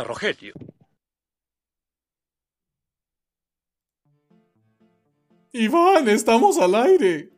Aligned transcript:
hasta 0.00 0.04
Rogelio. 0.04 0.54
Iván, 5.52 6.08
estamos 6.08 6.58
al 6.58 6.74
aire. 6.74 7.30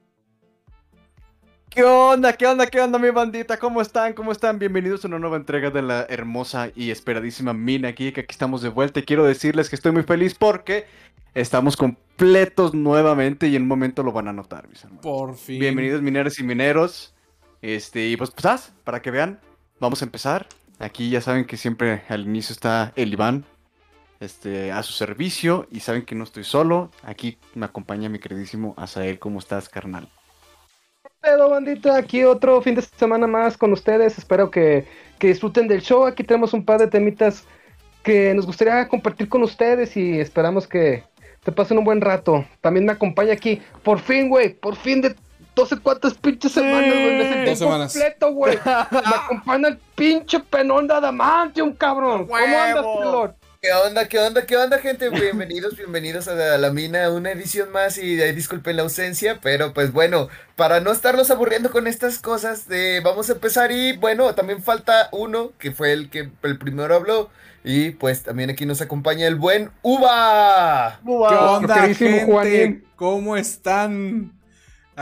¿Qué 1.70 1.82
onda? 1.82 2.34
¿Qué 2.34 2.46
onda? 2.46 2.66
¿Qué 2.66 2.80
onda, 2.80 2.98
mi 2.98 3.08
bandita? 3.08 3.56
¿Cómo 3.56 3.80
están? 3.80 4.12
¿Cómo 4.12 4.30
están? 4.30 4.58
Bienvenidos 4.58 5.04
a 5.04 5.08
una 5.08 5.18
nueva 5.18 5.38
entrega 5.38 5.70
de 5.70 5.80
la 5.80 6.06
hermosa 6.10 6.70
y 6.76 6.90
esperadísima 6.90 7.54
Mina 7.54 7.94
que 7.94 8.08
Aquí 8.08 8.26
estamos 8.28 8.60
de 8.60 8.68
vuelta 8.68 9.00
y 9.00 9.04
quiero 9.04 9.24
decirles 9.24 9.70
que 9.70 9.76
estoy 9.76 9.92
muy 9.92 10.02
feliz 10.02 10.34
porque 10.34 10.84
estamos 11.32 11.76
completos 11.78 12.74
nuevamente 12.74 13.48
y 13.48 13.56
en 13.56 13.62
un 13.62 13.68
momento 13.68 14.02
lo 14.02 14.12
van 14.12 14.28
a 14.28 14.34
notar, 14.34 14.68
mis 14.68 14.84
hermanos. 14.84 15.02
Por 15.02 15.34
fin. 15.36 15.58
Bienvenidos, 15.58 16.02
mineros 16.02 16.38
y 16.38 16.42
mineros. 16.42 17.14
Este, 17.62 18.08
y 18.08 18.16
pues, 18.18 18.30
pues, 18.30 18.74
para 18.84 19.00
que 19.00 19.10
vean, 19.10 19.40
vamos 19.80 20.02
a 20.02 20.04
empezar. 20.04 20.46
Aquí 20.78 21.10
ya 21.10 21.20
saben 21.20 21.44
que 21.44 21.56
siempre 21.56 22.02
al 22.08 22.22
inicio 22.22 22.52
está 22.52 22.92
el 22.96 23.12
Iván, 23.12 23.44
este, 24.20 24.72
a 24.72 24.82
su 24.82 24.92
servicio 24.92 25.66
y 25.70 25.80
saben 25.80 26.04
que 26.04 26.14
no 26.14 26.24
estoy 26.24 26.44
solo. 26.44 26.90
Aquí 27.02 27.38
me 27.54 27.66
acompaña 27.66 28.08
mi 28.08 28.18
queridísimo 28.18 28.74
Asael. 28.76 29.18
¿Cómo 29.18 29.38
estás, 29.38 29.68
carnal? 29.68 30.08
pedo, 31.22 31.50
bandita? 31.50 31.96
Aquí 31.96 32.24
otro 32.24 32.60
fin 32.62 32.74
de 32.74 32.82
semana 32.82 33.26
más 33.26 33.56
con 33.56 33.72
ustedes. 33.72 34.18
Espero 34.18 34.50
que, 34.50 34.86
que, 35.18 35.28
disfruten 35.28 35.68
del 35.68 35.80
show. 35.80 36.04
Aquí 36.04 36.24
tenemos 36.24 36.52
un 36.52 36.64
par 36.64 36.80
de 36.80 36.88
temitas 36.88 37.44
que 38.02 38.34
nos 38.34 38.44
gustaría 38.44 38.88
compartir 38.88 39.28
con 39.28 39.42
ustedes 39.42 39.96
y 39.96 40.18
esperamos 40.18 40.66
que 40.66 41.04
te 41.44 41.52
pasen 41.52 41.78
un 41.78 41.84
buen 41.84 42.00
rato. 42.00 42.44
También 42.60 42.86
me 42.86 42.92
acompaña 42.92 43.32
aquí, 43.32 43.62
por 43.84 44.00
fin, 44.00 44.28
güey, 44.28 44.54
por 44.54 44.74
fin 44.74 45.00
de 45.00 45.14
12 45.54 45.78
cuantas 45.80 46.14
pinches 46.14 46.52
semanas, 46.52 46.94
güey. 46.94 47.18
Me 47.18 47.46
sentí 47.46 47.64
completo, 47.64 48.32
güey. 48.32 48.58
me 48.64 49.14
acompaña 49.14 49.68
el 49.68 49.78
pinche 49.94 50.40
penón 50.40 50.86
de 50.86 50.94
Adamantium, 50.94 51.74
cabrón. 51.74 52.26
¿Cómo 52.26 52.36
andas, 52.36 52.84
Pelón? 52.98 53.34
¿Qué 53.60 53.72
onda, 53.72 54.08
qué 54.08 54.18
onda, 54.18 54.44
qué 54.44 54.56
onda, 54.56 54.78
gente? 54.78 55.08
Bienvenidos, 55.08 55.76
bienvenidos 55.76 56.26
a 56.26 56.34
la, 56.34 56.70
mina, 56.72 57.08
una 57.10 57.30
edición 57.30 57.70
más 57.70 57.96
y 57.96 58.16
disculpen 58.16 58.74
la 58.74 58.82
ausencia, 58.82 59.38
pero 59.40 59.72
pues 59.72 59.92
bueno, 59.92 60.26
para 60.56 60.80
no 60.80 60.90
estarlos 60.90 61.30
aburriendo 61.30 61.70
con 61.70 61.86
estas 61.86 62.18
cosas, 62.18 62.64
eh, 62.72 63.00
vamos 63.04 63.30
a 63.30 63.34
empezar 63.34 63.70
y 63.70 63.96
bueno, 63.96 64.34
también 64.34 64.64
falta 64.64 65.08
uno 65.12 65.52
que 65.60 65.70
fue 65.70 65.92
el 65.92 66.10
que 66.10 66.28
el 66.42 66.58
primero 66.58 66.92
habló 66.92 67.30
y 67.62 67.90
pues 67.90 68.24
también 68.24 68.50
aquí 68.50 68.66
nos 68.66 68.80
acompaña 68.80 69.28
el 69.28 69.36
buen 69.36 69.70
Uva. 69.82 70.98
¿Qué 71.04 71.12
onda, 71.12 71.94
gente? 71.94 72.82
¿Cómo 72.96 73.36
están? 73.36 74.41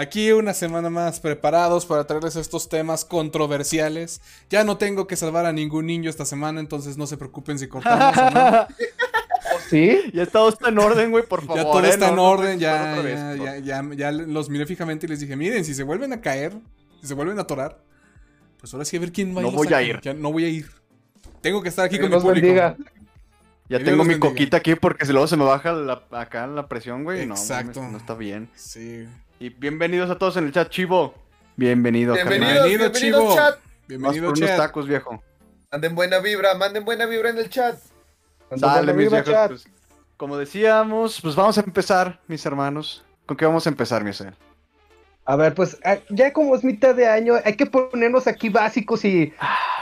Aquí 0.00 0.32
una 0.32 0.54
semana 0.54 0.88
más 0.88 1.20
preparados 1.20 1.84
para 1.84 2.06
traerles 2.06 2.34
estos 2.34 2.70
temas 2.70 3.04
controversiales. 3.04 4.22
Ya 4.48 4.64
no 4.64 4.78
tengo 4.78 5.06
que 5.06 5.14
salvar 5.14 5.44
a 5.44 5.52
ningún 5.52 5.84
niño 5.84 6.08
esta 6.08 6.24
semana, 6.24 6.58
entonces 6.58 6.96
no 6.96 7.06
se 7.06 7.18
preocupen 7.18 7.58
si 7.58 7.68
cortamos 7.68 8.16
o 8.16 8.30
no. 8.30 8.66
¿Sí? 9.68 10.00
Ya 10.14 10.24
todo 10.24 10.48
está 10.48 10.70
en 10.70 10.78
orden, 10.78 11.10
güey, 11.10 11.26
por 11.26 11.42
favor. 11.42 11.56
Ya 11.58 11.64
todo 11.64 11.84
¿eh? 11.84 11.90
está 11.90 12.08
en 12.08 12.18
orden, 12.18 12.58
ya, 12.58 12.96
ya, 13.36 13.58
ya, 13.58 13.84
ya, 13.94 14.10
los 14.10 14.48
miré 14.48 14.64
fijamente 14.64 15.04
y 15.04 15.10
les 15.10 15.20
dije, 15.20 15.36
miren, 15.36 15.66
si 15.66 15.74
se 15.74 15.82
vuelven 15.82 16.14
a 16.14 16.22
caer, 16.22 16.54
si 17.02 17.06
se 17.06 17.12
vuelven 17.12 17.38
a 17.38 17.42
atorar, 17.42 17.84
pues 18.58 18.72
ahora 18.72 18.86
sí 18.86 18.96
a 18.96 19.00
ver 19.00 19.12
quién 19.12 19.36
va 19.36 19.42
a 19.42 19.44
ir. 19.44 19.52
No 19.52 19.58
voy 19.58 19.74
a 19.74 19.82
ir. 19.82 20.00
no 20.16 20.32
voy 20.32 20.44
a 20.46 20.48
ir. 20.48 20.70
Tengo 21.42 21.62
que 21.62 21.68
estar 21.68 21.84
aquí 21.84 21.98
con 21.98 22.08
mi 22.08 22.16
público. 22.16 22.46
Bendiga. 22.46 22.74
Ya 23.70 23.78
tengo 23.78 24.02
mi 24.02 24.18
coquita 24.18 24.56
aquí 24.56 24.74
porque 24.74 25.06
si 25.06 25.12
luego 25.12 25.28
se 25.28 25.36
me 25.36 25.44
baja 25.44 25.72
acá 26.10 26.48
la 26.48 26.66
presión, 26.66 27.04
güey. 27.04 27.22
Exacto. 27.22 27.80
No, 27.80 27.92
no 27.92 27.98
está 27.98 28.14
bien. 28.14 28.50
Sí. 28.56 29.06
Y 29.38 29.50
bienvenidos 29.50 30.10
a 30.10 30.18
todos 30.18 30.36
en 30.36 30.46
el 30.46 30.52
chat, 30.52 30.68
Chivo. 30.70 31.14
Bienvenido, 31.54 32.14
bienvenido, 32.14 32.64
bienvenido 32.64 32.88
Chivo. 32.90 33.34
Chat. 33.36 33.60
Bienvenido, 33.86 34.32
chat. 34.34 34.42
unos 34.42 34.56
tacos, 34.56 34.88
viejo. 34.88 35.22
Manden 35.70 35.94
buena 35.94 36.18
vibra, 36.18 36.56
manden 36.56 36.84
buena 36.84 37.06
vibra 37.06 37.30
en 37.30 37.38
el 37.38 37.48
chat. 37.48 37.78
Dale, 38.50 38.92
mis 38.92 39.08
viejos. 39.08 39.34
Pues, 39.46 39.68
como 40.16 40.36
decíamos, 40.36 41.20
pues 41.20 41.36
vamos 41.36 41.56
a 41.56 41.60
empezar, 41.60 42.20
mis 42.26 42.44
hermanos. 42.44 43.04
¿Con 43.24 43.36
qué 43.36 43.46
vamos 43.46 43.66
a 43.66 43.70
empezar, 43.70 44.02
mi 44.02 44.12
ser? 44.12 44.34
A 45.30 45.36
ver, 45.36 45.54
pues 45.54 45.78
ah, 45.84 45.98
ya 46.08 46.32
como 46.32 46.56
es 46.56 46.64
mitad 46.64 46.92
de 46.92 47.06
año, 47.06 47.34
hay 47.44 47.54
que 47.54 47.64
ponernos 47.64 48.26
aquí 48.26 48.48
básicos 48.48 49.04
y 49.04 49.32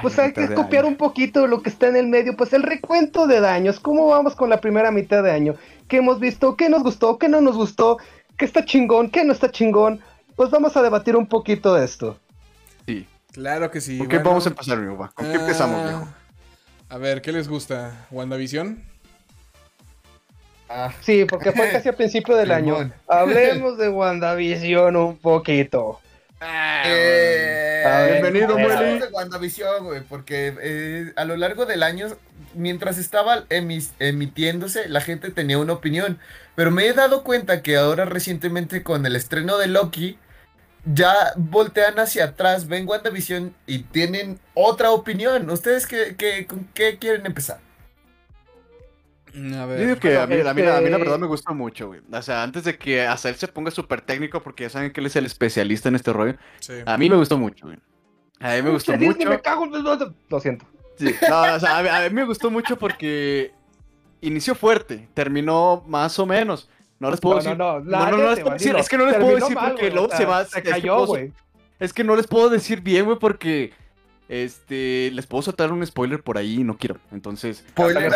pues 0.02 0.18
hay 0.18 0.34
que 0.34 0.52
copiar 0.52 0.84
un 0.84 0.96
poquito 0.96 1.46
lo 1.46 1.62
que 1.62 1.70
está 1.70 1.88
en 1.88 1.96
el 1.96 2.06
medio, 2.06 2.36
pues 2.36 2.52
el 2.52 2.62
recuento 2.62 3.26
de 3.26 3.40
daños, 3.40 3.80
cómo 3.80 4.08
vamos 4.08 4.34
con 4.34 4.50
la 4.50 4.60
primera 4.60 4.90
mitad 4.90 5.22
de 5.22 5.30
año, 5.30 5.54
qué 5.88 5.96
hemos 5.96 6.20
visto, 6.20 6.54
qué 6.54 6.68
nos 6.68 6.82
gustó, 6.82 7.16
qué 7.16 7.30
no 7.30 7.40
nos 7.40 7.56
gustó, 7.56 7.96
qué 8.36 8.44
está 8.44 8.66
chingón, 8.66 9.08
qué 9.08 9.24
no 9.24 9.32
está 9.32 9.50
chingón, 9.50 10.00
pues 10.36 10.50
vamos 10.50 10.76
a 10.76 10.82
debatir 10.82 11.16
un 11.16 11.26
poquito 11.26 11.72
de 11.72 11.86
esto. 11.86 12.20
Sí. 12.84 13.06
Claro 13.32 13.70
que 13.70 13.80
sí. 13.80 13.96
¿Con 13.96 14.08
qué 14.08 14.18
vamos 14.18 14.44
a 14.44 14.50
empezar, 14.50 14.76
mi 14.76 14.94
¿Con 14.94 15.32
qué 15.32 15.32
empezamos, 15.32 15.82
viejo? 15.82 16.08
A 16.90 16.98
ver, 16.98 17.22
¿qué 17.22 17.32
les 17.32 17.48
gusta? 17.48 18.06
¿WandaVision? 18.10 18.82
Ah. 20.68 20.92
Sí, 21.00 21.24
porque 21.24 21.52
fue 21.52 21.70
casi 21.70 21.88
a 21.88 21.94
principio 21.94 22.36
del 22.36 22.52
año. 22.52 22.90
Hablemos 23.08 23.78
de 23.78 23.88
WandaVision 23.88 24.96
un 24.96 25.16
poquito. 25.16 26.00
Ah, 26.40 26.82
eh, 26.86 28.20
bienvenido, 28.20 28.56
Mueli. 28.56 29.00
de 29.00 29.08
WandaVision, 29.08 29.84
güey, 29.84 30.02
porque 30.02 30.54
eh, 30.60 31.12
a 31.16 31.24
lo 31.24 31.36
largo 31.36 31.66
del 31.66 31.82
año, 31.82 32.08
mientras 32.54 32.98
estaba 32.98 33.44
emitiéndose, 33.48 34.88
la 34.88 35.00
gente 35.00 35.30
tenía 35.30 35.58
una 35.58 35.72
opinión. 35.72 36.18
Pero 36.54 36.70
me 36.70 36.86
he 36.86 36.92
dado 36.92 37.24
cuenta 37.24 37.62
que 37.62 37.76
ahora 37.76 38.04
recientemente 38.04 38.82
con 38.82 39.04
el 39.06 39.16
estreno 39.16 39.58
de 39.58 39.66
Loki, 39.68 40.18
ya 40.84 41.32
voltean 41.36 41.98
hacia 41.98 42.24
atrás, 42.24 42.68
ven 42.68 42.88
WandaVision 42.88 43.54
y 43.66 43.80
tienen 43.80 44.38
otra 44.54 44.90
opinión. 44.92 45.50
¿Ustedes 45.50 45.86
qué, 45.86 46.46
con 46.46 46.68
qué 46.74 46.98
quieren 46.98 47.26
empezar? 47.26 47.58
A 49.54 49.66
ver. 49.66 49.80
Yo 49.80 49.86
digo 49.86 50.00
que 50.00 50.18
a 50.18 50.26
mí, 50.26 50.36
la 50.36 50.50
este 50.50 50.62
verdad 50.62 51.18
me 51.18 51.26
gusta 51.26 51.52
mucho, 51.52 51.88
güey. 51.88 52.00
O 52.10 52.22
sea, 52.22 52.42
antes 52.42 52.64
de 52.64 52.76
que 52.76 53.02
hasta 53.02 53.28
él 53.28 53.36
se 53.36 53.48
ponga 53.48 53.70
súper 53.70 54.00
técnico, 54.00 54.42
porque 54.42 54.64
ya 54.64 54.70
saben 54.70 54.92
que 54.92 55.00
él 55.00 55.06
es 55.06 55.16
el 55.16 55.26
especialista 55.26 55.88
en 55.88 55.96
este 55.96 56.12
rollo. 56.12 56.34
A 56.86 56.96
mí 56.98 57.08
me 57.08 57.16
gustó 57.16 57.38
mucho, 57.38 57.66
güey. 57.66 57.78
A 58.40 58.54
mí 58.54 58.62
me 58.62 58.70
gustó 58.70 58.96
mucho. 58.96 59.28
Me 59.28 59.40
cago 59.40 59.66
Lo 59.66 60.40
siento. 60.40 60.66
Sí, 60.96 61.14
no, 61.28 61.54
o 61.54 61.60
sea, 61.60 62.04
a 62.04 62.08
mí 62.08 62.14
me 62.14 62.24
gustó 62.24 62.50
mucho 62.50 62.76
porque 62.76 63.52
inició 64.20 64.54
fuerte, 64.54 65.08
terminó 65.14 65.84
más 65.86 66.18
o 66.18 66.26
menos. 66.26 66.68
No 66.98 67.10
les 67.10 67.20
puedo 67.20 67.36
decir. 67.36 67.56
No, 67.56 67.80
no, 67.80 68.10
no, 68.10 68.16
no, 68.16 68.30
les 68.30 68.40
puedo 68.40 68.54
decir. 68.54 68.76
Es 68.76 68.88
que 68.88 68.98
no 68.98 69.06
les 69.06 69.16
puedo 69.16 69.36
decir 69.36 69.56
porque 69.56 69.90
luego 69.90 70.08
se 70.16 70.24
va. 70.24 70.44
Se 70.44 70.62
cayó, 70.62 71.06
güey. 71.06 71.32
Es 71.78 71.92
que 71.92 72.02
no 72.02 72.16
les 72.16 72.26
puedo 72.26 72.48
decir 72.48 72.80
bien, 72.80 73.04
güey, 73.04 73.18
porque. 73.18 73.72
Este, 74.28 75.10
les 75.14 75.26
puedo 75.26 75.42
soltar 75.42 75.72
un 75.72 75.84
spoiler 75.86 76.22
por 76.22 76.36
ahí 76.36 76.60
y 76.60 76.64
no 76.64 76.76
quiero. 76.76 76.98
Entonces, 77.12 77.64
spoiler 77.70 78.12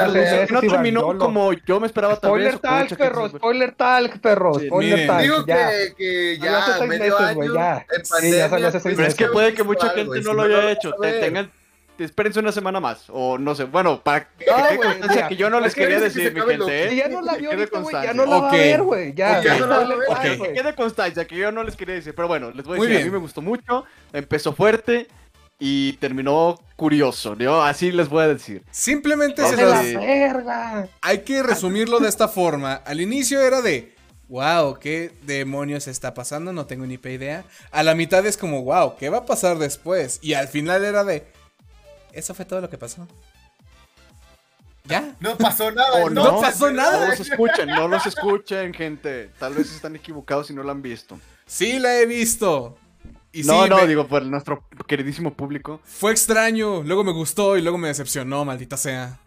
no 0.51 0.61
terminó 0.61 1.19
como 1.19 1.55
yo 1.55 1.81
me 1.81 1.87
esperaba 1.87 2.17
spoiler 2.17 2.59
tal, 2.59 2.87
perro, 2.89 3.29
spoiler 3.31 3.75
tal, 3.75 4.11
perro, 4.21 4.55
spoiler 4.55 5.07
tal. 5.07 5.23
Digo 5.23 5.45
que, 5.47 5.95
que 5.97 6.39
ya, 6.39 6.79
medio 6.87 7.19
año 7.19 7.55
ya. 7.55 7.87
Pero 8.83 9.05
es 9.05 9.15
que 9.15 9.27
puede 9.29 9.55
que 9.55 9.63
mucha 9.63 9.89
gente 9.91 10.21
no 10.21 10.35
lo 10.35 10.43
haya 10.43 10.71
hecho. 10.71 10.93
Tengan 11.01 11.51
espérense 11.99 12.41
una 12.41 12.53
semana 12.53 12.81
más. 12.81 13.05
O 13.09 13.39
no 13.39 13.55
sé, 13.55 13.65
bueno, 13.65 14.03
para 14.03 14.25
que 14.25 14.45
quede 14.45 14.77
constancia 14.77 15.29
que 15.29 15.37
yo 15.37 15.51
no 15.51 15.61
les 15.61 15.75
quería 15.75 16.01
decir, 16.01 16.33
mi 16.35 16.41
gente. 16.41 16.89
¿eh? 16.89 16.97
Ya 16.97 17.09
no 17.09 17.23
la 17.23 17.37
vio 17.37 17.51
güey, 17.51 17.93
ya 18.05 18.15
no 18.15 18.27
la 18.27 18.39
va 18.39 18.49
a 18.51 18.53
ver, 18.53 18.83
güey. 18.83 19.15
Ya, 19.15 19.43
no 19.59 19.67
la 19.67 19.79
va 19.79 20.17
a 20.17 20.23
ver. 20.23 20.39
Que 20.39 20.53
quede 20.53 20.75
constancia 20.75 21.27
que 21.27 21.37
yo 21.37 21.53
no 21.53 21.63
les 21.63 21.77
quería 21.77 21.95
decir. 21.95 22.15
Pero 22.15 22.29
bueno, 22.29 22.51
les 22.51 22.67
voy 22.67 22.79
a 22.79 22.83
decir, 22.83 23.01
a 23.01 23.05
mí 23.05 23.11
me 23.11 23.19
gustó 23.19 23.41
mucho. 23.41 23.85
Empezó 24.13 24.53
fuerte 24.53 25.09
y 25.65 25.93
terminó 25.93 26.61
curioso. 26.75 27.37
Yo 27.37 27.63
así 27.63 27.93
les 27.93 28.09
voy 28.09 28.25
a 28.25 28.29
decir. 28.29 28.65
Simplemente 28.73 29.47
se 29.49 29.57
la 29.57 29.81
verga. 29.81 30.89
Hay 31.01 31.19
que 31.21 31.41
resumirlo 31.41 32.01
de 32.01 32.09
esta 32.09 32.27
forma. 32.27 32.75
Al 32.85 33.01
inicio 33.01 33.41
era 33.41 33.63
de 33.63 33.95
wow, 34.29 34.81
¿qué 34.81 35.13
demonios 35.23 35.87
está 35.87 36.15
pasando? 36.15 36.53
No 36.53 36.67
tengo 36.67 36.85
ni 36.85 36.95
idea. 36.95 37.45
A 37.71 37.85
la 37.85 37.95
mitad 37.95 38.27
es 38.27 38.37
como, 38.37 38.65
wow, 38.65 38.97
¿qué 38.97 39.09
va 39.09 39.19
a 39.19 39.25
pasar 39.25 39.57
después? 39.59 40.19
Y 40.21 40.35
al 40.35 40.49
final 40.49 40.85
era 40.85 41.05
de, 41.05 41.29
eso 42.13 42.35
fue 42.35 42.45
todo 42.45 42.61
lo 42.61 42.69
que 42.69 42.79
pasó. 42.79 43.07
¿Ya? 44.87 45.15
No 45.21 45.39
pasó 45.39 45.71
nada. 45.71 46.11
no, 46.11 46.41
pasó 46.41 46.73
nada. 46.73 47.05
No 47.05 47.07
los 47.07 47.21
escuchen, 47.21 47.69
no 47.69 47.87
los 47.87 48.05
escuchen, 48.05 48.75
gente. 48.75 49.31
Tal 49.39 49.55
vez 49.55 49.73
están 49.73 49.95
equivocados 49.95 50.51
y 50.51 50.55
no 50.55 50.65
lo 50.65 50.73
han 50.73 50.83
visto. 50.83 51.21
Sí, 51.47 51.79
la 51.79 52.01
he 52.01 52.07
visto. 52.07 52.79
Y 53.33 53.45
no, 53.45 53.67
no, 53.67 53.87
digo, 53.87 54.07
por 54.07 54.25
nuestro 54.25 54.65
queridísimo 54.87 55.33
público. 55.35 55.81
Fue 55.85 56.13
extraño, 56.13 56.83
luego 56.83 57.03
me 57.03 57.13
gustó 57.13 57.57
y 57.57 57.63
luego 57.63 57.79
me 57.79 57.89
decepcionó, 57.89 58.45
maldita 58.45 58.77
sea. 58.77 59.19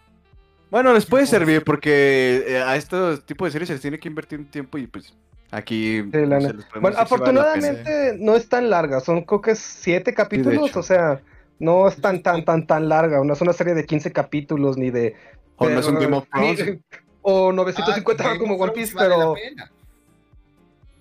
Bueno, 0.69 0.93
les 0.93 1.05
puede 1.05 1.25
servir 1.25 1.63
porque 1.63 2.43
eh, 2.47 2.61
a 2.61 2.75
este 2.75 2.97
tipo 3.25 3.45
de 3.45 3.51
series 3.51 3.67
se 3.67 3.73
les 3.73 3.81
tiene 3.81 3.99
que 3.99 4.07
invertir 4.07 4.39
un 4.39 4.45
tiempo 4.45 4.77
y 4.77 4.87
pues 4.87 5.13
aquí... 5.51 6.01
bueno, 6.01 6.97
afortunadamente 6.97 8.15
no 8.19 8.35
es 8.35 8.47
tan 8.47 8.69
larga, 8.69 8.99
son 8.99 9.23
creo 9.23 9.41
que 9.41 9.55
siete 9.55 10.13
capítulos, 10.13 10.75
o 10.75 10.83
sea... 10.83 11.21
No 11.59 11.87
es 11.87 11.95
tan, 12.01 12.21
tan, 12.21 12.43
tan, 12.43 12.67
tan 12.67 12.89
larga. 12.89 13.23
No 13.23 13.33
es 13.33 13.41
una 13.41 13.53
serie 13.53 13.73
de 13.73 13.85
15 13.85 14.11
capítulos 14.11 14.77
ni 14.77 14.91
de. 14.91 15.15
O 15.57 15.69
no 15.69 15.79
es 15.79 15.87
un 15.87 15.95
Game 15.95 16.15
of 16.15 16.27
Thrones. 16.33 16.79
O 17.21 17.51
950 17.51 18.23
ah, 18.23 18.37
como 18.37 18.55
One 18.55 18.73
Piece, 18.73 18.93
pero. 18.97 19.35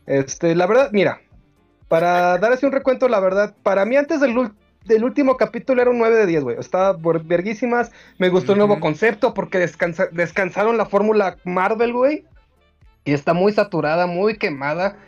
Este, 0.06 0.54
la 0.54 0.66
verdad, 0.66 0.90
mira. 0.92 1.20
Para 1.88 2.38
dar 2.38 2.52
así 2.52 2.66
un 2.66 2.72
recuento, 2.72 3.08
la 3.08 3.20
verdad, 3.20 3.54
para 3.62 3.84
mí 3.84 3.96
antes 3.96 4.20
del 4.20 4.34
el 4.88 5.04
último 5.04 5.36
capítulo 5.36 5.80
era 5.80 5.90
un 5.90 5.98
9 5.98 6.16
de 6.16 6.26
10, 6.26 6.44
güey. 6.44 6.56
Estaba 6.58 6.96
verguísimas. 7.24 7.90
Me 8.18 8.28
gustó 8.28 8.52
el 8.52 8.58
nuevo 8.58 8.80
concepto 8.80 9.32
porque 9.32 9.58
descansaron 10.12 10.76
la 10.76 10.86
fórmula 10.86 11.38
Marvel, 11.44 11.92
güey. 11.92 12.26
Y 13.04 13.12
está 13.12 13.32
muy 13.32 13.52
saturada, 13.52 14.06
muy 14.06 14.36
quemada. 14.36 14.98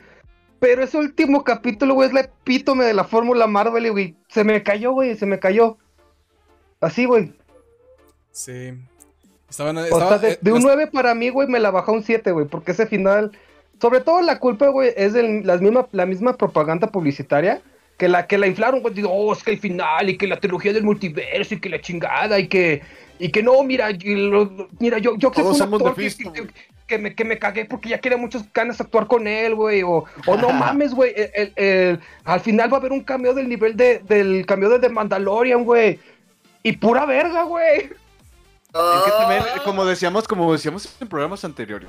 Pero 0.59 0.83
ese 0.83 0.97
último 0.97 1.45
capítulo, 1.45 1.95
güey, 1.95 2.09
es 2.09 2.15
la 2.15 2.21
epítome 2.21 2.85
de 2.85 2.95
la 2.95 3.05
fórmula 3.05 3.47
Marvel, 3.47 3.91
güey. 3.93 4.17
Se 4.29 4.45
me 4.45 4.63
cayó, 4.63 4.93
güey, 4.93 5.15
se 5.17 5.27
me 5.27 5.39
cayó. 5.39 5.77
Así, 6.81 7.05
güey. 7.05 7.35
Sí. 8.31 8.73
de, 10.41 10.53
un 10.53 10.63
9 10.63 10.89
para 10.89 11.15
mí, 11.15 11.29
güey, 11.29 11.49
me 11.49 11.61
la 11.61 11.71
bajó 11.71 11.93
un 11.93 12.03
7, 12.03 12.33
güey. 12.33 12.47
Porque 12.47 12.73
ese 12.73 12.87
final. 12.87 13.33
Sobre 13.81 14.01
todo 14.01 14.23
la 14.23 14.39
culpa, 14.39 14.69
güey, 14.69 14.93
es 14.97 15.13
de 15.13 15.43
la 15.45 15.57
misma, 15.59 15.87
la 15.93 16.07
misma 16.07 16.37
propaganda 16.37 16.87
publicitaria 16.87 17.61
que 17.97 18.09
la 18.09 18.27
que 18.27 18.39
la 18.39 18.47
inflaron, 18.47 18.81
güey, 18.81 18.95
digo, 18.95 19.11
oh, 19.11 19.33
es 19.33 19.43
que 19.43 19.53
el 19.53 19.59
final 19.59 20.11
y 20.11 20.19
que 20.19 20.27
la 20.27 20.39
trilogía 20.39 20.73
del 20.73 20.85
multiverso 20.85 21.55
y 21.55 21.61
que 21.61 21.69
la 21.69 21.81
chingada 21.81 22.39
y 22.39 22.49
que 22.49 22.83
y 23.19 23.31
que 23.31 23.43
no, 23.43 23.63
mira, 23.63 23.89
mira, 24.79 24.99
yo 24.99 25.17
yo 25.17 25.31
que 25.31 25.43
Todos 25.43 25.59
somos 25.59 25.83
que, 26.87 26.99
me, 26.99 27.15
que 27.15 27.25
me 27.25 27.39
cagué 27.39 27.65
porque 27.65 27.89
ya 27.89 27.99
quería 27.99 28.19
muchos 28.19 28.45
ganas 28.53 28.79
de 28.79 28.85
actuar 28.85 29.07
con 29.07 29.27
él, 29.27 29.55
güey, 29.55 29.83
o, 29.83 30.05
o 30.27 30.37
no 30.37 30.51
mames, 30.53 30.95
güey, 30.95 31.13
el, 31.17 31.99
al 32.25 32.41
final 32.41 32.73
va 32.73 32.77
a 32.77 32.81
haber 32.81 32.93
un 32.93 33.03
cambio 33.03 33.35
del 33.35 33.49
nivel 33.49 33.77
de, 33.77 33.99
del 34.01 34.47
cambio 34.47 34.69
de 34.69 34.79
The 34.79 34.89
Mandalorian, 34.91 35.65
güey, 35.65 35.99
y 36.63 36.73
pura 36.73 37.05
verga, 37.07 37.43
güey. 37.43 37.91
como 39.65 39.85
decíamos, 39.85 40.29
como 40.29 40.53
decíamos 40.53 40.97
en 41.01 41.09
programas 41.09 41.45
anteriores, 41.45 41.89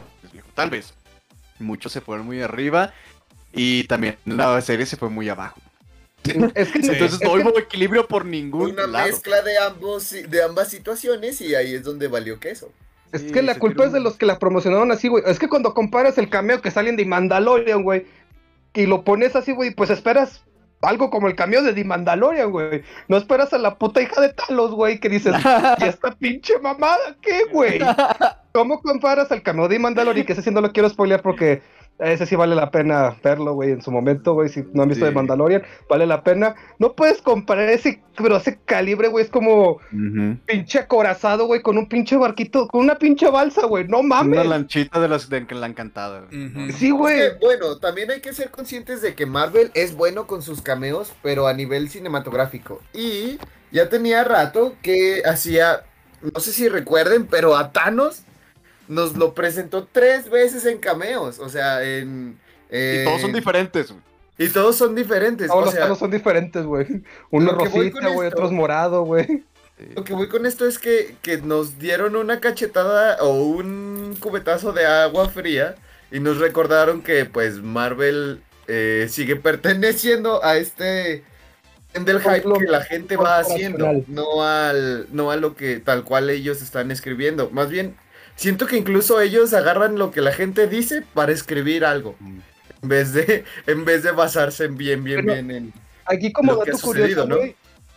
tal 0.56 0.70
vez 0.70 0.94
muchos 1.60 1.92
se 1.92 2.02
fueron 2.02 2.26
muy 2.26 2.42
arriba 2.42 2.94
y 3.54 3.86
también 3.86 4.18
la 4.26 4.62
serie 4.62 4.86
se 4.86 4.98
fue 4.98 5.10
muy 5.10 5.30
abajo. 5.30 5.60
Entonces 6.24 7.20
no 7.22 7.34
hubo 7.34 7.58
equilibrio 7.58 8.08
por 8.08 8.26
ningún 8.26 8.72
Una 8.72 8.88
mezcla 8.88 9.42
de, 9.42 9.58
ambos, 9.60 10.12
de 10.12 10.44
ambas 10.44 10.70
situaciones 10.70 11.40
y 11.42 11.56
ahí 11.56 11.76
es 11.76 11.84
donde 11.84 12.08
valió 12.08 12.40
queso. 12.40 12.72
Es 13.14 13.24
que 13.24 13.42
la 13.42 13.58
culpa 13.58 13.86
es 13.86 13.94
de 13.94 14.02
los 14.02 14.18
que 14.18 14.26
la 14.26 14.38
promocionaron 14.38 14.92
así, 14.92 15.08
güey. 15.08 15.24
Es 15.26 15.40
que 15.40 15.48
cuando 15.48 15.74
comparas 15.74 16.18
el 16.18 16.30
cameo 16.30 16.62
que 16.62 16.72
salen 16.72 16.98
de 16.98 17.06
Mandalorian, 17.06 17.84
güey, 17.84 18.06
y 18.74 18.86
lo 18.86 19.04
pones 19.04 19.36
así, 19.36 19.54
güey, 19.54 19.74
pues 19.74 19.90
esperas 19.90 20.44
algo 20.82 21.10
como 21.10 21.28
el 21.28 21.36
cameo 21.36 21.64
de 21.64 21.74
The 21.74 21.84
Mandalorian, 21.84 22.52
güey. 22.52 22.84
No 23.08 23.18
esperas 23.18 23.54
a 23.54 23.58
la 23.58 23.76
puta 23.76 24.02
hija 24.02 24.22
de 24.22 24.34
Talos, 24.34 24.72
güey, 24.72 25.00
que 25.00 25.10
dices, 25.10 25.36
¿y 25.80 25.84
esta 25.84 26.12
pinche 26.12 26.60
mamada 26.60 27.16
qué, 27.22 27.46
güey? 27.52 27.80
¿Cómo 28.52 28.82
comparas 28.82 29.32
al 29.32 29.42
cameo 29.42 29.68
de 29.68 29.80
Mandalorian? 29.80 30.26
Que 30.26 30.34
ese 30.34 30.42
sí 30.42 30.52
no 30.52 30.62
lo 30.62 30.72
quiero 30.72 30.90
spoilear 30.90 31.22
porque 31.22 31.62
ese 32.00 32.28
sí 32.28 32.36
vale 32.36 32.56
la 32.56 32.70
pena 32.70 33.16
verlo, 33.24 33.54
güey, 33.54 33.72
en 33.72 33.82
su 33.82 33.92
momento, 33.92 34.34
güey. 34.34 34.50
Si 34.50 34.64
no 34.74 34.84
han 34.84 34.90
visto 34.90 35.06
de 35.06 35.12
Mandalorian, 35.12 35.64
vale 35.90 36.06
la 36.06 36.24
pena. 36.24 36.56
No 36.78 36.94
puedes 36.94 37.22
comparar 37.22 37.70
ese, 37.70 38.04
pero 38.16 38.38
ese 38.38 38.60
calibre, 38.66 39.08
güey, 39.08 39.26
es 39.26 39.32
como 39.32 39.80
pinche 40.46 40.80
acorazado, 40.80 41.48
güey, 41.48 41.62
con 41.62 41.78
un 41.78 41.90
pinche 41.90 42.16
barquito, 42.16 42.68
con 42.68 42.82
una 42.82 43.00
pinche 43.00 43.30
balsa, 43.30 43.66
güey. 43.66 43.88
No 43.88 44.04
mames. 44.04 44.40
Una 44.40 44.50
lanchita 44.50 45.00
de 45.00 45.08
las 45.08 45.28
de 45.30 45.46
la 45.50 45.66
encantada. 45.66 46.28
Sí, 46.78 46.92
güey. 46.92 47.38
bueno, 47.42 47.78
también 47.80 48.12
hay 48.12 48.22
que 48.22 48.34
ser 48.34 48.52
conscientes 48.52 49.02
de 49.02 49.16
que 49.16 49.26
Marvel 49.26 49.72
es 49.74 49.96
bueno 49.96 50.28
con 50.28 50.44
sus 50.44 50.62
cameos, 50.62 51.14
pero 51.24 51.48
a 51.48 51.54
nivel 51.54 51.90
cinematográfico. 51.90 52.80
Y 52.94 53.40
ya 53.72 53.90
tenía 53.90 54.24
rato 54.24 54.76
que 54.84 55.24
hacía, 55.26 55.84
no 56.22 56.40
sé 56.40 56.52
si 56.52 56.70
recuerden, 56.70 57.26
pero 57.26 57.58
a 57.58 57.72
Thanos 57.72 58.24
nos 58.88 59.16
lo 59.18 59.34
presentó 59.34 59.88
tres 59.92 60.30
veces 60.30 60.66
en 60.66 60.78
cameos. 60.78 61.40
O 61.40 61.50
sea, 61.50 61.84
en. 61.84 62.40
y 62.72 63.04
todos 63.04 63.22
son 63.22 63.34
diferentes, 63.34 63.92
güey. 63.92 64.04
Y 64.40 64.50
todos 64.50 64.76
son 64.76 64.96
diferentes. 64.96 65.48
Todos 65.48 65.74
los 65.74 66.00
son 66.00 66.12
diferentes, 66.12 66.64
güey. 66.64 66.86
Uno 67.32 67.54
rosita, 67.54 68.08
güey, 68.10 68.28
otros 68.30 68.52
morado, 68.52 69.04
güey. 69.04 69.44
Lo 69.96 70.04
que 70.04 70.14
voy 70.14 70.28
con 70.28 70.46
esto 70.46 70.66
es 70.68 70.80
que, 70.80 71.16
que, 71.22 71.38
nos 71.38 71.78
dieron 71.78 72.16
una 72.16 72.40
cachetada 72.40 73.18
o 73.22 73.44
un 73.44 74.16
cubetazo 74.20 74.74
de 74.74 74.86
agua 74.86 75.30
fría 75.30 75.76
y 76.12 76.20
nos 76.20 76.40
recordaron 76.40 77.02
que 77.02 77.26
pues 77.26 77.62
Marvel 77.62 78.42
eh, 78.68 79.08
sigue 79.10 79.36
perteneciendo 79.36 80.44
a 80.44 80.58
este 80.58 81.24
del 81.94 82.20
hype 82.20 82.44
que 82.60 82.66
la 82.68 82.84
gente 82.84 83.18
va 83.18 83.40
haciendo, 83.40 84.04
no 84.08 84.44
al 84.44 85.08
no 85.12 85.32
a 85.32 85.36
lo 85.36 85.56
que 85.56 85.80
tal 85.80 86.04
cual 86.04 86.30
ellos 86.30 86.62
están 86.62 86.92
escribiendo. 86.92 87.50
Más 87.52 87.70
bien 87.70 87.96
siento 88.38 88.66
que 88.68 88.78
incluso 88.78 89.20
ellos 89.20 89.54
agarran 89.54 89.98
lo 89.98 90.12
que 90.12 90.22
la 90.22 90.32
gente 90.32 90.68
dice 90.68 91.04
para 91.14 91.34
escribir 91.34 91.84
algo. 91.84 92.16
Mm. 92.20 92.40
En 92.84 92.90
vez 92.90 93.12
de, 93.12 93.44
en 93.68 93.84
vez 93.84 94.04
de 94.04 94.12
basarse 94.12 94.66
en 94.66 94.78
bien, 94.78 95.04
bien, 95.04 95.26
bien 95.26 95.52
en. 95.52 95.74
Aquí 96.06 96.32
como 96.32 96.56
dato 96.56 96.78
curioso, 96.78 97.28
¿no? 97.28 97.36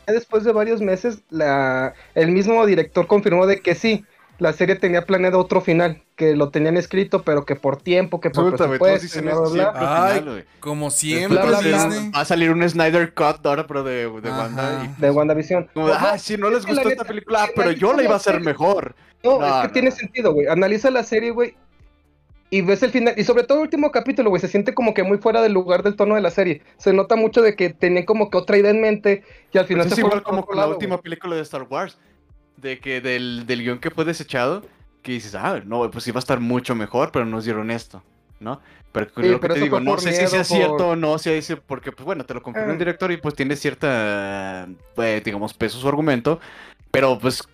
después 0.07 0.43
de 0.43 0.51
varios 0.51 0.81
meses, 0.81 1.21
la, 1.31 1.95
el 2.17 2.33
mismo 2.33 2.67
director 2.67 3.07
confirmó 3.07 3.47
de 3.47 3.61
que 3.61 3.77
sí, 3.77 4.05
la 4.39 4.53
serie 4.53 4.75
tenía 4.75 5.05
planeado 5.05 5.39
otro 5.39 5.61
final, 5.61 6.03
que 6.17 6.35
lo 6.35 6.49
tenían 6.49 6.77
escrito, 6.77 7.23
pero 7.23 7.45
que 7.45 7.57
por 7.57 7.77
tiempo, 7.77 8.21
que 8.21 8.31
por 8.31 8.55
presupuesto, 8.55 9.21
como 10.61 10.91
siempre, 10.91 11.39
Va 11.39 12.21
a 12.21 12.25
salir 12.25 12.51
un 12.51 12.69
Snyder 12.69 13.13
Cut 13.13 13.45
ahora, 13.45 13.67
pero 13.67 13.85
de, 13.85 14.11
de 14.21 14.31
Wanda. 14.31 14.85
Y, 14.85 15.01
de 15.01 15.11
WandaVision. 15.11 15.69
ah, 15.77 16.19
si 16.19 16.37
no 16.37 16.51
les 16.51 16.65
gustó 16.67 16.89
esta 16.89 17.05
película, 17.05 17.49
pero 17.55 17.71
yo 17.73 17.93
la 17.93 18.03
iba 18.03 18.15
a 18.15 18.17
hacer 18.17 18.41
mejor. 18.41 18.95
No, 19.23 19.45
es 19.45 19.67
que 19.67 19.73
tiene 19.73 19.91
sentido, 19.91 20.33
güey. 20.33 20.47
Analiza 20.47 20.91
la 20.91 21.03
serie, 21.03 21.31
güey, 21.31 21.55
y 22.51 22.63
ves 22.63 22.83
el 22.83 22.91
final, 22.91 23.15
y 23.17 23.23
sobre 23.23 23.45
todo 23.45 23.59
el 23.59 23.63
último 23.63 23.93
capítulo, 23.93 24.29
güey, 24.29 24.41
se 24.41 24.49
siente 24.49 24.75
como 24.75 24.93
que 24.93 25.05
muy 25.05 25.19
fuera 25.19 25.41
del 25.41 25.53
lugar 25.53 25.85
del 25.85 25.95
tono 25.95 26.17
de 26.17 26.21
la 26.21 26.31
serie. 26.31 26.63
Se 26.79 26.93
nota 26.93 27.15
mucho 27.15 27.43
de 27.43 27.55
que 27.55 27.71
tenían 27.71 28.05
como 28.05 28.29
que 28.29 28.37
otra 28.37 28.59
idea 28.59 28.73
en 28.73 28.81
mente 28.81 29.23
y 29.53 29.59
al 29.59 29.67
final 29.67 29.85
pues 29.85 29.95
se 29.95 30.01
es 30.01 30.07
igual 30.07 30.23
como 30.25 30.45
con 30.45 30.57
la 30.57 30.67
última 30.67 31.01
película 31.01 31.37
de 31.37 31.43
Star 31.43 31.63
Wars 31.71 31.97
de 32.57 32.79
que 32.81 33.01
del, 33.01 33.47
del 33.47 33.63
guion 33.63 33.79
que 33.79 33.91
fue 33.91 34.05
desechado, 34.05 34.63
que 35.03 35.13
dices, 35.13 35.35
ah, 35.35 35.63
no, 35.65 35.89
pues 35.91 36.07
iba 36.09 36.19
a 36.19 36.21
estar 36.21 36.41
mucho 36.41 36.75
mejor, 36.75 37.13
pero 37.13 37.25
nos 37.25 37.45
dieron 37.45 37.71
esto, 37.71 38.03
¿no? 38.41 38.61
Pero, 38.93 39.09
lo 39.17 39.41
que 39.41 39.49
te 39.49 39.61
digo, 39.61 39.79
no 39.79 39.99
sé 39.99 40.13
si 40.13 40.27
sea 40.27 40.43
cierto 40.43 40.89
o 40.89 40.97
no, 40.97 41.19
si 41.19 41.31
dice, 41.31 41.57
porque, 41.57 41.93
pues 41.93 42.05
bueno, 42.05 42.27
te 42.27 42.35
lo 42.35 42.43
confirmó 42.43 42.71
el 42.71 42.77
eh. 42.77 42.79
director 42.79 43.13
y 43.13 43.19
pues 43.19 43.37
tiene 43.37 43.55
cierta, 43.55 44.69
pues, 44.97 45.23
digamos, 45.23 45.55
peso 45.55 45.79
su 45.79 45.89
argumento, 45.89 46.41
pero 46.91 47.17
pues, 47.19 47.45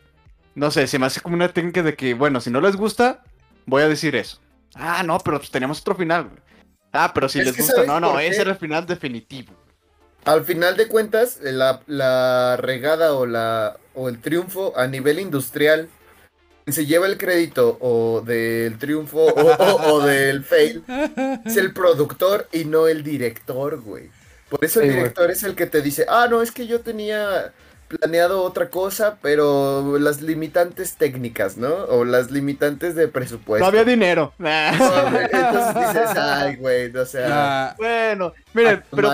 no 0.56 0.70
sé, 0.70 0.86
se 0.86 0.98
me 0.98 1.06
hace 1.06 1.20
como 1.20 1.36
una 1.36 1.52
técnica 1.52 1.82
de 1.82 1.94
que, 1.94 2.14
bueno, 2.14 2.40
si 2.40 2.50
no 2.50 2.60
les 2.60 2.76
gusta, 2.76 3.22
voy 3.66 3.82
a 3.82 3.88
decir 3.88 4.16
eso. 4.16 4.40
Ah, 4.74 5.02
no, 5.04 5.18
pero 5.20 5.38
pues 5.38 5.50
teníamos 5.50 5.80
otro 5.80 5.94
final, 5.94 6.30
Ah, 6.92 7.12
pero 7.14 7.28
si 7.28 7.42
les 7.42 7.54
gusta, 7.54 7.84
no, 7.84 8.00
no, 8.00 8.18
ese 8.18 8.40
era 8.40 8.52
el 8.52 8.56
final 8.56 8.86
definitivo. 8.86 9.52
Al 10.24 10.44
final 10.44 10.76
de 10.78 10.88
cuentas, 10.88 11.38
la, 11.42 11.82
la 11.86 12.56
regada 12.56 13.12
o 13.12 13.26
la 13.26 13.76
o 13.94 14.08
el 14.08 14.18
triunfo 14.20 14.72
a 14.76 14.86
nivel 14.86 15.20
industrial 15.20 15.90
se 16.66 16.86
lleva 16.86 17.06
el 17.06 17.18
crédito 17.18 17.76
o 17.80 18.22
del 18.22 18.78
triunfo 18.78 19.26
o, 19.26 20.00
del 20.06 20.42
fail 20.42 20.82
es 21.44 21.56
el 21.56 21.72
productor 21.72 22.48
y 22.50 22.64
no 22.64 22.88
el 22.88 23.02
director, 23.02 23.80
güey. 23.80 24.10
Por 24.48 24.64
eso 24.64 24.80
el 24.80 24.90
director 24.90 25.30
es 25.30 25.42
el 25.42 25.54
que 25.54 25.66
te 25.66 25.82
dice, 25.82 26.06
ah, 26.08 26.26
no, 26.30 26.40
es 26.40 26.50
que 26.50 26.66
yo 26.66 26.80
tenía 26.80 27.52
planeado 27.88 28.42
otra 28.42 28.70
cosa, 28.70 29.18
pero 29.22 29.98
las 29.98 30.20
limitantes 30.22 30.96
técnicas, 30.96 31.56
¿no? 31.56 31.72
O 31.88 32.04
las 32.04 32.30
limitantes 32.30 32.94
de 32.94 33.08
presupuesto. 33.08 33.64
No 33.64 33.66
había 33.66 33.84
dinero. 33.84 34.32
entonces 34.38 35.74
dices, 35.74 36.16
ay, 36.16 36.56
güey, 36.56 36.94
o 36.96 37.06
sea. 37.06 37.74
Bueno, 37.78 38.32
miren, 38.54 38.82
ah, 38.82 38.86
pero 38.94 39.12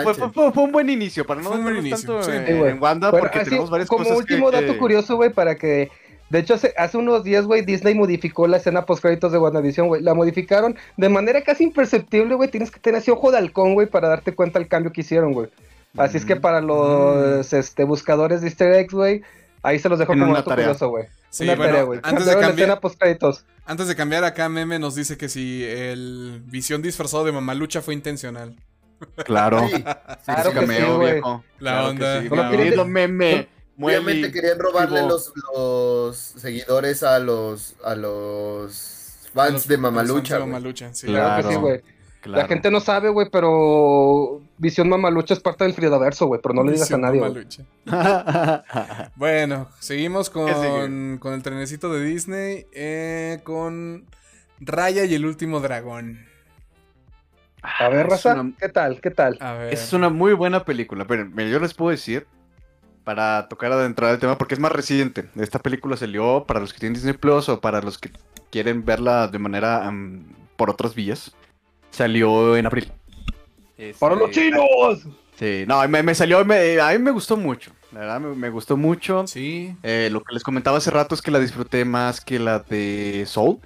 fue, 0.53 0.63
un 0.65 0.73
buen 0.73 0.91
inicio, 0.91 1.25
para 1.27 1.41
no 1.41 1.51
fue 1.51 1.59
un 1.59 1.91
tanto 1.91 2.33
en, 2.33 2.83
Wanda, 2.83 3.11
porque 3.11 3.41
tenemos 3.41 3.71
varias 3.71 3.89
como 3.89 4.05
cosas 4.05 4.19
último 4.19 4.51
dato 4.51 4.77
curioso, 4.79 5.17
güey, 5.17 5.31
para 5.31 5.57
que 5.57 5.91
de 6.33 6.39
hecho, 6.39 6.55
hace, 6.55 6.73
hace 6.79 6.97
unos 6.97 7.25
días, 7.25 7.45
güey, 7.45 7.61
Disney 7.61 7.95
modificó 7.95 8.47
la 8.47 8.57
escena 8.57 8.87
post 8.87 9.03
créditos 9.03 9.33
de 9.33 9.39
WandaVision, 9.39 9.89
güey. 9.89 10.01
La 10.01 10.15
modificaron 10.15 10.77
de 10.97 11.11
manera 11.11 11.43
casi 11.43 11.65
imperceptible, 11.65 12.35
güey. 12.37 12.51
Tienes 12.51 12.71
que 12.71 12.81
tener 12.81 13.03
ese 13.03 13.11
ojo 13.11 13.31
de 13.31 13.37
halcón, 13.37 13.75
güey, 13.75 13.87
para 13.87 14.09
darte 14.09 14.35
cuenta 14.35 14.59
del 14.59 14.67
cambio 14.67 14.93
que 14.93 15.03
hicieron, 15.03 15.35
güey. 15.35 15.51
Así 15.97 16.17
es 16.17 16.25
que 16.25 16.37
para 16.37 16.61
los 16.61 17.53
este, 17.53 17.85
buscadores 17.85 18.41
de 18.41 18.49
Easter 18.49 18.73
eggs, 18.73 18.95
güey, 18.95 19.23
ahí 19.63 19.79
se 19.79 19.89
los 19.89 19.99
dejo 19.99 20.13
como 20.13 20.35
dato 20.35 20.51
curioso, 20.51 20.89
güey. 20.89 21.07
Sí, 21.31 21.45
una 21.45 21.55
bueno, 21.55 21.87
güey. 21.87 22.01
Antes 22.03 22.27
de 22.27 22.39
cambiar, 22.39 22.81
antes 23.65 23.89
de 23.89 23.97
cambiar 23.97 24.25
acá, 24.25 24.49
Meme 24.49 24.79
nos 24.79 24.95
dice 24.95 25.17
que 25.17 25.29
si 25.29 25.65
el 25.65 26.43
visión 26.47 26.83
disfrazado 26.83 27.25
de 27.25 27.33
Mamalucha 27.33 27.81
fue 27.81 27.95
intencional. 27.95 28.57
Claro. 29.25 29.67
Sí, 29.69 29.83
claro 30.25 30.53
que 30.53 30.67
sí, 30.67 30.83
güey. 30.83 31.21
La 31.59 31.89
onda. 31.89 32.51
Querido 32.51 32.85
meme. 32.85 33.49
Obviamente 33.81 34.31
querían 34.31 34.59
robarle 34.59 35.03
los, 35.03 35.33
los, 35.57 36.17
seguidores 36.17 37.03
a 37.03 37.19
los 37.19 37.75
a 37.85 37.95
los 37.95 39.29
fans 39.33 39.67
de 39.67 39.79
Mamalucha. 39.79 40.39
Mamalucha 40.39 40.95
sí. 40.95 41.07
Claro, 41.07 41.49
que 41.49 41.55
sí, 41.55 41.61
güey. 41.61 41.83
La 42.25 42.47
gente 42.47 42.71
no 42.71 42.81
sabe, 42.81 43.09
güey, 43.09 43.29
pero 43.31 44.41
Visión 44.59 44.89
Mamalucha 44.89 45.35
es 45.35 45.41
parte 45.41 45.65
del 45.65 45.75
Fridaverso, 45.75 46.27
güey, 46.27 46.41
pero 46.41 46.55
no 46.55 46.63
le 46.65 46.73
digas 46.73 46.93
a 46.93 46.99
nadie. 46.99 47.21
bueno, 49.17 49.69
seguimos 49.81 50.31
con, 50.31 51.19
con, 51.19 51.33
el 51.33 51.43
trenecito 51.43 51.93
de 51.93 52.05
Disney, 52.05 52.67
eh, 52.73 53.41
con 53.43 54.07
Raya 54.61 55.05
y 55.05 55.15
el 55.15 55.27
último 55.27 55.61
dragón. 55.61 56.27
A 57.63 57.89
ver, 57.89 58.09
Raza, 58.09 58.45
¿qué 58.59 58.69
tal? 58.69 59.01
¿Qué 59.01 59.11
tal? 59.11 59.39
Es 59.71 59.93
una 59.93 60.09
muy 60.09 60.33
buena 60.33 60.65
película, 60.65 61.07
pero 61.07 61.29
yo 61.29 61.61
les 61.61 61.75
puedo 61.75 61.91
decir 61.91 62.27
para 63.05 63.49
tocar 63.49 63.73
adentrar 63.73 64.13
el 64.13 64.21
tema, 64.21 64.39
porque 64.39 64.55
es 64.55 64.61
más 64.61 64.73
reciente. 64.73 65.29
Esta 65.37 65.59
película 65.59 65.97
salió 65.97 66.45
para 66.47 66.61
los 66.61 66.73
que 66.73 66.81
tienen 66.81 66.95
Disney 66.95 67.15
Plus 67.15 67.49
o 67.49 67.61
para 67.61 67.81
los 67.81 67.99
que 67.99 68.11
quieren 68.51 68.85
verla 68.85 69.29
de 69.29 69.39
manera 69.39 69.91
por 70.57 70.71
otras 70.71 70.95
vías. 70.95 71.33
Salió 71.93 72.57
en 72.57 72.67
abril. 72.67 72.91
¡Para 74.01 74.17
los 74.17 74.31
chinos! 74.31 75.07
Sí, 75.39 75.65
no, 75.67 75.87
me, 75.89 76.15
salió, 76.15 76.39
a 76.39 76.45
mí 76.45 76.99
me 76.99 77.11
gustó 77.11 77.37
mucho. 77.37 77.73
La 77.93 78.01
verdad, 78.01 78.21
me, 78.21 78.49
gustó 78.49 78.77
mucho. 78.77 79.27
Sí. 79.27 79.77
Eh, 79.83 80.09
lo 80.11 80.23
que 80.23 80.35
les 80.35 80.43
comentaba 80.43 80.79
hace 80.79 80.91
rato 80.91 81.15
es 81.15 81.23
que 81.23 81.31
la 81.31 81.39
disfruté 81.39 81.85
más 81.85 82.21
que 82.21 82.39
la 82.39 82.61
de 82.61 83.25
Soul. 83.27 83.59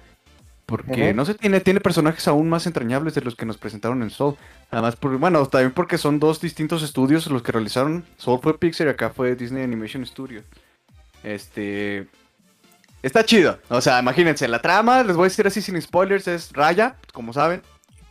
Porque, 0.65 1.13
no 1.13 1.23
sé, 1.23 1.33
tiene, 1.33 1.61
tiene 1.61 1.79
personajes 1.79 2.27
aún 2.27 2.49
más 2.49 2.67
entrañables 2.67 3.13
de 3.15 3.21
los 3.21 3.35
que 3.35 3.45
nos 3.45 3.57
presentaron 3.57 4.03
en 4.03 4.09
Soul. 4.09 4.35
Además, 4.69 4.97
por, 4.97 5.17
bueno, 5.17 5.45
también 5.45 5.71
porque 5.71 5.97
son 5.97 6.19
dos 6.19 6.41
distintos 6.41 6.83
estudios 6.83 7.27
los 7.27 7.41
que 7.41 7.53
realizaron. 7.53 8.05
Soul 8.17 8.41
fue 8.43 8.59
Pixar 8.59 8.87
y 8.87 8.89
acá 8.89 9.09
fue 9.09 9.35
Disney 9.35 9.63
Animation 9.63 10.05
Studios. 10.05 10.43
Este. 11.23 12.07
Está 13.01 13.23
chido. 13.23 13.59
O 13.69 13.79
sea, 13.79 13.99
imagínense, 13.99 14.45
la 14.49 14.61
trama, 14.61 15.03
les 15.03 15.15
voy 15.15 15.25
a 15.25 15.29
decir 15.29 15.47
así 15.47 15.61
sin 15.61 15.81
spoilers, 15.81 16.27
es 16.27 16.51
Raya, 16.51 16.97
como 17.13 17.31
saben. 17.31 17.61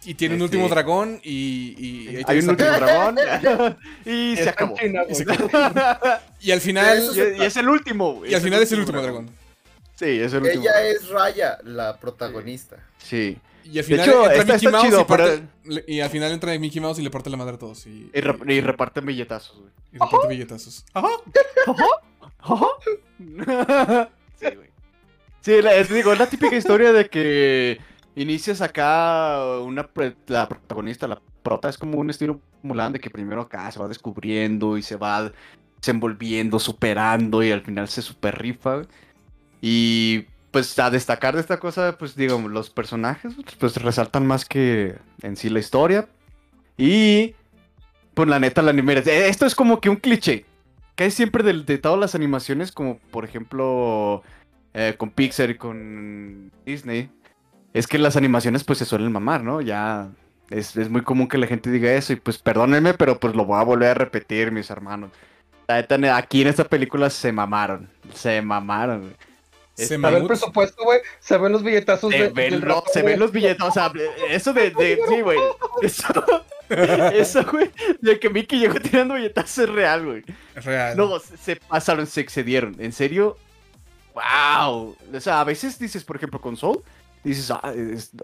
Y 0.06 0.14
tiene 0.14 0.36
un 0.36 0.42
último 0.42 0.64
este, 0.64 0.74
dragón 0.74 1.20
y. 1.24 2.22
hay 2.26 2.38
un 2.38 2.50
último 2.50 2.70
dragón 2.70 3.18
y, 4.04 4.36
se 4.36 4.48
acabó. 4.48 4.76
y, 6.40 6.50
al 6.52 6.60
final. 6.60 7.02
Y, 7.14 7.42
es 7.42 7.56
el 7.56 7.68
último. 7.68 8.22
Y 8.24 8.34
al 8.34 8.40
final 8.40 8.62
es 8.62 8.70
el 8.70 8.80
último 8.80 9.02
dragón. 9.02 9.28
Sí, 9.96 10.20
es 10.20 10.32
el 10.32 10.44
último. 10.44 10.62
Ella 10.62 10.86
es 10.86 11.08
Raya, 11.08 11.58
la 11.64 11.98
protagonista. 11.98 12.76
Sí. 12.98 13.36
Y 13.64 13.78
al 13.78 13.84
final 13.84 14.08
entra 14.32 14.54
Mickey 14.54 14.70
Mouse 14.70 14.84
y, 15.88 16.00
al 16.00 16.10
final 16.10 16.32
entra 16.32 16.56
Mickey 16.56 16.80
Mouse 16.80 17.00
y 17.00 17.02
le 17.02 17.10
parte 17.10 17.28
la 17.30 17.36
madre 17.36 17.56
a 17.56 17.58
todos. 17.58 17.84
Y, 17.88 18.10
y, 18.14 18.60
reparte 18.60 19.00
billetazos, 19.00 19.58
güey. 19.58 19.72
Y 19.92 19.98
reparte 19.98 20.28
billetazos. 20.28 20.84
Ajá. 20.94 21.08
Ajá. 22.38 22.66
sí, 24.38 24.46
güey. 24.54 24.70
Sí, 25.40 25.52
digo, 25.94 26.12
es 26.12 26.18
la 26.18 26.26
típica 26.26 26.56
historia 26.56 26.92
de 26.92 27.08
que 27.08 27.78
inicias 28.16 28.60
acá 28.60 29.60
una 29.60 29.88
la 30.26 30.48
protagonista, 30.48 31.06
la 31.06 31.20
prota 31.42 31.68
es 31.68 31.78
como 31.78 31.98
un 31.98 32.10
estilo 32.10 32.40
Mulan 32.62 32.92
de 32.92 32.98
que 32.98 33.10
primero 33.10 33.42
acá 33.42 33.70
se 33.70 33.78
va 33.78 33.86
descubriendo 33.86 34.76
y 34.76 34.82
se 34.82 34.96
va 34.96 35.30
desenvolviendo, 35.78 36.58
superando 36.58 37.42
y 37.44 37.52
al 37.52 37.60
final 37.62 37.88
se 37.88 38.02
super 38.02 38.36
rifa. 38.36 38.82
Y 39.60 40.24
pues 40.50 40.76
a 40.78 40.90
destacar 40.90 41.34
de 41.34 41.40
esta 41.40 41.60
cosa, 41.60 41.96
pues 41.98 42.16
digamos, 42.16 42.50
los 42.50 42.70
personajes 42.70 43.34
pues 43.60 43.76
resaltan 43.76 44.26
más 44.26 44.44
que 44.44 44.96
en 45.22 45.36
sí 45.36 45.48
la 45.48 45.60
historia. 45.60 46.08
Y 46.76 47.34
pues 48.14 48.28
la 48.28 48.40
neta 48.40 48.62
la 48.62 48.70
anime, 48.70 49.02
esto 49.04 49.46
es 49.46 49.54
como 49.54 49.80
que 49.80 49.90
un 49.90 49.96
cliché. 49.96 50.46
Hay 50.96 51.10
siempre 51.10 51.44
de, 51.44 51.52
de 51.62 51.78
todas 51.78 52.00
las 52.00 52.14
animaciones, 52.14 52.72
como 52.72 52.98
por 52.98 53.24
ejemplo 53.24 54.22
eh, 54.72 54.94
con 54.96 55.10
Pixar 55.10 55.50
y 55.50 55.56
con 55.56 56.50
Disney, 56.64 57.10
es 57.76 57.86
que 57.86 57.98
las 57.98 58.16
animaciones 58.16 58.64
pues 58.64 58.78
se 58.78 58.86
suelen 58.86 59.12
mamar, 59.12 59.42
¿no? 59.42 59.60
Ya 59.60 60.08
es, 60.48 60.76
muy 60.88 61.02
común 61.02 61.28
que 61.28 61.36
la 61.36 61.46
gente 61.46 61.70
diga 61.70 61.92
eso 61.92 62.14
y 62.14 62.16
pues 62.16 62.38
perdónenme, 62.38 62.94
pero 62.94 63.20
pues 63.20 63.34
lo 63.34 63.44
voy 63.44 63.60
a 63.60 63.64
volver 63.64 63.90
a 63.90 63.94
repetir, 63.94 64.50
mis 64.50 64.70
hermanos. 64.70 65.10
Aquí 65.68 66.40
en 66.40 66.48
esta 66.48 66.64
película 66.64 67.10
se 67.10 67.32
mamaron, 67.32 67.90
se 68.14 68.40
mamaron, 68.40 69.00
güey. 69.02 69.14
Se 69.74 69.98
ve 69.98 70.08
el 70.08 70.26
presupuesto, 70.26 70.84
güey. 70.84 71.00
Se 71.20 71.36
ven 71.36 71.52
los 71.52 71.62
billetazos. 71.62 72.10
Se, 72.10 72.30
ven, 72.30 72.64
se 72.90 73.02
ven 73.02 73.18
los 73.18 73.30
billetazos. 73.30 73.70
O 73.70 73.74
sea, 73.74 73.92
eso 74.30 74.54
de. 74.54 74.70
de 74.70 74.98
sí, 75.08 75.20
güey. 75.20 75.38
Eso, 75.82 76.06
eso, 77.12 77.44
güey. 77.44 77.70
De 78.00 78.18
que 78.18 78.30
Mickey 78.30 78.58
llegó 78.58 78.80
tirando 78.80 79.16
billetazos 79.16 79.58
es 79.58 79.68
real, 79.68 80.06
güey. 80.06 80.24
Es 80.54 80.64
real. 80.64 80.96
No, 80.96 81.18
se 81.18 81.56
pasaron, 81.56 82.06
se 82.06 82.22
excedieron. 82.22 82.74
En 82.78 82.92
serio. 82.92 83.36
¡Wow! 84.14 84.96
O 85.12 85.20
sea, 85.20 85.40
a 85.40 85.44
veces 85.44 85.78
dices, 85.78 86.04
por 86.04 86.16
ejemplo, 86.16 86.40
con 86.40 86.56
Soul 86.56 86.82
dices, 87.30 87.50
ah, 87.50 87.72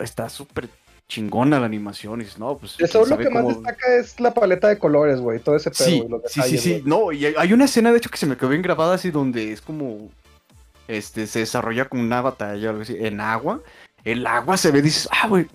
está 0.00 0.28
súper 0.28 0.68
chingona 1.08 1.60
la 1.60 1.66
animación. 1.66 2.20
Y 2.20 2.24
dices, 2.24 2.38
no, 2.38 2.56
pues. 2.56 2.76
Eso 2.78 3.04
lo 3.04 3.18
que 3.18 3.30
más 3.30 3.46
destaca 3.46 3.96
es 3.96 4.18
la 4.20 4.32
paleta 4.32 4.68
de 4.68 4.78
colores, 4.78 5.20
güey. 5.20 5.38
Todo 5.40 5.56
ese 5.56 5.70
pedo, 5.70 6.22
sí, 6.26 6.42
Sí, 6.42 6.42
sí, 6.42 6.58
sí. 6.58 6.82
No, 6.84 7.12
y 7.12 7.26
hay 7.26 7.52
una 7.52 7.66
escena, 7.66 7.90
de 7.90 7.98
hecho, 7.98 8.10
que 8.10 8.16
se 8.16 8.26
me 8.26 8.36
quedó 8.36 8.48
bien 8.48 8.62
grabada 8.62 8.94
así, 8.94 9.10
donde 9.10 9.52
es 9.52 9.60
como. 9.60 10.10
Este, 10.88 11.26
se 11.26 11.40
desarrolla 11.40 11.88
como 11.88 12.02
una 12.02 12.20
batalla 12.20 12.68
o 12.68 12.70
algo 12.70 12.82
así, 12.82 12.96
en 12.98 13.20
agua. 13.20 13.60
El 14.04 14.26
agua 14.26 14.56
se 14.56 14.70
ve, 14.70 14.82
dices, 14.82 15.08
ah, 15.12 15.28
güey. 15.28 15.46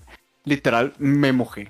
Literal, 0.45 0.93
me 0.97 1.33
mojé. 1.33 1.69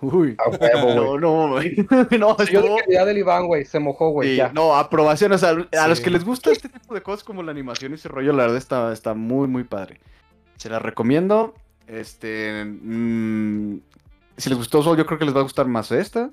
Uy. 0.00 0.36
Huevo, 0.60 0.94
no, 0.94 1.18
no, 1.46 1.48
güey. 1.50 1.76
no, 2.18 2.36
yo 2.44 2.76
de 2.86 3.04
del 3.04 3.18
Iván, 3.18 3.46
güey, 3.46 3.64
se 3.64 3.78
mojó, 3.78 4.10
güey. 4.10 4.40
No, 4.54 4.74
aprobación, 4.74 5.32
o 5.32 5.38
sea, 5.38 5.56
a 5.78 5.88
los 5.88 6.00
que 6.00 6.10
les 6.10 6.24
gusta 6.24 6.50
este 6.50 6.68
tipo 6.68 6.94
de 6.94 7.02
cosas 7.02 7.24
como 7.24 7.42
la 7.42 7.50
animación 7.50 7.92
y 7.92 7.96
ese 7.96 8.08
rollo, 8.08 8.32
la 8.32 8.44
verdad 8.44 8.58
está, 8.58 8.92
está 8.92 9.14
muy, 9.14 9.48
muy 9.48 9.64
padre. 9.64 10.00
Se 10.58 10.68
la 10.68 10.78
recomiendo. 10.78 11.54
Este. 11.86 12.64
Mm, 12.64 13.80
si 14.36 14.48
les 14.50 14.58
gustó 14.58 14.82
Soul, 14.82 14.98
yo 14.98 15.06
creo 15.06 15.18
que 15.18 15.24
les 15.24 15.34
va 15.34 15.40
a 15.40 15.44
gustar 15.44 15.66
más 15.66 15.90
esta. 15.90 16.30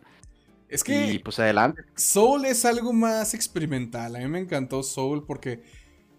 Es 0.68 0.84
que. 0.84 1.14
Y 1.14 1.20
pues 1.20 1.40
adelante. 1.40 1.84
Soul 1.96 2.46
es 2.46 2.66
algo 2.66 2.92
más 2.92 3.34
experimental. 3.34 4.16
A 4.16 4.20
mí 4.20 4.28
me 4.28 4.40
encantó 4.40 4.84
Soul 4.84 5.26
porque 5.26 5.64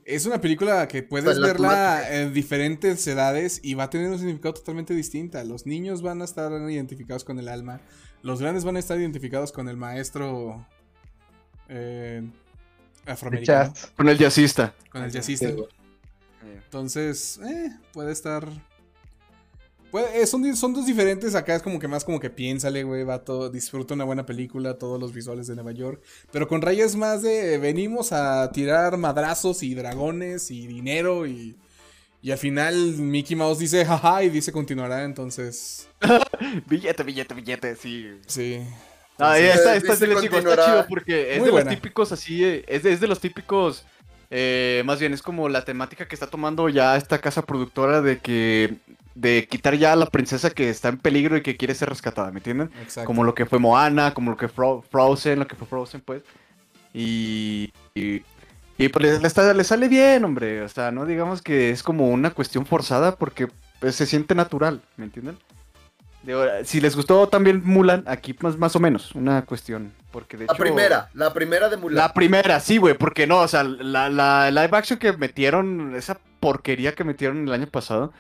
es 0.04 0.24
una 0.24 0.40
película 0.40 0.86
que 0.88 1.02
puedes 1.02 1.38
verla 1.38 2.08
en 2.10 2.32
diferentes 2.32 3.06
edades 3.06 3.60
y 3.62 3.74
va 3.74 3.84
a 3.84 3.90
tener 3.90 4.08
un 4.08 4.18
significado 4.18 4.54
totalmente 4.54 4.94
distinto. 4.94 5.42
Los 5.44 5.66
niños 5.66 6.00
van 6.00 6.22
a 6.22 6.24
estar 6.24 6.52
identificados 6.70 7.24
con 7.24 7.38
el 7.38 7.48
alma. 7.48 7.80
Los 8.22 8.40
grandes 8.40 8.64
van 8.64 8.76
a 8.76 8.78
estar 8.78 8.98
identificados 8.98 9.52
con 9.52 9.68
el 9.68 9.76
maestro. 9.76 10.64
Eh, 11.68 12.22
afroamericano. 13.04 13.74
Con 13.96 14.08
el 14.08 14.16
jazzista. 14.16 14.74
Con 14.90 15.02
el 15.02 15.10
jazzista. 15.10 15.48
Entonces, 16.52 17.38
eh, 17.44 17.70
puede 17.92 18.12
estar. 18.12 18.48
Eh, 20.14 20.26
son, 20.26 20.56
son 20.56 20.74
dos 20.74 20.86
diferentes. 20.86 21.34
Acá 21.34 21.56
es 21.56 21.62
como 21.62 21.78
que 21.78 21.88
más 21.88 22.04
como 22.04 22.20
que 22.20 22.30
piénsale, 22.30 22.82
güey. 22.82 23.04
todo 23.24 23.48
disfruta 23.50 23.94
una 23.94 24.04
buena 24.04 24.26
película, 24.26 24.78
todos 24.78 25.00
los 25.00 25.12
visuales 25.12 25.46
de 25.46 25.54
Nueva 25.54 25.72
York. 25.72 26.02
Pero 26.32 26.48
con 26.48 26.60
Ray 26.62 26.80
es 26.80 26.96
más 26.96 27.22
de 27.22 27.58
venimos 27.58 28.12
a 28.12 28.50
tirar 28.52 28.96
madrazos 28.96 29.62
y 29.62 29.74
dragones 29.74 30.50
y 30.50 30.66
dinero 30.66 31.26
y. 31.26 31.56
Y 32.22 32.32
al 32.32 32.38
final 32.38 32.74
Mickey 32.74 33.36
Mouse 33.36 33.60
dice 33.60 33.84
jaja 33.84 34.24
y 34.24 34.30
dice 34.30 34.50
continuará, 34.50 35.04
entonces. 35.04 35.88
billete, 36.66 37.04
billete, 37.04 37.34
billete, 37.34 37.76
sí. 37.76 38.06
Sí. 38.26 38.62
Ah, 39.18 39.38
esta, 39.38 39.76
esta, 39.76 39.92
está 39.92 40.20
chido 40.20 40.86
porque 40.88 41.36
es 41.36 41.44
de 41.44 41.52
los 41.52 41.68
típicos 41.68 42.12
así, 42.12 42.44
es 42.44 42.84
es 42.84 43.00
de 43.00 43.06
los 43.06 43.20
típicos 43.20 43.86
eh, 44.30 44.82
más 44.84 45.00
bien 45.00 45.12
es 45.12 45.22
como 45.22 45.48
la 45.48 45.64
temática 45.64 46.08
que 46.08 46.14
está 46.14 46.26
tomando 46.26 46.68
ya 46.68 46.96
esta 46.96 47.20
casa 47.20 47.42
productora 47.42 48.02
de 48.02 48.18
que 48.18 48.76
de 49.16 49.48
quitar 49.48 49.74
ya 49.76 49.92
a 49.92 49.96
la 49.96 50.06
princesa 50.06 50.50
que 50.50 50.68
está 50.68 50.90
en 50.90 50.98
peligro 50.98 51.36
y 51.36 51.42
que 51.42 51.56
quiere 51.56 51.74
ser 51.74 51.88
rescatada, 51.88 52.30
¿me 52.30 52.38
entienden? 52.38 52.70
Como 53.04 53.24
lo 53.24 53.34
que 53.34 53.46
fue 53.46 53.58
Moana, 53.58 54.12
como 54.12 54.30
lo 54.30 54.36
que 54.36 54.48
fue 54.48 54.82
Frozen, 54.90 55.38
lo 55.38 55.46
que 55.46 55.56
fue 55.56 55.66
Frozen, 55.66 56.02
pues. 56.02 56.22
Y, 56.92 57.72
y, 57.94 58.88
pues 58.88 59.22
le, 59.22 59.64
sale 59.64 59.88
bien, 59.88 60.24
hombre. 60.24 60.62
O 60.62 60.68
sea, 60.68 60.90
no 60.90 61.06
digamos 61.06 61.40
que 61.40 61.70
es 61.70 61.82
como 61.82 62.08
una 62.08 62.30
cuestión 62.30 62.66
forzada 62.66 63.16
porque 63.16 63.48
pues, 63.80 63.96
se 63.96 64.06
siente 64.06 64.34
natural, 64.34 64.82
¿me 64.96 65.06
entienden? 65.06 65.38
Si 66.64 66.80
les 66.80 66.96
gustó 66.96 67.28
también 67.28 67.62
Mulan, 67.64 68.04
aquí 68.06 68.34
más, 68.40 68.56
más 68.56 68.74
o 68.76 68.80
menos, 68.80 69.14
una 69.14 69.44
cuestión. 69.44 69.92
Porque 70.10 70.36
de 70.36 70.46
la 70.46 70.54
primera, 70.54 71.10
la 71.14 71.32
primera 71.32 71.68
de 71.68 71.76
Mulan. 71.76 71.96
La 71.96 72.12
primera, 72.12 72.60
sí, 72.60 72.78
güey, 72.78 72.96
porque 72.96 73.26
no, 73.26 73.40
o 73.40 73.48
sea, 73.48 73.64
la, 73.64 74.08
la, 74.08 74.50
live 74.50 74.76
action 74.76 74.98
que 74.98 75.12
metieron, 75.12 75.94
esa 75.94 76.18
porquería 76.40 76.94
que 76.94 77.04
metieron 77.04 77.46
el 77.46 77.52
año 77.52 77.66
pasado. 77.66 78.12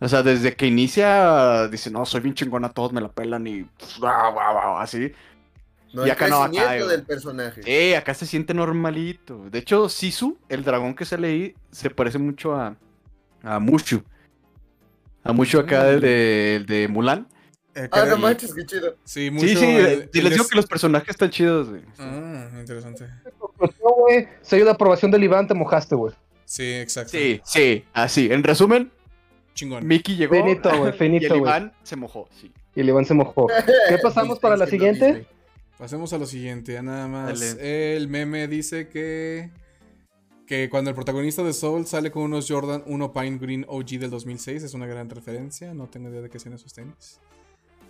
O 0.00 0.08
sea, 0.08 0.22
desde 0.22 0.56
que 0.56 0.66
inicia, 0.66 1.68
dice, 1.68 1.90
no, 1.90 2.04
soy 2.04 2.20
bien 2.20 2.34
chingona, 2.34 2.70
todos 2.70 2.92
me 2.92 3.00
la 3.00 3.08
pelan 3.08 3.46
y 3.46 3.68
así. 4.78 5.12
No, 5.92 6.06
y 6.06 6.10
acá 6.10 6.26
no, 6.28 6.42
acá. 6.42 6.72
del 6.72 7.04
personaje. 7.04 7.60
Eh, 7.66 7.96
acá 7.96 8.14
se 8.14 8.26
siente 8.26 8.54
normalito. 8.54 9.48
De 9.50 9.58
hecho, 9.58 9.88
Sisu, 9.88 10.38
el 10.48 10.64
dragón 10.64 10.94
que 10.94 11.04
se 11.04 11.18
leí, 11.18 11.54
se 11.70 11.90
parece 11.90 12.18
mucho 12.18 12.54
a, 12.54 12.74
a 13.42 13.58
Mushu. 13.58 14.02
A 15.24 15.32
mucho 15.32 15.60
acá 15.60 15.84
del 15.84 16.00
de, 16.00 16.64
de, 16.66 16.88
Mulan. 16.88 17.28
Eh, 17.74 17.88
ah, 17.90 18.04
no 18.06 18.18
manches, 18.18 18.52
qué 18.52 18.66
chido. 18.66 18.96
Sí, 19.04 19.30
mucho, 19.30 19.46
sí, 19.46 19.56
sí 19.56 20.08
y 20.12 20.20
les 20.20 20.32
digo 20.32 20.46
que 20.46 20.56
los 20.56 20.66
personajes 20.66 21.08
están 21.10 21.30
chidos, 21.30 21.70
güey. 21.70 21.82
Ah, 21.98 22.48
interesante. 22.58 23.06
Se 24.42 24.56
dio 24.56 24.64
la 24.64 24.72
aprobación 24.72 25.10
del 25.10 25.24
Iván, 25.24 25.46
te 25.46 25.54
mojaste, 25.54 25.94
güey. 25.94 26.14
Sí, 26.44 26.74
exacto. 26.74 27.12
Sí, 27.12 27.40
sí, 27.44 27.84
así. 27.94 28.30
En 28.30 28.42
resumen, 28.42 28.90
chingón. 29.54 29.86
Mickey 29.86 30.16
llegó 30.16 30.34
finito, 30.34 30.76
güey, 30.76 30.92
finito, 30.92 31.26
y 31.26 31.30
el 31.30 31.36
Iván 31.36 31.72
se 31.82 31.96
mojó, 31.96 32.28
sí. 32.38 32.52
Y 32.74 32.80
el 32.80 32.88
Iván 32.88 33.04
se 33.06 33.14
mojó. 33.14 33.48
¿Qué 33.88 33.98
pasamos 34.02 34.38
para 34.38 34.56
la 34.56 34.66
siguiente? 34.66 35.26
Pasemos 35.78 36.12
a 36.12 36.18
lo 36.18 36.26
siguiente, 36.26 36.74
ya 36.74 36.82
nada 36.82 37.08
más. 37.08 37.40
El 37.58 38.08
meme 38.08 38.48
dice 38.48 38.88
que 38.88 39.50
que 40.52 40.68
cuando 40.68 40.90
el 40.90 40.94
protagonista 40.94 41.42
de 41.42 41.54
Soul 41.54 41.86
sale 41.86 42.10
con 42.10 42.24
unos 42.24 42.46
Jordan 42.46 42.82
1 42.84 43.12
Pine 43.14 43.38
Green 43.38 43.64
OG 43.68 43.98
del 43.98 44.10
2006, 44.10 44.62
es 44.64 44.74
una 44.74 44.86
gran 44.86 45.08
referencia. 45.08 45.72
No 45.72 45.86
tengo 45.86 46.10
idea 46.10 46.20
de 46.20 46.28
qué 46.28 46.38
sean 46.38 46.54
esos 46.54 46.74
tenis. 46.74 47.18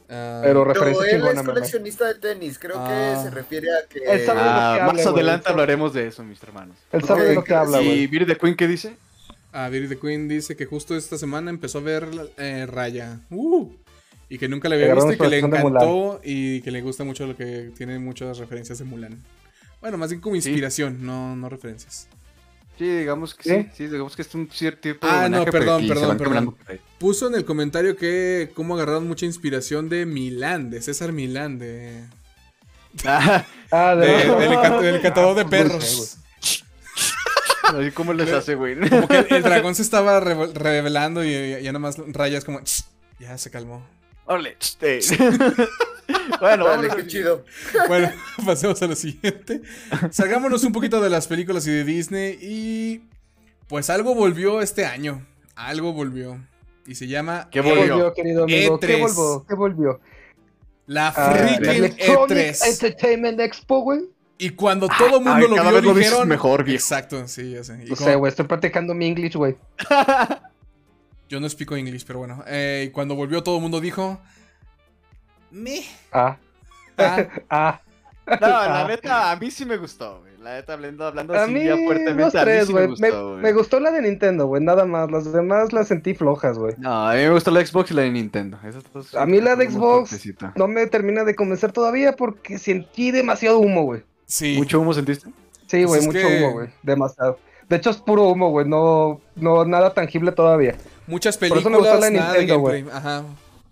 Ah, 0.09 0.43
pero 0.45 0.65
referencia 0.65 1.11
él 1.11 1.27
es 1.27 1.43
coleccionista 1.43 2.07
de 2.07 2.15
tenis, 2.21 2.61
creo 2.61 2.77
que 2.77 2.93
ah. 2.93 3.21
se 3.21 3.31
refiere 3.31 3.67
a 3.73 3.89
que... 3.89 4.03
Ah, 4.29 4.93
más 4.93 5.05
adelante 5.05 5.51
hablaremos 5.51 5.93
de 5.93 6.07
eso, 6.07 6.23
mis 6.23 6.41
hermanos. 6.41 6.77
Él 6.93 7.03
sabe 7.03 7.25
de 7.25 7.35
lo 7.35 7.43
que 7.43 7.53
habla, 7.53 7.83
¿Y 7.83 8.07
Viri 8.07 8.27
de 8.27 8.37
Queen 8.37 8.55
qué 8.55 8.69
dice? 8.69 8.95
Ah, 9.53 9.69
Viri 9.69 9.89
de 9.89 9.99
Queen 9.99 10.29
dice 10.29 10.55
que 10.55 10.65
justo 10.67 10.97
esta 10.97 11.19
semana 11.19 11.51
empezó 11.51 11.79
a 11.79 11.83
ver 11.83 12.09
eh, 12.37 12.67
Raya. 12.67 13.23
Uh, 13.31 13.73
y 14.29 14.39
que 14.39 14.47
nunca 14.47 14.69
le 14.69 14.77
había 14.77 14.95
visto 14.95 15.13
y 15.13 15.19
que 15.19 15.29
le 15.29 15.39
encantó 15.41 16.21
y 16.23 16.61
que 16.61 16.71
le 16.71 16.81
gusta 16.81 17.03
mucho 17.03 17.27
lo 17.27 17.37
que 17.37 17.73
tiene 17.77 17.99
muchas 17.99 18.39
referencias 18.39 18.79
de 18.79 18.85
Mulan. 18.85 19.21
Bueno, 19.81 19.99
más 19.99 20.11
bien 20.11 20.21
como 20.21 20.37
inspiración, 20.37 21.05
no, 21.05 21.35
no 21.35 21.49
referencias. 21.49 22.09
Sí, 22.79 22.85
digamos 22.85 23.35
que 23.35 23.43
sí. 23.43 23.69
sí, 23.77 23.87
digamos 23.87 24.17
que 24.17 24.23
es 24.23 24.35
un 24.35 24.49
cierto 24.51 24.81
tipo 24.81 25.07
de 25.07 25.13
Ah, 25.13 25.29
no, 25.29 25.45
perdón, 25.45 25.87
perdón, 25.87 26.17
perdón. 26.17 26.57
Puso 26.99 27.29
en 27.29 27.35
el 27.35 27.45
comentario 27.45 27.97
que 27.97 28.51
cómo 28.55 28.75
agarraron 28.75 29.07
mucha 29.07 29.27
inspiración 29.27 29.89
de 29.89 30.07
Milán, 30.07 30.71
de 30.71 30.81
César 30.83 31.13
Milán, 31.13 31.59
de... 31.59 32.05
Ah, 33.05 33.95
de, 33.95 34.07
del, 34.07 34.97
encantador 34.97 35.37
de 35.37 35.45
perros. 35.47 36.19
¿Cómo 37.95 38.13
les 38.13 38.31
hace, 38.33 38.55
güey? 38.55 38.77
Como 38.77 39.09
que 39.09 39.27
el, 39.31 39.43
dragón 39.43 39.75
se 39.75 39.83
estaba 39.83 40.21
revelando 40.21 41.25
y 41.25 41.63
ya 41.63 41.73
nada 41.73 41.79
más 41.79 41.97
rayas 42.09 42.45
como... 42.45 42.61
Ya 43.19 43.39
se 43.39 43.51
calmó. 43.51 43.83
Ole, 44.27 44.57
bueno, 46.41 46.65
vale, 46.65 46.89
qué 46.97 47.07
chido. 47.07 47.45
Bueno, 47.89 48.11
pasemos 48.45 48.81
a 48.83 48.87
lo 48.87 48.97
siguiente. 48.97 49.63
Salgámonos 50.11 50.65
un 50.65 50.73
poquito 50.73 51.01
de 51.01 51.11
las 51.11 51.27
películas 51.27 51.67
y 51.67 51.71
de 51.71 51.85
Disney 51.85 52.39
y 52.41 53.03
pues 53.69 53.91
algo 53.91 54.15
volvió 54.15 54.61
este 54.61 54.85
año. 54.85 55.27
Algo 55.55 55.93
volvió. 55.93 56.39
Y 56.87 56.95
se 56.95 57.07
llama 57.07 57.49
¿Qué 57.51 57.61
volvió, 57.61 58.13
querido 58.13 58.45
amigo? 58.45 58.79
E3. 58.79 58.87
¿Qué 58.87 58.97
volvió? 58.97 59.47
¿Qué 59.49 59.55
volvió? 59.55 60.01
La 60.87 61.09
ah, 61.09 61.33
freaking 61.33 61.97
E3. 61.97 62.67
Entertainment 62.69 63.41
Expo, 63.41 63.81
güey. 63.81 64.01
Y 64.39 64.51
cuando 64.51 64.89
todo 64.89 65.19
el 65.19 65.25
mundo 65.25 65.49
lo 65.71 65.81
vio, 65.81 65.95
dijeron... 65.95 66.27
mejor, 66.27 66.69
Exacto, 66.69 67.29
sí, 67.29 67.53
ya 67.53 67.63
sé. 67.63 67.77
no 67.77 67.95
sé, 67.95 68.17
güey, 68.17 68.31
estoy 68.31 68.47
practicando 68.47 68.93
mi 68.93 69.07
English, 69.07 69.37
güey. 69.37 69.57
Yo 71.33 71.41
no 71.41 71.47
explico 71.47 71.79
inglés, 71.79 72.05
pero 72.05 72.19
bueno. 72.19 72.45
Eh, 72.47 72.91
cuando 72.93 73.15
volvió 73.15 73.43
todo 73.43 73.57
el 73.57 73.63
mundo 73.63 73.81
dijo... 73.81 74.21
Me. 75.51 75.81
Ah. 76.13 76.37
Ah. 76.99 77.27
ah. 77.49 77.81
No, 78.27 78.37
la 78.49 78.83
ah. 78.83 78.87
neta, 78.87 79.31
a 79.31 79.37
mí 79.37 79.51
sí 79.51 79.65
me 79.65 79.79
gustó, 79.79 80.21
güey. 80.21 80.37
La 80.43 80.57
neta, 80.57 80.75
hablando, 80.75 81.07
hablando 81.07 81.33
a 81.33 81.45
así 81.45 81.55
mí, 81.55 81.67
fuertemente, 81.87 82.39
a 82.39 82.45
mí 82.45 82.53
sí 82.67 82.75
me 82.75 82.87
gustó, 82.87 83.37
me, 83.37 83.43
me, 83.45 83.53
gustó 83.55 83.81
la 83.81 83.91
de 83.93 84.03
Nintendo, 84.03 84.47
güey, 84.47 84.63
nada 84.63 84.85
más. 84.85 85.11
Las 85.11 85.33
demás 85.33 85.73
las 85.73 85.89
sentí 85.89 86.13
flojas, 86.13 86.59
güey. 86.59 86.75
No, 86.77 87.09
a 87.09 87.15
mí 87.15 87.21
me 87.21 87.31
gustó 87.31 87.51
la 87.51 87.65
Xbox 87.65 87.93
y 87.93 87.95
la 87.95 88.03
de 88.03 88.11
Nintendo. 88.11 88.59
a 89.17 89.25
mí 89.25 89.41
la 89.41 89.57
de 89.57 89.71
Xbox 89.71 90.15
no 90.55 90.69
me 90.69 90.87
termina 90.87 91.25
de 91.25 91.35
convencer 91.35 91.73
todavía 91.73 92.13
porque 92.13 92.59
sentí 92.59 93.11
demasiado 93.11 93.59
humo, 93.59 93.85
güey. 93.85 94.03
Sí. 94.27 94.57
¿Mucho 94.59 94.81
humo 94.81 94.93
sentiste? 94.93 95.31
Sí, 95.67 95.85
güey, 95.85 96.05
pues 96.05 96.15
mucho 96.15 96.29
humo, 96.29 96.53
güey. 96.53 96.69
Demasiado. 96.83 97.39
De 97.71 97.77
hecho, 97.77 97.89
es 97.89 97.97
puro 97.97 98.29
humo, 98.29 98.51
güey. 98.51 98.69
No, 98.69 99.23
no, 99.35 99.65
nada 99.65 99.95
tangible 99.95 100.33
todavía. 100.33 100.77
Muchas 101.07 101.37
películas, 101.37 101.65
Por 101.65 101.73
eso 101.73 101.83
me 101.83 101.91
gustó 101.91 102.01
la 102.01 102.11
Nintendo, 102.11 102.59
güey. 102.59 102.85
Ajá. 102.93 103.25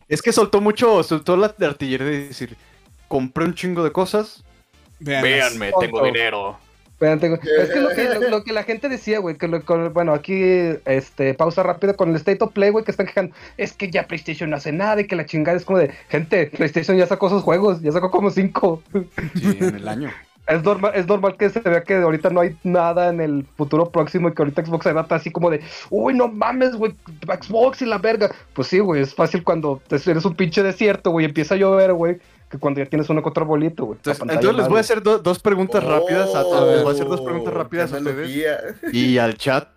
Es 0.09 0.23
que 0.23 0.33
soltó 0.33 0.61
mucho, 0.61 1.03
soltó 1.03 1.37
la 1.37 1.55
artillería 1.61 2.07
de 2.07 2.27
decir, 2.29 2.57
compré 3.07 3.45
un 3.45 3.55
chingo 3.55 3.85
de 3.85 3.93
cosas. 3.93 4.43
Véanme, 4.99 5.73
tengo 5.81 6.05
dinero. 6.05 6.59
Vean, 7.01 7.19
tengo... 7.19 7.37
Es 7.37 7.71
que 7.71 7.81
lo 7.81 7.89
que, 7.89 8.29
lo, 8.29 8.45
que 8.45 8.53
la 8.53 8.63
gente 8.63 8.91
decía, 8.91 9.21
güey, 9.21 9.37
que 9.37 9.47
bueno, 9.47 10.13
aquí, 10.13 10.43
este, 10.85 11.33
pausa 11.33 11.63
rápido 11.63 11.97
con 11.97 12.11
el 12.11 12.17
State 12.17 12.45
of 12.45 12.53
Play, 12.53 12.71
güey, 12.71 12.85
que 12.85 12.91
están 12.91 13.07
quejando, 13.07 13.35
es 13.57 13.73
que 13.73 13.91
ya 13.91 14.07
PlayStation 14.07 14.51
no 14.51 14.57
hace 14.57 14.71
nada 14.71 15.01
y 15.01 15.07
que 15.07 15.17
la 15.17 15.25
chingada 15.25 15.57
es 15.57 15.65
como 15.65 15.79
de, 15.79 15.91
gente, 16.11 16.49
PlayStation 16.49 16.99
ya 16.99 17.07
sacó 17.07 17.31
sus 17.31 17.43
juegos, 17.43 17.81
ya 17.81 17.93
sacó 17.93 18.11
como 18.11 18.31
cinco. 18.31 18.83
Sí, 19.35 19.57
en 19.61 19.77
el 19.77 19.89
año. 19.89 20.13
Es 20.51 20.63
normal, 20.63 20.93
es 20.95 21.07
normal 21.07 21.37
que 21.37 21.51
se 21.51 21.61
vea 21.61 21.83
que 21.83 21.95
ahorita 21.95 22.31
no 22.31 22.41
hay 22.41 22.57
nada 22.65 23.09
en 23.09 23.21
el 23.21 23.47
futuro 23.57 23.91
próximo 23.91 24.29
y 24.29 24.35
que 24.35 24.43
ahorita 24.43 24.65
Xbox 24.65 24.85
se 24.85 24.93
trata 24.93 25.15
así 25.15 25.31
como 25.31 25.51
de, 25.51 25.63
uy, 25.91 26.15
no 26.15 26.29
mames, 26.29 26.75
güey, 26.75 26.95
Xbox 27.27 27.83
y 27.83 27.87
la 27.87 27.99
verga. 27.99 28.31
Pues 28.53 28.69
sí, 28.69 28.79
güey, 28.81 29.03
es 29.03 29.15
fácil 29.15 29.45
cuando 29.45 29.81
eres 29.91 30.25
un 30.25 30.35
pinche 30.35 30.63
desierto, 30.63 31.11
güey, 31.11 31.27
empieza 31.27 31.55
a 31.55 31.59
llover, 31.59 31.93
güey, 31.93 32.19
que 32.51 32.59
cuando 32.59 32.81
ya 32.81 32.87
tienes 32.87 33.09
uno 33.09 33.23
contra 33.23 33.45
bolito, 33.45 33.85
güey. 33.85 33.99
Entonces, 34.05 34.55
les 34.55 34.69
voy 34.69 34.79
a 34.79 34.81
hacer 34.81 35.03
dos 35.03 35.39
preguntas 35.39 35.85
rápidas 35.85 36.35
a 36.35 36.43
todos. 36.43 36.75
Les 36.75 36.83
voy 36.83 36.91
a 36.91 36.95
hacer 36.95 37.07
dos 37.07 37.21
preguntas 37.21 37.55
rápidas 37.55 37.93
a 37.93 37.99
ustedes 37.99 38.95
y 38.95 39.19
al 39.19 39.37
chat 39.37 39.69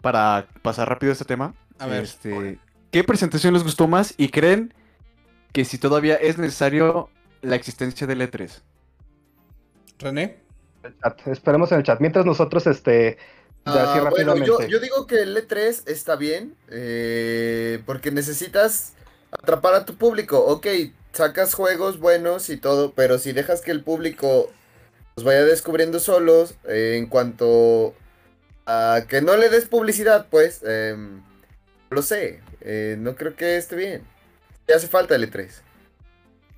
para 0.00 0.46
pasar 0.62 0.88
rápido 0.88 1.12
este 1.12 1.24
tema. 1.24 1.54
A 1.78 1.86
ver. 1.86 2.04
Este, 2.04 2.58
¿Qué 2.90 3.02
presentación 3.02 3.54
les 3.54 3.64
gustó 3.64 3.88
más 3.88 4.14
y 4.16 4.28
creen 4.28 4.72
que 5.52 5.64
si 5.64 5.78
todavía 5.78 6.14
es 6.14 6.38
necesario 6.38 7.08
la 7.42 7.56
existencia 7.56 8.06
del 8.06 8.20
E3? 8.20 8.60
René. 9.98 10.44
Esperemos 11.26 11.72
en 11.72 11.78
el 11.78 11.84
chat. 11.84 12.00
Mientras 12.00 12.26
nosotros, 12.26 12.66
este. 12.66 13.18
Ah, 13.64 14.08
bueno, 14.10 14.36
yo, 14.36 14.58
digo 14.58 15.06
que 15.06 15.22
el 15.22 15.36
E3 15.36 15.88
está 15.88 16.16
bien. 16.16 16.54
Eh, 16.68 17.82
porque 17.86 18.10
necesitas 18.10 18.92
atrapar 19.30 19.74
a 19.74 19.84
tu 19.84 19.96
público. 19.96 20.38
Ok, 20.38 20.66
sacas 21.12 21.54
juegos 21.54 21.98
buenos 21.98 22.50
y 22.50 22.58
todo. 22.58 22.92
Pero 22.92 23.18
si 23.18 23.32
dejas 23.32 23.62
que 23.62 23.70
el 23.70 23.82
público 23.82 24.50
los 25.16 25.24
vaya 25.24 25.44
descubriendo 25.44 26.00
solos. 26.00 26.54
Eh, 26.68 26.96
en 26.98 27.06
cuanto 27.06 27.94
a 28.66 29.04
que 29.08 29.22
no 29.22 29.36
le 29.36 29.48
des 29.48 29.64
publicidad, 29.66 30.26
pues. 30.30 30.62
Em, 30.62 31.22
lo 31.88 32.02
sé. 32.02 32.42
Eh, 32.60 32.96
no 32.98 33.14
creo 33.14 33.34
que 33.34 33.56
esté 33.56 33.76
bien. 33.76 34.02
Ya 34.68 34.76
hace 34.76 34.88
falta 34.88 35.14
el 35.14 35.30
E3. 35.30 35.50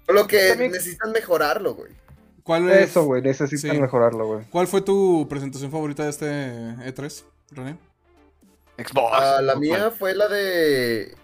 Solo 0.07 0.27
que 0.27 0.55
necesitan 0.57 1.12
mejorarlo, 1.12 1.75
güey. 1.75 1.92
¿Cuál 2.47 2.71
es? 2.71 2.91
Eso, 2.91 3.05
güey, 3.05 3.23
necesitan 3.23 3.81
mejorarlo, 3.81 4.25
güey. 4.25 4.45
¿Cuál 4.51 4.69
fue 4.69 4.81
tu 4.81 5.27
presentación 5.29 5.73
favorita 5.73 6.05
de 6.05 6.11
este 6.11 6.27
E3, 6.27 7.25
René? 7.51 7.77
Xbox. 8.79 9.13
Ah, 9.13 9.43
la 9.43 9.57
mía 9.57 9.91
fue 9.91 10.15
la 10.15 10.29
de. 10.29 11.17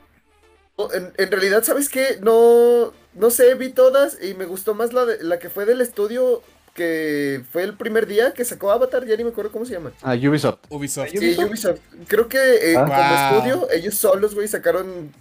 Oh, 0.74 0.90
en, 0.92 1.30
realidad, 1.30 1.62
¿sabes 1.62 1.88
qué? 1.88 2.18
No, 2.20 2.92
no 3.14 3.30
sé, 3.30 3.54
vi 3.54 3.68
todas 3.68 4.18
y 4.20 4.34
me 4.34 4.46
gustó 4.46 4.74
más 4.74 4.92
la, 4.92 5.04
de, 5.04 5.22
la 5.22 5.38
que 5.38 5.48
fue 5.48 5.64
del 5.64 5.80
estudio 5.80 6.42
que 6.74 7.42
fue 7.52 7.62
el 7.62 7.76
primer 7.76 8.06
día 8.06 8.32
que 8.32 8.44
sacó 8.44 8.72
Avatar, 8.72 9.04
ya 9.06 9.14
ni 9.14 9.22
me 9.22 9.30
acuerdo 9.30 9.52
cómo 9.52 9.64
se 9.64 9.74
llama. 9.74 9.92
Ah, 10.02 10.14
Ubisoft. 10.14 10.58
Ubisoft. 10.70 11.10
Sí, 11.10 11.36
Ubisoft. 11.38 11.78
Creo 12.08 12.28
que 12.28 12.72
eh, 12.72 12.76
ah. 12.76 13.30
como 13.32 13.38
estudio, 13.38 13.70
ellos 13.70 13.94
solos, 13.94 14.34
güey, 14.34 14.48
sacaron, 14.48 15.12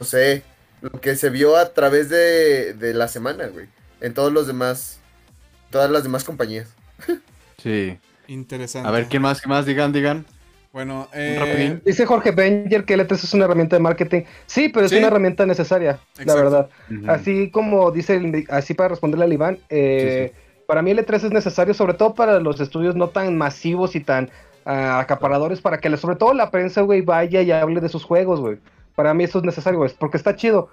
no 0.00 0.06
sé, 0.06 0.44
lo 0.80 0.92
que 0.92 1.14
se 1.16 1.28
vio 1.28 1.56
a 1.56 1.74
través 1.74 2.08
de, 2.08 2.72
de 2.72 2.94
la 2.94 3.08
semana, 3.08 3.48
güey. 3.48 3.66
En 4.00 4.14
todos 4.14 4.32
los 4.32 4.46
demás 4.46 5.00
todas 5.76 5.90
las 5.90 6.02
demás 6.02 6.24
compañías. 6.24 6.74
sí. 7.58 7.98
Interesante. 8.28 8.88
A 8.88 8.90
ver, 8.90 9.06
¿quién 9.06 9.22
más? 9.22 9.40
¿Qué 9.40 9.48
más? 9.48 9.66
Digan, 9.66 9.92
digan. 9.92 10.24
Bueno, 10.72 11.08
eh... 11.14 11.80
dice 11.84 12.04
Jorge 12.04 12.32
Benger 12.32 12.84
que 12.84 12.94
el 12.94 13.00
E3 13.00 13.12
es 13.12 13.34
una 13.34 13.44
herramienta 13.44 13.76
de 13.76 13.82
marketing. 13.82 14.22
Sí, 14.46 14.68
pero 14.68 14.84
es 14.86 14.92
una 14.92 15.06
herramienta 15.06 15.46
necesaria, 15.46 15.98
la 16.24 16.34
verdad. 16.34 16.68
Así 17.06 17.50
como 17.50 17.90
dice, 17.90 18.44
así 18.50 18.74
para 18.74 18.90
responderle 18.90 19.24
al 19.24 19.32
Iván, 19.32 19.58
eh, 19.70 20.32
para 20.66 20.82
mí 20.82 20.90
el 20.90 20.98
E3 20.98 21.14
es 21.14 21.30
necesario, 21.30 21.72
sobre 21.72 21.94
todo 21.94 22.14
para 22.14 22.40
los 22.40 22.60
estudios 22.60 22.94
no 22.94 23.08
tan 23.08 23.38
masivos 23.38 23.96
y 23.96 24.00
tan 24.00 24.28
ah, 24.66 24.98
acaparadores, 24.98 25.62
para 25.62 25.78
que 25.78 25.94
sobre 25.96 26.16
todo 26.16 26.34
la 26.34 26.50
prensa, 26.50 26.82
güey, 26.82 27.00
vaya 27.00 27.40
y 27.40 27.52
hable 27.52 27.80
de 27.80 27.88
sus 27.88 28.04
juegos, 28.04 28.40
güey. 28.40 28.58
Para 28.94 29.14
mí 29.14 29.24
eso 29.24 29.38
es 29.38 29.44
necesario, 29.44 29.78
güey, 29.78 29.92
porque 29.98 30.18
está 30.18 30.36
chido. 30.36 30.68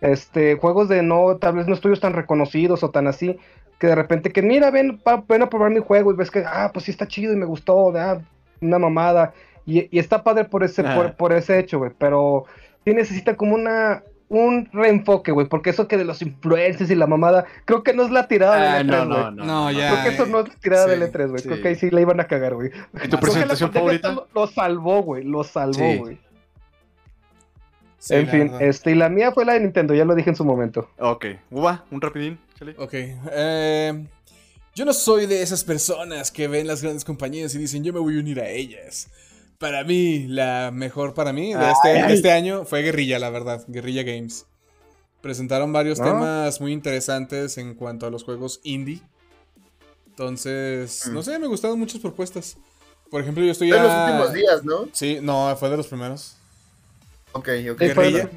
Este, 0.00 0.56
juegos 0.56 0.88
de 0.88 1.02
no, 1.02 1.36
tal 1.36 1.54
vez 1.54 1.66
no 1.66 1.74
estudios 1.74 2.00
tan 2.00 2.12
reconocidos 2.12 2.82
o 2.82 2.90
tan 2.90 3.06
así, 3.06 3.38
que 3.78 3.86
de 3.86 3.94
repente 3.94 4.30
que 4.30 4.42
mira, 4.42 4.70
ven, 4.70 5.00
ven 5.28 5.42
a 5.42 5.48
probar 5.48 5.70
mi 5.70 5.80
juego 5.80 6.12
y 6.12 6.16
ves 6.16 6.30
que, 6.30 6.44
ah, 6.46 6.70
pues 6.72 6.86
sí 6.86 6.90
está 6.90 7.08
chido 7.08 7.32
y 7.32 7.36
me 7.36 7.46
gustó, 7.46 7.96
ah, 7.96 8.20
una 8.60 8.78
mamada. 8.78 9.32
Y, 9.66 9.98
está 9.98 10.22
padre 10.22 10.44
por 10.44 10.62
ese, 10.62 10.84
por, 11.16 11.32
ese 11.32 11.58
hecho, 11.58 11.78
güey, 11.78 11.90
pero 11.96 12.44
sí 12.84 12.92
necesita 12.92 13.34
como 13.34 13.54
una, 13.54 14.02
un 14.28 14.68
reenfoque, 14.72 15.32
güey, 15.32 15.48
porque 15.48 15.70
eso 15.70 15.88
que 15.88 15.96
de 15.96 16.04
los 16.04 16.20
influencers 16.20 16.90
y 16.90 16.94
la 16.94 17.06
mamada, 17.06 17.46
creo 17.64 17.82
que 17.82 17.94
no 17.94 18.04
es 18.04 18.10
la 18.10 18.28
tirada 18.28 18.76
del 18.76 18.86
E3, 18.86 18.90
no, 18.90 19.04
no, 19.06 19.30
no, 19.30 19.44
no, 19.44 19.70
ya. 19.70 19.90
Creo 19.90 20.02
que 20.02 20.08
eso 20.10 20.26
no 20.26 20.40
es 20.40 20.48
la 20.48 20.54
tirada 20.56 20.86
del 20.86 21.02
E3, 21.02 21.28
güey. 21.30 21.42
Creo 21.42 21.62
que 21.62 21.68
ahí 21.68 21.74
sí 21.76 21.90
la 21.90 22.02
iban 22.02 22.20
a 22.20 22.24
cagar, 22.24 22.54
güey. 22.54 22.70
¿Y 23.02 23.08
tu 23.08 23.18
presentación 23.18 23.72
favorita? 23.72 24.12
Lo, 24.12 24.28
lo, 24.34 24.46
salvó, 24.46 25.02
güey, 25.02 25.24
lo 25.24 25.44
salvó, 25.44 25.96
güey 25.98 26.18
en 28.08 28.28
fin, 28.28 28.52
este, 28.60 28.92
y 28.92 28.94
la 28.94 29.08
mía 29.08 29.32
fue 29.32 29.44
la 29.44 29.54
de 29.54 29.60
Nintendo, 29.60 29.94
ya 29.94 30.04
lo 30.04 30.14
dije 30.14 30.30
en 30.30 30.36
su 30.36 30.44
momento. 30.44 30.90
Ok, 30.98 31.26
Uva, 31.50 31.84
un 31.90 32.00
rapidín, 32.00 32.38
chale. 32.58 32.74
Ok, 32.78 32.92
eh, 32.94 34.06
yo 34.74 34.84
no 34.84 34.92
soy 34.92 35.26
de 35.26 35.42
esas 35.42 35.64
personas 35.64 36.30
que 36.30 36.48
ven 36.48 36.66
las 36.66 36.82
grandes 36.82 37.04
compañías 37.04 37.54
y 37.54 37.58
dicen 37.58 37.84
yo 37.84 37.92
me 37.92 38.00
voy 38.00 38.16
a 38.16 38.20
unir 38.20 38.40
a 38.40 38.48
ellas. 38.48 39.08
Para 39.58 39.84
mí, 39.84 40.26
la 40.26 40.70
mejor 40.72 41.14
para 41.14 41.32
mí 41.32 41.54
de 41.54 41.70
este, 41.70 42.12
este 42.12 42.32
año 42.32 42.64
fue 42.64 42.82
Guerrilla, 42.82 43.18
la 43.18 43.30
verdad, 43.30 43.64
Guerrilla 43.68 44.02
Games. 44.02 44.46
Presentaron 45.20 45.72
varios 45.72 45.98
temas 45.98 46.60
muy 46.60 46.72
interesantes 46.72 47.56
en 47.56 47.74
cuanto 47.74 48.06
a 48.06 48.10
los 48.10 48.24
juegos 48.24 48.60
indie. 48.62 49.00
Entonces, 50.08 51.08
no 51.10 51.20
mm. 51.20 51.22
sé, 51.22 51.38
me 51.38 51.46
gustaron 51.46 51.78
muchas 51.78 52.00
propuestas. 52.00 52.58
Por 53.10 53.22
ejemplo, 53.22 53.42
yo 53.42 53.52
estoy 53.52 53.70
De 53.70 53.80
los 53.80 53.92
últimos 53.92 54.32
días, 54.32 54.64
¿no? 54.64 54.88
Sí, 54.92 55.18
no, 55.22 55.56
fue 55.56 55.70
de 55.70 55.76
los 55.76 55.86
primeros. 55.86 56.36
Ok, 57.34 57.48
ok. 57.72 57.78
Guerrilla. 57.78 58.30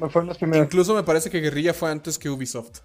Incluso 0.54 0.94
me 0.94 1.04
parece 1.04 1.30
que 1.30 1.40
Guerrilla 1.40 1.72
fue 1.72 1.90
antes 1.90 2.18
que 2.18 2.28
Ubisoft. 2.28 2.80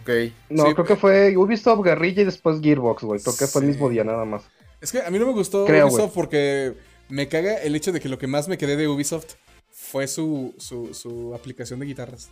Ok. 0.00 0.10
No, 0.50 0.64
creo 0.74 0.84
que 0.84 0.96
fue 0.96 1.36
Ubisoft, 1.36 1.82
Guerrilla 1.82 2.22
y 2.22 2.24
después 2.26 2.60
Gearbox, 2.60 3.02
güey. 3.02 3.20
Creo 3.20 3.36
que 3.36 3.46
fue 3.46 3.62
el 3.62 3.68
mismo 3.68 3.88
día 3.88 4.04
nada 4.04 4.24
más. 4.24 4.42
Es 4.80 4.92
que 4.92 5.00
a 5.00 5.10
mí 5.10 5.18
no 5.18 5.26
me 5.26 5.32
gustó 5.32 5.64
Ubisoft 5.64 6.12
porque 6.12 6.74
me 7.08 7.28
caga 7.28 7.56
el 7.56 7.74
hecho 7.74 7.92
de 7.92 8.00
que 8.00 8.08
lo 8.08 8.18
que 8.18 8.26
más 8.26 8.48
me 8.48 8.58
quedé 8.58 8.76
de 8.76 8.88
Ubisoft 8.88 9.34
fue 9.70 10.06
su, 10.08 10.54
su, 10.58 10.92
su 10.92 11.34
aplicación 11.34 11.80
de 11.80 11.86
guitarras. 11.86 12.30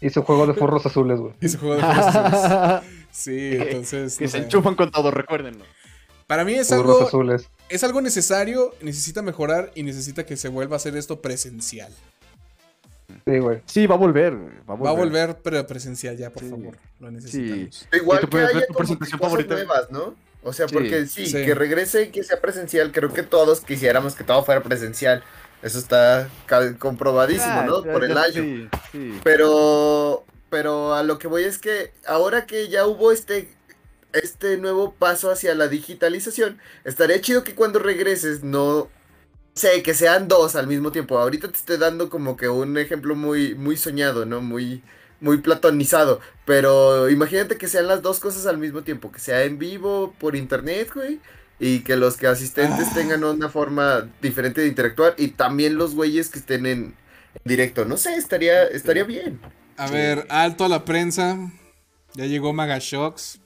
Y 0.00 0.10
su 0.10 0.22
juego 0.22 0.46
de 0.46 0.54
furros 0.54 0.84
azules, 0.86 1.18
güey. 1.18 1.32
Y 1.40 1.48
su 1.48 1.58
juego 1.58 1.76
de 1.76 1.80
furros 1.82 2.06
azules. 2.06 2.92
Sí, 3.10 3.50
entonces. 3.52 4.18
Que 4.18 4.28
se 4.28 4.38
enchufan 4.38 4.76
con 4.76 4.90
todo, 4.90 5.10
recuérdenlo. 5.10 5.64
Para 6.26 6.44
mí 6.44 6.54
es 6.54 6.70
algo. 6.70 7.02
Azules. 7.02 7.48
Es 7.68 7.82
algo 7.84 8.00
necesario, 8.00 8.74
necesita 8.80 9.22
mejorar 9.22 9.72
y 9.74 9.82
necesita 9.82 10.24
que 10.24 10.36
se 10.36 10.48
vuelva 10.48 10.76
a 10.76 10.78
hacer 10.78 10.96
esto 10.96 11.20
presencial. 11.20 11.92
Sí, 13.24 13.38
güey. 13.38 13.60
Sí, 13.66 13.86
va 13.86 13.96
a 13.96 13.98
volver. 13.98 14.34
Va 14.34 14.74
a 14.74 14.76
volver, 14.76 14.86
va 14.86 14.90
a 14.90 14.92
volver 14.92 15.36
pero 15.42 15.66
presencial 15.66 16.16
ya, 16.16 16.30
por 16.30 16.48
favor. 16.48 16.78
Lo 17.00 17.10
necesitamos. 17.10 17.74
Sí. 17.74 17.86
Igual 17.92 18.28
que 18.28 18.38
haya 18.38 18.66
tu 18.66 18.74
presentación 18.74 19.20
favorita. 19.20 19.54
nuevas, 19.54 19.90
¿no? 19.90 20.14
O 20.42 20.52
sea, 20.52 20.68
porque 20.68 21.06
sí, 21.06 21.32
que 21.32 21.54
regrese 21.54 22.04
y 22.04 22.08
que 22.10 22.22
sea 22.22 22.40
presencial. 22.40 22.92
Creo 22.92 23.12
que 23.12 23.24
todos 23.24 23.62
quisiéramos 23.62 24.14
que 24.14 24.22
todo 24.22 24.44
fuera 24.44 24.62
presencial. 24.62 25.24
Eso 25.60 25.78
está 25.78 26.28
comprobadísimo, 26.78 27.52
ah, 27.52 27.64
¿no? 27.66 27.82
Por 27.82 28.04
el 28.04 28.16
año. 28.16 28.70
Pero, 29.24 30.24
pero 30.48 30.94
a 30.94 31.02
lo 31.02 31.18
que 31.18 31.26
voy 31.26 31.42
es 31.42 31.58
que 31.58 31.92
ahora 32.06 32.46
que 32.46 32.68
ya 32.68 32.86
hubo 32.86 33.10
este, 33.10 33.48
este 34.18 34.56
nuevo 34.58 34.94
paso 34.94 35.30
hacia 35.30 35.54
la 35.54 35.68
digitalización, 35.68 36.58
estaría 36.84 37.20
chido 37.20 37.44
que 37.44 37.54
cuando 37.54 37.78
regreses 37.78 38.42
no 38.42 38.88
sé, 39.54 39.82
que 39.82 39.94
sean 39.94 40.28
dos 40.28 40.56
al 40.56 40.66
mismo 40.66 40.92
tiempo. 40.92 41.18
Ahorita 41.18 41.48
te 41.48 41.56
estoy 41.56 41.78
dando 41.78 42.10
como 42.10 42.36
que 42.36 42.48
un 42.48 42.76
ejemplo 42.78 43.14
muy, 43.16 43.54
muy 43.54 43.76
soñado, 43.76 44.26
¿no? 44.26 44.40
Muy, 44.42 44.82
muy 45.20 45.38
platonizado. 45.38 46.20
Pero 46.44 47.08
imagínate 47.10 47.56
que 47.56 47.68
sean 47.68 47.88
las 47.88 48.02
dos 48.02 48.20
cosas 48.20 48.46
al 48.46 48.58
mismo 48.58 48.82
tiempo. 48.82 49.10
Que 49.10 49.18
sea 49.18 49.44
en 49.44 49.58
vivo, 49.58 50.14
por 50.18 50.36
internet, 50.36 50.90
güey 50.94 51.20
y 51.58 51.80
que 51.80 51.96
los 51.96 52.16
que 52.16 52.26
asistentes 52.26 52.88
ah. 52.90 52.94
tengan 52.94 53.24
una 53.24 53.48
forma 53.48 54.08
diferente 54.20 54.60
de 54.60 54.68
interactuar 54.68 55.14
y 55.16 55.28
también 55.28 55.76
los 55.76 55.94
güeyes 55.94 56.28
que 56.28 56.38
estén 56.38 56.66
en 56.66 56.94
directo. 57.44 57.84
No 57.84 57.96
sé, 57.96 58.16
estaría, 58.16 58.64
estaría 58.64 59.04
bien. 59.04 59.40
A 59.76 59.90
ver, 59.90 60.26
alto 60.30 60.64
a 60.64 60.68
la 60.68 60.84
prensa. 60.84 61.38
Ya 62.14 62.26
llegó 62.26 62.52
Magashocks. 62.52 63.40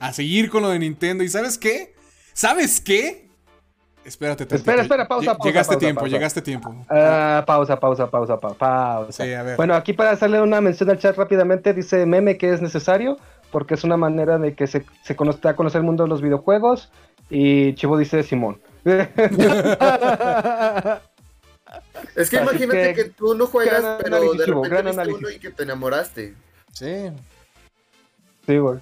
A 0.00 0.12
seguir 0.12 0.50
con 0.50 0.62
lo 0.62 0.70
de 0.70 0.78
Nintendo. 0.78 1.24
¿Y 1.24 1.28
sabes 1.28 1.58
qué? 1.58 1.94
¿Sabes 2.32 2.80
qué? 2.80 3.24
Espérate, 4.04 4.44
te, 4.44 4.56
Espera, 4.56 4.82
espera, 4.82 5.08
pausa, 5.08 5.32
pausa. 5.32 5.48
Llegaste 5.48 5.74
pausa, 5.74 5.78
tiempo, 5.78 6.06
llegaste 6.06 6.42
tiempo. 6.42 6.74
Ah, 6.90 7.42
pausa, 7.46 7.80
pausa, 7.80 8.10
pausa, 8.10 8.38
pausa. 8.38 9.10
Sí, 9.10 9.32
a 9.32 9.42
ver. 9.42 9.56
Bueno, 9.56 9.74
aquí 9.74 9.94
para 9.94 10.10
hacerle 10.10 10.42
una 10.42 10.60
mención 10.60 10.90
al 10.90 10.98
chat 10.98 11.16
rápidamente, 11.16 11.72
dice 11.72 12.04
Meme 12.04 12.36
que 12.36 12.52
es 12.52 12.60
necesario 12.60 13.16
porque 13.50 13.74
es 13.74 13.84
una 13.84 13.96
manera 13.96 14.36
de 14.36 14.54
que 14.54 14.66
se, 14.66 14.84
se 15.02 15.16
conozca 15.16 15.50
a 15.50 15.56
conocer 15.56 15.78
el 15.78 15.86
mundo 15.86 16.02
de 16.02 16.10
los 16.10 16.20
videojuegos 16.20 16.90
y 17.30 17.74
Chivo 17.74 17.96
dice 17.96 18.22
Simón. 18.22 18.60
es 22.16 22.28
que 22.28 22.36
imagínate 22.36 22.94
que, 22.94 23.04
tú 23.04 23.34
no 23.34 23.46
juegas, 23.46 24.02
pero 24.02 24.34
de 24.34 24.44
repente 24.44 25.14
uno 25.14 25.30
y 25.30 25.38
que 25.38 25.50
te 25.50 25.62
enamoraste. 25.62 26.34
Sí. 26.72 27.10
Sí, 28.46 28.58
güey. 28.58 28.80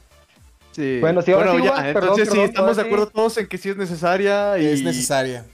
Sí. 0.73 0.99
Bueno, 1.01 1.23
sí, 1.23 1.33
ahora 1.33 1.53
sí, 1.53 1.63
ya, 1.63 1.91
entonces 1.91 2.29
sí, 2.31 2.41
estamos 2.41 2.77
de 2.77 2.83
acuerdo 2.83 3.07
todos 3.07 3.37
en 3.39 3.47
que 3.47 3.59
sí 3.59 3.69
es 3.71 3.77
necesaria. 3.77 4.59
Y... 4.59 4.67
Es 4.67 4.83
necesaria. 4.83 5.47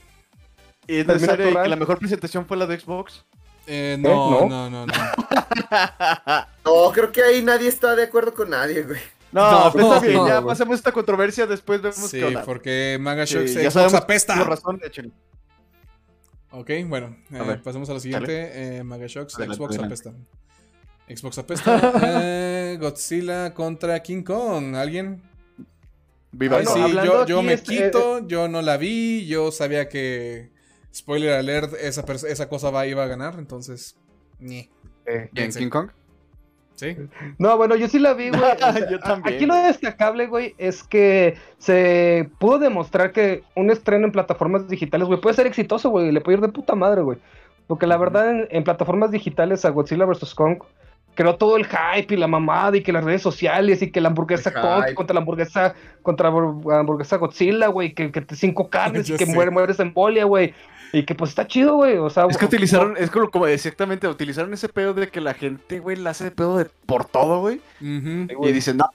Y 0.87 0.97
es 0.97 1.07
necesaria 1.07 1.49
y 1.49 1.53
que 1.53 1.69
la 1.69 1.75
mejor 1.75 1.99
presentación 1.99 2.45
fue 2.45 2.57
la 2.57 2.65
de 2.65 2.79
Xbox. 2.79 3.25
Eh, 3.67 3.97
no, 3.99 4.47
no, 4.47 4.49
no, 4.49 4.69
no, 4.69 4.85
no. 4.87 4.93
no, 6.65 6.91
creo 6.91 7.11
que 7.11 7.21
ahí 7.21 7.43
nadie 7.43 7.67
está 7.67 7.95
de 7.95 8.03
acuerdo 8.03 8.33
con 8.33 8.49
nadie, 8.49 8.81
güey. 8.81 8.99
No, 9.31 9.71
no, 9.71 9.95
está 9.95 10.07
bien, 10.07 10.25
ya 10.25 10.41
pasamos 10.41 10.75
esta 10.75 10.91
controversia, 10.91 11.45
después 11.45 11.79
vemos 11.79 12.09
sí, 12.09 12.17
qué 12.17 12.25
onda. 12.25 12.43
porque 12.43 12.97
Maga 12.99 13.25
Shock 13.25 13.45
sí, 13.45 13.61
ya 13.61 13.69
Xbox 13.69 13.93
apesta. 13.93 14.35
razón, 14.43 14.81
Ok, 16.51 16.71
bueno, 16.87 17.15
eh, 17.31 17.59
pasemos 17.63 17.87
a 17.91 17.93
la 17.93 17.99
siguiente. 17.99 18.77
Eh, 18.77 18.83
Maga 18.83 19.05
Shocks, 19.05 19.33
Xbox 19.33 19.77
apesta. 19.77 20.13
Xbox 21.09 21.37
apesta. 21.39 21.93
eh, 22.03 22.77
Godzilla 22.81 23.53
contra 23.53 24.01
King 24.01 24.23
Kong. 24.23 24.75
¿Alguien? 24.75 25.21
Viva. 26.31 26.63
sí, 26.63 26.79
yo, 27.03 27.25
yo 27.25 27.41
me 27.41 27.57
quito, 27.59 28.19
eh, 28.19 28.23
yo 28.27 28.47
no 28.47 28.61
la 28.61 28.77
vi, 28.77 29.25
yo 29.25 29.51
sabía 29.51 29.89
que, 29.89 30.51
spoiler 30.93 31.33
alert, 31.33 31.73
esa, 31.81 32.05
esa 32.27 32.47
cosa 32.47 32.69
va, 32.69 32.85
iba 32.85 33.03
a 33.03 33.07
ganar, 33.07 33.35
entonces... 33.39 33.97
Ni. 34.39 34.69
Eh, 35.07 35.29
¿King 35.33 35.69
Kong? 35.69 35.89
No, 37.37 37.57
bueno, 37.57 37.75
yo 37.75 37.87
sí 37.87 37.99
la 37.99 38.13
vi, 38.13 38.29
güey. 38.29 38.41
Aquí 39.23 39.45
lo 39.45 39.55
destacable, 39.55 40.27
güey, 40.27 40.55
es 40.57 40.83
que 40.83 41.37
se 41.57 42.29
pudo 42.39 42.59
demostrar 42.59 43.11
que 43.11 43.43
un 43.55 43.69
estreno 43.69 44.05
en 44.05 44.11
plataformas 44.11 44.67
digitales, 44.67 45.07
güey, 45.07 45.19
puede 45.19 45.35
ser 45.35 45.47
exitoso, 45.47 45.89
güey. 45.89 46.11
Le 46.11 46.21
puede 46.21 46.37
ir 46.37 46.41
de 46.41 46.49
puta 46.49 46.75
madre, 46.75 47.01
güey. 47.01 47.17
Porque 47.67 47.87
la 47.87 47.97
verdad, 47.97 48.47
en, 48.49 48.63
plataformas 48.63 49.11
digitales 49.11 49.65
a 49.65 49.69
Godzilla 49.69 50.05
vs. 50.05 50.33
Kong 50.33 50.59
creó 51.15 51.35
todo 51.35 51.57
el 51.57 51.65
hype 51.65 52.13
y 52.13 52.17
la 52.17 52.27
mamada 52.27 52.77
y 52.77 52.81
que 52.81 52.91
las 52.91 53.03
redes 53.03 53.21
sociales 53.21 53.81
y 53.81 53.91
que 53.91 54.01
la 54.01 54.09
hamburguesa 54.09 54.53
Kong 54.53 54.93
contra 54.95 55.13
la 55.13 55.19
hamburguesa 55.19 55.75
contra 56.01 56.29
la 56.29 56.79
hamburguesa 56.79 57.17
Godzilla, 57.17 57.67
güey, 57.67 57.93
que, 57.93 58.11
que 58.11 58.25
cinco 58.35 58.69
carnes 58.69 59.09
y 59.09 59.15
que 59.15 59.25
muere, 59.25 59.51
mueres 59.51 59.79
en 59.79 59.93
bolia, 59.93 60.25
güey. 60.25 60.53
Y 60.91 61.03
que 61.03 61.13
pues 61.13 61.31
está 61.31 61.45
chido, 61.45 61.75
güey. 61.75 61.97
O 61.97 62.09
sea, 62.09 62.25
es 62.29 62.37
que 62.37 62.45
utilizaron, 62.45 62.95
es 62.97 63.11
como, 63.11 63.29
como, 63.29 63.47
exactamente, 63.47 64.07
utilizaron 64.07 64.53
ese 64.53 64.69
pedo 64.69 64.93
de 64.93 65.07
que 65.09 65.21
la 65.21 65.33
gente, 65.33 65.79
güey, 65.79 65.95
la 65.97 66.11
hace 66.11 66.23
de 66.23 66.31
pedo 66.31 66.57
de 66.57 66.65
por 66.85 67.05
todo, 67.05 67.41
güey. 67.41 67.61
Y 67.79 68.51
dicen, 68.51 68.77
no, 68.77 68.89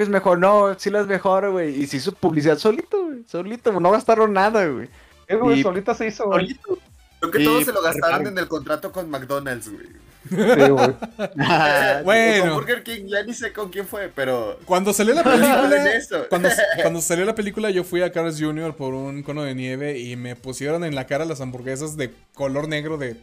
es 0.00 0.08
mejor, 0.08 0.38
no, 0.38 0.74
sí 0.78 0.90
la 0.90 1.00
es 1.00 1.06
mejor, 1.06 1.50
güey. 1.50 1.80
Y 1.80 1.86
se 1.86 1.98
hizo 1.98 2.12
publicidad 2.12 2.58
solito, 2.58 3.04
güey. 3.04 3.24
Solito, 3.26 3.78
no 3.78 3.90
gastaron 3.90 4.32
nada, 4.32 4.66
güey. 4.66 4.88
Eh, 5.28 5.36
güey, 5.36 5.62
solito 5.62 5.94
se 5.94 6.08
hizo, 6.08 6.26
güey. 6.26 6.46
Solito. 6.46 6.78
Creo 7.20 7.30
que 7.30 7.44
todos 7.44 7.64
se 7.64 7.72
lo 7.72 7.82
gastaron 7.82 8.26
en 8.26 8.38
el 8.38 8.48
contrato 8.48 8.92
con 8.92 9.08
McDonald's, 9.08 9.70
güey. 9.70 9.86
bueno. 12.04 12.54
Burger 12.54 12.82
King, 12.82 13.06
ya 13.06 13.22
ni 13.22 13.34
sé 13.34 13.52
con 13.52 13.70
quién 13.70 13.86
fue, 13.86 14.10
pero. 14.14 14.58
Cuando 14.64 14.92
salió 14.92 15.14
la 15.14 15.22
película. 15.24 16.26
cuando, 16.28 16.48
cuando, 16.82 17.00
salió 17.00 17.24
la 17.24 17.34
película, 17.34 17.70
yo 17.70 17.84
fui 17.84 18.02
a 18.02 18.12
Carl's 18.12 18.40
Jr. 18.40 18.74
por 18.74 18.94
un 18.94 19.22
cono 19.22 19.42
de 19.42 19.54
nieve 19.54 19.98
y 19.98 20.16
me 20.16 20.36
pusieron 20.36 20.84
en 20.84 20.94
la 20.94 21.06
cara 21.06 21.24
las 21.24 21.40
hamburguesas 21.40 21.96
de 21.96 22.12
color 22.34 22.68
negro 22.68 22.98
de 22.98 23.16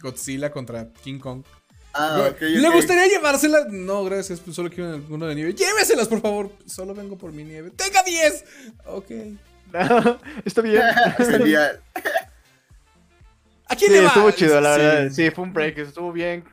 Godzilla 0.00 0.50
contra 0.50 0.88
King 1.02 1.18
Kong. 1.18 1.42
Ah, 1.92 2.30
¿Le 2.38 2.70
gustaría 2.70 3.08
llevárselas? 3.08 3.66
No, 3.68 4.04
gracias, 4.04 4.38
pues 4.38 4.54
solo 4.54 4.70
quiero 4.70 4.94
un 4.94 5.02
cono 5.02 5.26
de 5.26 5.34
nieve. 5.34 5.54
Lléveselas, 5.54 6.06
por 6.06 6.20
favor. 6.20 6.52
Solo 6.64 6.94
vengo 6.94 7.18
por 7.18 7.32
mi 7.32 7.42
nieve. 7.42 7.70
¡Tenga 7.70 8.02
10! 8.04 8.44
Ok. 8.86 9.10
está 10.44 10.62
bien. 10.62 10.82
Genial. 11.18 11.80
¿A 13.70 13.76
quién 13.76 13.92
le 13.92 14.00
va? 14.00 14.08
Estuvo 14.08 14.30
chido, 14.32 14.60
la 14.60 14.76
verdad. 14.76 15.10
Sí, 15.10 15.30
fue 15.30 15.44
un 15.44 15.52
break, 15.52 15.78
estuvo 15.78 16.12
bien. 16.12 16.44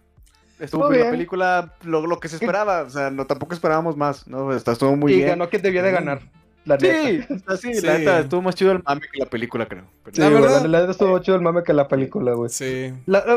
Estuvo 0.60 0.88
bien 0.90 1.06
la 1.06 1.12
película, 1.12 1.74
lo, 1.84 2.06
lo, 2.06 2.20
que 2.20 2.30
se 2.30 2.36
esperaba. 2.36 2.84
O 2.84 2.90
sea, 2.90 3.10
no, 3.10 3.26
tampoco 3.26 3.54
esperábamos 3.54 3.98
más, 3.98 4.28
¿no? 4.28 4.52
estuvo 4.54 4.96
muy 4.96 5.14
bien. 5.14 5.28
Y 5.28 5.30
ganó 5.30 5.50
quien 5.50 5.62
debía 5.62 5.84
de 5.84 5.92
ganar. 5.92 6.22
La 6.66 6.78
sí, 6.78 7.24
sí, 7.62 7.82
la 7.82 7.98
neta, 7.98 8.20
estuvo 8.20 8.42
más 8.42 8.54
chido 8.54 8.74
el 8.74 8.84
mame 8.84 9.02
que 9.10 9.20
la 9.20 9.26
película, 9.26 9.66
creo. 9.68 9.84
sí, 10.12 10.20
la 10.20 10.28
verdad, 10.28 10.66
la 10.66 10.80
neta 10.82 10.92
estuvo 10.92 11.14
más 11.14 11.22
chido 11.22 11.38
el 11.38 11.42
mame 11.42 11.64
que 11.64 11.72
la 11.72 11.88
película, 11.88 12.34
güey. 12.34 12.50
Sí. 12.50 12.94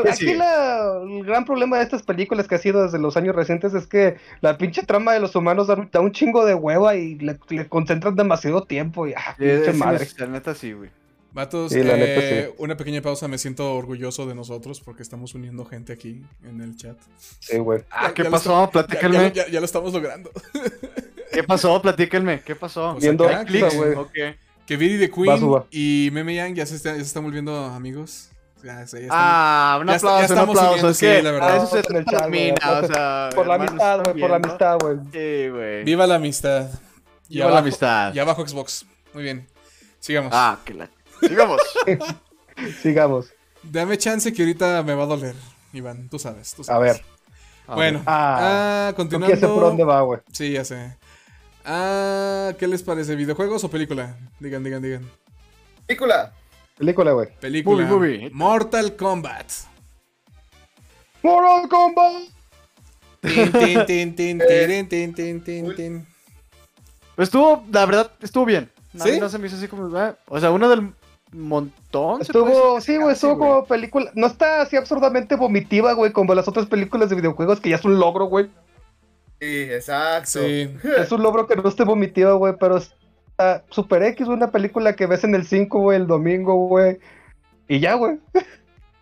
aquí 0.09 0.33
La, 0.33 0.99
el 1.01 1.23
gran 1.23 1.45
problema 1.45 1.77
de 1.77 1.83
estas 1.83 2.03
películas 2.03 2.49
que 2.49 2.55
ha 2.55 2.57
sido 2.57 2.83
desde 2.83 2.99
los 2.99 3.15
años 3.15 3.33
recientes 3.33 3.73
es 3.73 3.87
que 3.87 4.17
la 4.41 4.57
pinche 4.57 4.83
trama 4.83 5.13
de 5.13 5.21
los 5.21 5.33
humanos 5.33 5.67
da, 5.67 6.01
un 6.01 6.11
chingo 6.11 6.45
de 6.45 6.55
hueva 6.55 6.95
y 6.95 7.15
le, 7.19 7.39
concentran 7.69 8.17
demasiado 8.17 8.63
tiempo 8.63 9.07
y 9.07 9.13
ah, 9.13 9.35
pinche 9.37 9.71
madre. 9.73 10.05
La 10.17 10.27
neta 10.27 10.53
sí, 10.53 10.73
güey. 10.73 10.89
Vatos, 11.33 11.71
eh, 11.73 12.53
una 12.57 12.75
pequeña 12.75 13.01
pausa. 13.01 13.27
Me 13.27 13.37
siento 13.37 13.73
orgulloso 13.75 14.25
de 14.25 14.35
nosotros 14.35 14.81
porque 14.81 15.01
estamos 15.01 15.33
uniendo 15.33 15.63
gente 15.65 15.93
aquí 15.93 16.23
en 16.43 16.61
el 16.61 16.75
chat. 16.75 16.97
Sí, 17.39 17.57
güey. 17.57 17.83
Ah, 17.89 18.13
¿qué 18.13 18.25
pasó? 18.25 18.69
Platíquenme. 18.71 19.31
Ya, 19.31 19.59
lo 19.59 19.65
estamos 19.65 19.93
logrando. 19.93 20.29
¿Qué 21.31 21.43
pasó? 21.43 21.81
Platíquenme. 21.81 22.41
¿Qué 22.41 22.55
pasó? 22.55 22.91
Pues 22.91 23.03
Viendo 23.03 23.29
clics, 23.45 23.75
güey. 23.75 23.95
Que 24.65 24.77
Viri 24.77 24.97
de 24.97 25.09
Queen 25.09 25.63
y 25.71 26.09
Meme 26.11 26.35
Yang 26.35 26.55
ya 26.55 26.65
se, 26.65 26.75
está, 26.75 26.91
ya 26.91 26.97
se 26.97 27.01
están 27.03 27.23
volviendo 27.23 27.65
amigos. 27.65 28.29
Ya, 28.63 28.85
ya 28.85 29.07
ah, 29.09 29.79
un 29.81 29.89
aplauso, 29.89 30.33
un 30.33 30.39
aplauso. 30.39 30.93
sí, 30.93 31.07
la 31.07 31.31
verdad. 31.31 31.57
Eso 31.57 31.67
se 31.67 31.81
termina, 31.81 32.71
o 32.79 32.87
sea. 32.87 33.29
Por 33.35 33.47
la 33.47 33.55
amistad, 33.55 34.03
güey, 34.03 34.19
por 34.19 34.29
la 34.29 34.35
amistad, 34.35 34.77
güey. 34.79 34.97
Sí, 35.11 35.49
güey. 35.49 35.83
Viva 35.83 36.05
la 36.05 36.15
amistad. 36.15 36.69
Viva 37.27 37.49
la 37.49 37.59
amistad. 37.59 38.13
Y 38.13 38.19
abajo 38.19 38.47
Xbox. 38.47 38.85
Muy 39.13 39.23
bien. 39.23 39.47
Sigamos. 39.99 40.31
Ah, 40.33 40.59
que 40.63 40.75
la 40.75 40.89
Sigamos. 41.21 41.61
Sigamos. 42.81 43.33
Dame 43.63 43.97
chance 43.97 44.33
que 44.33 44.41
ahorita 44.41 44.83
me 44.83 44.95
va 44.95 45.03
a 45.03 45.07
doler, 45.07 45.35
Iván. 45.73 46.09
Tú 46.09 46.19
sabes, 46.19 46.53
tú 46.53 46.63
sabes. 46.63 46.91
A 46.91 46.93
ver. 46.93 47.75
bueno, 47.75 48.03
ah, 48.05 48.87
ah 48.89 48.93
continuando. 48.95 49.35
Sé 49.35 49.47
por 49.47 49.61
dónde 49.61 49.83
va, 49.83 50.01
güey. 50.01 50.19
Sí, 50.31 50.51
ya 50.51 50.65
sé. 50.65 50.97
Ah, 51.63 52.53
¿qué 52.57 52.67
les 52.67 52.81
parece? 52.83 53.15
¿Videojuegos 53.15 53.63
o 53.63 53.69
película? 53.69 54.17
Digan, 54.39 54.63
digan, 54.63 54.81
digan. 54.81 55.09
Película. 55.85 56.33
Película, 56.77 57.11
güey. 57.11 57.27
Película. 57.39 57.85
Movie, 57.85 58.17
movie. 58.17 58.29
Mortal 58.33 58.95
Kombat. 58.95 59.51
¡Mortal 61.21 61.69
Kombat! 61.69 62.23
estuvo, 67.17 67.63
la 67.71 67.85
verdad, 67.85 68.11
estuvo 68.21 68.45
bien. 68.45 68.71
¿Sí? 68.97 69.19
No 69.19 69.29
se 69.29 69.37
me 69.37 69.47
hizo 69.47 69.57
así 69.57 69.67
como. 69.67 69.95
Ah, 69.95 70.15
o 70.27 70.39
sea, 70.39 70.51
uno 70.51 70.67
del 70.69 70.91
montón. 71.33 72.21
Estuvo, 72.21 72.81
sí, 72.81 72.97
güey, 72.97 73.13
estuvo 73.13 73.37
como 73.37 73.65
película. 73.65 74.11
No 74.15 74.27
está 74.27 74.61
así 74.61 74.75
absurdamente 74.75 75.35
vomitiva, 75.35 75.93
güey, 75.93 76.11
como 76.11 76.35
las 76.35 76.47
otras 76.47 76.65
películas 76.65 77.09
de 77.09 77.15
videojuegos, 77.15 77.59
que 77.59 77.69
ya 77.69 77.77
es 77.77 77.85
un 77.85 77.99
logro, 77.99 78.25
güey. 78.25 78.49
Sí, 79.39 79.61
exacto. 79.71 80.39
Es 80.97 81.11
un 81.11 81.23
logro 81.23 81.47
que 81.47 81.55
no 81.55 81.67
esté 81.67 81.83
vomitiva, 81.83 82.33
güey, 82.33 82.53
pero 82.59 82.77
está 82.77 83.63
Super 83.69 84.03
X, 84.03 84.27
una 84.27 84.51
película 84.51 84.95
que 84.95 85.07
ves 85.07 85.23
en 85.23 85.33
el 85.33 85.45
5, 85.45 85.79
güey, 85.79 85.97
el 85.97 86.07
domingo, 86.07 86.55
güey. 86.67 86.99
Y 87.67 87.79
ya, 87.79 87.95
güey. 87.95 88.19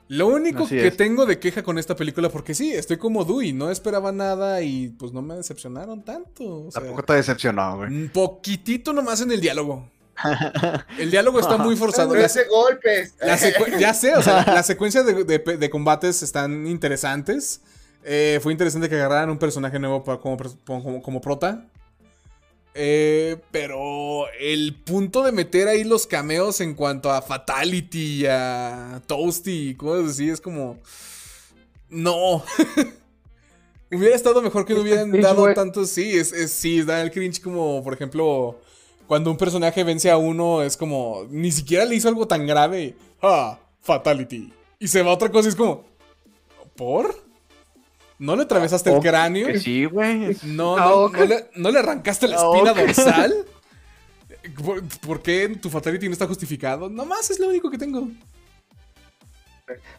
Lo 0.08 0.28
único 0.28 0.68
que 0.68 0.89
tengo 0.89 1.28
de 1.28 1.38
queja 1.38 1.62
con 1.62 1.78
esta 1.78 1.96
película, 1.96 2.30
porque 2.30 2.56
sí, 2.56 2.74
estoy 2.74 2.98
como 2.98 3.26
Dewey, 3.26 3.54
no 3.54 3.70
esperaba 3.70 4.12
nada 4.12 4.62
y 4.62 4.89
pues 4.89 5.13
no 5.13 5.22
me 5.22 5.36
decepcionaron 5.36 6.04
tanto. 6.04 6.70
Tampoco 6.74 7.04
te 7.04 7.13
decepcionó, 7.13 7.78
güey. 7.78 7.89
Un 7.89 8.10
poquitito 8.10 8.92
nomás 8.92 9.22
en 9.22 9.32
el 9.32 9.39
diálogo. 9.39 9.88
El 10.98 11.12
diálogo 11.12 11.40
está 11.40 11.58
muy 11.58 11.76
forzado. 11.76 12.14
No 12.14 12.24
hace 12.24 12.46
golpes. 12.46 13.16
ya 13.80 13.94
sé, 13.94 14.16
o 14.16 14.22
sea, 14.22 14.46
las 14.54 14.66
secuencias 14.66 15.06
de, 15.06 15.70
combates 15.70 16.24
están 16.24 16.68
interesantes. 16.68 17.62
Eh, 18.04 18.40
fue 18.42 18.52
interesante 18.52 18.90
que 18.90 18.96
agarraran 18.96 19.30
un 19.30 19.38
personaje 19.38 19.78
nuevo 19.80 20.04
como, 20.04 20.38
como, 20.66 21.02
como 21.02 21.22
prota. 21.22 21.66
Eh, 22.76 23.38
pero 23.52 24.30
el 24.40 24.76
punto 24.76 25.24
de 25.24 25.32
meter 25.32 25.68
ahí 25.68 25.84
los 25.84 26.08
cameos 26.08 26.62
en 26.62 26.76
cuanto 26.76 27.12
a 27.12 27.22
Fatality, 27.22 28.26
a 28.28 29.02
Toasty 29.08 29.70
y 29.70 29.76
cosas 29.76 30.12
así 30.12 30.30
es 30.30 30.40
como. 30.40 30.80
No. 31.90 32.44
Hubiera 33.92 34.16
estado 34.16 34.42
mejor 34.42 34.66
que 34.66 34.76
no 34.76 34.82
hubieran 34.82 35.12
dado 35.20 35.52
tantos. 35.54 35.90
Sí, 35.90 36.16
es, 36.18 36.32
es, 36.32 36.52
sí, 36.52 36.84
da 36.84 37.02
el 37.02 37.12
cringe 37.12 37.42
como, 37.42 37.84
por 37.84 37.94
ejemplo, 37.94 38.62
cuando 39.10 39.32
un 39.32 39.38
personaje 39.38 39.84
vence 39.84 40.12
a 40.12 40.17
uno, 40.17 40.62
es 40.62 40.78
como. 40.78 41.26
Ni 41.32 41.52
siquiera 41.52 41.84
le 41.84 41.95
hizo 41.95 42.08
algo 42.08 42.28
tan 42.28 42.45
grave. 42.45 42.95
Ah, 43.24 43.58
Fatality. 43.82 44.54
Y 44.78 44.88
se 44.88 45.02
va 45.02 45.10
a 45.10 45.15
otra 45.15 45.32
cosa 45.32 45.48
y 45.48 45.50
es 45.50 45.56
como. 45.56 45.84
¿Por? 46.76 47.15
¿No 48.19 48.36
le 48.36 48.43
atravesaste 48.43 48.93
el 48.93 49.00
cráneo? 49.00 49.60
Sí, 49.60 49.86
güey. 49.86 50.38
No, 50.43 50.78
no, 50.78 51.10
no, 51.56 51.72
le, 51.72 51.80
arrancaste 51.80 52.28
la 52.28 52.36
espina 52.36 52.72
dorsal. 52.72 53.34
¿Por, 55.04 55.24
qué 55.24 55.58
tu 55.60 55.72
fatality 55.72 56.06
no 56.06 56.13
está 56.13 56.28
justificado? 56.28 56.88
Nomás 56.88 57.32
es 57.32 57.39
lo 57.39 57.48
único 57.48 57.72
que 57.72 57.80
tengo. 57.80 58.10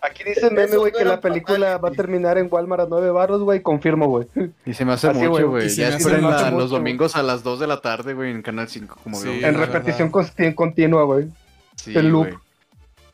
Aquí 0.01 0.25
dice 0.25 0.51
meme, 0.51 0.77
güey, 0.77 0.93
que 0.93 1.05
la 1.05 1.21
película 1.21 1.79
va 1.79 1.91
a 1.91 1.93
terminar 1.93 2.39
en 2.39 2.49
Walmart 2.51 2.83
a 2.83 2.87
9 2.89 3.11
barros, 3.11 3.43
güey. 3.43 3.63
Confirmo, 3.63 4.07
güey. 4.07 4.27
Y 4.67 4.75
se 4.75 4.85
me 4.85 4.93
hace 4.93 5.13
mucho, 5.13 5.49
güey. 5.49 5.69
Ya 5.69 5.89
esperan 5.89 6.57
los 6.57 6.71
domingos 6.71 7.17
a 7.17 7.23
las 7.23 7.43
2 7.43 7.61
de 7.61 7.67
la 7.67 7.81
tarde, 7.81 8.15
güey, 8.15 8.31
en 8.31 8.43
Canal 8.43 8.69
5, 8.69 8.99
como 9.03 9.21
sí, 9.21 9.41
En 9.43 9.55
repetición 9.55 10.11
continua, 10.55 11.05
güey. 11.05 11.29
Sí, 11.77 11.97
el 11.97 12.09
loop. 12.09 12.29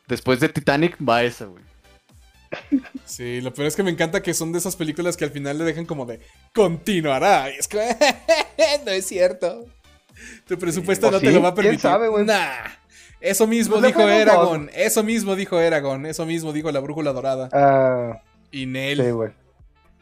Después 0.07 0.39
de 0.39 0.49
Titanic 0.49 0.97
va 1.07 1.23
esa, 1.23 1.45
güey. 1.45 1.63
Sí, 3.05 3.41
lo 3.41 3.53
peor 3.53 3.67
es 3.67 3.75
que 3.75 3.83
me 3.83 3.91
encanta 3.91 4.21
que 4.21 4.33
son 4.33 4.51
de 4.51 4.59
esas 4.59 4.75
películas 4.75 5.17
que 5.17 5.25
al 5.25 5.31
final 5.31 5.57
le 5.57 5.65
dejan 5.65 5.85
como 5.85 6.05
de 6.05 6.21
continuará. 6.53 7.49
Y 7.49 7.57
es 7.57 7.67
que 7.67 7.77
no 8.85 8.91
es 8.91 9.05
cierto. 9.05 9.65
Tu 10.47 10.57
presupuesto 10.57 11.11
no 11.11 11.19
te 11.19 11.31
lo 11.31 11.41
va 11.41 11.49
a 11.49 11.55
permitir. 11.55 11.79
¿Quién 11.79 11.91
sabe, 11.91 12.07
güey? 12.07 12.25
Nah. 12.25 12.69
Eso 13.19 13.47
mismo 13.47 13.81
dijo 13.81 14.01
Eragon. 14.01 14.69
Eso 14.73 15.03
mismo 15.03 15.35
dijo 15.35 15.59
Eragon. 15.59 16.05
Eso 16.05 16.25
mismo 16.25 16.53
dijo 16.53 16.71
la 16.71 16.79
brújula 16.79 17.13
dorada. 17.13 17.49
Ah. 17.51 18.21
y 18.51 18.65
Nel. 18.65 19.03
Sí, 19.03 19.11
güey. 19.11 19.31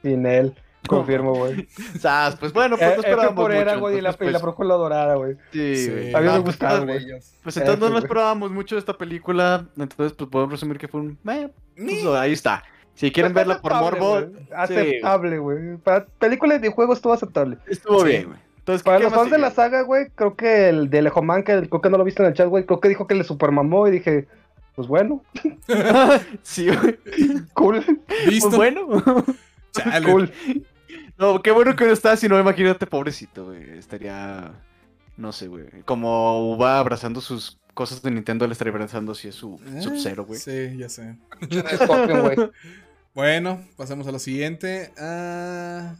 Y 0.04 0.15
Nel. 0.15 0.56
Confirmo, 0.88 1.34
güey. 1.34 1.67
pues 2.39 2.54
bueno, 2.54 2.78
pues 2.78 2.89
no 2.89 2.93
eh, 2.93 2.95
esperábamos 2.97 3.34
por 3.34 3.51
mucho. 3.51 3.91
y, 3.91 4.01
la, 4.01 4.17
y 4.19 4.30
la 4.30 4.39
brújula 4.39 4.75
dorada, 4.75 5.15
güey. 5.15 5.36
Sí, 5.51 5.75
sí. 5.75 6.13
A 6.13 6.21
mí 6.21 6.28
me 6.28 6.39
gustaron, 6.39 6.86
güey. 6.86 7.06
Pues 7.43 7.58
entonces 7.58 7.89
no 7.89 7.97
esperábamos 7.97 8.51
mucho 8.51 8.75
de 8.75 8.80
esta 8.80 8.97
película. 8.97 9.65
Entonces, 9.78 10.13
pues 10.13 10.30
podemos 10.30 10.51
resumir 10.51 10.78
que 10.78 10.88
fue 10.88 11.01
un. 11.01 11.17
Eh, 11.28 11.49
pues, 11.75 12.06
ahí 12.06 12.34
está. 12.34 12.63
Si 12.93 13.12
quieren 13.12 13.34
verla 13.34 13.62
por 13.62 13.73
morbo. 13.73 14.21
Aceptable, 14.56 15.39
güey. 15.39 15.78
Para 15.78 16.06
películas 16.06 16.62
de 16.62 16.69
juegos 16.69 16.97
estuvo 16.97 17.13
aceptable. 17.13 17.58
Estuvo 17.67 18.04
bien, 18.04 18.28
güey. 18.28 18.39
Entonces, 18.65 18.82
Para 18.82 18.97
los 18.97 19.13
fans 19.13 19.30
de 19.30 19.38
la 19.38 19.51
saga, 19.51 19.84
güey, 19.84 20.08
creo 20.15 20.36
que 20.36 20.69
el 20.69 20.89
de 20.89 21.04
Lejoman, 21.04 21.43
que 21.43 21.69
creo 21.69 21.82
que 21.82 21.89
no 21.91 21.99
lo 21.99 22.04
viste 22.04 22.23
en 22.23 22.30
el 22.30 22.34
chat, 22.34 22.47
güey, 22.47 22.65
creo 22.65 22.80
que 22.80 22.89
dijo 22.89 23.06
que 23.06 23.13
le 23.13 23.23
supermamó 23.23 23.88
y 23.88 23.91
dije, 23.91 24.28
pues 24.73 24.88
bueno. 24.88 25.23
sí, 26.41 26.69
güey. 26.75 26.97
Cool. 27.54 27.86
¿Listo? 28.25 28.49
Pues 28.49 28.73
bueno. 28.73 28.88
Cool. 30.06 30.32
No, 31.17 31.41
qué 31.41 31.51
bueno 31.51 31.75
que 31.75 31.86
no 31.86 31.91
está, 31.91 32.15
si 32.15 32.30
no, 32.30 32.39
imagínate, 32.39 32.88
pobrecito, 32.88 33.47
güey. 33.47 33.78
Estaría, 33.78 34.54
no 35.17 35.34
sé, 35.34 35.47
güey. 35.47 35.65
Como 35.84 36.58
va 36.58 36.80
abrazando 36.80 37.19
sus 37.19 37.60
cosas 37.73 38.01
de 38.01 38.10
Nintendo, 38.10 38.47
le 38.47 38.54
estaría 38.54 38.71
abrazando 38.71 39.13
si 39.13 39.28
es 39.28 39.36
su 39.36 39.60
eh, 39.67 39.82
Sub-Zero, 39.82 40.25
güey. 40.25 40.39
Sí, 40.39 40.78
ya 40.78 40.88
sé. 40.88 41.17
bueno, 43.13 43.65
pasamos 43.75 44.08
a 44.08 44.13
lo 44.13 44.19
siguiente. 44.19 44.93
Ah, 44.97 45.95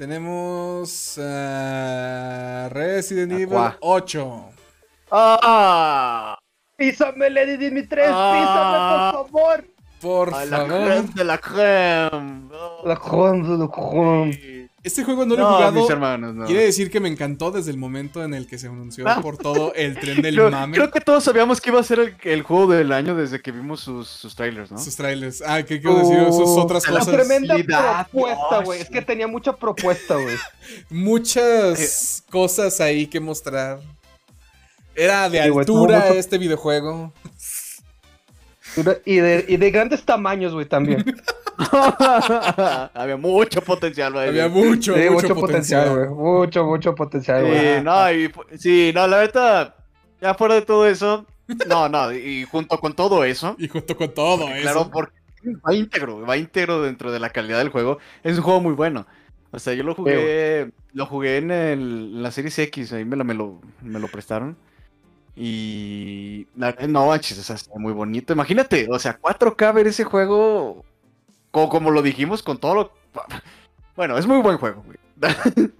tenemos 0.00 1.18
uh, 1.18 2.70
Resident 2.70 3.32
Evil 3.32 3.74
8. 3.80 4.44
¡Ah! 5.10 6.38
¡Písame, 6.74 7.28
Lady 7.28 7.58
Dimitrescu! 7.58 8.08
¡Písame, 8.10 9.12
por 9.12 9.28
favor! 9.28 9.64
Por 10.00 10.30
favor. 10.30 10.48
La 10.48 10.64
creme 10.64 11.10
de 11.14 11.24
la 11.24 11.36
creme. 11.36 12.48
La 12.82 12.96
creme 12.96 13.46
de 13.46 13.58
la 13.58 13.68
creme. 13.68 14.59
Este 14.82 15.04
juego 15.04 15.26
no 15.26 15.36
lo 15.36 15.42
he 15.42 15.44
jugado. 15.44 15.90
hermanos, 15.90 16.34
no. 16.34 16.46
Quiere 16.46 16.64
decir 16.64 16.90
que 16.90 17.00
me 17.00 17.08
encantó 17.08 17.50
desde 17.50 17.70
el 17.70 17.76
momento 17.76 18.24
en 18.24 18.32
el 18.32 18.46
que 18.46 18.58
se 18.58 18.66
anunció 18.66 19.06
ah. 19.06 19.20
por 19.20 19.36
todo 19.36 19.74
el 19.74 19.98
tren 19.98 20.22
del 20.22 20.50
mame. 20.50 20.74
Creo 20.74 20.90
que 20.90 21.00
todos 21.00 21.22
sabíamos 21.22 21.60
que 21.60 21.68
iba 21.68 21.80
a 21.80 21.82
ser 21.82 22.16
el, 22.22 22.42
juego 22.42 22.72
del 22.72 22.92
año 22.92 23.14
desde 23.14 23.42
que 23.42 23.52
vimos 23.52 23.80
sus, 23.80 24.08
sus 24.08 24.34
trailers, 24.34 24.70
¿no? 24.70 24.78
Sus 24.78 24.96
trailers. 24.96 25.42
Ah, 25.46 25.62
¿qué 25.62 25.80
quiero 25.80 25.98
decir? 25.98 26.24
Sus 26.32 26.56
otras 26.56 26.86
cosas. 26.86 27.08
Una 27.08 27.16
tremenda 27.18 28.08
propuesta, 28.10 28.62
güey. 28.64 28.80
Es 28.80 28.88
que 28.88 29.02
tenía 29.02 29.26
mucha 29.26 29.54
propuesta, 29.54 30.14
güey. 30.14 30.36
Muchas 30.88 32.20
eh. 32.20 32.22
cosas 32.30 32.80
ahí 32.80 33.06
que 33.06 33.20
mostrar. 33.20 33.80
Era 34.94 35.28
de 35.28 35.40
altura 35.40 36.08
este 36.08 36.38
videojuego. 36.38 37.12
Y 39.04 39.16
de, 39.16 39.44
y 39.48 39.56
de 39.56 39.70
grandes 39.70 40.04
tamaños, 40.04 40.54
güey, 40.54 40.66
también. 40.66 41.04
Había 42.94 43.16
mucho 43.16 43.60
potencial, 43.62 44.12
güey. 44.12 44.28
Había 44.28 44.48
mucho, 44.48 44.96
mucho, 44.96 45.34
potencial, 45.34 45.90
güey. 45.90 46.08
Mucho, 46.08 46.64
mucho 46.64 46.94
potencial, 46.94 47.46
güey. 47.46 47.76
Sí, 47.76 47.82
no, 47.82 48.12
y, 48.12 48.32
sí, 48.58 48.92
no, 48.94 49.06
la 49.06 49.18
verdad, 49.18 49.74
ya 50.20 50.34
fuera 50.34 50.54
de 50.54 50.62
todo 50.62 50.86
eso, 50.86 51.26
no, 51.68 51.88
no, 51.88 52.12
y 52.12 52.44
junto 52.44 52.78
con 52.78 52.94
todo 52.94 53.24
eso. 53.24 53.56
Y 53.58 53.68
junto 53.68 53.96
con 53.96 54.12
todo 54.14 54.48
eso. 54.48 54.62
Claro, 54.62 54.90
porque 54.90 55.12
va 55.66 55.74
íntegro, 55.74 56.20
va 56.26 56.36
íntegro 56.36 56.82
dentro 56.82 57.10
de 57.12 57.20
la 57.20 57.30
calidad 57.30 57.58
del 57.58 57.70
juego. 57.70 57.98
Es 58.22 58.36
un 58.36 58.44
juego 58.44 58.60
muy 58.60 58.74
bueno. 58.74 59.06
O 59.52 59.58
sea, 59.58 59.74
yo 59.74 59.82
lo 59.82 59.94
jugué, 59.94 60.70
lo 60.92 61.06
jugué 61.06 61.38
en, 61.38 61.50
el, 61.50 61.80
en 62.14 62.22
la 62.22 62.30
Series 62.30 62.58
X, 62.58 62.92
ahí 62.92 63.04
me, 63.04 63.16
me, 63.24 63.34
lo, 63.34 63.60
me 63.82 63.98
lo 63.98 64.08
prestaron. 64.08 64.56
Y. 65.34 66.46
No, 66.54 67.06
manches, 67.06 67.38
o 67.38 67.42
sea, 67.42 67.56
está 67.56 67.78
muy 67.78 67.92
bonito. 67.92 68.32
Imagínate, 68.32 68.86
o 68.90 68.98
sea, 68.98 69.18
4K 69.20 69.74
ver 69.74 69.86
ese 69.88 70.04
juego. 70.04 70.84
Como, 71.50 71.90
lo 71.90 72.02
dijimos, 72.02 72.42
con 72.42 72.58
todo 72.58 72.74
lo. 72.74 72.92
Bueno, 73.96 74.16
es 74.16 74.26
muy 74.26 74.40
buen 74.40 74.56
juego, 74.56 74.82
güey. 74.82 74.96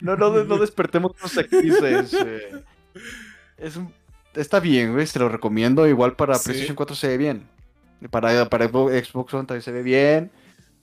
no, 0.00 0.16
no, 0.16 0.42
no 0.42 0.58
despertemos 0.58 1.12
los 1.22 1.38
actrices. 1.38 2.12
Eh. 2.14 2.64
Es 3.56 3.78
está 4.34 4.58
bien, 4.60 4.92
güey, 4.92 5.06
se 5.06 5.18
lo 5.18 5.28
recomiendo. 5.28 5.86
Igual 5.86 6.16
para 6.16 6.38
PlayStation 6.38 6.74
4 6.74 6.96
se 6.96 7.08
ve 7.08 7.18
bien. 7.18 7.46
Para, 8.10 8.48
para 8.48 8.66
Xbox 8.66 9.34
One 9.34 9.46
también 9.46 9.62
se 9.62 9.72
ve 9.72 9.82
bien. 9.82 10.30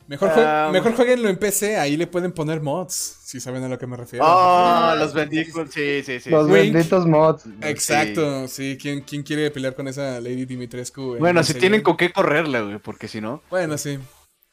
Mejor, 0.08 0.30
um, 0.30 0.72
mejor 0.72 0.93
jueguenlo 0.96 1.28
en 1.28 1.38
PC, 1.38 1.78
ahí 1.78 1.98
le 1.98 2.08
pueden 2.08 2.32
poner 2.32 2.62
mods, 2.62 2.93
si 3.24 3.41
saben 3.41 3.63
a 3.63 3.67
lo 3.67 3.78
que 3.78 3.88
me 3.88 3.98
refiero. 3.98 4.26
Oh, 4.26 4.93
los 4.98 5.13
benditos, 5.13 5.70
sí, 5.70 6.02
sí, 6.04 6.22
sí. 6.22 6.30
Los 6.30 6.50
Wink. 6.50 6.74
benditos 6.74 7.06
mods. 7.06 7.43
Exacto, 7.62 8.48
sí. 8.48 8.72
sí. 8.72 8.78
¿Quién, 8.82 9.02
¿Quién 9.02 9.24
quiere 9.24 9.52
pelear 9.52 9.76
con 9.76 9.88
esa 9.89 10.22
Lady 10.22 10.46
Dimitrescu? 10.46 11.17
Bueno, 11.20 11.43
si 11.43 11.56
tienen 11.56 11.82
con 11.82 11.98
qué 11.98 12.12
correrla, 12.12 12.62
güey, 12.62 12.78
porque 12.80 13.10
si 13.10 13.20
no. 13.20 13.41
Bueno, 13.50 13.78
sí. 13.78 14.00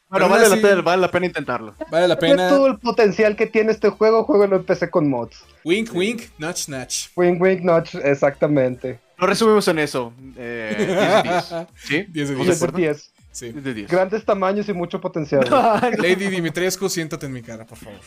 Bueno, 0.09 0.29
vale, 0.29 0.47
así, 0.47 0.57
la 0.57 0.69
pena, 0.69 0.83
vale 0.83 1.03
la 1.03 1.11
pena 1.11 1.27
intentarlo. 1.27 1.75
Vale 1.91 2.09
la 2.09 2.19
pena. 2.19 2.49
Todo 2.49 2.67
el 2.67 2.79
potencial 2.79 3.37
que 3.37 3.47
tiene 3.47 3.73
este 3.73 3.89
juego, 3.91 4.25
jueguenlo 4.25 4.57
en 4.57 4.65
PC 4.65 4.91
con 4.91 5.09
mods. 5.09 5.45
Wink, 5.65 5.91
sí. 5.91 5.97
wink, 5.97 6.23
notch, 6.39 6.69
notch. 6.69 7.07
Wink, 7.17 7.41
wink, 7.41 7.63
notch, 7.63 7.95
exactamente. 7.97 9.01
Lo 9.19 9.27
resumimos 9.27 9.67
en 9.69 9.79
eso. 9.79 10.13
Eh, 10.37 11.23
10 11.23 11.51
10. 11.51 11.67
¿Sí? 11.77 12.03
10 12.09 12.75
10. 12.75 13.13
Sí. 13.35 13.51
De 13.51 13.75
10. 13.75 13.91
Grandes 13.91 14.25
tamaños 14.25 14.69
y 14.69 14.73
mucho 14.73 15.01
potencial. 15.01 15.45
Lady 15.99 16.29
Dimitrescu, 16.29 16.89
siéntate 16.89 17.27
en 17.27 17.33
mi 17.33 17.43
cara, 17.43 17.67
por 17.67 17.79
favor. 17.79 18.01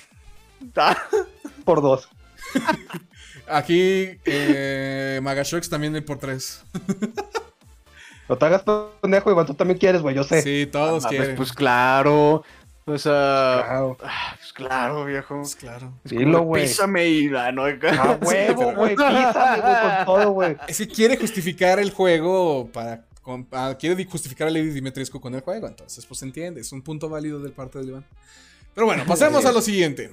Por 1.66 1.82
dos. 1.82 2.08
Aquí 3.48 4.18
eh, 4.26 5.22
también 5.70 5.94
de 5.94 6.02
por 6.02 6.18
tres. 6.18 6.64
No 8.30 8.38
te 8.38 8.46
hagas 8.46 8.64
pendejo, 9.02 9.32
Iván, 9.32 9.46
tú 9.46 9.54
también 9.54 9.80
quieres, 9.80 10.02
güey, 10.02 10.14
yo 10.14 10.26
sé. 10.26 10.42
Sí, 10.42 10.68
todos 10.70 11.06
ah, 11.06 11.08
quieren. 11.08 11.38
Pues, 11.38 11.54
claro. 11.54 12.44
Ah, 13.06 13.96
pues 14.38 14.52
claro, 14.54 15.06
viejo. 15.06 15.38
Pues 15.38 15.56
claro. 15.56 15.94
Es 16.04 16.12
Dilo, 16.12 16.42
güey. 16.42 16.64
Písame 16.64 17.08
y 17.08 17.30
la 17.30 17.54
no. 17.54 17.64
A 17.64 18.18
huevo, 18.22 18.74
güey. 18.74 18.98
Písame, 18.98 19.62
güey, 19.62 19.82
con 19.82 20.06
todo, 20.06 20.32
güey. 20.32 20.58
Es 20.68 20.86
quiere 20.94 21.16
justificar 21.16 21.80
el 21.80 21.92
juego 21.92 22.70
para 22.74 23.06
Ah, 23.52 23.76
quiere 23.78 24.06
justificar 24.06 24.48
a 24.48 24.52
Lady 24.52 24.70
Dimitrescu 24.70 25.20
con 25.20 25.36
el 25.36 25.42
juego. 25.42 25.68
Entonces, 25.68 26.06
pues 26.06 26.22
entiende. 26.24 26.62
Es 26.62 26.72
un 26.72 26.82
punto 26.82 27.10
válido 27.10 27.40
del 27.40 27.52
parte 27.52 27.80
de 27.80 27.86
Iván. 27.86 28.06
Pero 28.74 28.86
bueno, 28.86 29.04
pasemos 29.06 29.46
a 29.46 29.52
lo 29.52 29.62
siguiente. 29.62 30.12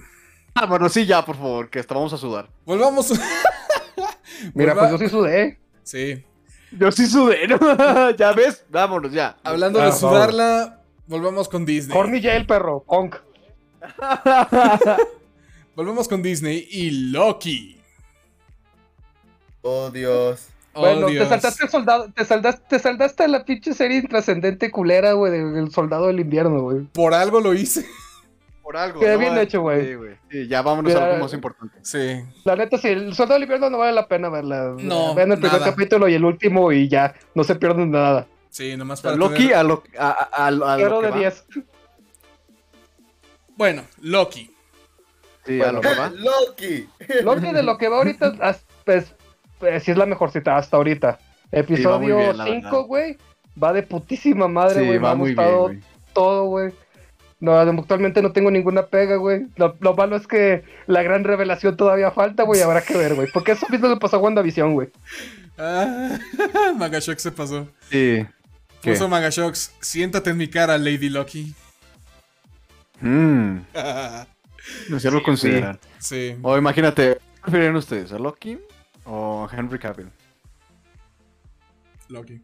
Ah, 0.55 0.66
bueno, 0.66 0.88
sí, 0.88 1.05
ya, 1.05 1.24
por 1.24 1.37
favor, 1.37 1.68
que 1.68 1.81
hasta 1.81 1.94
vamos 1.94 2.12
a 2.12 2.16
sudar. 2.16 2.48
Volvamos. 2.64 3.12
Mira, 4.55 4.74
pues 4.74 4.90
yo 4.90 4.98
sí 4.98 5.09
sudé. 5.09 5.59
Sí. 5.83 6.24
Yo 6.72 6.90
sí 6.90 7.07
sudé, 7.07 7.46
¿no? 7.46 7.59
ya 8.16 8.33
ves, 8.33 8.64
vámonos 8.70 9.12
ya. 9.12 9.37
Hablando 9.44 9.81
de 9.81 9.92
sudarla, 9.92 10.83
volvamos 11.07 11.48
con 11.48 11.64
Disney. 11.64 11.96
Corny 11.96 12.24
el 12.27 12.46
perro, 12.46 12.85
Honk. 12.87 13.16
volvemos 15.77 16.09
con 16.09 16.22
Disney 16.22 16.66
y 16.70 17.11
Loki. 17.11 17.81
Oh, 19.62 19.90
Dios. 19.90 20.48
Oh, 20.74 20.80
bueno, 20.80 21.06
te 21.06 21.26
saltaste 21.26 21.64
el 21.64 21.70
soldado, 21.70 22.10
te 22.12 22.24
saldaste, 22.24 22.64
te 22.68 22.78
saldaste 22.80 23.28
la 23.28 23.44
pinche 23.44 23.74
serie 23.74 23.98
intrascendente 23.98 24.70
culera, 24.70 25.12
güey, 25.12 25.32
del 25.32 25.70
soldado 25.70 26.08
del 26.08 26.20
invierno, 26.20 26.60
güey. 26.60 26.84
Por 26.92 27.14
algo 27.14 27.40
lo 27.40 27.54
hice. 27.54 27.87
Por 28.60 28.76
algo. 28.76 28.98
Qué 28.98 29.16
bien 29.16 29.38
hecho, 29.38 29.60
güey. 29.60 29.87
Sí, 29.87 29.94
güey. 29.94 30.16
Sí, 30.30 30.48
ya 30.48 30.62
vámonos 30.62 30.94
a 30.94 31.04
algo 31.04 31.22
más 31.22 31.32
importante. 31.32 31.78
Sí. 31.82 32.24
La 32.44 32.56
neta, 32.56 32.76
sí, 32.78 32.88
el 32.88 33.14
soldado 33.14 33.34
del 33.34 33.44
invierno 33.44 33.70
no 33.70 33.78
vale 33.78 33.92
la 33.92 34.08
pena 34.08 34.28
verla. 34.30 34.74
No. 34.78 35.14
Vean 35.14 35.32
el 35.32 35.38
primer 35.38 35.60
capítulo 35.60 36.08
y 36.08 36.14
el 36.14 36.24
último 36.24 36.72
y 36.72 36.88
ya, 36.88 37.14
no 37.34 37.44
se 37.44 37.54
pierden 37.54 37.90
nada. 37.90 38.26
Sí, 38.50 38.76
nomás 38.76 39.00
para. 39.00 39.16
Loki 39.16 39.52
a 39.52 39.62
lo, 39.62 39.82
a, 39.98 40.28
a, 40.32 40.46
a, 40.46 40.76
de 40.76 41.12
10. 41.18 41.44
Bueno, 43.56 43.82
Loki. 44.00 44.50
Sí, 45.46 45.60
a 45.60 45.70
lo 45.70 45.80
que 45.80 45.94
va. 45.94 46.10
Loki. 46.14 46.88
Loki 47.22 47.52
de 47.52 47.62
lo 47.62 47.78
que 47.78 47.88
va 47.88 47.98
ahorita, 47.98 48.58
pues 48.84 49.14
sí 49.81 49.90
es 49.90 49.96
la 49.96 50.07
mejor 50.07 50.31
cita 50.31 50.57
hasta 50.57 50.77
ahorita. 50.77 51.18
Episodio 51.53 52.35
5, 52.44 52.85
güey. 52.85 53.16
Va 53.62 53.72
de 53.72 53.83
putísima 53.83 54.48
madre, 54.48 54.85
güey. 54.85 54.98
me 54.98 55.09
ha 55.09 55.14
gustado 55.14 55.70
todo, 56.12 56.46
güey. 56.46 56.72
No, 57.40 57.59
actualmente 57.59 58.22
no 58.22 58.33
tengo 58.33 58.50
ninguna 58.50 58.87
pega, 58.87 59.16
güey. 59.16 59.46
Lo, 59.57 59.94
malo 59.94 60.16
es 60.16 60.27
que 60.27 60.64
la 60.87 61.03
gran 61.03 61.24
revelación 61.24 61.77
todavía 61.77 62.11
falta, 62.11 62.42
güey. 62.42 62.62
Habrá 62.62 62.83
que 62.83 62.96
ver, 62.96 63.14
güey. 63.14 63.29
Porque 63.33 63.53
eso 63.53 63.66
mismo 63.70 63.88
le 63.88 63.96
pasó 63.96 64.16
a 64.16 64.20
WandaVision, 64.20 64.72
güey. 64.72 64.88
Ah, 65.59 66.18
Magashox 66.77 67.22
se 67.22 67.31
pasó. 67.31 67.68
Sí. 67.90 68.27
Puso 68.83 69.09
Magashox, 69.09 69.74
siéntate 69.81 70.31
en 70.31 70.37
mi 70.37 70.48
cara, 70.48 70.77
Lady 70.79 71.09
Loki. 71.09 71.55
Mmm. 73.00 73.59
no 74.88 75.00
se 75.00 75.11
lo 75.11 75.22
consideran. 75.22 75.79
Sí. 75.98 76.37
O 76.42 76.57
imagínate, 76.57 77.18
¿qué 77.44 77.50
prefieren 77.50 77.77
ustedes? 77.77 78.12
¿A 78.12 78.18
Loki 78.18 78.59
o 79.05 79.49
Henry 79.53 79.79
Cavill? 79.79 80.11
Loki. 82.09 82.40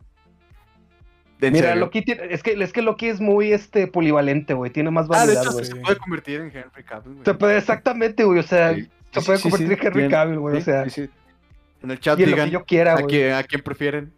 Mira, 1.41 1.75
Loki 1.75 2.05
es 2.07 2.43
que 2.43 2.53
es 2.63 2.73
que 2.73 2.83
Loki 2.83 3.07
es 3.07 3.21
muy 3.21 3.53
este 3.53 3.87
polivalente, 3.87 4.53
güey, 4.53 4.71
tiene 4.71 4.91
más 4.91 5.09
variedad, 5.09 5.43
ah, 5.47 5.55
de 5.55 5.63
hecho, 5.63 5.65
se 5.65 5.77
puede 5.77 5.97
convertir 5.97 6.41
en 6.41 6.47
Henry 6.49 6.85
Cavill, 6.85 7.15
güey. 7.15 7.25
Se 7.25 7.35
puede 7.35 7.57
exactamente, 7.57 8.25
güey, 8.25 8.41
o 8.41 8.43
sea, 8.43 8.75
se 8.75 9.23
puede 9.23 9.41
convertir 9.41 9.73
en 9.73 9.87
Henry 9.87 10.09
Cavill, 10.09 10.39
güey, 10.39 10.59
o 10.59 10.61
sea. 10.61 10.85
En 11.83 11.91
el 11.91 11.99
chat 11.99 12.19
digan 12.19 12.51
yo 12.51 12.65
quiera, 12.65 12.95
a, 12.95 13.03
quién, 13.03 13.33
a 13.33 13.43
quién 13.43 13.63
prefieren. 13.63 14.13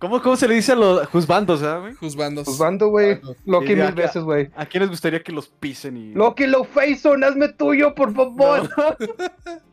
¿Cómo, 0.00 0.20
¿Cómo, 0.22 0.36
se 0.36 0.46
le 0.46 0.54
dice 0.54 0.72
a 0.72 0.76
los 0.76 1.06
juzbandos, 1.08 1.62
eh, 1.62 1.78
güey? 1.80 1.94
Juzbandos. 1.94 2.46
Juzbando, 2.46 2.88
güey. 2.88 3.20
Loki 3.44 3.74
mil 3.74 3.92
veces, 3.92 4.22
güey. 4.22 4.50
¿A 4.56 4.66
quién 4.66 4.82
les 4.82 4.90
gustaría 4.90 5.22
que 5.22 5.32
los 5.32 5.48
pisen 5.48 5.96
y. 5.96 6.14
Loki, 6.14 6.46
lo 6.46 6.64
Faison, 6.64 7.22
hazme 7.22 7.48
tuyo, 7.48 7.94
por 7.94 8.14
favor. 8.14 8.68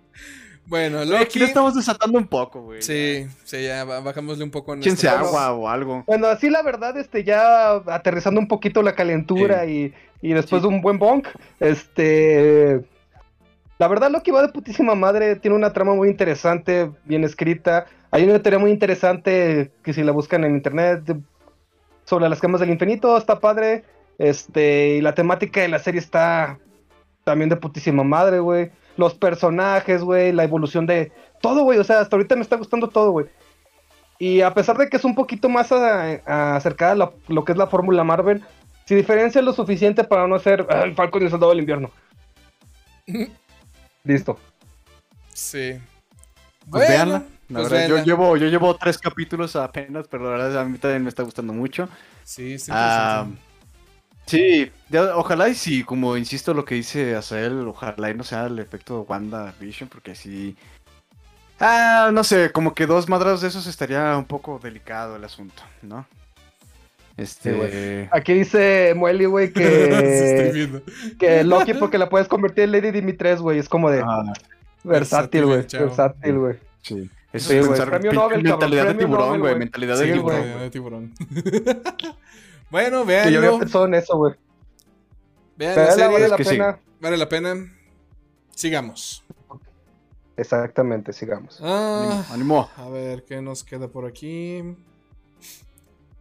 Bueno, 0.67 1.05
Loki. 1.05 1.23
Aquí 1.23 1.39
lo 1.39 1.45
estamos 1.45 1.75
desatando 1.75 2.17
un 2.17 2.27
poco, 2.27 2.61
güey. 2.61 2.81
Sí, 2.81 3.27
sí, 3.43 3.63
ya 3.63 3.83
bajámosle 3.83 4.43
un 4.43 4.51
poco. 4.51 4.73
Échense 4.75 5.07
agua 5.07 5.51
o 5.53 5.69
algo. 5.69 6.03
Bueno, 6.07 6.27
así 6.27 6.49
la 6.49 6.63
verdad, 6.63 6.97
este, 6.97 7.23
ya 7.23 7.75
aterrizando 7.75 8.39
un 8.39 8.47
poquito 8.47 8.81
la 8.81 8.95
calentura 8.95 9.65
y, 9.65 9.93
y, 10.21 10.33
después 10.33 10.63
de 10.63 10.67
un 10.67 10.81
buen 10.81 10.97
bonk, 10.97 11.27
este. 11.59 12.83
La 13.77 13.87
verdad, 13.87 14.09
Loki 14.09 14.31
va 14.31 14.41
de 14.41 14.49
putísima 14.49 14.95
madre. 14.95 15.35
Tiene 15.35 15.55
una 15.55 15.73
trama 15.73 15.93
muy 15.93 16.09
interesante, 16.09 16.89
bien 17.03 17.23
escrita. 17.23 17.85
Hay 18.09 18.23
una 18.23 18.41
teoría 18.41 18.59
muy 18.59 18.71
interesante 18.71 19.71
que 19.83 19.93
si 19.93 20.01
la 20.01 20.13
buscan 20.13 20.45
en 20.45 20.55
internet 20.55 21.17
sobre 22.05 22.29
las 22.29 22.39
gemas 22.39 22.61
del 22.61 22.69
infinito, 22.69 23.17
está 23.17 23.39
padre. 23.39 23.83
Este, 24.17 24.95
y 24.95 25.01
la 25.01 25.13
temática 25.13 25.61
de 25.61 25.67
la 25.67 25.79
serie 25.79 25.99
está 25.99 26.57
también 27.25 27.49
de 27.49 27.57
putísima 27.57 28.03
madre, 28.03 28.39
güey 28.39 28.71
los 28.97 29.13
personajes, 29.13 30.01
güey, 30.01 30.31
la 30.31 30.43
evolución 30.43 30.85
de 30.85 31.11
todo, 31.41 31.63
güey. 31.63 31.79
O 31.79 31.83
sea, 31.83 31.99
hasta 31.99 32.15
ahorita 32.15 32.35
me 32.35 32.41
está 32.41 32.55
gustando 32.55 32.87
todo, 32.87 33.11
güey. 33.11 33.27
Y 34.17 34.41
a 34.41 34.53
pesar 34.53 34.77
de 34.77 34.89
que 34.89 34.97
es 34.97 35.03
un 35.03 35.15
poquito 35.15 35.49
más 35.49 35.71
acercada 35.71 36.91
a 36.91 37.11
lo, 37.27 37.45
que 37.45 37.51
es 37.51 37.57
la 37.57 37.67
fórmula 37.67 38.03
Marvel, 38.03 38.43
se 38.85 38.95
diferencia 38.95 39.41
lo 39.41 39.53
suficiente 39.53 40.03
para 40.03 40.27
no 40.27 40.39
ser 40.39 40.65
ah, 40.69 40.83
el 40.83 40.95
Falcon 40.95 41.21
y 41.21 41.25
el 41.25 41.31
Soldado 41.31 41.51
del 41.51 41.59
Invierno. 41.59 41.91
Listo. 44.03 44.39
Sí. 45.33 45.79
Pues 46.69 46.87
veanla. 46.87 47.23
Pues 47.51 47.69
yo, 47.87 48.03
llevo, 48.03 48.37
yo 48.37 48.47
llevo 48.47 48.75
tres 48.75 48.97
capítulos 48.97 49.55
apenas, 49.55 50.07
pero 50.07 50.23
la 50.23 50.29
verdad 50.31 50.61
a 50.61 50.65
mí 50.65 50.79
también 50.79 51.03
me 51.03 51.09
está 51.09 51.21
gustando 51.21 51.53
mucho. 51.53 51.87
Sí, 52.23 52.57
sí. 52.57 52.71
Ah, 52.73 53.27
Sí, 54.25 54.71
ojalá 55.15 55.49
y 55.49 55.55
sí, 55.55 55.83
como 55.83 56.17
insisto 56.17 56.53
lo 56.53 56.65
que 56.65 56.75
dice 56.75 57.15
Azael, 57.15 57.67
ojalá 57.67 58.09
y 58.09 58.15
no 58.15 58.23
sea 58.23 58.47
el 58.47 58.59
efecto 58.59 59.05
Wanda 59.07 59.53
Vision, 59.59 59.87
porque 59.87 60.15
si... 60.15 60.55
Ah, 61.59 62.09
no 62.11 62.23
sé, 62.23 62.51
como 62.51 62.73
que 62.73 62.85
dos 62.85 63.07
madras 63.07 63.41
de 63.41 63.47
esos 63.47 63.67
estaría 63.67 64.17
un 64.17 64.25
poco 64.25 64.59
delicado 64.61 65.15
el 65.15 65.23
asunto, 65.23 65.61
¿no? 65.81 66.07
Este... 67.17 68.09
Aquí 68.11 68.33
dice 68.33 68.93
Mueli, 68.95 69.25
güey, 69.25 69.53
que... 69.53 70.81
que 71.19 71.43
Loki 71.43 71.75
porque 71.75 71.97
la 71.97 72.09
puedes 72.09 72.27
convertir 72.27 72.65
en 72.65 72.71
Lady 72.71 72.91
Dimitres, 72.91 73.39
güey, 73.39 73.59
es 73.59 73.69
como 73.69 73.91
de... 73.91 74.01
Ah, 74.05 74.33
versátil, 74.83 75.45
güey, 75.45 75.65
versátil, 75.71 76.39
güey. 76.39 76.55
Sí. 76.81 77.09
Eso 77.31 77.53
es 77.53 77.67
pensar, 77.67 77.89
premio 77.89 78.13
Nobel, 78.13 78.41
mentalidad 78.41 78.87
de 78.87 78.93
tiburón, 78.93 79.39
güey, 79.39 79.55
mentalidad 79.55 79.97
de 79.97 80.13
tiburón. 80.13 80.59
de 80.59 80.69
tiburón. 80.71 81.13
Bueno, 82.69 83.05
vean. 83.05 83.29
Yo 83.29 83.39
había 83.39 83.57
pensado 83.59 83.85
en 83.85 83.93
eso, 83.95 84.17
güey. 84.17 84.33
Vean 85.57 85.75
la 85.75 85.91
serie. 85.91 86.07
Vale 86.07 86.27
la 86.27 86.37
pena. 86.37 86.79
Vale 86.99 87.17
la 87.17 87.29
pena. 87.29 87.71
Sigamos. 88.53 89.23
Exactamente, 90.37 91.13
sigamos. 91.13 91.59
Ah, 91.61 92.25
Animo. 92.31 92.69
A 92.75 92.89
ver, 92.89 93.23
¿qué 93.23 93.41
nos 93.41 93.63
queda 93.63 93.87
por 93.87 94.05
aquí? 94.05 94.61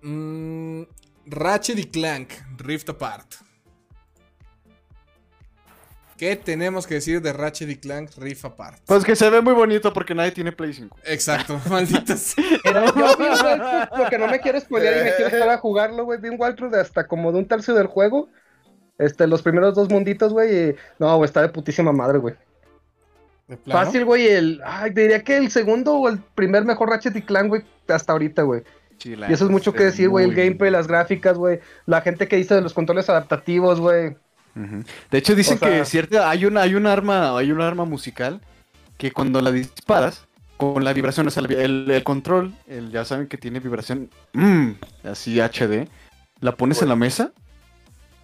Mm, 0.02 0.82
Ratchet 1.26 1.78
y 1.78 1.84
Clank, 1.84 2.30
Rift 2.58 2.90
Apart. 2.90 3.34
¿Qué 6.16 6.36
tenemos 6.36 6.86
que 6.86 6.94
decir 6.94 7.20
de 7.20 7.32
Ratchet 7.32 7.68
y 7.68 7.76
Clank 7.76 8.10
Rift 8.16 8.44
Apart? 8.44 8.78
Pues 8.86 9.04
que 9.04 9.16
se 9.16 9.28
ve 9.30 9.40
muy 9.40 9.52
bonito 9.52 9.92
porque 9.92 10.14
nadie 10.14 10.30
tiene 10.30 10.52
Play 10.52 10.72
5. 10.72 10.96
Exacto, 11.04 11.60
yo 11.68 11.76
vi 11.76 13.24
un 13.24 14.08
que 14.08 14.18
no 14.18 14.28
me 14.28 14.40
quiero 14.40 14.60
spoilear 14.60 14.98
y 14.98 15.04
me 15.04 15.14
quiero 15.14 15.30
estar 15.30 15.48
a 15.48 15.58
jugarlo, 15.58 16.04
güey. 16.04 16.20
Vi 16.20 16.28
un 16.28 16.40
walkthrough 16.40 16.70
de 16.70 16.80
hasta 16.80 17.06
como 17.06 17.32
de 17.32 17.38
un 17.38 17.48
tercio 17.48 17.74
del 17.74 17.88
juego. 17.88 18.28
Este, 18.98 19.26
los 19.26 19.42
primeros 19.42 19.74
dos 19.74 19.90
munditos, 19.90 20.32
güey. 20.32 20.70
Y... 20.70 20.76
No, 20.98 21.16
güey, 21.16 21.26
está 21.26 21.42
de 21.42 21.48
putísima 21.48 21.92
madre, 21.92 22.18
güey. 22.18 22.34
Fácil, 23.66 24.04
güey. 24.04 24.28
El... 24.28 24.60
Ay, 24.64 24.90
diría 24.90 25.22
que 25.22 25.36
el 25.36 25.50
segundo 25.50 25.94
o 25.94 26.08
el 26.08 26.18
primer 26.34 26.64
mejor 26.64 26.90
Ratchet 26.90 27.16
y 27.16 27.22
Clank, 27.22 27.48
güey, 27.48 27.64
hasta 27.88 28.12
ahorita, 28.12 28.42
güey. 28.42 28.62
y 29.04 29.32
eso 29.32 29.44
es 29.44 29.50
mucho 29.50 29.72
que 29.72 29.84
decir, 29.84 30.08
güey. 30.08 30.26
El 30.26 30.34
gameplay, 30.34 30.70
las 30.70 30.86
gráficas, 30.86 31.36
güey. 31.36 31.58
La 31.86 32.02
gente 32.02 32.28
que 32.28 32.36
dice 32.36 32.54
de 32.54 32.60
los 32.60 32.72
controles 32.72 33.10
adaptativos, 33.10 33.80
güey. 33.80 34.16
De 35.10 35.18
hecho, 35.18 35.34
dicen 35.34 35.58
que 35.58 35.84
cierta, 35.84 36.30
hay 36.30 36.46
una, 36.46 36.62
hay 36.62 36.74
un 36.74 36.86
arma, 36.86 37.36
hay 37.36 37.50
un 37.50 37.60
arma 37.60 37.84
musical 37.84 38.40
que 38.96 39.10
cuando 39.10 39.40
la 39.40 39.50
disparas, 39.50 40.26
con 40.56 40.84
la 40.84 40.92
vibración, 40.92 41.26
o 41.26 41.30
sea, 41.30 41.42
el, 41.42 42.02
control, 42.04 42.54
el, 42.68 42.90
ya 42.90 43.04
saben 43.04 43.26
que 43.26 43.36
tiene 43.36 43.58
vibración 43.58 44.10
mm, 44.32 44.70
así 45.04 45.40
HD, 45.40 45.88
la 46.40 46.52
pones 46.52 46.80
en 46.82 46.88
la 46.88 46.96
mesa 46.96 47.32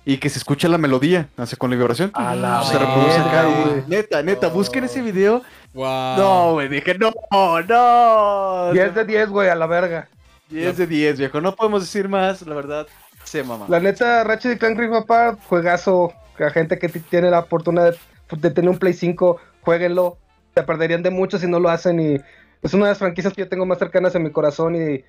y 0.04 0.18
que 0.18 0.28
se 0.28 0.38
escucha 0.38 0.68
la 0.68 0.78
melodía, 0.78 1.28
hace 1.36 1.56
con 1.56 1.70
la 1.70 1.76
vibración. 1.76 2.10
A 2.14 2.34
la 2.34 2.62
se 2.64 2.78
reproduce 2.78 3.18
acá, 3.18 3.48
Neta, 3.86 4.22
neta, 4.22 4.48
busquen 4.48 4.84
ese 4.84 5.02
video. 5.02 5.42
No, 5.74 6.52
güey, 6.52 6.68
dije, 6.68 6.96
no, 6.98 7.12
no. 7.32 8.72
10 8.72 8.94
de 8.94 9.04
10, 9.04 9.28
güey, 9.28 9.48
a 9.48 9.54
la 9.54 9.66
verga. 9.66 10.08
10 10.48 10.76
de 10.76 10.86
10, 10.86 11.18
viejo. 11.18 11.40
No 11.40 11.54
podemos 11.54 11.82
decir 11.82 12.08
más, 12.08 12.42
la 12.42 12.54
verdad. 12.54 12.86
Sí, 13.24 13.42
mamá. 13.42 13.66
La 13.68 13.80
neta, 13.80 14.24
Ratchet 14.24 14.56
y 14.56 14.58
Clank 14.58 14.78
Rift 14.78 14.94
Apart, 14.94 15.38
juegazo 15.48 16.12
la 16.38 16.50
gente 16.50 16.78
que 16.78 16.88
tiene 16.88 17.30
la 17.30 17.40
oportunidad 17.40 17.94
de, 18.30 18.50
tener 18.50 18.70
un 18.70 18.78
Play 18.78 18.94
5, 18.94 19.38
jueguenlo. 19.62 20.18
Se 20.54 20.62
perderían 20.62 21.02
de 21.02 21.10
mucho 21.10 21.38
si 21.38 21.46
no 21.46 21.60
lo 21.60 21.68
hacen 21.68 22.00
y 22.00 22.16
es 22.62 22.74
una 22.74 22.86
de 22.86 22.90
las 22.92 22.98
franquicias 22.98 23.32
que 23.32 23.42
yo 23.42 23.48
tengo 23.48 23.66
más 23.66 23.78
cercanas 23.78 24.14
en 24.14 24.24
mi 24.24 24.30
corazón 24.30 24.74
y 24.74 25.04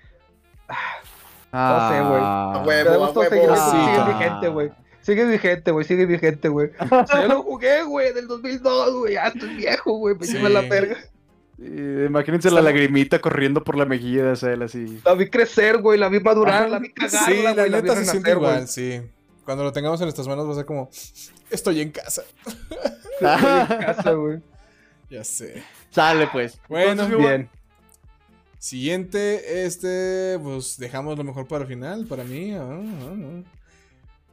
Ah, 1.53 1.89
no 2.53 2.66
sé, 2.66 3.30
güey. 3.30 3.55
Sigue 3.72 4.14
vigente, 4.14 4.47
güey. 4.47 4.72
Sigue 5.01 5.26
vigente, 5.26 5.72
güey, 5.72 5.86
sigue 5.86 6.05
vigente, 6.05 6.47
güey. 6.47 6.70
yo 7.14 7.28
lo 7.28 7.43
jugué, 7.43 7.84
güey, 7.84 8.14
del 8.14 8.28
2002, 8.28 8.93
güey. 8.95 9.14
Ya 9.14 9.28
estoy 9.28 9.55
viejo, 9.55 9.97
güey. 9.97 10.16
Me 10.16 10.26
sí. 10.26 10.38
la 10.38 10.62
verga. 10.62 10.97
Imagínense 12.07 12.49
la 12.51 12.62
lagrimita 12.62 13.20
corriendo 13.20 13.64
por 13.64 13.78
la 13.78 13.86
mejilla 13.86 14.26
de 14.26 14.36
Cell 14.36 14.62
así. 14.64 14.99
La 15.05 15.14
vi 15.14 15.30
crecer, 15.30 15.78
güey, 15.80 15.99
la 15.99 16.09
vi 16.09 16.20
madurar, 16.20 16.70
la 16.70 16.80
vi 16.80 16.91
cagar. 16.91 17.26
Sí, 17.26 17.41
la, 17.43 17.53
la 17.53 17.68
neta 17.68 17.95
se 17.95 18.05
siente 18.05 18.32
igual, 18.32 18.68
sí. 18.68 19.01
Cuando 19.45 19.64
lo 19.64 19.72
tengamos 19.72 19.99
en 20.01 20.05
nuestras 20.05 20.28
manos 20.28 20.47
va 20.47 20.53
a 20.53 20.55
ser 20.55 20.66
como, 20.66 20.89
estoy 21.49 21.82
en 21.82 21.91
casa. 21.91 22.24
estoy 22.45 23.28
en 23.28 23.84
casa, 23.86 24.12
güey. 24.12 24.39
Ya 25.09 25.26
sé. 25.26 25.62
Sale, 25.89 26.28
pues. 26.32 26.57
Bueno, 26.70 27.05
bien. 27.05 27.49
Siguiente, 28.57 29.66
este, 29.66 30.39
pues 30.41 30.78
dejamos 30.78 31.18
lo 31.18 31.24
mejor 31.26 31.47
para 31.47 31.64
el 31.64 31.68
final, 31.68 32.05
para 32.05 32.24
mí. 32.24 32.53
Ah, 32.53 32.82
ah, 32.82 33.43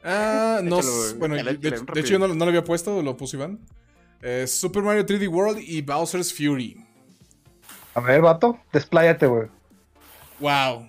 ah. 0.04 0.60
no, 0.64 0.80
bueno, 1.18 1.34
de, 1.34 1.68
hecho 1.96 2.10
yo 2.10 2.18
no, 2.20 2.28
lo 2.28 2.44
había 2.44 2.62
puesto, 2.62 3.02
lo 3.02 3.16
puso 3.16 3.36
Iván. 3.38 3.58
Eh, 4.22 4.46
Super 4.46 4.82
Mario 4.82 5.04
3D 5.04 5.28
World 5.28 5.60
y 5.60 5.82
Bowser's 5.82 6.32
Fury. 6.32 6.76
A 7.94 8.00
ver, 8.00 8.20
vato, 8.20 8.58
despláyate, 8.72 9.26
güey. 9.26 9.48
Wow. 10.40 10.88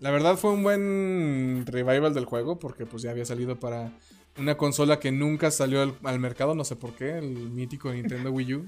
La 0.00 0.10
verdad 0.10 0.36
fue 0.36 0.52
un 0.52 0.62
buen 0.62 1.64
revival 1.66 2.14
del 2.14 2.24
juego 2.24 2.58
porque 2.58 2.86
pues 2.86 3.02
ya 3.02 3.10
había 3.10 3.24
salido 3.24 3.58
para 3.58 3.90
una 4.36 4.56
consola 4.56 5.00
que 5.00 5.10
nunca 5.10 5.50
salió 5.50 5.82
al, 5.82 5.94
al 6.04 6.18
mercado, 6.20 6.54
no 6.54 6.64
sé 6.64 6.76
por 6.76 6.92
qué, 6.94 7.18
el 7.18 7.30
mítico 7.30 7.92
Nintendo 7.92 8.30
Wii 8.30 8.54
U. 8.54 8.66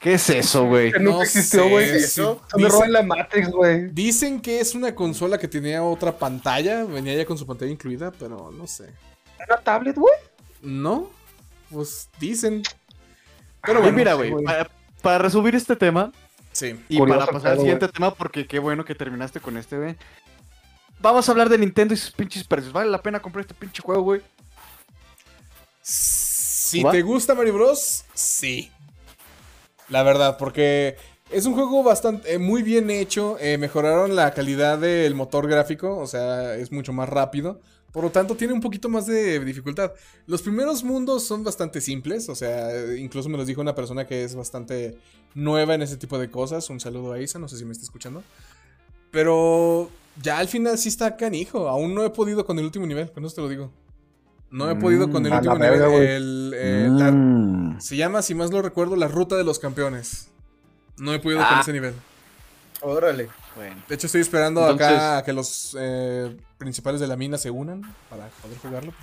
¿Qué 0.00 0.14
es 0.14 0.30
eso, 0.30 0.64
güey? 0.64 0.92
Que 0.92 0.98
nunca 0.98 1.24
existió, 1.24 1.68
güey. 1.68 1.90
eso? 1.90 2.40
Me 2.56 2.68
roban 2.68 2.90
la 2.90 3.02
Matrix, 3.02 3.50
güey. 3.50 3.90
Dicen 3.90 4.40
que 4.40 4.58
es 4.58 4.74
una 4.74 4.94
consola 4.94 5.36
que 5.36 5.46
tenía 5.46 5.82
otra 5.82 6.16
pantalla. 6.16 6.84
Venía 6.84 7.14
ya 7.14 7.26
con 7.26 7.36
su 7.36 7.46
pantalla 7.46 7.70
incluida, 7.70 8.10
pero 8.10 8.50
no 8.50 8.66
sé. 8.66 8.94
¿Una 9.46 9.58
tablet, 9.58 9.96
güey? 9.96 10.14
No. 10.62 11.10
Pues 11.70 12.08
dicen. 12.18 12.62
Pero 13.62 13.82
bueno, 13.82 13.94
mira, 13.94 14.14
güey. 14.14 14.32
Para, 15.02 15.18
resumir 15.18 15.54
este 15.54 15.76
tema. 15.76 16.10
Sí. 16.52 16.78
Y 16.88 16.98
para 16.98 17.26
pasar 17.26 17.52
al 17.52 17.58
siguiente 17.58 17.88
tema, 17.88 18.14
porque 18.14 18.46
qué 18.46 18.58
bueno 18.58 18.84
que 18.84 18.94
terminaste 18.94 19.40
con 19.40 19.56
este, 19.56 19.78
güey. 19.78 19.96
Vamos 21.00 21.28
a 21.28 21.32
hablar 21.32 21.48
de 21.48 21.58
Nintendo 21.58 21.94
y 21.94 21.96
sus 21.96 22.10
pinches 22.10 22.44
precios. 22.44 22.72
¿Vale 22.72 22.90
la 22.90 23.02
pena 23.02 23.20
comprar 23.20 23.42
este 23.42 23.54
pinche 23.54 23.82
juego, 23.82 24.02
güey? 24.02 24.22
Si 25.80 26.84
te 26.84 27.02
gusta 27.02 27.34
Mario 27.34 27.54
Bros, 27.54 28.04
sí. 28.14 28.70
La 29.88 30.02
verdad, 30.02 30.36
porque 30.38 30.96
es 31.30 31.46
un 31.46 31.54
juego 31.54 31.82
bastante, 31.82 32.34
eh, 32.34 32.38
muy 32.38 32.62
bien 32.62 32.90
hecho. 32.90 33.36
Eh, 33.40 33.58
mejoraron 33.58 34.14
la 34.14 34.32
calidad 34.32 34.78
del 34.78 35.14
motor 35.14 35.48
gráfico, 35.48 35.96
o 35.96 36.06
sea, 36.06 36.54
es 36.54 36.70
mucho 36.70 36.92
más 36.92 37.08
rápido. 37.08 37.60
Por 37.92 38.04
lo 38.04 38.10
tanto, 38.10 38.36
tiene 38.36 38.52
un 38.52 38.60
poquito 38.60 38.88
más 38.88 39.06
de 39.06 39.44
dificultad. 39.44 39.92
Los 40.26 40.42
primeros 40.42 40.84
mundos 40.84 41.24
son 41.24 41.42
bastante 41.42 41.80
simples, 41.80 42.28
o 42.28 42.34
sea, 42.34 42.96
incluso 42.96 43.28
me 43.28 43.36
los 43.36 43.46
dijo 43.46 43.60
una 43.60 43.74
persona 43.74 44.06
que 44.06 44.22
es 44.22 44.36
bastante 44.36 44.96
nueva 45.34 45.74
en 45.74 45.82
ese 45.82 45.96
tipo 45.96 46.18
de 46.18 46.30
cosas. 46.30 46.70
Un 46.70 46.78
saludo 46.78 47.12
a 47.12 47.20
Isa, 47.20 47.38
no 47.38 47.48
sé 47.48 47.56
si 47.58 47.64
me 47.64 47.72
está 47.72 47.84
escuchando. 47.84 48.22
Pero 49.10 49.90
ya 50.22 50.38
al 50.38 50.48
final 50.48 50.78
sí 50.78 50.88
está 50.88 51.16
canijo. 51.16 51.68
Aún 51.68 51.94
no 51.94 52.04
he 52.04 52.10
podido 52.10 52.44
con 52.46 52.58
el 52.58 52.64
último 52.64 52.86
nivel, 52.86 53.08
pero 53.08 53.22
no 53.22 53.30
te 53.30 53.40
lo 53.40 53.48
digo. 53.48 53.72
No 54.50 54.68
he 54.70 54.76
podido 54.76 55.10
con 55.10 55.24
el 55.24 55.32
mm, 55.32 55.36
último 55.36 55.54
nivel. 55.54 56.54
El, 56.54 56.90
mm. 56.90 57.80
se 57.80 57.96
llama, 57.96 58.22
si 58.22 58.34
más 58.34 58.50
lo 58.50 58.62
recuerdo, 58.62 58.96
la 58.96 59.08
ruta 59.08 59.36
de 59.36 59.44
los 59.44 59.58
campeones. 59.58 60.28
No 60.98 61.14
he 61.14 61.20
podido 61.20 61.40
con 61.40 61.48
ah. 61.56 61.60
ese 61.60 61.72
nivel. 61.72 61.94
Órale. 62.82 63.28
De 63.88 63.94
hecho, 63.94 64.06
estoy 64.06 64.20
esperando 64.20 64.64
acá 64.64 65.18
a 65.18 65.24
que 65.24 65.32
los 65.32 65.76
eh, 65.78 66.36
principales 66.56 67.00
de 67.00 67.06
la 67.06 67.16
mina 67.16 67.36
se 67.36 67.50
unan 67.50 67.82
para 68.08 68.28
poder 68.28 68.58
jugarlo. 68.58 68.94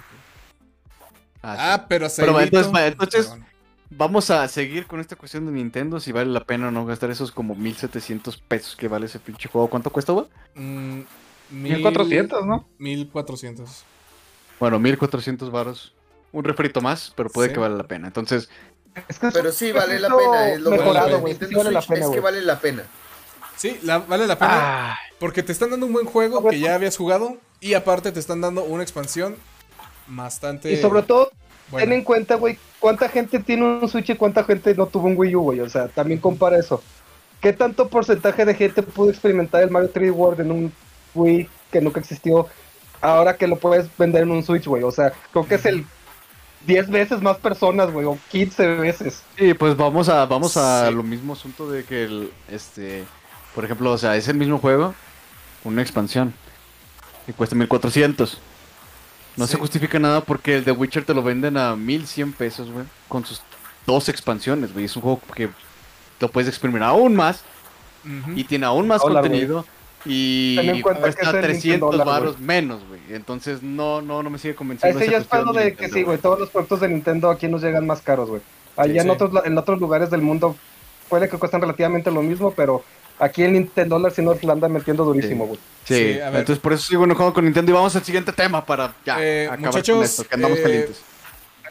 Ah, 1.44 1.74
ah 1.74 1.86
pero, 1.88 2.08
pero 2.16 2.40
entonces, 2.40 3.32
vamos 3.90 4.30
a 4.30 4.48
seguir 4.48 4.88
con 4.88 5.00
esta 5.00 5.16
cuestión 5.16 5.46
de 5.46 5.52
Nintendo. 5.52 6.00
Si 6.00 6.12
vale 6.12 6.32
la 6.32 6.46
pena 6.46 6.70
o 6.70 6.72
no 6.72 6.86
gastar 6.86 7.12
esos 7.12 7.32
como 7.32 7.56
1700 7.56 8.38
pesos 8.38 8.76
que 8.76 8.88
vale 8.88 9.06
ese 9.06 9.20
pinche 9.20 9.50
juego. 9.50 9.70
¿Cuánto 9.70 9.92
cuesta, 9.92 10.14
güey? 10.14 10.28
Mm, 10.56 11.02
1400, 11.52 12.46
¿no? 12.46 12.68
1400. 12.80 13.84
Bueno, 14.60 14.80
1400 14.80 15.52
varos. 15.52 15.94
Un 16.32 16.44
refrito 16.44 16.82
más, 16.82 17.14
pero 17.16 17.30
puede 17.30 17.54
que 17.54 17.60
vale 17.60 17.76
la 17.76 17.88
pena. 17.88 18.08
Entonces. 18.08 18.50
pero 19.34 19.52
sí 19.52 19.72
vale 19.72 20.00
la 20.00 20.10
pena. 20.10 20.50
Es 20.54 20.62
lo 20.62 20.72
mejorado, 20.72 21.20
güey. 21.20 21.38
vale 21.56 21.72
la 21.72 21.82
pena, 21.82 22.06
es 22.06 22.12
que 22.12 22.20
vale 22.20 22.42
la 22.42 22.60
pena. 22.60 22.84
Sí, 23.58 23.80
vale 24.08 24.28
la 24.28 24.38
pena. 24.38 24.98
Porque 25.20 25.44
te 25.44 25.52
están 25.52 25.72
dando 25.72 25.86
un 25.86 25.94
buen 25.94 26.06
juego 26.06 26.48
que 26.48 26.60
ya 26.60 26.76
habías 26.76 26.96
jugado. 26.96 27.38
Y 27.60 27.74
aparte 27.74 28.12
te 28.12 28.20
están 28.20 28.40
dando 28.42 28.64
una 28.64 28.84
expansión 28.84 29.36
bastante. 30.08 30.72
Y 30.72 30.78
sobre 30.78 31.02
todo, 31.02 31.32
ten 31.76 31.92
en 31.92 32.04
cuenta, 32.04 32.36
güey, 32.36 32.58
cuánta 32.80 33.10
gente 33.10 33.40
tiene 33.40 33.64
un 33.64 33.90
Switch 33.90 34.12
y 34.12 34.16
cuánta 34.16 34.44
gente 34.44 34.76
no 34.76 34.86
tuvo 34.86 35.08
un 35.08 35.18
Wii 35.18 35.36
U, 35.36 35.42
güey. 35.42 35.60
O 35.62 35.70
sea, 35.70 35.88
también 35.88 36.20
compara 36.20 36.58
eso. 36.58 36.84
¿Qué 37.42 37.52
tanto 37.54 37.90
porcentaje 37.90 38.46
de 38.46 38.54
gente 38.54 38.84
pudo 38.84 39.10
experimentar 39.10 39.64
el 39.64 39.72
Mario 39.72 39.92
3D 39.92 40.12
World 40.14 40.42
en 40.42 40.52
un 40.52 40.74
Wii 41.16 41.50
que 41.72 41.82
nunca 41.82 42.00
existió? 42.00 42.48
ahora 43.02 43.38
que 43.38 43.48
lo 43.48 43.58
puedes 43.58 43.90
vender 43.98 44.24
en 44.24 44.32
un 44.32 44.44
Switch, 44.44 44.66
güey. 44.66 44.84
O 44.84 44.92
sea, 44.92 45.14
creo 45.32 45.48
que 45.48 45.56
es 45.56 45.66
el 45.66 45.86
10 46.66 46.90
veces 46.90 47.22
más 47.22 47.38
personas, 47.38 47.92
güey, 47.92 48.06
o 48.06 48.18
15 48.30 48.68
veces. 48.76 49.24
Sí, 49.38 49.54
pues 49.54 49.76
vamos 49.76 50.10
a 50.10 50.26
vamos 50.26 50.58
a 50.58 50.90
lo 50.92 51.04
mismo 51.04 51.34
asunto 51.34 51.70
de 51.70 51.84
que 51.84 52.04
el 52.04 52.32
este, 52.50 53.06
por 53.58 53.66
ejemplo, 53.66 53.92
o 53.92 53.98
sea, 53.98 54.16
es 54.16 54.28
el 54.28 54.38
mismo 54.38 54.60
juego, 54.60 54.94
una 55.64 55.82
expansión 55.82 56.32
y 57.28 57.34
cuesta 57.34 57.56
1400. 57.56 58.38
No 59.36 59.48
se 59.48 59.58
justifica 59.58 59.98
nada 59.98 60.22
porque 60.22 60.58
el 60.58 60.64
de 60.64 60.74
Witcher 60.74 61.04
te 61.04 61.16
lo 61.16 61.24
venden 61.24 61.58
a 61.58 61.76
1100 61.76 62.34
pesos, 62.34 62.70
güey, 62.70 62.86
con 63.08 63.26
sus 63.26 63.42
dos 63.88 64.10
expansiones, 64.10 64.74
güey. 64.74 64.86
Es 64.86 64.96
un 64.96 65.02
juego 65.02 65.22
que 65.34 65.50
lo 66.20 66.30
puedes 66.30 66.48
experimentar 66.48 66.90
aún 66.90 67.16
más 67.16 67.44
y 68.36 68.44
tiene 68.44 68.68
aún 68.68 68.88
más 68.88 69.02
contenido. 69.02 69.66
Y 70.06 70.80
cuesta 70.84 71.42
300 71.42 71.98
baros 72.06 72.40
menos, 72.40 72.84
güey. 72.88 73.02
Entonces 73.10 73.64
no, 73.64 74.04
no, 74.04 74.22
no 74.22 74.30
me 74.30 74.38
sigue 74.38 74.54
convenciendo. 74.54 75.00
Ese 75.00 75.10
ya 75.10 75.18
es 75.18 75.26
pedo 75.26 75.52
de, 75.52 75.74
que 75.74 75.90
sí, 75.90 76.04
güey. 76.04 76.20
Todos 76.20 76.40
los 76.40 76.52
productos 76.52 76.82
de 76.82 76.90
Nintendo 76.90 77.32
aquí 77.32 77.48
nos 77.48 77.64
llegan 77.64 77.88
más 77.88 78.04
caros, 78.04 78.30
güey. 78.30 78.42
Allá 78.76 79.02
en, 79.02 79.10
Otros, 79.10 79.32
en 79.44 79.58
otros 79.58 79.80
lugares 79.80 80.12
del 80.12 80.22
mundo 80.22 80.56
puede 81.10 81.28
que 81.28 81.40
cuestan 81.40 81.62
relativamente 81.62 82.12
lo 82.12 82.22
mismo, 82.22 82.52
pero 82.52 82.84
aquí 83.20 83.44
el 83.44 83.54
Nintendo 83.54 84.00
nos 84.00 84.44
la 84.44 84.54
anda 84.54 84.68
metiendo 84.68 85.06
durísimo, 85.06 85.48
güey. 85.48 85.60
Sí, 85.86 86.20
entonces 86.22 86.60
por 86.60 86.74
eso 86.74 86.84
sigo 86.84 87.06
enojado 87.06 87.34
con 87.34 87.46
Nintendo 87.46 87.72
y 87.72 87.74
vamos 87.74 87.96
al 87.96 88.04
siguiente 88.04 88.32
tema 88.34 88.66
para 88.66 88.94
ya 89.06 89.18
eh, 89.24 89.46
acabar 89.46 89.60
muchachos, 89.60 89.96
con 89.96 90.06
esto, 90.06 90.24
que 90.24 90.36
andamos 90.36 90.60
eh, 90.60 90.64
calientes. 90.64 91.02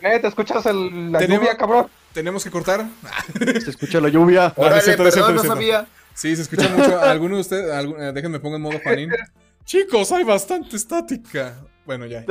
¿Te 0.01 0.28
escuchas 0.28 0.66
el, 0.66 1.12
la 1.12 1.24
lluvia, 1.24 1.57
cabrón? 1.57 1.88
Tenemos 2.12 2.44
que 2.44 2.51
cortar. 2.51 2.86
Se 3.62 3.70
escucha 3.70 4.01
la 4.01 4.09
lluvia. 4.09 4.53
Órale, 4.57 4.97
perdón, 4.97 5.34
no 5.34 5.44
sabía. 5.44 5.86
Sí, 6.16 6.34
se 6.34 6.42
escucha 6.42 6.68
mucho. 6.70 6.99
¿Alguno 7.03 7.34
de 7.34 7.40
ustedes? 7.42 7.84
Eh, 7.99 8.12
déjenme 8.14 8.40
pongo 8.40 8.57
en 8.57 8.62
modo 8.62 8.80
Juanín. 8.82 9.11
Chicos, 9.66 10.11
hay 10.12 10.24
bastante 10.24 10.76
estática. 10.76 11.57
Bueno, 11.84 12.07
ya. 12.07 12.24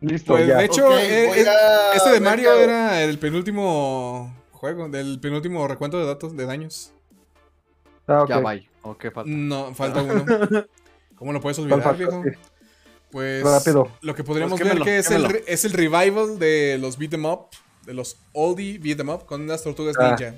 Listo, 0.00 0.32
pues, 0.32 0.46
De 0.48 0.64
hecho, 0.64 0.98
eh, 0.98 1.42
eh, 1.42 1.46
este 1.94 2.10
de 2.10 2.20
Mario 2.20 2.52
era 2.54 3.02
el 3.02 3.18
penúltimo 3.18 4.34
juego, 4.50 4.88
del 4.88 5.20
penúltimo 5.20 5.68
recuento 5.68 5.98
de 5.98 6.06
datos, 6.06 6.36
de 6.36 6.44
daños. 6.44 6.92
Ah, 8.06 8.24
Ya 8.28 8.38
va. 8.40 8.54
¿O 8.82 8.96
qué 8.96 9.10
falta? 9.10 9.30
No, 9.30 9.74
falta 9.74 10.02
uno. 10.02 10.24
¿Cómo 11.16 11.32
lo 11.32 11.40
puedes 11.40 11.58
olvidar, 11.58 11.96
viejo? 11.96 12.22
Pues 13.10 13.42
Rápido. 13.42 13.88
lo 14.02 14.14
que 14.14 14.24
podríamos 14.24 14.60
pues 14.60 14.74
ver 14.74 14.82
que 14.82 14.98
es 14.98 15.10
el, 15.10 15.42
es 15.46 15.64
el 15.64 15.72
revival 15.72 16.38
de 16.38 16.76
los 16.78 16.98
beat 16.98 17.14
em 17.14 17.24
up, 17.24 17.46
de 17.84 17.94
los 17.94 18.18
oldie 18.32 18.78
beat 18.78 19.00
em 19.00 19.08
up 19.08 19.24
con 19.24 19.46
las 19.46 19.62
tortugas 19.62 19.96
ah. 19.98 20.08
ninja. 20.08 20.34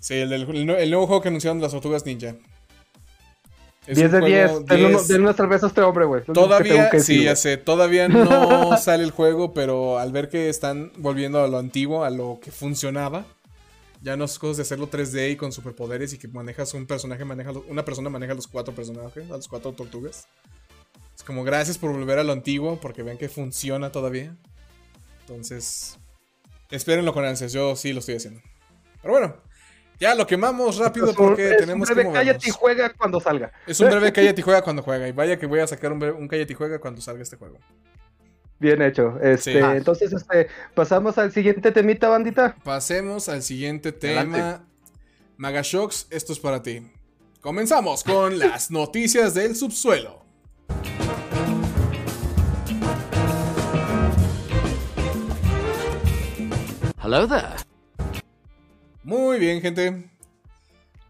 Sí, 0.00 0.14
el, 0.14 0.32
el, 0.32 0.90
nuevo 0.90 1.06
juego 1.06 1.22
que 1.22 1.28
anunciaron 1.28 1.58
de 1.58 1.62
las 1.62 1.72
tortugas 1.72 2.06
ninja. 2.06 2.34
10 3.86 4.12
de 4.12 4.20
10. 4.20 4.66
Den 5.06 5.22
unas 5.22 5.36
cervezas 5.36 5.64
a 5.64 5.66
este 5.68 5.80
hombre, 5.82 6.06
güey. 6.06 6.22
Todavía, 6.24 6.90
sí, 7.00 7.24
ya 7.24 7.36
sé. 7.36 7.56
Todavía 7.56 8.08
no 8.08 8.76
sale 8.78 9.04
el 9.04 9.10
juego, 9.10 9.52
pero 9.52 9.98
al 9.98 10.12
ver 10.12 10.28
que 10.28 10.48
están 10.48 10.92
volviendo 10.96 11.42
a 11.42 11.48
lo 11.48 11.58
antiguo, 11.58 12.04
a 12.04 12.10
lo 12.10 12.38
que 12.42 12.50
funcionaba, 12.50 13.26
ya 14.04 14.18
no 14.18 14.26
es 14.26 14.38
cosas 14.38 14.58
de 14.58 14.62
hacerlo 14.64 14.90
3D 14.90 15.32
y 15.32 15.36
con 15.36 15.50
superpoderes 15.50 16.12
y 16.12 16.18
que 16.18 16.28
manejas 16.28 16.74
un 16.74 16.86
personaje, 16.86 17.24
maneja 17.24 17.52
una 17.68 17.86
persona 17.86 18.10
maneja 18.10 18.34
los 18.34 18.46
cuatro 18.46 18.74
personajes, 18.74 19.30
a 19.30 19.36
los 19.36 19.48
cuatro 19.48 19.72
tortugas. 19.72 20.28
Es 21.16 21.22
como 21.22 21.42
gracias 21.42 21.78
por 21.78 21.90
volver 21.90 22.18
a 22.18 22.24
lo 22.24 22.32
antiguo, 22.32 22.78
porque 22.80 23.02
ven 23.02 23.16
que 23.16 23.30
funciona 23.30 23.90
todavía. 23.90 24.36
Entonces, 25.20 25.98
espérenlo 26.70 27.14
con 27.14 27.24
ansias. 27.24 27.54
Yo 27.54 27.76
sí 27.76 27.94
lo 27.94 28.00
estoy 28.00 28.16
haciendo. 28.16 28.42
Pero 29.00 29.14
bueno, 29.14 29.36
ya 29.98 30.14
lo 30.14 30.26
quemamos 30.26 30.76
rápido 30.76 31.14
porque 31.14 31.54
tenemos 31.58 31.88
que. 31.88 31.94
Es 31.94 32.04
un 32.04 32.12
breve 32.12 32.12
cállate 32.12 32.48
y 32.48 32.50
juega 32.50 32.92
cuando 32.92 33.20
salga. 33.20 33.52
Es 33.66 33.80
un 33.80 33.88
breve 33.88 34.12
cállate 34.12 34.40
y 34.42 34.44
juega 34.44 34.60
cuando 34.60 34.82
juega. 34.82 35.08
Y 35.08 35.12
vaya 35.12 35.38
que 35.38 35.46
voy 35.46 35.60
a 35.60 35.66
sacar 35.66 35.92
un, 35.92 36.02
un 36.02 36.28
cállate 36.28 36.52
y 36.52 36.56
juega 36.56 36.78
cuando 36.78 37.00
salga 37.00 37.22
este 37.22 37.36
juego. 37.36 37.58
Bien 38.58 38.80
hecho. 38.82 39.18
Este, 39.20 39.58
Entonces, 39.58 40.12
este, 40.12 40.48
pasamos 40.74 41.18
al 41.18 41.32
siguiente 41.32 41.72
temita, 41.72 42.08
bandita. 42.08 42.56
Pasemos 42.64 43.28
al 43.28 43.42
siguiente 43.42 43.92
tema. 43.92 44.64
Magashocks, 45.36 46.06
esto 46.10 46.32
es 46.32 46.38
para 46.38 46.62
ti. 46.62 46.90
Comenzamos 47.40 48.04
con 48.04 48.38
las 48.38 48.70
noticias 48.70 49.34
del 49.34 49.56
subsuelo. 49.56 50.24
Hello 57.02 57.28
there. 57.28 57.56
Muy 59.02 59.38
bien, 59.38 59.60
gente. 59.60 60.10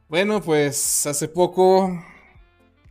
Bueno, 0.09 0.43
pues 0.43 1.07
hace 1.07 1.29
poco. 1.29 2.03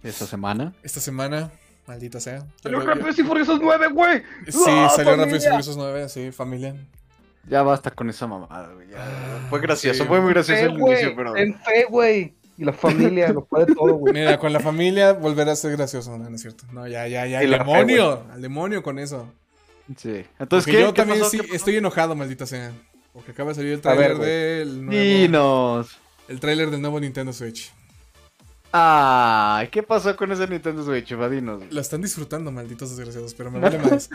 ¿Esta 0.01 0.25
semana? 0.25 0.73
Esta 0.83 1.01
semana, 1.01 1.51
maldita 1.87 2.19
sea. 2.19 2.45
Salió 2.61 2.79
Rápidos 2.79 3.17
y 3.19 3.23
Furiosos 3.23 3.59
9, 3.61 3.87
güey. 3.89 4.23
Sí, 4.47 4.59
¡Ah, 4.67 4.91
salió 4.95 5.15
Rápidos 5.15 5.45
y 5.45 5.49
Furiosos 5.49 5.77
9, 5.77 6.09
sí, 6.09 6.31
familia. 6.31 6.75
Ya 7.47 7.61
basta 7.61 7.91
con 7.91 8.09
esa 8.09 8.25
mamada, 8.25 8.71
güey. 8.73 8.87
Ah, 8.95 9.47
fue 9.49 9.59
gracioso, 9.59 10.05
fue 10.05 10.21
muy 10.21 10.33
gracioso 10.33 10.61
el 10.61 10.79
inicio, 10.79 11.15
pero. 11.15 11.35
En 11.35 11.55
fe, 11.59 11.85
güey. 11.89 12.33
Y 12.57 12.63
la 12.65 12.73
familia, 12.73 13.29
lo 13.29 13.43
puede 13.45 13.73
todo, 13.73 13.95
güey. 13.95 14.13
Mira, 14.13 14.37
con 14.37 14.53
la 14.53 14.59
familia 14.59 15.13
volverá 15.13 15.53
a 15.53 15.55
ser 15.55 15.71
gracioso, 15.71 16.17
no, 16.17 16.29
no 16.29 16.35
es 16.35 16.41
cierto. 16.41 16.65
No, 16.71 16.87
ya, 16.87 17.07
ya, 17.07 17.25
ya. 17.25 17.41
El 17.41 17.51
demonio, 17.51 18.25
al 18.31 18.41
demonio 18.41 18.83
con 18.83 18.99
eso. 18.99 19.27
Sí. 19.97 20.23
Entonces, 20.39 20.71
¿qué, 20.71 20.81
yo 20.81 20.93
también 20.93 21.25
sí 21.25 21.41
estoy 21.51 21.77
enojado, 21.77 22.15
maldita 22.15 22.45
sea. 22.45 22.71
Porque 23.11 23.31
acaba 23.31 23.49
de 23.49 23.55
salir 23.55 23.73
el 23.73 23.81
trailer 23.81 24.17
del 24.17 24.85
nuevo. 24.85 25.85
El 26.27 26.39
trailer 26.39 26.71
del 26.71 26.81
nuevo 26.81 26.99
Nintendo 26.99 27.33
Switch. 27.33 27.71
Ay, 28.75 29.67
¿qué 29.67 29.83
pasó 29.83 30.15
con 30.15 30.31
ese 30.31 30.47
Nintendo 30.47 30.83
Switch, 30.83 31.13
Vadinos? 31.13 31.61
Lo 31.69 31.79
están 31.79 32.01
disfrutando, 32.01 32.51
malditos 32.51 32.89
desgraciados, 32.89 33.35
pero 33.35 33.51
me 33.51 33.59
vale 33.61 33.77
más. 33.77 34.09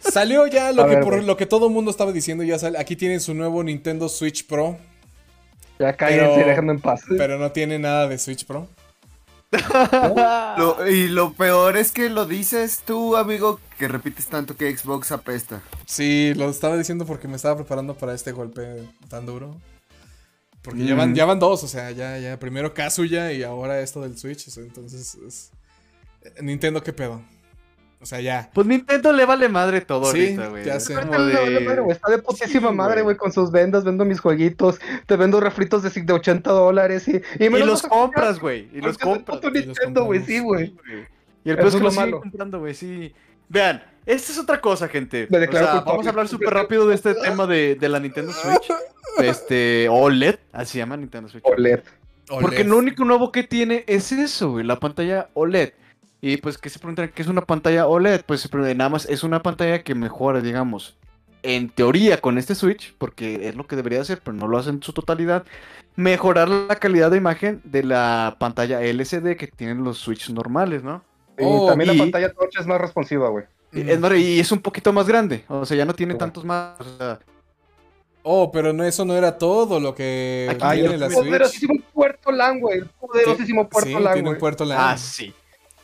Salió 0.00 0.46
ya 0.46 0.72
lo 0.72 0.88
que 0.88 0.96
por 0.96 1.22
lo 1.22 1.36
que 1.36 1.44
todo 1.44 1.66
el 1.66 1.72
mundo 1.74 1.90
estaba 1.90 2.12
diciendo, 2.12 2.44
ya 2.44 2.58
sale. 2.58 2.78
Aquí 2.78 2.96
tienen 2.96 3.20
su 3.20 3.34
nuevo 3.34 3.62
Nintendo 3.62 4.08
Switch 4.08 4.46
Pro. 4.46 4.78
Ya 5.78 5.94
cállense, 5.94 6.44
déjenme 6.44 6.72
en 6.72 6.80
paz. 6.80 7.02
Pero 7.08 7.38
no 7.38 7.52
tiene 7.52 7.78
nada 7.78 8.08
de 8.08 8.16
Switch 8.16 8.46
Pro. 8.46 8.68
y 10.90 11.08
lo 11.08 11.34
peor 11.34 11.76
es 11.76 11.92
que 11.92 12.08
lo 12.08 12.24
dices 12.24 12.84
tú, 12.86 13.16
amigo, 13.16 13.60
que 13.78 13.86
repites 13.86 14.28
tanto 14.28 14.56
que 14.56 14.74
Xbox 14.74 15.12
apesta. 15.12 15.60
Sí, 15.84 16.32
lo 16.36 16.48
estaba 16.48 16.78
diciendo 16.78 17.04
porque 17.04 17.28
me 17.28 17.36
estaba 17.36 17.56
preparando 17.56 17.94
para 17.94 18.14
este 18.14 18.32
golpe 18.32 18.82
tan 19.10 19.26
duro. 19.26 19.56
Porque 20.66 20.84
ya, 20.84 20.96
van, 20.96 21.12
mm. 21.12 21.14
ya 21.14 21.24
van 21.26 21.38
dos, 21.38 21.62
o 21.62 21.68
sea, 21.68 21.92
ya, 21.92 22.18
ya. 22.18 22.40
Primero 22.40 22.74
Kazuya 22.74 23.30
y 23.30 23.44
ahora 23.44 23.80
esto 23.80 24.00
del 24.00 24.18
Switch. 24.18 24.48
Entonces, 24.58 25.52
Nintendo, 26.42 26.82
¿qué 26.82 26.92
pedo? 26.92 27.22
O 28.00 28.04
sea, 28.04 28.20
ya. 28.20 28.50
Pues 28.52 28.66
Nintendo 28.66 29.12
le 29.12 29.24
vale 29.24 29.48
madre 29.48 29.80
todo 29.80 30.06
ahorita, 30.06 30.48
güey. 30.48 30.64
Ya 30.64 30.80
sé. 30.80 30.94
Está 30.94 32.10
de 32.10 32.18
putísima 32.18 32.72
madre, 32.72 33.02
güey, 33.02 33.16
con 33.16 33.32
sus 33.32 33.52
vendas. 33.52 33.84
Vendo 33.84 34.04
mis 34.04 34.18
jueguitos. 34.18 34.80
Te 35.06 35.14
vendo 35.14 35.38
refritos 35.38 35.84
de, 35.84 36.02
de 36.02 36.12
80 36.12 36.50
dólares. 36.50 37.06
Y, 37.06 37.22
y, 37.38 37.48
los 37.48 37.82
compras, 37.82 38.40
güey. 38.40 38.68
Y 38.72 38.80
los 38.80 38.98
compras. 38.98 39.40
Nintendo, 39.40 40.04
güey, 40.04 40.24
sí, 40.24 40.40
güey. 40.40 40.74
Y 41.44 41.50
el 41.50 41.58
peor 41.58 41.68
es 41.68 41.76
que 41.76 41.80
lo 41.80 41.92
malo. 41.92 42.20
comprando, 42.22 42.58
güey, 42.58 42.74
sí. 42.74 43.14
Vean, 43.48 43.84
esta 44.06 44.32
es 44.32 44.38
otra 44.38 44.60
cosa, 44.60 44.88
gente. 44.88 45.28
O 45.30 45.52
sea, 45.52 45.80
vamos 45.80 46.06
a 46.06 46.10
hablar 46.10 46.28
súper 46.28 46.54
rápido 46.54 46.86
de 46.86 46.94
este 46.94 47.14
tema 47.22 47.46
de, 47.46 47.74
de 47.74 47.88
la 47.88 48.00
Nintendo 48.00 48.32
Switch. 48.32 48.72
Este, 49.18 49.88
OLED, 49.90 50.36
así 50.52 50.72
se 50.72 50.78
llama 50.78 50.96
Nintendo 50.96 51.28
Switch. 51.28 51.44
OLED. 51.44 51.80
Porque 52.28 52.64
lo 52.64 52.78
único 52.78 53.04
nuevo 53.04 53.30
que 53.32 53.42
tiene 53.42 53.84
es 53.86 54.12
eso, 54.12 54.52
güey, 54.52 54.64
la 54.64 54.78
pantalla 54.78 55.28
OLED. 55.34 55.72
Y 56.20 56.38
pues 56.38 56.58
que 56.58 56.70
se 56.70 56.78
preguntan 56.78 57.10
qué 57.14 57.22
es 57.22 57.28
una 57.28 57.42
pantalla 57.42 57.86
OLED, 57.86 58.22
pues 58.24 58.52
nada 58.52 58.88
más 58.88 59.06
es 59.06 59.22
una 59.22 59.42
pantalla 59.42 59.82
que 59.82 59.94
mejora, 59.94 60.40
digamos, 60.40 60.96
en 61.42 61.68
teoría 61.68 62.20
con 62.20 62.38
este 62.38 62.54
Switch, 62.54 62.94
porque 62.98 63.48
es 63.48 63.54
lo 63.54 63.66
que 63.66 63.76
debería 63.76 64.00
hacer, 64.00 64.20
pero 64.24 64.36
no 64.36 64.48
lo 64.48 64.58
hace 64.58 64.70
en 64.70 64.82
su 64.82 64.92
totalidad, 64.92 65.44
mejorar 65.94 66.48
la 66.48 66.76
calidad 66.76 67.10
de 67.10 67.18
imagen 67.18 67.60
de 67.64 67.84
la 67.84 68.36
pantalla 68.40 68.82
LCD 68.82 69.36
que 69.36 69.46
tienen 69.46 69.84
los 69.84 69.98
Switch 69.98 70.30
normales, 70.30 70.82
¿no? 70.82 71.04
Y 71.38 71.44
oh, 71.44 71.66
también 71.68 71.96
la 71.96 72.02
pantalla 72.02 72.32
touch 72.32 72.58
es 72.58 72.66
más 72.66 72.80
responsiva, 72.80 73.28
güey. 73.28 73.44
Y, 73.76 74.40
es, 74.40 74.52
un 74.52 74.60
poquito 74.60 74.92
más 74.92 75.06
grande, 75.06 75.44
o 75.48 75.66
sea, 75.66 75.76
ya 75.76 75.84
no 75.84 75.94
tiene 75.94 76.14
tantos 76.14 76.44
más, 76.44 76.80
o 76.80 76.96
sea, 76.96 77.18
Oh, 78.28 78.50
pero 78.50 78.72
no, 78.72 78.82
eso 78.82 79.04
no 79.04 79.16
era 79.16 79.38
todo 79.38 79.78
lo 79.78 79.94
que 79.94 80.48
Aquí 80.50 80.80
tiene 80.80 80.98
la 80.98 81.06
Switch. 81.06 81.26
Poderosísimo 81.26 81.74
puerto 81.94 82.32
LAN, 82.32 82.58
güey. 82.58 82.82
Poderosísimo 82.98 83.68
puerto 83.68 83.96
sí, 83.96 84.02
LAN, 84.02 84.14
tiene 84.14 84.30
un 84.30 84.38
puerto 84.38 84.64
LAN. 84.64 84.78
Ah, 84.80 84.98
sí. 84.98 85.32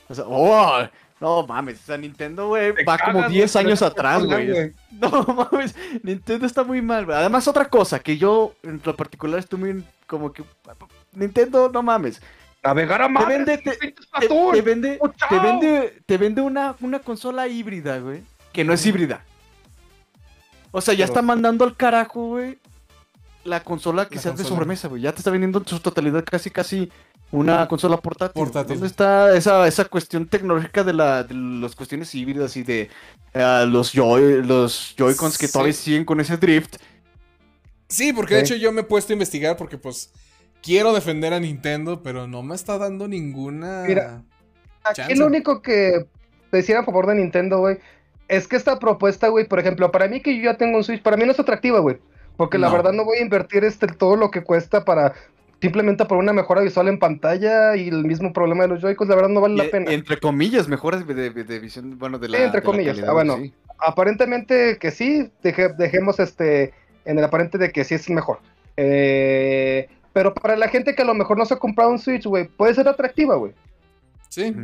O 0.09 0.14
sea, 0.14 0.24
oh, 0.26 0.88
no 1.20 1.47
mames, 1.47 1.80
o 1.80 1.86
sea, 1.86 1.97
Nintendo, 1.97 2.49
güey, 2.49 2.72
va 2.84 2.99
como 2.99 3.28
10 3.28 3.55
años 3.55 3.80
atrás, 3.80 4.24
güey. 4.24 4.72
No 4.90 5.22
mames, 5.22 5.76
Nintendo 6.03 6.45
está 6.45 6.64
muy 6.64 6.82
mal, 6.82 7.07
güey. 7.07 7.16
Además, 7.16 7.47
otra 7.47 7.66
cosa 7.66 8.01
que 8.01 8.18
yo, 8.18 8.55
en 8.64 8.80
lo 8.84 8.97
particular, 8.97 9.38
estoy 9.38 9.61
muy 9.61 9.84
como 10.09 10.32
que. 10.32 10.43
Nintendo, 11.12 11.70
no 11.72 11.80
mames. 11.80 12.20
Navegar 12.62 13.02
a 13.02 13.08
te 13.08 13.26
vende, 13.26 13.58
te, 13.58 13.72
te, 13.72 14.62
vende, 14.62 15.00
te 15.28 15.38
vende, 15.38 16.02
te 16.06 16.18
vende 16.18 16.40
una, 16.42 16.76
una 16.80 17.00
consola 17.00 17.48
híbrida, 17.48 17.98
güey. 17.98 18.22
Que 18.52 18.62
no 18.64 18.72
es 18.72 18.86
híbrida. 18.86 19.24
O 20.70 20.80
sea, 20.80 20.94
ya 20.94 21.04
está 21.04 21.22
mandando 21.22 21.64
al 21.64 21.76
carajo, 21.76 22.28
güey. 22.28 22.58
La 23.44 23.64
consola 23.64 24.06
que 24.06 24.18
se 24.18 24.28
hace 24.28 24.44
de 24.44 24.48
sobremesa, 24.48 24.86
güey. 24.86 25.02
Ya 25.02 25.12
te 25.12 25.18
está 25.18 25.30
vendiendo 25.30 25.58
en 25.58 25.66
su 25.66 25.80
totalidad 25.80 26.24
casi, 26.24 26.50
casi 26.50 26.92
una 27.32 27.66
consola 27.66 27.96
portátil. 27.96 28.44
¿Dónde 28.52 28.86
está 28.86 29.34
esa, 29.36 29.66
esa 29.66 29.86
cuestión 29.86 30.26
tecnológica 30.26 30.84
de, 30.84 30.92
la, 30.92 31.24
de 31.24 31.34
las 31.34 31.74
cuestiones 31.74 32.14
híbridas 32.14 32.56
y 32.56 32.62
de 32.62 32.90
uh, 33.34 33.66
los 33.66 33.90
Joy, 33.92 34.44
los 34.44 34.94
Joy-Cons 34.96 35.38
que 35.38 35.48
todavía 35.48 35.72
siguen 35.72 36.04
con 36.04 36.20
ese 36.20 36.36
drift? 36.36 36.76
Sí, 37.88 38.12
porque 38.12 38.34
de 38.36 38.42
hecho 38.42 38.54
yo 38.54 38.70
me 38.70 38.82
he 38.82 38.84
puesto 38.84 39.12
a 39.12 39.14
investigar 39.14 39.56
porque 39.56 39.76
pues 39.78 40.12
quiero 40.62 40.92
defender 40.92 41.32
a 41.32 41.40
Nintendo, 41.40 42.02
pero 42.02 42.26
no 42.26 42.42
me 42.42 42.54
está 42.54 42.78
dando 42.78 43.08
ninguna. 43.08 43.84
Mira, 43.86 44.22
aquí 44.84 45.14
lo 45.14 45.26
único 45.26 45.60
que 45.60 46.06
decir 46.50 46.76
a 46.76 46.84
favor 46.84 47.06
de 47.06 47.16
Nintendo, 47.16 47.58
güey, 47.58 47.78
es 48.28 48.48
que 48.48 48.56
esta 48.56 48.78
propuesta, 48.78 49.28
güey, 49.28 49.46
por 49.46 49.58
ejemplo, 49.58 49.90
para 49.90 50.08
mí 50.08 50.20
que 50.20 50.36
yo 50.36 50.44
ya 50.44 50.56
tengo 50.56 50.78
un 50.78 50.84
Switch, 50.84 51.02
para 51.02 51.16
mí 51.16 51.24
no 51.24 51.32
es 51.32 51.40
atractiva, 51.40 51.80
güey. 51.80 51.98
Porque 52.36 52.56
la 52.56 52.70
verdad 52.70 52.92
no 52.92 53.04
voy 53.04 53.18
a 53.18 53.22
invertir 53.22 53.62
este 53.62 53.86
todo 53.86 54.16
lo 54.16 54.30
que 54.30 54.42
cuesta 54.42 54.86
para 54.86 55.12
simplemente 55.60 56.06
por 56.06 56.16
una 56.18 56.32
mejora 56.32 56.62
visual 56.62 56.88
en 56.88 56.98
pantalla 56.98 57.76
y 57.76 57.88
el 57.88 58.04
mismo 58.04 58.32
problema 58.32 58.62
de 58.62 58.70
los 58.70 58.80
Joy-Cons, 58.80 59.10
la 59.10 59.14
verdad 59.14 59.30
no 59.30 59.42
vale 59.42 59.56
la 59.56 59.70
pena. 59.70 59.92
Entre 59.92 60.16
comillas, 60.16 60.66
mejoras 60.66 61.06
de, 61.06 61.30
visión, 61.60 61.98
bueno, 61.98 62.18
de 62.18 62.28
la. 62.28 62.38
Sí, 62.38 62.44
entre 62.44 62.62
comillas, 62.62 62.98
ah, 63.06 63.12
bueno, 63.12 63.38
aparentemente 63.78 64.78
que 64.78 64.90
sí, 64.90 65.30
dejemos 65.42 66.18
este 66.18 66.72
en 67.04 67.18
el 67.18 67.24
aparente 67.24 67.58
de 67.58 67.70
que 67.70 67.84
sí 67.84 67.94
es 67.94 68.08
mejor. 68.10 68.40
Eh, 68.76 69.88
pero 70.12 70.34
para 70.34 70.56
la 70.56 70.68
gente 70.68 70.94
que 70.94 71.02
a 71.02 71.06
lo 71.06 71.14
mejor 71.14 71.38
no 71.38 71.44
se 71.44 71.54
ha 71.54 71.58
comprado 71.58 71.90
un 71.90 71.98
Switch, 71.98 72.24
güey, 72.24 72.46
puede 72.48 72.74
ser 72.74 72.88
atractiva, 72.88 73.36
güey. 73.36 73.52
Sí. 74.28 74.54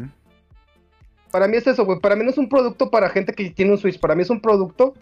Para 1.31 1.47
mí 1.47 1.57
es 1.57 1.67
eso, 1.67 1.85
güey. 1.85 1.99
Para 2.01 2.17
mí 2.17 2.25
no 2.25 2.31
es 2.31 2.39
un 2.39 2.49
producto 2.49 2.91
para 2.91 3.11
gente 3.11 3.33
que 3.33 3.51
tiene 3.51 3.73
un 3.73 3.79
Switch. 3.79 3.99
Para 4.01 4.15
mí 4.15 4.23
es 4.23 4.31
un 4.31 4.41
producto 4.41 4.95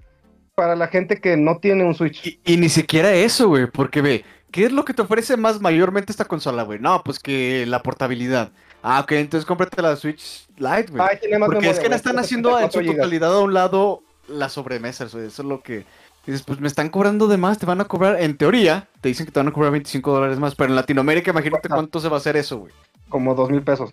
para 0.55 0.75
la 0.75 0.89
gente 0.89 1.21
que 1.21 1.37
no 1.37 1.59
tiene 1.59 1.85
un 1.85 1.95
Switch. 1.95 2.39
Y, 2.45 2.57
ni 2.57 2.69
siquiera 2.69 3.13
eso, 3.13 3.49
güey. 3.49 3.67
Porque 3.67 4.01
ve, 4.01 4.25
¿qué 4.51 4.65
es 4.65 4.73
lo 4.73 4.85
que 4.85 4.95
te 4.95 5.03
ofrece 5.03 5.37
más 5.37 5.61
mayormente 5.61 6.11
esta 6.11 6.25
consola, 6.25 6.63
güey? 6.63 6.79
No, 6.81 7.03
pues 7.05 7.19
que 7.19 7.65
la 7.67 7.83
portabilidad. 7.83 8.53
Ah, 8.83 9.01
ok, 9.01 9.13
entonces 9.13 9.47
cómprate 9.47 9.83
la 9.83 9.97
Switch 9.97 10.49
Lite, 10.57 10.93
güey. 10.93 11.09
Porque 11.47 11.71
es 11.71 11.79
que 11.79 11.89
la 11.89 11.97
están 11.97 12.19
haciendo 12.19 12.59
en 12.59 12.71
su 12.71 12.85
totalidad 12.85 13.35
a 13.35 13.41
un 13.41 13.55
lado 13.55 14.03
la 14.29 14.49
sobremesa, 14.49 15.05
eso, 15.05 15.21
eso 15.21 15.43
es 15.43 15.49
lo 15.49 15.63
que... 15.63 15.85
Dices, 16.27 16.43
pues 16.43 16.61
me 16.61 16.67
están 16.67 16.89
cobrando 16.89 17.29
de 17.29 17.37
más, 17.37 17.59
te 17.59 17.67
van 17.67 17.81
a 17.81 17.85
cobrar, 17.85 18.21
en 18.21 18.37
teoría, 18.37 18.89
te 19.01 19.09
dicen 19.09 19.27
que 19.27 19.33
te 19.33 19.39
van 19.39 19.49
a 19.49 19.53
cobrar 19.53 19.71
25 19.71 20.13
dólares 20.13 20.39
más, 20.41 20.57
pero 20.57 20.71
en 20.71 20.77
Latinoamérica 20.77 21.31
imagínate 21.31 21.69
cuánto 21.69 22.01
se 22.01 22.09
va 22.09 22.17
a 22.17 22.19
hacer 22.19 22.37
eso, 22.37 22.59
güey. 22.59 22.73
Como 23.09 23.35
dos 23.37 23.49
mil 23.49 23.63
pesos. 23.63 23.93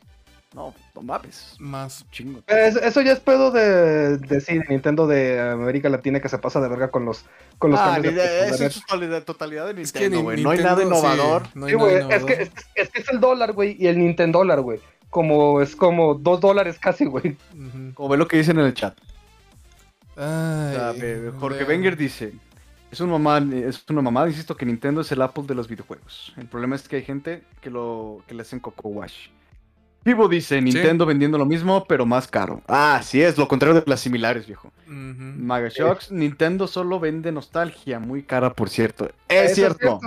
No, 0.55 0.73
no 0.95 1.01
mames. 1.01 1.55
Más 1.59 2.05
chingo. 2.11 2.41
eso 2.47 3.01
ya 3.01 3.13
es 3.13 3.19
pedo 3.19 3.51
de, 3.51 4.17
de, 4.17 4.41
sí, 4.41 4.57
de 4.57 4.65
Nintendo 4.69 5.07
de 5.07 5.41
América 5.41 5.89
Latina 5.89 6.19
que 6.19 6.29
se 6.29 6.37
pasa 6.37 6.61
de 6.61 6.67
verga 6.69 6.91
con 6.91 7.05
los 7.05 7.25
con 7.57 7.71
los 7.71 7.79
ah, 7.79 7.93
cambios 7.93 8.15
de, 8.15 8.49
es 8.49 8.73
su 8.73 8.81
totalidad, 9.25 9.67
de 9.67 9.73
Nintendo, 9.73 10.21
güey. 10.21 10.43
no 10.43 10.51
hay 10.51 10.59
nada 10.59 10.83
innovador. 10.83 11.43
no 11.55 11.65
hay 11.65 11.73
Es, 12.09 12.23
que, 12.23 12.33
es, 12.75 12.89
que 12.89 13.01
es 13.01 13.09
el 13.09 13.19
dólar, 13.19 13.53
güey, 13.53 13.75
y 13.79 13.87
el 13.87 13.97
Nintendo 13.97 14.39
dólar, 14.39 14.61
güey. 14.61 14.79
Como 15.09 15.61
es 15.61 15.75
como 15.75 16.15
dos 16.15 16.39
dólares 16.39 16.77
casi, 16.79 17.05
güey. 17.05 17.35
Como 17.93 18.09
ve 18.09 18.17
lo 18.17 18.27
que 18.27 18.37
dicen 18.37 18.59
en 18.59 18.65
el 18.65 18.73
chat. 18.73 18.95
Ay, 20.15 21.31
Jorge 21.39 21.63
Wenger 21.63 21.97
dice, 21.97 22.33
es, 22.91 22.99
un 22.99 23.09
mamá, 23.09 23.39
es 23.53 23.83
una 23.89 24.01
mamá, 24.01 24.27
insisto, 24.27 24.55
que 24.55 24.65
Nintendo 24.65 25.01
es 25.01 25.11
el 25.11 25.21
Apple 25.21 25.43
de 25.47 25.55
los 25.55 25.67
videojuegos. 25.67 26.33
El 26.37 26.47
problema 26.47 26.75
es 26.75 26.87
que 26.87 26.97
hay 26.97 27.03
gente 27.03 27.43
que 27.61 27.69
lo 27.69 28.21
que 28.27 28.35
le 28.35 28.41
hacen 28.43 28.59
coco 28.59 28.89
wash. 28.89 29.29
Vivo 30.05 30.27
dice, 30.27 30.61
Nintendo 30.61 31.05
vendiendo 31.05 31.37
lo 31.37 31.45
mismo, 31.45 31.85
pero 31.85 32.05
más 32.05 32.27
caro. 32.27 32.61
Ah, 32.67 33.01
sí 33.03 33.21
es, 33.21 33.37
lo 33.37 33.47
contrario 33.47 33.79
de 33.79 33.83
las 33.85 34.01
similares, 34.01 34.45
viejo. 34.45 34.71
Magashocks, 34.85 36.11
Nintendo 36.11 36.67
solo 36.67 36.99
vende 36.99 37.31
nostalgia, 37.31 37.99
muy 37.99 38.23
cara, 38.23 38.53
por 38.53 38.69
cierto. 38.69 39.09
Es, 39.29 39.55
cierto. 39.55 40.01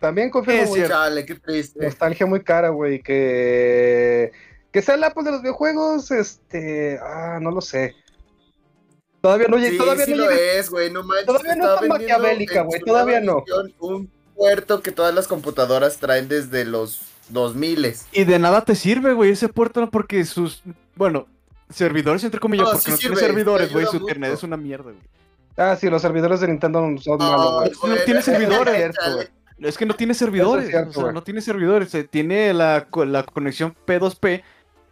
También 0.00 0.30
confirmo, 0.30 0.68
güey. 0.68 0.88
Chale, 0.88 1.26
qué 1.26 1.34
triste. 1.34 1.84
Nostalgia 1.84 2.26
muy 2.26 2.42
cara, 2.42 2.70
güey, 2.70 3.02
que... 3.02 4.32
Que 4.72 4.80
sea 4.80 4.94
el 4.94 5.04
Apple 5.04 5.22
de 5.22 5.32
los 5.32 5.42
videojuegos, 5.42 6.10
este... 6.10 6.98
Ah, 7.02 7.38
no 7.40 7.50
lo 7.50 7.60
sé. 7.60 7.94
Todavía 9.22 9.46
no, 9.48 9.58
sí, 9.58 9.78
todavía 9.78 10.04
sí 10.04 10.10
no 10.10 10.24
lo 10.24 10.30
es, 10.30 10.68
güey, 10.68 10.90
no 10.90 11.04
manches. 11.04 11.26
Todavía 11.26 11.54
no 11.54 11.74
está 11.74 11.86
maquiavélica, 11.86 12.62
güey, 12.62 12.80
todavía 12.80 13.20
no. 13.20 13.44
Un 13.78 14.10
puerto 14.34 14.82
que 14.82 14.90
todas 14.90 15.14
las 15.14 15.28
computadoras 15.28 15.98
traen 15.98 16.28
desde 16.28 16.64
los 16.64 17.02
2000. 17.28 17.94
Y 18.12 18.24
de 18.24 18.38
nada 18.40 18.64
te 18.64 18.74
sirve, 18.74 19.12
güey, 19.12 19.30
ese 19.30 19.48
puerto 19.48 19.88
porque 19.90 20.24
sus, 20.24 20.64
bueno, 20.96 21.28
servidores 21.70 22.24
entre 22.24 22.40
comillas, 22.40 22.68
porque 22.72 22.90
no 22.90 22.98
tiene 22.98 23.16
servidores, 23.16 23.72
güey, 23.72 23.86
su 23.86 23.96
internet 23.96 24.32
es 24.34 24.42
una 24.42 24.56
mierda, 24.56 24.90
güey. 24.90 25.02
Ah, 25.56 25.76
sí, 25.78 25.88
los 25.88 26.02
servidores 26.02 26.40
de 26.40 26.48
Nintendo 26.48 26.80
son 26.98 27.18
malos, 27.18 27.78
güey. 27.80 27.94
No 27.94 28.04
tiene 28.04 28.22
servidores. 28.22 28.96
Es 29.58 29.78
que 29.78 29.86
no 29.86 29.94
tiene 29.94 30.14
servidores. 30.14 30.74
o 30.74 30.92
sea, 30.92 31.12
no 31.12 31.22
tiene 31.22 31.40
servidores. 31.40 31.96
Tiene 32.10 32.52
la, 32.52 32.88
la 33.06 33.22
conexión 33.22 33.76
P2P 33.86 34.42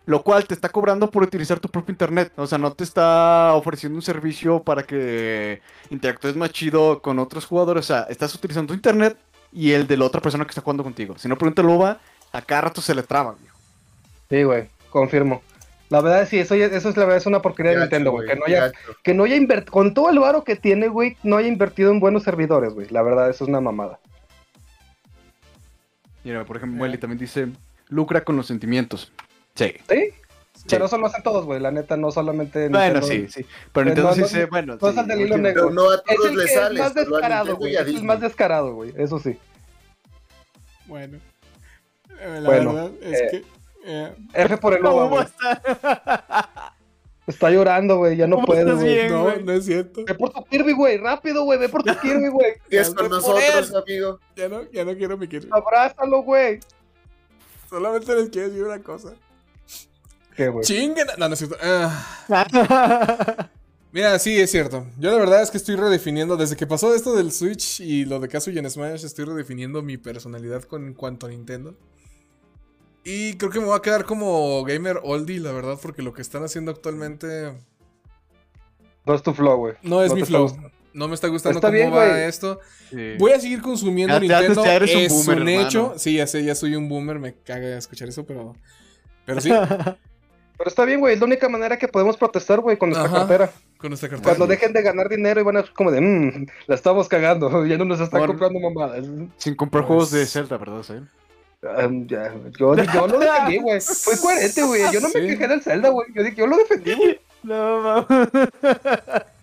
lo 0.06 0.22
cual 0.22 0.44
te 0.46 0.54
está 0.54 0.68
cobrando 0.68 1.10
por 1.10 1.22
utilizar 1.22 1.60
tu 1.60 1.68
propio 1.68 1.92
internet. 1.92 2.32
O 2.36 2.46
sea, 2.46 2.58
no 2.58 2.72
te 2.72 2.84
está 2.84 3.52
ofreciendo 3.54 3.96
un 3.96 4.02
servicio 4.02 4.62
para 4.62 4.82
que 4.82 5.60
interactúes 5.90 6.36
más 6.36 6.50
chido 6.50 7.00
con 7.00 7.18
otros 7.18 7.46
jugadores. 7.46 7.84
O 7.84 7.86
sea, 7.86 8.06
estás 8.08 8.34
utilizando 8.34 8.68
tu 8.68 8.74
internet 8.74 9.16
y 9.52 9.72
el 9.72 9.86
de 9.86 9.96
la 9.96 10.04
otra 10.04 10.20
persona 10.20 10.44
que 10.44 10.50
está 10.50 10.62
jugando 10.62 10.82
contigo. 10.82 11.16
Si 11.18 11.28
no, 11.28 11.36
pregúntalo, 11.36 11.78
va, 11.78 12.00
a 12.32 12.42
cada 12.42 12.62
rato 12.62 12.80
se 12.80 12.94
le 12.94 13.02
traba, 13.02 13.32
güey. 13.32 13.50
Sí, 14.28 14.42
güey, 14.44 14.68
confirmo. 14.90 15.42
La 15.88 16.00
verdad, 16.00 16.26
sí, 16.28 16.38
eso, 16.38 16.54
eso 16.54 16.88
es 16.88 16.96
la 16.96 17.04
verdad, 17.04 17.16
es 17.16 17.26
una 17.26 17.42
porquería 17.42 17.72
de 17.72 17.80
Nintendo, 17.80 18.12
güey. 18.12 18.28
Que 18.28 18.36
no 18.36 18.44
haya, 18.46 18.70
que 19.02 19.12
no 19.12 19.24
haya 19.24 19.34
invertido, 19.34 19.72
con 19.72 19.92
todo 19.92 20.08
el 20.08 20.20
varo 20.20 20.44
que 20.44 20.54
tiene, 20.54 20.86
güey, 20.86 21.16
no 21.24 21.36
haya 21.36 21.48
invertido 21.48 21.90
en 21.90 21.98
buenos 21.98 22.22
servidores, 22.22 22.74
güey. 22.74 22.86
La 22.90 23.02
verdad, 23.02 23.28
eso 23.28 23.42
es 23.42 23.48
una 23.48 23.60
mamada. 23.60 23.98
Mira, 26.22 26.44
por 26.44 26.58
ejemplo, 26.58 26.80
Welly 26.80 26.96
también 26.96 27.18
dice, 27.18 27.48
lucra 27.88 28.22
con 28.22 28.36
los 28.36 28.46
sentimientos. 28.46 29.12
Sí. 29.54 29.74
¿Sí? 29.88 30.14
Pero 30.68 30.86
eso 30.86 30.98
lo 30.98 31.06
hacen 31.06 31.22
todos, 31.22 31.44
güey. 31.46 31.60
La 31.60 31.70
neta, 31.70 31.96
no 31.96 32.10
solamente. 32.10 32.68
Bueno, 32.68 33.02
sí, 33.02 33.26
sí. 33.28 33.44
Pero 33.72 33.86
Nintendo 33.86 34.14
sí 34.14 34.24
se. 34.24 34.46
Bueno, 34.46 34.76
no 34.80 34.88
es 34.88 34.96
el 34.96 35.06
del 35.06 35.20
hilo 35.22 35.38
negro. 35.38 35.70
no 35.70 35.90
a 35.90 36.02
todos 36.02 36.34
les 36.34 36.52
sale. 36.52 36.74
Es 36.74 36.80
más 36.80 36.94
descarado, 36.94 37.56
güey. 37.56 37.76
Es 37.76 37.86
el 37.86 38.04
más 38.04 38.20
descarado, 38.20 38.74
güey. 38.74 38.92
Eso 38.96 39.18
sí. 39.18 39.38
Bueno. 40.86 41.18
Eh, 42.18 42.40
la 42.40 42.48
bueno, 42.48 42.74
verdad 42.74 42.92
es 43.02 43.20
eh, 43.20 43.28
que. 43.30 43.44
Eh, 43.84 44.14
F 44.34 44.56
por 44.58 44.74
el 44.74 44.84
uva, 44.84 45.06
güey. 45.08 45.26
Está 47.26 47.50
llorando, 47.50 47.98
güey. 47.98 48.16
Ya 48.16 48.26
no 48.26 48.42
puedo, 48.42 48.76
güey. 48.76 49.08
No, 49.08 49.34
no 49.36 49.52
es 49.52 49.64
cierto. 49.64 50.04
Ve 50.04 50.14
por 50.14 50.30
tu 50.30 50.44
Kirby, 50.44 50.72
güey. 50.72 50.98
Rápido, 50.98 51.44
güey. 51.44 51.58
Ve 51.58 51.68
por 51.68 51.82
tu 51.82 51.94
Kirby, 51.96 52.28
güey. 52.32 52.54
Y 52.68 52.76
es 52.76 52.92
con 52.92 53.08
nosotros, 53.08 53.74
amigo. 53.74 54.18
Ya 54.36 54.48
no, 54.48 54.70
ya 54.70 54.84
no 54.84 54.94
quiero 54.96 55.16
mi 55.16 55.28
Kirby. 55.28 55.48
Abrázalo, 55.50 56.22
güey. 56.22 56.60
Solamente 57.70 58.14
les 58.14 58.28
quiero 58.30 58.48
decir 58.48 58.64
una 58.64 58.82
cosa. 58.82 59.14
¿Qué, 60.40 60.48
güey? 60.48 60.64
Chinguen. 60.64 61.06
No, 61.18 61.28
no 61.28 61.34
es 61.34 61.38
cierto. 61.38 61.58
Ah. 61.62 62.26
Mira, 63.92 64.18
sí, 64.18 64.40
es 64.40 64.50
cierto. 64.50 64.86
Yo 64.98 65.10
la 65.10 65.18
verdad 65.18 65.42
es 65.42 65.50
que 65.50 65.58
estoy 65.58 65.76
redefiniendo, 65.76 66.38
desde 66.38 66.56
que 66.56 66.66
pasó 66.66 66.94
esto 66.94 67.14
del 67.14 67.30
Switch 67.30 67.80
y 67.80 68.06
lo 68.06 68.20
de 68.20 68.28
Kazuya 68.28 68.60
en 68.60 68.70
Smash, 68.70 69.04
estoy 69.04 69.26
redefiniendo 69.26 69.82
mi 69.82 69.98
personalidad 69.98 70.62
con 70.62 70.94
cuanto 70.94 71.26
a 71.26 71.28
Nintendo. 71.28 71.74
Y 73.04 73.34
creo 73.34 73.50
que 73.50 73.60
me 73.60 73.66
voy 73.66 73.76
a 73.76 73.82
quedar 73.82 74.06
como 74.06 74.64
gamer 74.64 75.00
oldie, 75.02 75.40
la 75.40 75.52
verdad, 75.52 75.78
porque 75.82 76.00
lo 76.00 76.14
que 76.14 76.22
están 76.22 76.42
haciendo 76.42 76.70
actualmente... 76.70 77.52
No 79.04 79.14
es 79.14 79.22
tu 79.22 79.34
flow, 79.34 79.58
güey. 79.58 79.74
No 79.82 80.02
es 80.02 80.14
mi 80.14 80.22
flow. 80.22 80.56
No 80.94 81.06
me 81.06 81.14
está 81.14 81.28
gustando 81.28 81.60
cómo 81.60 81.90
va 81.90 82.24
esto. 82.24 82.60
Voy 83.18 83.32
a 83.32 83.40
seguir 83.40 83.60
consumiendo 83.60 84.18
Nintendo. 84.18 84.64
es 84.64 85.12
un, 85.28 85.48
hecho. 85.50 85.92
Sí, 85.98 86.14
ya 86.14 86.26
sé, 86.26 86.42
ya 86.42 86.54
soy 86.54 86.76
un 86.76 86.88
boomer. 86.88 87.18
Me 87.18 87.34
caga 87.34 87.76
escuchar 87.76 88.08
eso, 88.08 88.24
pero. 88.24 88.56
Pero 89.26 89.42
sí. 89.42 89.50
pero 90.60 90.68
está 90.68 90.84
bien, 90.84 91.00
güey. 91.00 91.14
Es 91.14 91.20
la 91.20 91.24
única 91.24 91.48
manera 91.48 91.78
que 91.78 91.88
podemos 91.88 92.18
protestar, 92.18 92.60
güey, 92.60 92.76
con 92.76 92.90
nuestra 92.90 93.10
cartera. 93.10 93.50
Con 93.78 93.88
nuestra 93.88 94.10
cartera. 94.10 94.28
Cuando 94.28 94.46
dejen 94.46 94.74
de 94.74 94.82
ganar 94.82 95.08
dinero 95.08 95.40
y 95.40 95.42
van 95.42 95.56
a 95.56 95.64
como 95.72 95.90
de, 95.90 96.02
mmm, 96.02 96.46
la 96.66 96.74
estamos 96.74 97.08
cagando. 97.08 97.64
Ya 97.66 97.78
no 97.78 97.86
nos 97.86 97.98
están 97.98 98.26
comprando 98.26 98.60
mamadas. 98.60 99.06
Sin 99.38 99.54
comprar 99.54 99.84
juegos 99.84 100.10
de 100.10 100.26
Zelda, 100.26 100.58
¿verdad? 100.58 100.82
¿Sí? 100.82 100.92
Um, 101.62 102.06
ya, 102.06 102.34
yo, 102.58 102.74
yo, 102.74 103.06
lo 103.06 103.18
defendí, 103.18 103.56
güey. 103.56 103.80
Fue 103.80 104.18
coherente, 104.18 104.62
güey. 104.62 104.82
Yo 104.92 105.00
no 105.00 105.08
me 105.08 105.26
quejé 105.28 105.48
del 105.48 105.62
Zelda, 105.62 105.88
güey. 105.88 106.08
Yo 106.14 106.22
dije, 106.24 106.36
yo 106.36 106.46
lo 106.46 106.58
defendí, 106.58 106.92
güey. 106.92 107.20
No, 107.42 107.80
mames. 107.80 108.28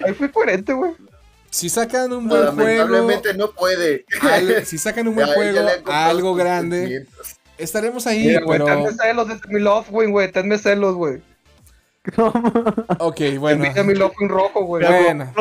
Ahí 0.06 0.14
fue 0.14 0.32
coherente, 0.32 0.72
güey. 0.72 0.94
Si 1.50 1.68
sacan 1.68 2.14
un 2.14 2.28
buen 2.28 2.56
juego. 2.56 3.10
no 3.36 3.52
puede. 3.54 4.06
si 4.66 4.78
sacan 4.78 5.08
un 5.08 5.16
buen 5.16 5.28
juego, 5.30 5.68
algo 5.86 6.36
grande. 6.36 7.08
Estaremos 7.58 8.06
ahí, 8.08 8.28
Mira, 8.28 8.42
pero. 8.48 8.66
Tenme 8.66 8.92
celos 8.92 9.28
de 9.28 9.40
mi 9.50 9.60
Lovewing, 9.60 10.12
güey. 10.12 10.32
Tenme 10.32 10.58
celos, 10.58 10.96
güey. 10.96 11.22
ok, 13.00 13.22
bueno. 13.40 13.64
Envidia 13.64 13.84
mi 13.84 13.96
Lovewing 13.96 14.30
rojo, 14.30 14.64
güey. 14.64 14.86
Bueno. 14.86 15.34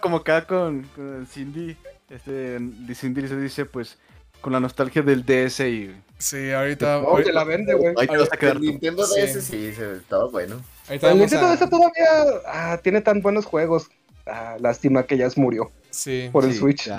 como 0.00 0.18
acá 0.18 0.46
con, 0.46 0.82
con 0.94 1.26
Cindy. 1.26 1.76
Este, 2.08 2.58
Cindy 2.94 3.28
se 3.28 3.38
dice, 3.38 3.66
pues, 3.66 3.98
con 4.40 4.52
la 4.52 4.60
nostalgia 4.60 5.02
del 5.02 5.24
DS 5.24 5.60
y. 5.60 5.94
Sí, 6.18 6.50
ahorita. 6.50 7.00
No, 7.00 7.18
la 7.18 7.44
vende, 7.44 7.74
güey. 7.74 7.94
El 8.40 8.60
Nintendo 8.60 9.06
DS 9.06 9.44
sí, 9.44 9.72
sí 9.72 9.82
estaba 9.96 10.28
bueno. 10.28 10.60
El 10.88 11.18
Nintendo 11.18 11.54
DS 11.54 11.68
todavía 11.68 12.42
ah, 12.46 12.80
tiene 12.82 13.00
tan 13.00 13.20
buenos 13.20 13.44
juegos. 13.44 13.88
Ah, 14.26 14.56
lástima 14.60 15.04
que 15.04 15.16
ya 15.16 15.28
murió. 15.36 15.70
Sí. 15.90 16.28
Por 16.32 16.44
el 16.44 16.54
Switch. 16.54 16.90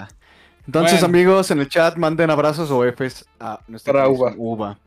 Entonces, 0.70 1.02
amigos, 1.02 1.50
en 1.50 1.62
el 1.62 1.68
chat 1.68 1.98
manden 1.98 2.30
abrazos 2.30 2.70
o 2.70 2.84
Fs 2.86 3.26
a 3.40 3.60
nuestra 3.68 4.08
uva. 4.08 4.36
uva. 4.38 4.78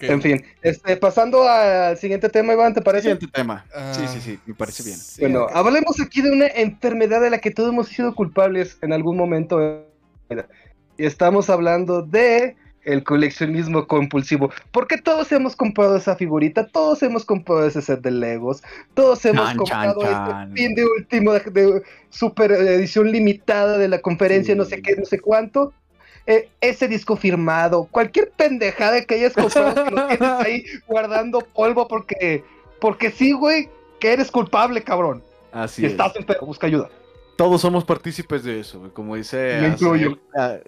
En 0.00 0.20
fin, 0.20 0.44
este, 0.60 0.98
pasando 0.98 1.48
al 1.48 1.96
siguiente 1.96 2.28
tema, 2.28 2.52
Iván, 2.52 2.74
¿te 2.74 2.82
parece? 2.82 3.04
Siguiente 3.04 3.28
tema. 3.28 3.64
sí, 3.92 4.02
sí, 4.06 4.20
sí, 4.20 4.38
me 4.44 4.52
parece 4.54 4.82
bien. 4.82 4.98
bueno, 5.20 5.46
hablemos 5.54 5.98
aquí 5.98 6.20
de 6.20 6.30
una 6.30 6.46
enfermedad 6.48 7.22
de 7.22 7.30
la 7.30 7.38
que 7.38 7.50
todos 7.50 7.70
hemos 7.70 7.88
sido 7.88 8.14
culpables 8.14 8.76
en 8.82 8.92
algún 8.92 9.16
momento. 9.16 9.86
Y 10.98 11.06
estamos 11.06 11.48
hablando 11.48 12.02
de 12.02 12.56
el 12.84 13.04
coleccionismo 13.04 13.86
compulsivo. 13.86 14.50
Porque 14.70 14.98
todos 14.98 15.30
hemos 15.32 15.56
comprado 15.56 15.96
esa 15.96 16.16
figurita, 16.16 16.66
todos 16.66 17.02
hemos 17.02 17.24
comprado 17.24 17.66
ese 17.66 17.82
set 17.82 18.00
de 18.00 18.10
Legos, 18.10 18.62
todos 18.94 19.24
hemos 19.24 19.54
comprado 19.54 20.02
este 20.02 20.54
fin 20.54 20.74
de 20.74 20.84
último 20.84 21.32
de, 21.32 21.82
super 22.10 22.52
edición 22.52 23.10
limitada 23.10 23.78
de 23.78 23.88
la 23.88 24.00
conferencia, 24.00 24.54
no 24.54 24.64
sé 24.64 24.82
qué, 24.82 24.96
no 24.96 25.04
sé 25.04 25.20
cuánto. 25.20 25.72
Eh, 26.26 26.48
ese 26.62 26.88
disco 26.88 27.16
firmado, 27.16 27.84
cualquier 27.90 28.30
pendejada 28.30 29.04
que 29.04 29.16
hayas 29.16 29.34
comprado 29.34 29.84
que 29.84 29.90
lo 29.90 30.06
tienes 30.06 30.30
ahí 30.46 30.64
guardando 30.86 31.40
polvo 31.40 31.86
porque, 31.86 32.42
porque 32.80 33.10
sí, 33.10 33.32
güey, 33.32 33.68
que 34.00 34.14
eres 34.14 34.30
culpable, 34.30 34.82
cabrón. 34.82 35.22
Así 35.52 35.82
y 35.82 35.86
estás 35.86 36.16
enfermo, 36.16 36.46
busca 36.46 36.66
ayuda 36.66 36.88
todos 37.36 37.60
somos 37.60 37.84
partícipes 37.84 38.44
de 38.44 38.60
eso, 38.60 38.80
güey. 38.80 38.90
Como 38.90 39.16
dice. 39.16 39.58
Me 39.60 39.68
incluyo. 39.68 40.18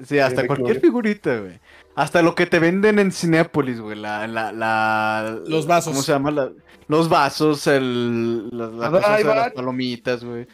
sí, 0.03 0.19
hasta 0.19 0.47
cualquier 0.47 0.81
figurita, 0.81 1.39
güey. 1.39 1.61
Hasta 1.97 2.23
lo 2.23 2.35
que 2.35 2.47
te 2.47 2.59
venden 2.59 2.99
en 2.99 3.11
Cinépolis, 3.11 3.81
güey. 3.81 3.99
La, 3.99 4.29
la, 4.29 4.53
la, 4.53 5.41
los 5.47 5.67
vasos. 5.67 5.93
¿Cómo 5.93 6.03
se 6.03 6.13
llama? 6.13 6.51
los 6.89 7.09
vasos, 7.09 7.67
el, 7.67 8.49
la, 8.51 8.91
de 8.91 9.25
las 9.25 9.53
palomitas, 9.53 10.23
güey. 10.23 10.47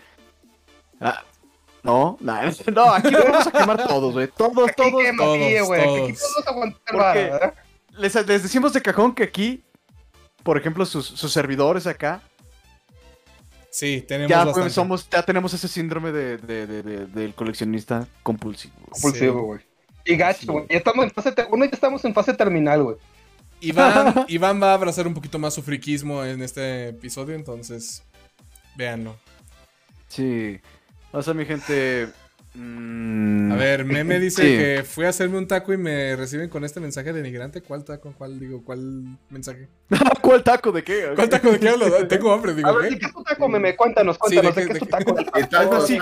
Ah, 1.01 1.23
no, 1.83 2.17
no, 2.21 2.33
aquí 2.93 3.11
lo 3.11 3.25
vamos 3.25 3.47
a 3.47 3.51
quemar 3.51 3.87
todos, 3.87 4.15
güey. 4.15 4.29
Todos, 4.29 4.71
aquí 4.71 4.83
todos, 4.91 5.03
quema, 5.03 5.25
todos, 5.25 5.37
aquí, 5.37 5.55
todos. 5.59 5.71
Aquí 5.73 6.13
todos 6.15 6.47
aguantar 6.47 7.55
les, 7.99 8.15
les 8.15 8.43
decimos 8.43 8.73
de 8.73 8.81
cajón 8.81 9.15
que 9.15 9.25
aquí, 9.25 9.65
por 10.43 10.57
ejemplo, 10.57 10.87
sus, 10.87 11.05
sus 11.07 11.33
servidores 11.33 11.87
acá 11.87 12.23
Sí, 13.73 14.05
tenemos 14.07 14.31
ya, 14.31 14.53
pues, 14.53 14.71
somos, 14.75 15.09
ya 15.09 15.23
tenemos 15.23 15.55
ese 15.55 15.67
síndrome 15.67 16.13
de, 16.13 16.37
de, 16.37 16.67
de, 16.67 17.07
del 17.07 17.35
coleccionista 17.35 18.07
compulsivo. 18.23 18.75
Compulsivo, 18.91 19.43
güey. 19.45 19.61
Y 20.05 20.17
gacho, 20.17 20.53
güey. 20.53 20.67
Ya 20.69 20.79
estamos 20.79 21.05
en 21.05 21.11
fase, 21.11 21.35
uno 21.51 21.65
ya 21.65 21.71
estamos 21.73 22.05
en 22.05 22.15
fase 22.15 22.35
terminal, 22.35 22.83
güey. 22.83 22.97
Iván, 23.61 24.25
Iván 24.29 24.61
va 24.61 24.73
a 24.73 24.75
abrazar 24.75 25.07
un 25.07 25.15
poquito 25.15 25.39
más 25.39 25.55
su 25.55 25.63
friquismo 25.63 26.25
en 26.25 26.43
este 26.43 26.89
episodio, 26.89 27.35
entonces 27.35 28.03
véanlo. 28.77 29.17
Sí. 30.09 30.61
O 31.13 31.23
sea, 31.23 31.35
mi 31.35 31.45
gente, 31.45 32.09
Mm, 32.55 33.51
a 33.51 33.57
ver, 33.57 33.85
Meme 33.87 34.21
dice 34.21 34.43
que 34.43 34.85
fui 34.85 35.07
a 35.07 35.09
hacerme 35.09 35.39
un 35.39 35.47
taco 35.47 35.73
y 35.73 35.79
me 35.79 36.15
reciben 36.17 36.51
con 36.51 36.65
este 36.65 36.81
mensaje 36.81 37.13
denigrante. 37.13 37.63
¿Cuál 37.63 37.83
taco? 37.83 38.13
¿Cuál 38.17 38.39
digo? 38.39 38.63
¿Cuál 38.63 39.19
mensaje? 39.31 39.69
¿Cuál 40.21 40.43
taco 40.45 40.71
de 40.71 40.85
qué? 40.85 41.13
¿Cuál 41.15 41.31
taco 41.31 41.51
de 41.51 41.59
qué 41.59 41.71
hablo? 41.71 41.87
Tengo 42.09 42.31
hambre, 42.31 42.55
digo. 42.55 42.69
A 42.69 42.73
ver, 42.73 42.99
¿qué 42.99 43.07
es 43.07 43.13
tu 43.13 43.23
taco, 43.23 43.49
Meme? 43.49 43.75
Cuéntanos, 43.75 44.19
cuéntanos, 44.19 44.55
¿de, 44.55 44.67
qué 44.67 44.73
es 44.73 44.79
tu 44.81 44.87
taco? 44.87 45.17
sí, 45.87 45.99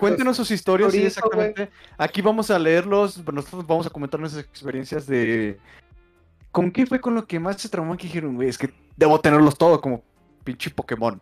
cuéntenos, 0.00 0.36
sus 0.36 0.50
historias, 0.50 0.90
sí, 0.90 1.04
exactamente. 1.04 1.70
Aquí 1.96 2.20
vamos 2.20 2.50
a 2.50 2.58
leerlos, 2.58 3.24
nosotros 3.32 3.64
vamos 3.66 3.86
a 3.86 3.90
comentar 3.90 4.18
nuestras 4.18 4.44
experiencias 4.44 5.06
de... 5.06 5.58
¿Con 6.50 6.70
qué 6.70 6.86
fue 6.86 7.00
con 7.00 7.14
lo 7.14 7.26
que 7.26 7.38
más 7.38 7.60
se 7.60 7.68
traumó 7.68 7.96
que 7.96 8.04
dijeron, 8.04 8.36
güey? 8.36 8.48
Es 8.48 8.58
que 8.58 8.72
debo 8.96 9.20
tenerlos 9.20 9.56
todos 9.56 9.80
como 9.80 10.04
pinche 10.44 10.70
Pokémon. 10.70 11.20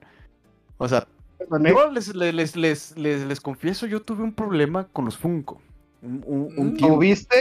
O 0.76 0.88
sea, 0.88 1.06
yo 1.50 1.90
les, 1.90 2.14
les, 2.14 2.56
les, 2.56 2.96
les, 2.96 3.40
confieso, 3.40 3.86
yo 3.86 4.00
tuve 4.00 4.22
un 4.22 4.32
problema 4.32 4.88
con 4.92 5.04
los 5.04 5.16
Funko. 5.16 5.60
Un, 6.02 6.52
un, 6.56 6.76
¿Tuviste? 6.76 7.40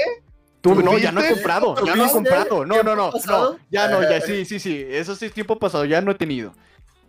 Tuve, 0.61 0.83
no, 0.83 0.97
ya 0.97 1.11
no 1.11 1.21
he 1.21 1.29
comprado, 1.29 1.75
ya 1.85 1.95
no 1.95 2.05
he 2.05 2.11
comprado. 2.11 2.65
No, 2.65 2.83
no, 2.83 2.95
no, 2.95 3.11
no, 3.11 3.57
ya 3.71 3.87
no, 3.87 4.01
ya 4.03 4.21
sí, 4.21 4.45
sí, 4.45 4.59
sí. 4.59 4.85
Eso 4.87 5.15
sí 5.15 5.25
es 5.25 5.33
tiempo 5.33 5.57
pasado, 5.57 5.85
ya 5.85 6.01
no 6.01 6.11
he 6.11 6.15
tenido. 6.15 6.53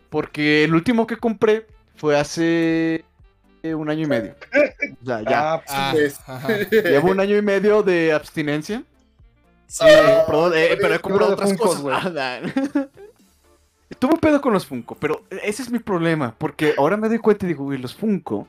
Porque 0.09 0.65
el 0.65 0.75
último 0.75 1.07
que 1.07 1.17
compré 1.17 1.67
fue 1.97 2.19
hace 2.19 3.05
un 3.63 3.91
año 3.91 4.05
y 4.05 4.07
medio. 4.07 4.35
O 5.03 5.07
sea, 5.07 5.23
ya. 5.23 5.63
Ah, 5.69 5.93
pues, 5.93 6.19
Llevo 6.71 7.11
un 7.11 7.21
año 7.21 7.37
y 7.37 7.43
medio 7.43 7.83
de 7.83 8.13
abstinencia. 8.13 8.83
Sí, 9.67 9.87
perdón, 10.27 10.53
eh, 10.55 10.77
pero 10.81 10.95
he 10.95 10.99
comprado 10.99 11.33
otras 11.33 11.55
cosas, 11.55 11.81
güey. 11.81 11.97
Tuve 13.99 14.15
un 14.15 14.21
pedo 14.21 14.41
con 14.41 14.53
los 14.53 14.67
Funko, 14.67 14.95
pero 14.97 15.23
ese 15.43 15.63
es 15.63 15.71
mi 15.71 15.79
problema, 15.79 16.35
porque 16.39 16.75
ahora 16.79 16.97
me 16.97 17.09
doy 17.09 17.19
cuenta 17.19 17.47
y 17.47 17.49
digo, 17.49 17.65
güey, 17.65 17.79
los 17.79 17.95
Funko, 17.95 18.47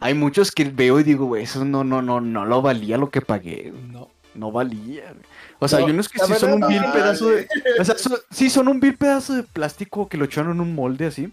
hay 0.00 0.14
muchos 0.14 0.50
que 0.50 0.64
veo 0.64 1.00
y 1.00 1.04
digo, 1.04 1.26
güey, 1.26 1.44
eso 1.44 1.64
no, 1.64 1.84
no, 1.84 2.02
no, 2.02 2.20
no 2.20 2.44
lo 2.44 2.62
valía 2.62 2.98
lo 2.98 3.10
que 3.10 3.20
pagué. 3.20 3.72
No. 3.90 4.08
No 4.34 4.50
valía, 4.50 5.12
O 5.58 5.68
sea, 5.68 5.80
yo 5.80 5.92
no 5.92 6.00
es 6.00 6.08
que 6.08 6.18
sí 6.18 6.34
son 6.34 6.62
un 6.62 6.68
vil 6.68 6.82
pedazo 6.92 7.28
de. 7.28 7.46
O 7.78 7.84
sea, 7.84 7.96
sí 8.30 8.48
son 8.48 8.68
un 8.68 8.80
vil 8.80 8.96
pedazo 8.96 9.34
de 9.34 9.42
plástico 9.42 10.08
que 10.08 10.16
lo 10.16 10.24
echaron 10.24 10.52
en 10.52 10.60
un 10.62 10.74
molde 10.74 11.06
así. 11.06 11.30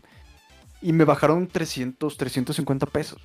Y 0.81 0.91
me 0.91 1.05
bajaron 1.05 1.47
300, 1.47 2.17
350 2.17 2.85
pesos. 2.87 3.21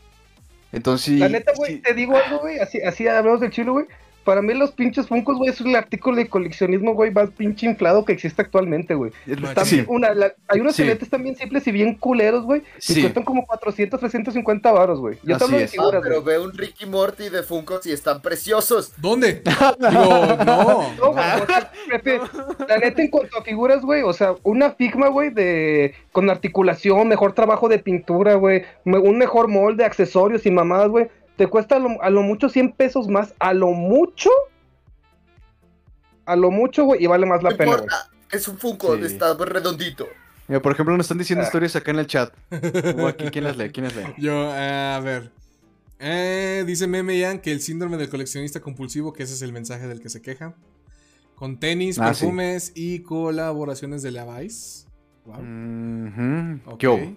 Entonces. 0.70 1.18
La 1.18 1.28
neta, 1.28 1.52
güey, 1.56 1.80
te 1.80 1.92
digo 1.92 2.16
algo, 2.16 2.38
güey. 2.38 2.58
Así, 2.58 2.80
así 2.82 3.08
hablamos 3.08 3.40
del 3.40 3.50
chilo, 3.50 3.72
güey. 3.72 3.86
Para 4.24 4.40
mí 4.40 4.54
los 4.54 4.72
pinches 4.72 5.06
Funkos, 5.06 5.36
güey, 5.36 5.50
es 5.50 5.60
el 5.60 5.76
artículo 5.76 6.16
de 6.16 6.28
coleccionismo, 6.28 6.94
güey, 6.94 7.10
más 7.10 7.30
pinche 7.30 7.66
inflado 7.66 8.04
que 8.04 8.12
existe 8.12 8.40
actualmente, 8.42 8.94
güey. 8.94 9.12
Una, 9.86 10.08
hay 10.48 10.60
unos 10.60 10.74
sí. 10.74 10.84
también 11.10 11.36
simples 11.36 11.66
y 11.66 11.72
bien 11.72 11.94
culeros, 11.94 12.44
güey, 12.44 12.62
y 12.88 13.00
cuestan 13.02 13.24
como 13.24 13.44
400, 13.44 14.00
350 14.00 14.72
baros, 14.72 14.98
güey. 14.98 15.18
Yo 15.22 15.36
hablo 15.36 15.58
de 15.58 15.68
figuras, 15.68 15.94
ah, 15.96 16.00
Pero 16.02 16.22
ve 16.22 16.38
un 16.38 16.52
Ricky 16.52 16.86
Morty 16.86 17.28
de 17.28 17.42
Funkos 17.42 17.84
y 17.86 17.92
están 17.92 18.22
preciosos. 18.22 18.92
¿Dónde? 18.96 19.42
no. 19.78 20.36
no 20.96 21.14
la 21.14 22.78
neta, 22.78 23.02
en 23.02 23.10
cuanto 23.10 23.38
a 23.38 23.42
figuras, 23.42 23.82
güey, 23.82 24.02
o 24.02 24.12
sea, 24.12 24.34
una 24.42 24.70
Figma, 24.70 25.08
güey, 25.08 25.30
de 25.30 25.94
con 26.12 26.30
articulación, 26.30 27.08
mejor 27.08 27.34
trabajo 27.34 27.68
de 27.68 27.78
pintura, 27.78 28.34
güey, 28.34 28.64
un 28.84 29.18
mejor 29.18 29.48
molde, 29.48 29.84
accesorios 29.84 30.46
y 30.46 30.50
mamadas, 30.50 30.88
güey 30.88 31.08
te 31.36 31.46
cuesta 31.46 31.76
a 31.76 32.10
lo, 32.10 32.22
mucho 32.22 32.48
100 32.48 32.72
pesos 32.72 33.08
más, 33.08 33.34
a 33.38 33.52
lo 33.52 33.68
mucho, 33.68 34.30
a 36.26 36.36
lo 36.36 36.50
mucho, 36.50 36.84
güey, 36.84 37.02
y 37.02 37.06
vale 37.06 37.26
más 37.26 37.42
la 37.42 37.50
pena, 37.56 37.76
güey. 37.76 37.88
Es 38.30 38.48
un 38.48 38.58
Funko, 38.58 38.96
está 38.96 39.34
redondito. 39.34 40.08
Mira, 40.48 40.60
por 40.60 40.72
ejemplo, 40.72 40.96
nos 40.96 41.04
están 41.04 41.18
diciendo 41.18 41.42
ah. 41.42 41.46
historias 41.46 41.76
acá 41.76 41.90
en 41.90 41.98
el 42.00 42.06
chat. 42.06 42.34
aquí, 43.08 43.24
¿quién 43.30 43.44
las 43.44 43.56
lee? 43.56 43.70
¿Quién 43.70 43.84
las 43.84 43.96
lee? 43.96 44.14
Yo, 44.18 44.32
eh, 44.54 44.94
a 44.96 45.00
ver. 45.00 45.30
Eh, 45.98 46.64
dice 46.66 46.86
Meme 46.86 47.18
Yan 47.18 47.38
que 47.38 47.52
el 47.52 47.60
síndrome 47.60 47.96
del 47.96 48.10
coleccionista 48.10 48.60
compulsivo, 48.60 49.12
que 49.12 49.22
ese 49.22 49.34
es 49.34 49.42
el 49.42 49.52
mensaje 49.52 49.86
del 49.86 50.00
que 50.00 50.08
se 50.08 50.20
queja. 50.20 50.54
Con 51.34 51.58
tenis, 51.58 51.98
ah, 51.98 52.06
perfumes 52.06 52.72
y 52.74 53.00
colaboraciones 53.00 54.02
de 54.02 54.10
Levi's. 54.10 54.86
Wow. 55.24 56.74
okay. 56.74 57.16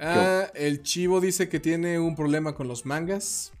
Ah, 0.00 0.50
el 0.54 0.82
chivo 0.82 1.20
dice 1.20 1.48
que 1.48 1.60
tiene 1.60 1.98
un 1.98 2.16
problema 2.16 2.54
con 2.54 2.68
los 2.68 2.86
mangas. 2.86 3.52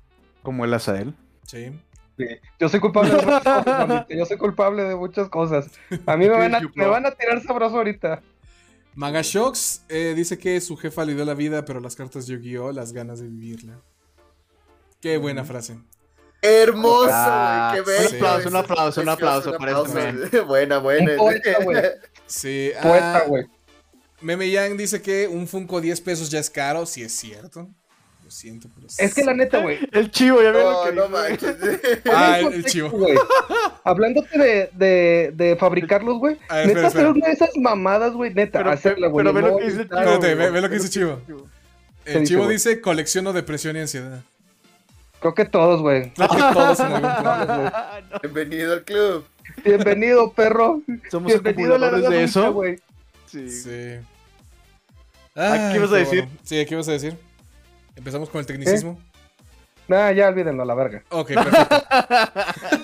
Como 0.42 0.64
el 0.64 0.72
Azael. 0.72 1.14
Sí. 1.46 1.70
sí. 2.16 2.26
Yo 2.58 2.68
soy 2.68 2.80
culpable 2.80 3.10
de 3.14 3.22
muchas 3.26 3.42
cosas, 3.42 4.06
Yo 4.08 4.26
soy 4.26 4.36
culpable 4.38 4.82
de 4.84 4.96
muchas 4.96 5.28
cosas. 5.28 5.70
A 6.06 6.16
mí 6.16 6.28
me, 6.28 6.36
van, 6.36 6.54
a, 6.54 6.60
me 6.74 6.86
van 6.86 7.06
a 7.06 7.10
tirar 7.10 7.42
sabroso 7.42 7.76
ahorita. 7.76 8.22
Magashocks 8.94 9.84
eh, 9.88 10.14
dice 10.16 10.38
que 10.38 10.60
su 10.60 10.76
jefa 10.76 11.04
le 11.04 11.14
dio 11.14 11.24
la 11.24 11.34
vida, 11.34 11.64
pero 11.64 11.80
las 11.80 11.94
cartas 11.94 12.26
Yu-Gi-Oh! 12.26 12.72
las 12.72 12.92
ganas 12.92 13.20
de 13.20 13.28
vivirla. 13.28 13.80
Qué 15.00 15.16
buena 15.16 15.44
frase. 15.44 15.78
Hermoso, 16.42 17.10
ah, 17.12 17.72
qué 17.74 17.82
bello. 17.82 18.08
Un 18.08 18.16
aplauso, 18.16 18.48
un 18.48 18.56
aplauso, 18.56 19.00
un 19.02 19.08
aplauso, 19.08 19.58
para 19.58 20.24
este 20.24 20.40
Buena, 20.46 20.78
buena. 20.78 21.12
Sí, 22.26 22.72
Poeta, 22.82 23.24
güey. 23.26 23.46
Meme 24.20 24.50
Yang 24.50 24.76
dice 24.76 25.02
que 25.02 25.28
un 25.28 25.46
Funko 25.46 25.80
10 25.80 26.00
pesos 26.00 26.30
ya 26.30 26.38
es 26.38 26.50
caro, 26.50 26.86
si 26.86 27.02
es 27.02 27.12
cierto. 27.12 27.68
Lo 28.24 28.30
siento, 28.30 28.68
pero 28.74 28.86
es 28.86 29.14
que 29.14 29.24
la 29.24 29.34
neta, 29.34 29.60
güey. 29.60 29.78
El 29.92 30.10
chivo, 30.10 30.42
ya 30.42 30.52
veo 30.52 30.84
que 30.84 30.92
no 30.92 31.08
manches. 31.08 31.56
ah, 32.12 32.38
el, 32.38 32.64
chivo. 32.64 32.90
Hablándote 33.82 34.38
de, 34.38 34.70
de, 34.74 35.32
de 35.34 35.56
fabricarlos, 35.56 36.18
güey. 36.18 36.36
Neta, 36.66 36.86
hacer 36.86 37.06
una 37.06 37.26
de 37.26 37.32
esas 37.32 37.56
mamadas, 37.56 38.12
güey, 38.12 38.32
neta, 38.32 38.60
pero, 38.60 38.70
hacerla, 38.70 39.08
güey. 39.08 39.24
Pero 39.24 39.34
ve 39.34 39.42
lo 39.42 39.56
que 39.56 39.64
dice 39.64 39.88
Chivo. 39.88 40.00
Espérate, 40.00 40.34
ve, 40.34 40.60
lo 40.60 40.68
que 40.68 40.74
dice 40.76 40.90
Chivo. 40.90 41.20
El 42.04 42.26
Chivo 42.26 42.46
dice 42.46 42.80
colecciono 42.80 43.32
depresión 43.32 43.76
y 43.76 43.80
ansiedad. 43.80 44.22
Creo 45.20 45.34
que 45.34 45.44
todos, 45.44 45.80
güey. 45.82 46.12
Creo 46.12 46.28
que 46.28 46.36
todos 46.36 46.80
en 46.80 46.86
algún 46.86 47.10
punto. 47.10 47.72
Bienvenido 48.22 48.72
al 48.74 48.84
club. 48.84 49.24
Bienvenido, 49.64 50.32
perro. 50.32 50.82
Somos 51.10 51.32
Bienvenido 51.32 51.74
a 51.74 51.78
la 51.78 51.90
de 51.90 52.24
eso. 52.24 52.52
güey. 52.52 52.78
Sí. 53.30 53.48
sí. 53.48 53.70
¿Qué 55.34 55.72
ibas 55.76 55.92
a 55.92 55.96
decir? 55.96 56.28
Sí, 56.42 56.64
¿qué 56.66 56.74
ibas 56.74 56.88
a 56.88 56.92
decir? 56.92 57.16
Empezamos 57.94 58.28
con 58.28 58.40
el 58.40 58.46
tecnicismo. 58.46 58.98
¿Eh? 59.00 59.10
Nah, 59.86 60.12
ya 60.12 60.28
olvídenlo 60.28 60.62
a 60.62 60.66
la 60.66 60.74
verga. 60.74 61.02
Ok, 61.10 61.28
perfecto. 61.34 61.76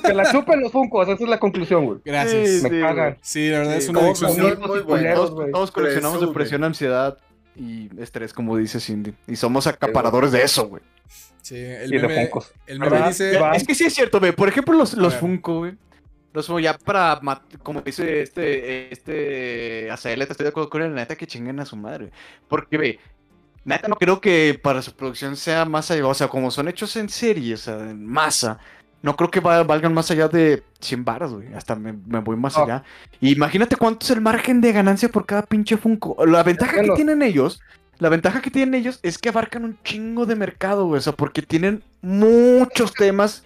que 0.05 0.15
la 0.15 0.31
chupen 0.31 0.61
los 0.61 0.73
funcos, 0.73 1.09
esa 1.09 1.23
es 1.23 1.29
la 1.29 1.39
conclusión, 1.39 1.85
güey. 1.85 1.99
Gracias. 2.05 2.49
Sí, 2.49 2.63
Me 2.63 2.81
cagan. 2.81 3.17
Sí, 3.23 3.49
la 3.49 3.59
verdad 3.59 3.77
es 3.77 3.89
una 3.89 4.01
adicción 4.01 4.61
muy, 4.61 4.81
buena. 4.81 5.15
Todos, 5.15 5.51
todos 5.51 5.71
coleccionamos 5.71 6.21
depresión, 6.21 6.65
ansiedad 6.65 7.19
y 7.57 7.89
estrés, 8.01 8.33
como 8.33 8.57
dice 8.57 8.81
Cindy. 8.81 9.15
Y 9.27 9.37
somos 9.37 9.67
acaparadores 9.67 10.33
de 10.33 10.43
eso, 10.43 10.69
güey. 10.69 10.83
Sí, 11.43 11.57
el 11.57 11.91
meme, 11.91 12.29
el 12.67 12.81
meme 12.81 13.09
dice... 13.09 13.39
Es 13.55 13.65
que 13.65 13.75
sí 13.75 13.85
es 13.85 13.95
cierto, 13.95 14.19
güey. 14.19 14.33
Por 14.33 14.49
ejemplo, 14.49 14.75
los, 14.75 14.95
los 14.95 15.15
Funko, 15.15 15.59
güey 15.59 15.77
entonces, 16.37 16.65
ya 16.65 16.77
para, 16.77 17.19
como 17.63 17.81
dice 17.81 18.21
este, 18.21 18.93
este 18.93 19.91
ACL, 19.91 20.21
estoy 20.21 20.45
de 20.45 20.49
acuerdo 20.49 20.69
con 20.69 20.83
él, 20.83 20.95
neta 20.95 21.17
que 21.17 21.27
chinguen 21.27 21.61
a 21.61 21.65
su 21.65 21.77
madre. 21.77 22.11
Porque, 22.47 22.77
ve, 22.77 23.01
neta 23.65 23.89
no 23.89 23.95
creo 23.97 24.21
que 24.21 24.61
para 24.63 24.83
su 24.83 24.95
producción 24.95 25.35
sea 25.37 25.65
más 25.65 25.91
allá, 25.91 26.07
o 26.07 26.13
sea, 26.13 26.29
como 26.29 26.51
son 26.51 26.69
hechos 26.69 26.95
en 26.97 27.09
serie, 27.09 27.55
o 27.55 27.57
sea, 27.57 27.79
en 27.79 28.05
masa, 28.05 28.59
no 29.01 29.17
creo 29.17 29.31
que 29.31 29.41
valgan 29.41 29.95
más 29.95 30.11
allá 30.11 30.29
de 30.29 30.63
100 30.81 31.07
baros, 31.07 31.33
güey. 31.33 31.55
Hasta 31.55 31.75
me, 31.75 31.93
voy 31.93 32.37
más 32.37 32.59
allá. 32.59 32.85
Imagínate 33.23 33.77
cuánto 33.77 34.05
es 34.05 34.11
el 34.11 34.21
margen 34.21 34.61
de 34.61 34.73
ganancia 34.73 35.09
por 35.09 35.25
cada 35.25 35.41
pinche 35.41 35.79
Funko. 35.79 36.27
La 36.27 36.43
ventaja 36.43 36.83
que 36.83 36.91
tienen 36.91 37.23
ellos, 37.23 37.63
la 37.99 38.11
ventaja 38.11 38.43
que 38.43 38.51
tienen 38.51 38.75
ellos 38.75 39.01
es 39.03 39.17
que 39.17 39.31
abarcan 39.31 39.65
un 39.65 39.79
chingo 39.85 40.27
de 40.27 40.37
mercado, 40.37 40.85
güey. 40.85 40.99
O 40.99 41.03
sea, 41.03 41.15
porque 41.15 41.41
tienen 41.41 41.83
muchos 42.03 42.93
temas 42.93 43.46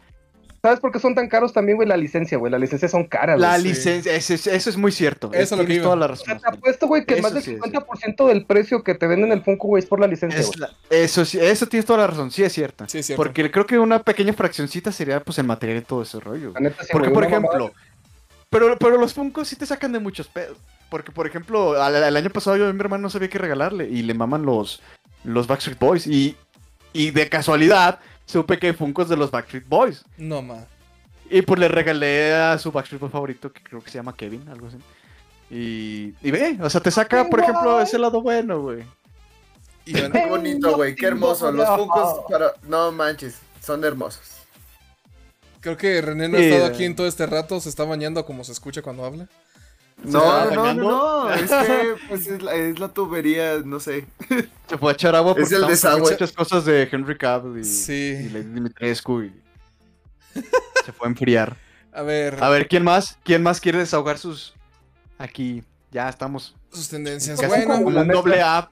¿Sabes 0.62 0.78
por 0.78 0.92
qué 0.92 0.98
son 0.98 1.14
tan 1.14 1.26
caros 1.28 1.54
también, 1.54 1.76
güey? 1.76 1.88
La 1.88 1.96
licencia, 1.96 2.36
güey. 2.36 2.52
Las 2.52 2.60
licencias 2.60 2.90
son 2.90 3.04
caras, 3.04 3.40
La 3.40 3.56
licencia, 3.56 4.14
eso, 4.14 4.34
es 4.34 4.76
muy 4.76 4.92
cierto. 4.92 5.30
Eso 5.32 5.54
es 5.54 5.60
lo 5.60 5.66
que 5.66 5.80
toda 5.80 5.96
la 5.96 6.08
razón. 6.08 6.38
Te 6.38 6.48
apuesto, 6.48 6.86
güey, 6.86 7.06
que 7.06 7.22
más 7.22 7.32
del 7.32 7.42
50% 7.42 8.26
del 8.26 8.44
precio 8.44 8.82
que 8.82 8.94
te 8.94 9.06
venden 9.06 9.32
el 9.32 9.42
Funko, 9.42 9.68
güey, 9.68 9.82
es 9.82 9.88
por 9.88 10.00
la 10.00 10.06
licencia, 10.06 10.44
Eso 10.90 11.24
sí, 11.24 11.38
eso 11.38 11.66
tienes 11.66 11.86
toda 11.86 12.00
la 12.00 12.08
razón. 12.08 12.30
Sí 12.30 12.42
es 12.42 12.52
cierto. 12.52 12.84
Sí 12.88 12.98
es 12.98 13.06
cierto. 13.06 13.22
Porque 13.22 13.50
creo 13.50 13.66
que 13.66 13.78
una 13.78 14.02
pequeña 14.02 14.34
fraccioncita 14.34 14.92
sería, 14.92 15.20
pues, 15.20 15.38
el 15.38 15.46
material 15.46 15.78
y 15.78 15.82
todo 15.82 16.02
ese 16.02 16.20
rollo. 16.20 16.52
Porque, 16.92 17.10
por 17.10 17.24
ejemplo... 17.24 17.72
Pero, 18.50 18.76
pero 18.78 18.98
los 18.98 19.14
Funko 19.14 19.44
sí 19.44 19.54
te 19.54 19.64
sacan 19.64 19.92
de 19.92 20.00
muchos 20.00 20.26
pedos. 20.26 20.58
Porque, 20.90 21.12
por 21.12 21.26
ejemplo, 21.26 21.76
el 21.86 22.16
año 22.16 22.30
pasado 22.30 22.56
yo 22.56 22.66
a 22.66 22.72
mi 22.72 22.80
hermano 22.80 23.02
no 23.02 23.10
sabía 23.10 23.28
qué 23.28 23.38
regalarle. 23.38 23.88
Y 23.88 24.02
le 24.02 24.12
maman 24.12 24.44
los, 24.44 24.82
los 25.22 25.46
Backstreet 25.46 25.78
Boys. 25.78 26.06
Y, 26.08 26.36
y 26.92 27.12
de 27.12 27.28
casualidad 27.28 28.00
supe 28.30 28.58
que 28.58 28.72
Funko 28.72 29.02
es 29.02 29.08
de 29.08 29.16
los 29.16 29.30
Backstreet 29.30 29.68
Boys. 29.68 30.04
No, 30.16 30.40
ma. 30.40 30.64
Y 31.28 31.42
pues 31.42 31.60
le 31.60 31.68
regalé 31.68 32.34
a 32.34 32.58
su 32.58 32.72
Backstreet 32.72 33.00
Boy 33.00 33.10
favorito, 33.10 33.52
que 33.52 33.62
creo 33.62 33.80
que 33.80 33.90
se 33.90 33.98
llama 33.98 34.16
Kevin, 34.16 34.48
algo 34.48 34.68
así. 34.68 34.78
Y, 35.50 36.14
y 36.22 36.30
ve, 36.30 36.58
o 36.60 36.70
sea, 36.70 36.80
te 36.80 36.90
saca, 36.90 37.28
por 37.28 37.40
ejemplo, 37.40 37.80
ese 37.80 37.98
lado 37.98 38.22
bueno, 38.22 38.62
güey. 38.62 38.84
Y 39.84 39.92
qué 39.92 40.26
bonito, 40.28 40.76
güey, 40.76 40.94
qué 40.94 41.06
hermoso. 41.06 41.50
Los 41.50 41.68
Funkos, 41.68 42.20
para... 42.28 42.52
no 42.62 42.92
manches, 42.92 43.38
son 43.60 43.84
hermosos. 43.84 44.40
Creo 45.60 45.76
que 45.76 46.00
René 46.00 46.28
no 46.28 46.38
ha 46.38 46.40
estado 46.40 46.66
aquí 46.66 46.84
en 46.84 46.96
todo 46.96 47.06
este 47.06 47.26
rato, 47.26 47.60
se 47.60 47.68
está 47.68 47.84
bañando 47.84 48.24
como 48.24 48.44
se 48.44 48.52
escucha 48.52 48.82
cuando 48.82 49.04
habla. 49.04 49.28
No, 50.04 50.50
no, 50.50 50.74
no, 50.74 51.34
es 51.34 51.50
que 51.50 51.94
pues, 52.08 52.26
es, 52.26 52.42
la, 52.42 52.54
es, 52.54 52.78
la, 52.78 52.88
tubería, 52.88 53.58
no 53.64 53.80
sé. 53.80 54.06
Se 54.68 54.78
fue 54.78 54.92
a 54.92 54.94
echar 54.94 55.14
agua 55.14 55.34
porque 55.34 55.44
es 55.44 55.52
el 55.52 55.66
desagüe. 55.66 56.10
muchas 56.12 56.32
cosas 56.32 56.64
de 56.64 56.88
Henry 56.90 57.16
Cavill 57.18 57.60
y, 57.60 57.64
sí. 57.64 58.16
y 58.26 58.28
Lady 58.30 58.48
Dimitrescu 58.48 59.22
y 59.22 59.32
se 60.84 60.92
fue 60.92 61.06
a 61.06 61.10
enfriar. 61.10 61.56
A 61.92 62.02
ver. 62.02 62.42
A 62.42 62.48
ver, 62.48 62.68
¿quién 62.68 62.84
más? 62.84 63.18
¿Quién 63.24 63.42
más 63.42 63.60
quiere 63.60 63.78
desahogar 63.78 64.18
sus. 64.18 64.54
Aquí, 65.18 65.62
ya 65.90 66.08
estamos. 66.08 66.56
Sus 66.72 66.88
tendencias. 66.88 67.38
Bueno, 67.46 67.84
como 67.84 68.00
un 68.00 68.08
doble 68.08 68.40
A. 68.40 68.70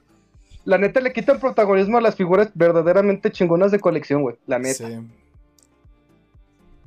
La 0.65 0.77
neta 0.77 0.99
le 0.99 1.13
quita 1.13 1.31
el 1.31 1.39
protagonismo 1.39 1.97
a 1.97 2.01
las 2.01 2.15
figuras 2.15 2.49
verdaderamente 2.53 3.31
chingonas 3.31 3.71
de 3.71 3.79
colección, 3.79 4.21
güey. 4.21 4.35
La 4.45 4.59
neta. 4.59 4.87
Sí. 4.87 4.99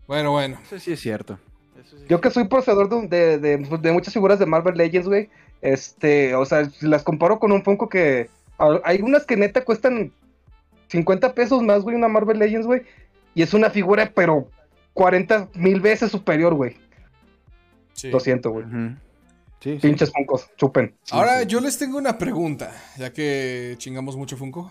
Bueno, 0.07 0.32
bueno. 0.32 0.59
Eso 0.64 0.78
sí 0.78 0.93
es 0.93 1.01
cierto. 1.01 1.38
Yo 2.09 2.20
que 2.20 2.30
soy 2.30 2.45
poseedor 2.45 2.89
de, 3.09 3.39
de, 3.39 3.57
de, 3.59 3.93
muchas 3.93 4.14
figuras 4.14 4.39
de 4.39 4.47
Marvel 4.47 4.76
Legends, 4.76 5.09
güey. 5.09 5.28
Este, 5.61 6.35
o 6.35 6.45
sea, 6.45 6.68
si 6.68 6.87
las 6.87 7.03
comparo 7.03 7.39
con 7.39 7.53
un 7.53 7.62
Funko 7.62 7.89
que. 7.89 8.28
Hay 8.85 9.01
unas 9.01 9.24
que 9.24 9.37
neta 9.37 9.64
cuestan 9.64 10.12
50 10.89 11.35
pesos 11.35 11.62
más, 11.62 11.83
güey, 11.83 11.97
una 11.97 12.09
Marvel 12.09 12.39
Legends, 12.39 12.66
güey. 12.66 12.83
Y 13.35 13.43
es 13.43 13.55
una 13.55 13.70
figura, 13.70 14.12
pero 14.14 14.49
40 14.95 15.49
mil 15.55 15.80
veces 15.80 16.11
superior, 16.11 16.55
güey. 16.55 16.76
Lo 18.05 18.20
siento, 18.20 18.51
güey. 18.51 18.66
sí, 19.61 19.78
Pinches 19.80 20.12
Funkos, 20.12 20.51
chupen. 20.57 20.95
Ahora 21.11 21.43
yo 21.45 21.61
les 21.61 21.78
tengo 21.78 21.99
una 21.99 22.18
pregunta, 22.18 22.72
ya 22.99 23.12
que 23.12 23.74
chingamos 23.78 24.16
mucho 24.16 24.37
Funko. 24.37 24.70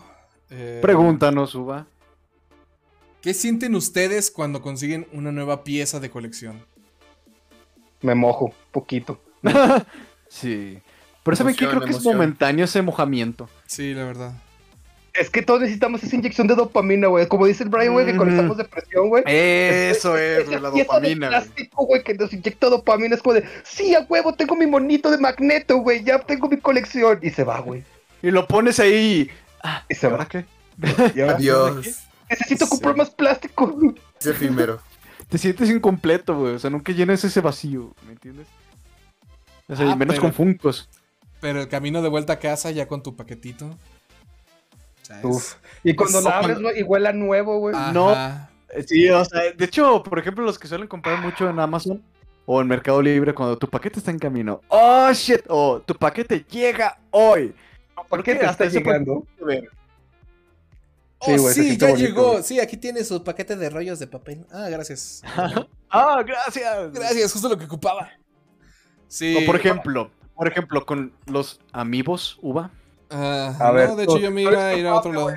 Eh, 0.50 0.80
Pregúntanos, 0.82 1.56
Uva. 1.56 1.88
¿Qué 3.22 3.34
sienten 3.34 3.76
ustedes 3.76 4.32
cuando 4.32 4.62
consiguen 4.62 5.08
una 5.14 5.32
nueva 5.32 5.64
pieza 5.64 6.00
de 6.00 6.10
colección? 6.10 6.66
Me 8.02 8.16
mojo 8.16 8.54
poquito. 8.72 9.20
sí. 10.28 10.80
Pero 11.24 11.38
¿saben 11.38 11.56
qué? 11.56 11.68
Creo 11.68 11.82
que 11.82 11.92
es 11.92 12.04
momentáneo 12.04 12.66
ese 12.66 12.82
mojamiento. 12.82 13.50
Sí, 13.68 13.94
la 13.94 14.06
verdad. 14.06 14.34
Es 15.14 15.30
que 15.30 15.42
todos 15.42 15.60
necesitamos 15.60 16.02
esa 16.04 16.16
inyección 16.16 16.48
de 16.48 16.56
dopamina, 16.56 17.08
güey. 17.08 17.28
Como 17.28 17.46
dice 17.46 17.64
el 17.64 17.70
Brian, 17.70 17.92
güey, 17.92 18.06
que 18.06 18.16
cuando 18.16 18.34
estamos 18.34 18.58
depresión, 18.58 19.10
güey. 19.10 19.24
Eso 19.28 20.18
es, 20.18 20.48
la 20.48 20.70
dopamina. 20.70 21.28
El 21.28 21.32
plástico, 21.32 21.86
güey, 21.86 22.04
que 22.04 22.14
nos 22.14 22.32
inyecta 22.32 22.70
dopamina. 22.70 23.16
Es 23.16 23.22
como 23.22 23.36
de, 23.36 23.44
sí, 23.64 23.94
a 23.94 24.06
huevo, 24.08 24.34
tengo 24.34 24.56
mi 24.56 24.66
monito 24.66 25.12
de 25.12 25.18
magneto, 25.18 25.78
güey. 25.78 26.04
Ya 26.04 26.20
tengo 26.20 26.48
mi 26.48 26.58
colección. 26.58 27.20
Y 27.22 27.30
se 27.30 27.44
va, 27.44 27.60
güey. 27.60 27.84
Y 28.22 28.32
lo 28.32 28.48
pones 28.48 28.80
ahí. 28.80 29.30
Ah, 29.64 29.84
y 29.90 29.96
se 29.96 30.08
va. 30.08 30.26
qué? 30.26 30.46
Adiós. 31.24 32.06
Necesito 32.30 32.68
comprar 32.70 32.96
más 32.96 33.10
plástico. 33.10 33.94
Es 34.18 34.28
efímero. 34.28 34.80
Te 35.32 35.38
sientes 35.38 35.70
incompleto, 35.70 36.38
güey. 36.38 36.56
O 36.56 36.60
sea, 36.60 36.70
nunca 36.70 36.92
llenas 36.92 37.24
ese 37.24 37.40
vacío, 37.40 37.96
¿me 38.06 38.12
entiendes? 38.12 38.48
O 39.70 39.76
sea, 39.78 39.94
ah, 39.94 39.96
menos 39.96 40.20
con 40.20 40.34
funcos. 40.34 40.90
Pero 41.40 41.62
el 41.62 41.70
camino 41.70 42.02
de 42.02 42.10
vuelta 42.10 42.34
a 42.34 42.40
casa 42.40 42.70
ya 42.70 42.86
con 42.86 43.02
tu 43.02 43.16
paquetito. 43.16 43.70
Uf. 45.24 45.56
Y 45.86 45.96
cuando 45.96 46.20
lo 46.20 46.30
abres 46.30 46.58
y 46.76 46.84
huele 46.84 47.14
nuevo, 47.14 47.60
güey. 47.60 47.74
No. 47.94 48.14
Sí, 48.86 49.10
o 49.10 49.24
sea, 49.24 49.52
de 49.52 49.66
hecho, 49.66 50.04
por 50.04 50.20
ejemplo, 50.20 50.44
los 50.44 50.60
que 50.60 50.68
suelen 50.68 50.88
comprar 50.88 51.22
mucho 51.22 51.50
en 51.50 51.60
Amazon 51.60 52.04
o 52.46 52.62
en 52.62 52.68
Mercado 52.68 53.02
Libre, 53.02 53.34
cuando 53.34 53.58
tu 53.58 53.70
paquete 53.70 54.00
está 54.00 54.12
en 54.12 54.20
camino, 54.20 54.62
oh 54.68 55.12
shit, 55.14 55.42
o 55.48 55.80
tu 55.80 55.96
paquete 55.96 56.46
llega 56.50 56.98
hoy. 57.12 57.54
¿Por 58.10 58.22
qué 58.22 58.36
te 58.36 58.46
está 58.46 58.66
llegando? 58.66 59.26
Oh, 61.24 61.38
sí, 61.52 61.78
ya 61.78 61.94
llegó. 61.94 62.42
Sí, 62.42 62.60
aquí 62.60 62.78
tiene 62.78 63.04
su 63.04 63.24
paquete 63.24 63.56
de 63.56 63.70
rollos 63.70 64.00
de 64.00 64.08
papel. 64.08 64.46
Ah, 64.52 64.70
gracias. 64.70 65.22
ah, 65.90 66.24
gracias. 66.26 66.92
Gracias, 66.92 67.32
justo 67.32 67.48
lo 67.48 67.58
que 67.58 67.66
ocupaba. 67.66 68.10
Sí. 69.08 69.36
O 69.38 69.46
por 69.46 69.56
ejemplo, 69.56 70.10
por 70.36 70.48
ejemplo, 70.48 70.86
con 70.86 71.14
los 71.28 71.60
amigos 71.72 72.40
uva. 72.42 72.72
Ah, 73.12 73.56
a 73.60 73.72
ver, 73.72 73.92
de 73.92 74.04
hecho 74.06 74.18
yo 74.18 74.32
me 74.32 74.42
iba 74.42 74.68
a 74.68 74.74
ir 74.74 74.88
a 74.88 74.96
otro 74.96 75.14
lado. 75.14 75.30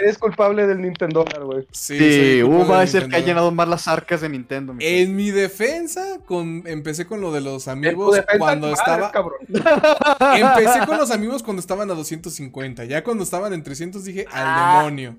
Eres 0.00 0.18
culpable 0.18 0.66
del 0.66 0.80
Nintendo, 0.80 1.24
güey. 1.42 1.66
Sí, 1.72 2.42
Uva 2.42 2.82
es 2.82 2.94
el 2.94 3.08
que 3.08 3.16
ha 3.16 3.20
llenado 3.20 3.50
más 3.50 3.68
las 3.68 3.88
arcas 3.88 4.20
de 4.20 4.28
Nintendo. 4.28 4.74
En 4.78 5.16
mi 5.16 5.30
defensa, 5.30 6.20
con, 6.24 6.62
empecé 6.66 7.06
con 7.06 7.20
lo 7.20 7.32
de 7.32 7.40
los 7.40 7.68
amigos 7.68 8.20
cuando 8.38 8.72
estaba. 8.72 9.12
empecé 10.36 10.86
con 10.86 10.98
los 10.98 11.10
amigos 11.10 11.42
cuando 11.42 11.60
estaban 11.60 11.90
a 11.90 11.94
250. 11.94 12.84
Ya 12.84 13.02
cuando 13.02 13.24
estaban 13.24 13.52
en 13.52 13.62
300 13.62 14.04
dije 14.04 14.26
al 14.30 14.44
ah. 14.46 14.76
demonio. 14.78 15.16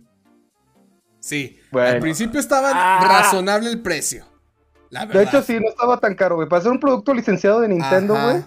Sí, 1.20 1.60
al 1.74 2.00
principio 2.00 2.40
estaba 2.40 2.72
ah. 2.74 3.22
razonable 3.22 3.70
el 3.70 3.82
precio. 3.82 4.26
de 4.90 5.24
hecho, 5.24 5.42
sí, 5.42 5.60
no 5.60 5.70
estaba 5.70 6.00
tan 6.00 6.16
caro, 6.16 6.36
güey. 6.36 6.48
Para 6.48 6.62
ser 6.62 6.72
un 6.72 6.80
producto 6.80 7.14
licenciado 7.14 7.60
de 7.62 7.68
Nintendo, 7.68 8.14
güey 8.14 8.44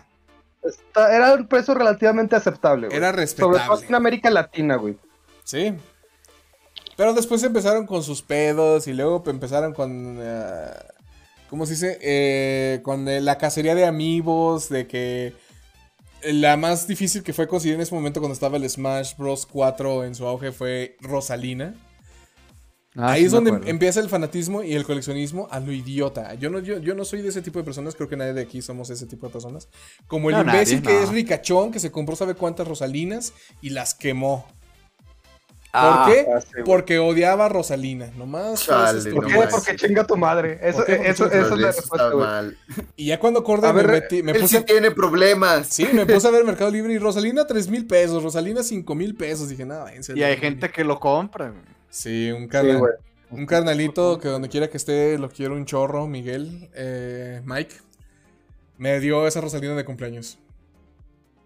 era 0.94 1.34
un 1.34 1.46
precio 1.46 1.74
relativamente 1.74 2.36
aceptable, 2.36 2.86
güey. 2.86 2.96
Era 2.96 3.12
respetable. 3.12 3.58
Sobre 3.58 3.80
todo 3.80 3.88
en 3.88 3.94
América 3.94 4.30
Latina, 4.30 4.76
güey. 4.76 4.96
Sí. 5.44 5.74
Pero 7.02 7.14
después 7.14 7.42
empezaron 7.42 7.84
con 7.84 8.04
sus 8.04 8.22
pedos 8.22 8.86
y 8.86 8.92
luego 8.92 9.24
empezaron 9.26 9.74
con... 9.74 10.18
Uh, 10.18 10.70
¿Cómo 11.50 11.66
se 11.66 11.72
dice? 11.72 11.98
Eh, 12.00 12.78
con 12.84 13.04
la 13.24 13.38
cacería 13.38 13.74
de 13.74 13.86
amigos, 13.86 14.68
de 14.68 14.86
que... 14.86 15.32
La 16.22 16.56
más 16.56 16.86
difícil 16.86 17.24
que 17.24 17.32
fue 17.32 17.48
conseguir 17.48 17.74
en 17.74 17.80
ese 17.80 17.92
momento 17.92 18.20
cuando 18.20 18.34
estaba 18.34 18.56
el 18.56 18.70
Smash 18.70 19.16
Bros. 19.16 19.46
4 19.46 20.04
en 20.04 20.14
su 20.14 20.28
auge 20.28 20.52
fue 20.52 20.96
Rosalina. 21.00 21.74
Ah, 22.94 23.14
Ahí 23.14 23.24
es 23.24 23.32
donde 23.32 23.68
empieza 23.68 23.98
el 23.98 24.08
fanatismo 24.08 24.62
y 24.62 24.74
el 24.74 24.84
coleccionismo 24.84 25.48
a 25.50 25.58
lo 25.58 25.72
idiota. 25.72 26.34
Yo 26.34 26.50
no, 26.50 26.60
yo, 26.60 26.94
no 26.94 27.04
soy 27.04 27.20
de 27.20 27.30
ese 27.30 27.42
tipo 27.42 27.58
de 27.58 27.64
personas, 27.64 27.96
creo 27.96 28.08
que 28.08 28.16
nadie 28.16 28.32
de 28.32 28.42
aquí 28.42 28.62
somos 28.62 28.90
ese 28.90 29.06
tipo 29.06 29.26
de 29.26 29.32
personas. 29.32 29.68
Como 30.06 30.30
el 30.30 30.38
imbécil 30.38 30.82
que 30.82 31.02
es 31.02 31.08
ricachón, 31.08 31.72
que 31.72 31.80
se 31.80 31.90
compró 31.90 32.14
sabe 32.14 32.34
cuántas 32.34 32.68
Rosalinas 32.68 33.32
y 33.60 33.70
las 33.70 33.92
quemó. 33.92 34.46
¿Por 35.72 35.80
ah, 35.80 36.06
qué? 36.06 36.26
Ah, 36.30 36.62
Porque 36.66 36.98
odiaba 36.98 37.46
a 37.46 37.48
Rosalina. 37.48 38.10
Nomás. 38.14 38.66
¿Por 38.66 39.26
qué? 39.26 39.48
Porque 39.50 39.74
chinga 39.74 40.06
tu 40.06 40.18
madre. 40.18 40.58
Eso, 40.60 40.86
eso, 40.86 41.24
es 41.32 41.50
la 41.50 41.68
respuesta, 41.68 42.44
Y 42.94 43.06
ya 43.06 43.18
cuando 43.18 43.40
acordé 43.40 43.72
me, 43.72 43.82
metí, 43.84 44.22
me 44.22 44.34
puse. 44.34 44.60
tiene 44.64 44.90
problemas. 44.90 45.68
Sí, 45.68 45.88
me 45.94 46.04
puse 46.04 46.28
a 46.28 46.30
ver 46.30 46.44
Mercado 46.44 46.70
Libre 46.70 46.92
y 46.92 46.98
Rosalina 46.98 47.46
3 47.46 47.70
mil 47.70 47.86
pesos, 47.86 48.22
Rosalina 48.22 48.62
5 48.62 48.94
mil 48.94 49.14
pesos. 49.14 49.48
Dije, 49.48 49.64
nada, 49.64 49.94
en 49.94 50.04
serio. 50.04 50.20
Y 50.20 50.24
hay 50.24 50.36
gente 50.36 50.70
que 50.70 50.84
lo 50.84 51.00
compra, 51.00 51.54
Sí, 51.88 52.30
un 52.30 52.48
carnal. 52.48 52.82
un 53.30 53.46
carnalito 53.46 54.18
que 54.18 54.28
donde 54.28 54.50
quiera 54.50 54.68
que 54.68 54.76
esté 54.76 55.16
lo 55.16 55.30
quiero 55.30 55.54
un 55.54 55.64
chorro, 55.64 56.06
Miguel, 56.06 56.68
eh, 56.74 57.40
Mike. 57.46 57.76
Me 58.76 59.00
dio 59.00 59.26
esa 59.26 59.40
Rosalina 59.40 59.74
de 59.74 59.86
cumpleaños. 59.86 60.38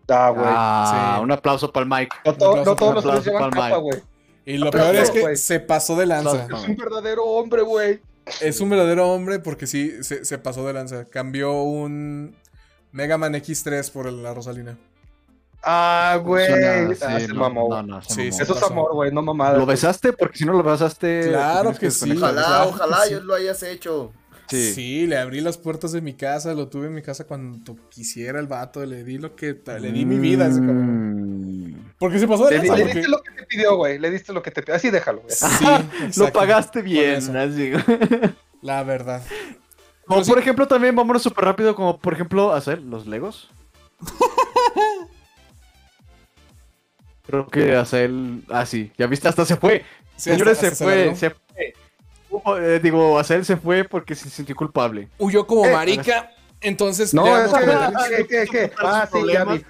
Ah, 0.08 0.30
güey. 0.30 0.46
Ah, 0.48 1.20
un 1.22 1.30
aplauso 1.30 1.70
para 1.70 1.84
el 1.84 1.90
Mike. 1.90 2.16
No, 2.24 2.74
todos 2.74 3.04
los 3.04 3.24
llevan 3.24 3.50
capa, 3.52 3.76
güey. 3.76 4.02
Y 4.46 4.56
lo 4.58 4.70
peor 4.70 4.94
es 4.94 5.10
que 5.10 5.36
se 5.36 5.60
pasó 5.60 5.96
de 5.96 6.06
lanza. 6.06 6.46
Es 6.46 6.68
un 6.68 6.76
verdadero 6.76 7.24
hombre, 7.24 7.62
güey. 7.62 8.00
Es 8.40 8.60
un 8.60 8.70
verdadero 8.70 9.10
hombre 9.10 9.40
porque 9.40 9.66
sí, 9.66 10.02
se, 10.02 10.24
se 10.24 10.38
pasó 10.38 10.66
de 10.66 10.72
lanza. 10.72 11.04
Cambió 11.04 11.52
un 11.52 12.34
Mega 12.92 13.18
Man 13.18 13.34
X3 13.34 13.90
por 13.92 14.10
la 14.10 14.32
Rosalina. 14.32 14.78
Ah, 15.62 16.20
güey. 16.22 16.46
Ah, 17.02 17.18
se 17.18 17.34
mamó. 17.34 17.68
sí, 18.08 18.28
Eso 18.28 18.56
es 18.56 18.62
amor, 18.62 18.94
güey, 18.94 19.12
no 19.12 19.20
mamada. 19.20 19.58
¿Lo 19.58 19.66
besaste? 19.66 20.12
Porque 20.12 20.38
si 20.38 20.44
no 20.44 20.52
lo 20.52 20.62
besaste. 20.62 21.28
Claro 21.28 21.74
que, 21.74 21.90
sí. 21.90 22.12
Ojalá, 22.16 22.66
ojalá 22.66 23.08
yo 23.08 23.20
lo 23.20 23.34
hayas 23.34 23.62
hecho. 23.64 24.12
Sí. 24.48 24.72
sí. 24.74 25.06
le 25.06 25.18
abrí 25.18 25.40
las 25.40 25.58
puertas 25.58 25.92
de 25.92 26.00
mi 26.00 26.14
casa, 26.14 26.54
lo 26.54 26.68
tuve 26.68 26.86
en 26.86 26.94
mi 26.94 27.02
casa 27.02 27.24
cuando 27.24 27.76
quisiera 27.88 28.38
el 28.38 28.46
vato, 28.46 28.84
le 28.84 29.04
di 29.04 29.18
lo 29.18 29.34
que 29.34 29.60
le 29.80 29.92
di 29.92 30.04
mi 30.04 30.18
vida 30.18 30.44
a 30.46 30.48
ese 30.48 30.60
cabrón. 30.60 31.70
Mm. 31.70 31.94
Porque 31.98 32.18
se 32.18 32.28
pasó 32.28 32.46
de 32.46 32.58
Le, 32.58 32.68
le 32.68 32.84
diste 32.84 33.08
lo 33.08 33.22
que 33.22 33.30
te 33.32 33.46
pidió, 33.46 33.76
güey, 33.76 33.98
le 33.98 34.10
diste 34.10 34.32
lo 34.32 34.42
que 34.42 34.50
te 34.50 34.62
pidió, 34.62 34.74
así 34.74 34.90
déjalo. 34.90 35.22
Güey. 35.22 35.34
Sí, 35.34 35.64
lo 36.20 36.32
pagaste 36.32 36.82
bien, 36.82 37.36
así. 37.36 37.72
La 38.62 38.82
verdad. 38.82 39.22
Como 40.06 40.24
por 40.24 40.38
ejemplo 40.38 40.68
también 40.68 40.94
vámonos 40.94 41.22
súper 41.22 41.44
rápido, 41.44 41.74
como 41.74 41.98
por 41.98 42.12
ejemplo 42.12 42.52
hacer 42.52 42.80
los 42.80 43.06
Legos. 43.06 43.50
Creo 47.26 47.48
que 47.48 47.74
hace 47.74 48.04
él. 48.04 48.44
Ah, 48.48 48.64
sí, 48.66 48.92
ya 48.96 49.06
viste, 49.08 49.26
hasta 49.28 49.44
se 49.44 49.56
fue. 49.56 49.84
Señores, 50.14 50.58
se, 50.58 50.70
fue, 50.70 51.14
se, 51.16 51.30
fue, 51.30 51.40
eh, 52.58 52.80
digo, 52.82 53.18
hacer 53.18 53.44
se 53.44 53.56
fue 53.56 53.84
porque 53.84 54.14
se 54.14 54.30
sintió 54.30 54.54
culpable. 54.54 55.08
Huyó 55.18 55.46
como 55.46 55.66
eh, 55.66 55.72
marica. 55.72 56.30
Entonces, 56.60 57.12
no, 57.12 57.36
es 57.36 57.52
que, 57.52 58.26
que, 58.26 58.46
que, 58.46 58.72
Ah, 58.78 59.08
sí, 59.12 59.18
ya 59.32 59.44
vi. 59.44 59.64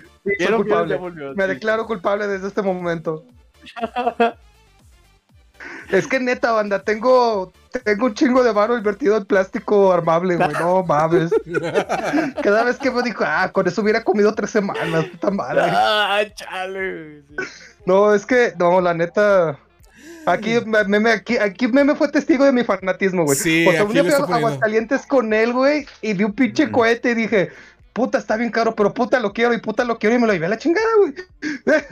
culpable. 0.55 0.99
Me 1.35 1.47
declaro 1.47 1.87
culpable 1.87 2.27
desde 2.27 2.49
este 2.49 2.63
momento. 2.63 3.25
es 5.91 6.07
que 6.07 6.21
neta, 6.21 6.53
banda, 6.53 6.83
tengo 6.83 7.53
tengo 7.85 8.07
un 8.07 8.15
chingo 8.15 8.43
de 8.43 8.53
varo 8.53 8.77
invertido 8.77 9.17
en 9.17 9.25
plástico 9.25 9.93
armable, 9.93 10.37
güey. 10.37 10.53
No 10.53 10.83
mames. 10.83 11.31
Cada 12.43 12.65
vez 12.65 12.77
que 12.79 12.91
me 12.91 13.03
dijo, 13.03 13.25
ah, 13.27 13.51
con 13.53 13.67
eso 13.67 13.83
hubiera 13.83 14.03
comido 14.03 14.35
tres 14.35 14.51
semanas, 14.51 15.05
puta 15.07 15.31
madre. 15.31 15.63
Ah, 15.65 16.23
chale. 16.35 17.23
No, 17.85 18.15
es 18.15 18.25
que, 18.27 18.53
no, 18.59 18.81
la 18.81 18.95
neta. 18.95 19.59
Aquí 20.27 20.57
meme, 20.67 21.11
aquí, 21.11 21.39
aquí 21.39 21.69
meme 21.69 21.95
fue 21.95 22.09
testigo 22.09 22.45
de 22.45 22.53
mi 22.53 22.65
fanatismo, 22.65 23.25
güey. 23.25 23.39
Sí, 23.39 23.63
Porque 23.65 23.83
un 23.83 23.93
día 23.93 24.05
fui 24.05 24.13
a 24.13 24.37
Aguascalientes 24.37 25.07
con 25.07 25.33
él, 25.33 25.53
güey, 25.53 25.87
y 26.03 26.15
vi 26.15 26.25
un 26.25 26.33
pinche 26.33 26.71
cohete 26.71 27.13
y 27.13 27.15
dije, 27.15 27.51
puta, 27.93 28.19
está 28.19 28.37
bien 28.37 28.51
caro, 28.51 28.75
pero 28.75 28.93
puta 28.93 29.21
lo 29.21 29.33
quiero 29.33 29.55
y 29.55 29.59
puta 29.59 29.85
lo 29.85 29.99
quiero 29.99 30.17
y 30.17 30.19
me 30.19 30.27
lo 30.27 30.33
llevé 30.33 30.47
a 30.47 30.51
la 30.51 30.59
chingada, 30.59 30.89
güey. 30.99 31.15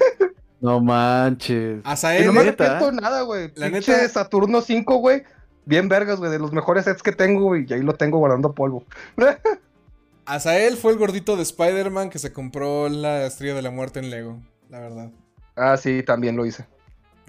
No 0.61 0.81
manches. 0.81 1.83
Hasta 1.85 2.17
él, 2.17 2.25
no 2.25 2.33
me 2.33 2.41
arrepiento 2.41 2.91
nada, 2.91 3.21
güey. 3.21 3.53
La 3.55 3.69
pinche 3.69 3.93
neta... 3.93 4.09
Saturno 4.09 4.63
5, 4.63 4.97
güey 4.97 5.23
bien 5.67 5.89
vergas, 5.89 6.19
güey, 6.19 6.31
de 6.31 6.39
los 6.39 6.53
mejores 6.53 6.85
sets 6.85 7.03
que 7.03 7.13
tengo, 7.13 7.57
y 7.57 7.73
ahí 7.73 7.81
lo 7.81 7.95
tengo 7.95 8.19
guardando 8.19 8.55
polvo. 8.55 8.85
él 9.17 10.77
fue 10.77 10.93
el 10.93 10.99
gordito 10.99 11.37
de 11.37 11.43
Spider-Man 11.43 12.11
que 12.11 12.19
se 12.19 12.33
compró 12.33 12.89
la 12.89 13.27
estrella 13.27 13.55
de 13.55 13.63
la 13.63 13.71
muerte 13.71 14.01
en 14.01 14.11
Lego, 14.11 14.41
la 14.69 14.81
verdad. 14.81 15.11
Ah, 15.57 15.77
sí, 15.77 16.03
también 16.03 16.37
lo 16.37 16.47
hice. 16.47 16.67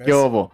Yo, 0.06 0.52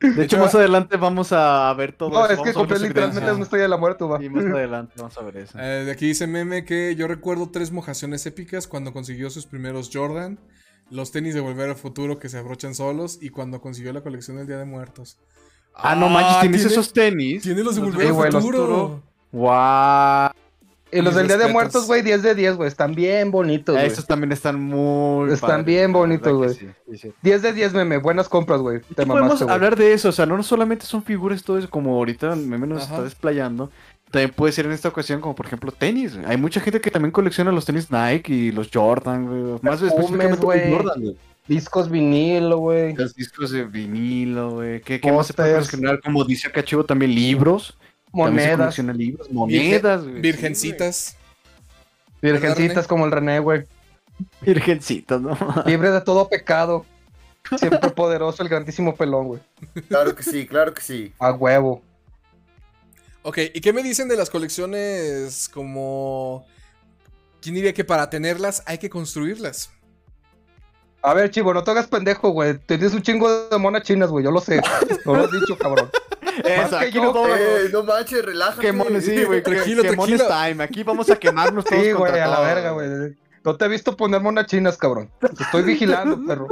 De 0.00 0.24
hecho, 0.24 0.38
más 0.38 0.54
adelante 0.54 0.96
vamos 0.96 1.32
a 1.32 1.72
ver 1.74 1.92
todo 1.92 2.10
No, 2.10 2.26
es 2.26 2.38
que 2.40 2.52
compré 2.52 2.78
literalmente 2.78 3.32
una 3.32 3.42
estrella 3.42 3.64
de 3.64 3.68
la 3.68 3.76
muerte, 3.76 4.04
va. 4.04 4.22
Y 4.22 4.28
más 4.28 4.44
adelante 4.44 4.94
vamos 4.96 5.16
a 5.18 5.22
ver 5.22 5.38
eso. 5.38 5.58
Eh, 5.58 5.84
de 5.84 5.90
aquí 5.90 6.06
dice 6.06 6.26
Meme 6.26 6.64
que 6.64 6.94
yo 6.94 7.08
recuerdo 7.08 7.50
tres 7.50 7.72
mojaciones 7.72 8.24
épicas 8.26 8.68
cuando 8.68 8.92
consiguió 8.92 9.28
sus 9.30 9.46
primeros 9.46 9.90
Jordan, 9.92 10.38
los 10.90 11.10
tenis 11.10 11.34
de 11.34 11.40
Volver 11.40 11.70
al 11.70 11.76
Futuro 11.76 12.18
que 12.18 12.28
se 12.28 12.38
abrochan 12.38 12.74
solos 12.74 13.18
y 13.20 13.30
cuando 13.30 13.60
consiguió 13.60 13.92
la 13.92 14.02
colección 14.02 14.36
del 14.36 14.46
Día 14.46 14.58
de 14.58 14.64
Muertos. 14.64 15.18
Ah, 15.74 15.94
no 15.94 16.08
manches, 16.08 16.40
¿tienes 16.40 16.64
esos 16.64 16.92
tenis? 16.92 17.42
Tiene 17.42 17.62
los 17.62 17.76
de 17.76 17.82
Volver 17.82 18.06
al 18.08 18.42
Futuro. 18.42 19.02
Guau. 19.32 20.27
Y 20.90 21.02
los 21.02 21.14
del 21.14 21.26
Día 21.28 21.36
de 21.36 21.48
Muertos, 21.48 21.86
güey, 21.86 22.02
10 22.02 22.22
de 22.22 22.34
10, 22.34 22.56
güey. 22.56 22.68
Están 22.68 22.94
bien 22.94 23.30
bonitos, 23.30 23.74
güey. 23.74 23.86
Esos 23.86 24.06
también 24.06 24.32
están 24.32 24.60
muy. 24.60 25.32
Están 25.32 25.64
bien 25.64 25.92
bonitos, 25.92 26.32
güey. 26.32 27.10
10 27.22 27.42
de 27.42 27.52
10, 27.52 27.74
meme. 27.74 27.98
Buenas 27.98 28.28
compras, 28.28 28.60
güey. 28.60 28.80
Te 28.94 29.06
podemos 29.06 29.42
hablar 29.42 29.76
de 29.76 29.92
eso. 29.92 30.08
O 30.08 30.12
sea, 30.12 30.26
no 30.26 30.42
solamente 30.42 30.86
son 30.86 31.02
figuras, 31.02 31.42
todo 31.42 31.58
eso, 31.58 31.68
como 31.68 31.94
ahorita 31.96 32.34
meme 32.36 32.66
nos 32.66 32.84
está 32.84 33.02
desplayando. 33.02 33.70
también 34.10 34.30
puede 34.30 34.52
ser 34.52 34.66
en 34.66 34.72
esta 34.72 34.88
ocasión 34.88 35.20
como 35.20 35.34
por 35.34 35.46
ejemplo 35.46 35.72
tenis. 35.72 36.18
Hay 36.26 36.36
mucha 36.36 36.60
gente 36.60 36.80
que 36.80 36.90
también 36.90 37.12
colecciona 37.12 37.52
los 37.52 37.64
tenis 37.64 37.90
Nike 37.90 38.32
y 38.32 38.52
los 38.52 38.70
Jordan, 38.72 39.58
Más 39.62 39.82
específicamente 39.82 40.38
Jordan, 40.40 41.00
güey. 41.02 41.16
Discos 41.48 41.90
vinilo, 41.90 42.58
güey. 42.58 42.94
Los 42.94 43.14
discos 43.14 43.50
de 43.50 43.64
vinilo, 43.64 44.50
güey. 44.50 44.82
¿Qué, 44.82 45.00
qué 45.00 45.10
más 45.10 45.26
se 45.26 45.32
puede 45.32 45.64
generar? 45.64 46.00
Como 46.02 46.22
dice 46.24 46.50
Cachivo, 46.52 46.84
también 46.84 47.14
libros. 47.14 47.76
Monedas. 48.18 48.78
Libros, 48.78 49.30
monedas, 49.30 50.04
Virgencitas. 50.04 51.16
Virgencitas 52.20 52.86
como 52.88 53.06
el 53.06 53.12
René, 53.12 53.38
güey. 53.38 53.64
Virgencitas, 54.40 55.20
¿no? 55.20 55.36
Libre 55.64 55.90
de 55.90 56.00
todo 56.00 56.28
pecado. 56.28 56.84
Siempre 57.56 57.90
poderoso 57.90 58.42
el 58.42 58.48
grandísimo 58.48 58.96
pelón, 58.96 59.28
güey. 59.28 59.40
Claro 59.88 60.14
que 60.14 60.22
sí, 60.24 60.46
claro 60.46 60.74
que 60.74 60.82
sí. 60.82 61.12
A 61.20 61.32
huevo. 61.32 61.82
Ok, 63.22 63.38
¿y 63.54 63.60
qué 63.60 63.72
me 63.72 63.82
dicen 63.82 64.08
de 64.08 64.16
las 64.16 64.30
colecciones 64.30 65.48
como... 65.48 66.44
¿Quién 67.40 67.54
diría 67.54 67.72
que 67.72 67.84
para 67.84 68.10
tenerlas 68.10 68.64
hay 68.66 68.78
que 68.78 68.90
construirlas? 68.90 69.70
A 71.02 71.14
ver, 71.14 71.30
chivo, 71.30 71.54
no 71.54 71.62
te 71.62 71.70
hagas 71.70 71.86
pendejo, 71.86 72.30
güey. 72.30 72.58
Tienes 72.58 72.92
un 72.92 73.02
chingo 73.02 73.48
de 73.48 73.58
monas 73.58 73.84
chinas, 73.84 74.10
güey. 74.10 74.24
Yo 74.24 74.32
lo 74.32 74.40
sé. 74.40 74.60
No 75.04 75.14
lo 75.14 75.24
has 75.24 75.30
dicho, 75.30 75.56
cabrón. 75.56 75.88
Aquí 76.80 76.98
no, 76.98 77.36
eh, 77.36 77.68
no 77.72 77.82
manches, 77.82 78.24
relájate. 78.24 78.60
Qué 78.60 78.72
mones, 78.72 79.04
sí, 79.04 79.24
güey. 79.24 79.42
Tranquilo, 79.42 79.82
qué, 79.82 79.90
tranquilo. 79.90 80.24
time. 80.26 80.64
Aquí 80.64 80.82
vamos 80.82 81.10
a 81.10 81.16
quemarnos 81.16 81.64
todos 81.64 81.82
Sí, 81.82 81.92
güey, 81.92 82.18
a 82.18 82.26
la 82.26 82.40
verga, 82.40 82.70
güey. 82.70 83.16
No 83.44 83.56
te 83.56 83.64
he 83.64 83.68
visto 83.68 83.96
poner 83.96 84.20
monas 84.20 84.46
chinas, 84.46 84.76
cabrón. 84.76 85.10
Te 85.20 85.42
estoy 85.42 85.62
vigilando, 85.62 86.24
perro. 86.26 86.48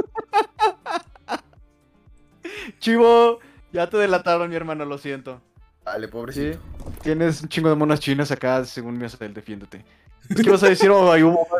Chivo, 2.79 3.39
ya 3.71 3.89
te 3.89 3.97
delataron, 3.97 4.49
mi 4.49 4.55
hermano, 4.55 4.85
lo 4.85 4.97
siento. 4.97 5.41
Dale, 5.85 6.07
pobrecito. 6.07 6.59
Tienes 7.01 7.41
un 7.41 7.49
chingo 7.49 7.69
de 7.69 7.75
monas 7.75 7.99
chinas 7.99 8.31
acá, 8.31 8.65
según 8.65 8.97
mi 8.97 9.05
el 9.05 9.33
defiéndete. 9.33 9.85
¿Qué 10.35 10.41
ibas 10.41 10.63
a 10.63 10.69
decir? 10.69 10.89
Oh, 10.89 11.15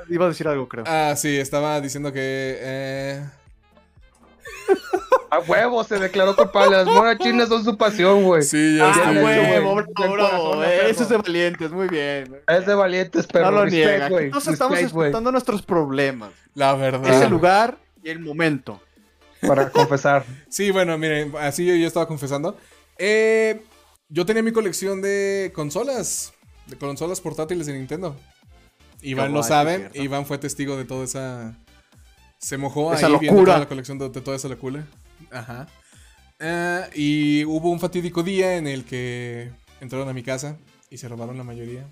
iba 0.10 0.26
a 0.26 0.30
decir 0.30 0.48
algo, 0.48 0.68
creo. 0.68 0.84
Ah, 0.88 1.14
sí, 1.16 1.38
estaba 1.38 1.80
diciendo 1.80 2.12
que. 2.12 2.58
Eh... 2.60 3.26
A 5.30 5.40
huevo, 5.40 5.84
se 5.84 6.00
declaró 6.00 6.36
culpable. 6.36 6.78
Las 6.78 6.86
monas 6.86 7.18
chinas 7.20 7.50
son 7.50 7.64
su 7.64 7.78
pasión, 7.78 8.24
güey. 8.24 8.44
Sí, 8.44 8.78
ya 8.78 8.92
está. 8.92 9.10
A 9.10 9.12
huevo, 9.12 9.84
bravo, 10.14 10.64
Eso 10.64 11.04
es 11.04 11.10
de 11.10 11.18
valientes, 11.18 11.72
muy 11.72 11.88
bien. 11.88 12.42
Es 12.48 12.66
de 12.66 12.74
valientes, 12.74 13.28
pero 13.28 13.52
no 13.52 13.64
lo 13.64 13.66
niega. 13.66 14.10
Nosotros 14.10 14.48
estamos 14.48 14.80
explotando 14.80 15.32
nuestros 15.32 15.62
problemas. 15.62 16.32
La 16.54 16.74
verdad. 16.76 17.14
Es 17.14 17.22
el 17.22 17.30
lugar 17.30 17.78
y 18.04 18.10
el 18.10 18.20
momento. 18.20 18.82
Para 19.46 19.70
confesar. 19.70 20.26
Sí, 20.50 20.72
bueno, 20.72 20.98
miren, 20.98 21.34
así 21.40 21.66
yo, 21.66 21.76
yo 21.76 21.88
estaba 21.88 22.08
confesando. 22.08 22.58
Eh, 22.98 23.62
yo 24.10 24.26
tenía 24.26 24.42
mi 24.42 24.52
colección 24.52 25.02
de 25.02 25.52
consolas. 25.54 26.34
De 26.66 26.78
consolas 26.78 27.22
portátiles 27.22 27.68
de 27.68 27.74
Nintendo. 27.74 28.16
Iván 29.02 29.34
lo 29.34 29.44
sabe. 29.44 29.90
Iván 29.94 30.26
fue 30.26 30.38
testigo 30.38 30.78
de 30.78 30.86
toda 30.86 31.04
esa. 31.04 31.56
Se 32.40 32.58
mojó 32.58 32.94
esa 32.94 33.08
ahí 33.08 33.12
locura. 33.12 33.32
viendo 33.32 33.46
toda 33.46 33.60
la 33.60 33.68
colección 33.68 33.98
de, 33.98 34.10
toda 34.10 34.36
esa 34.36 34.48
locura. 34.48 34.86
Ajá. 35.32 35.68
Eh, 36.40 36.90
y 36.96 37.46
hubo 37.46 37.72
un 37.72 37.80
fatídico 37.80 38.24
día 38.24 38.58
en 38.58 38.68
el 38.68 38.86
que 38.86 39.52
entraron 39.82 40.08
a 40.08 40.14
mi 40.14 40.24
casa 40.24 40.58
y 40.90 40.98
se 40.98 41.08
robaron 41.08 41.38
la 41.38 41.44
mayoría. 41.44 41.88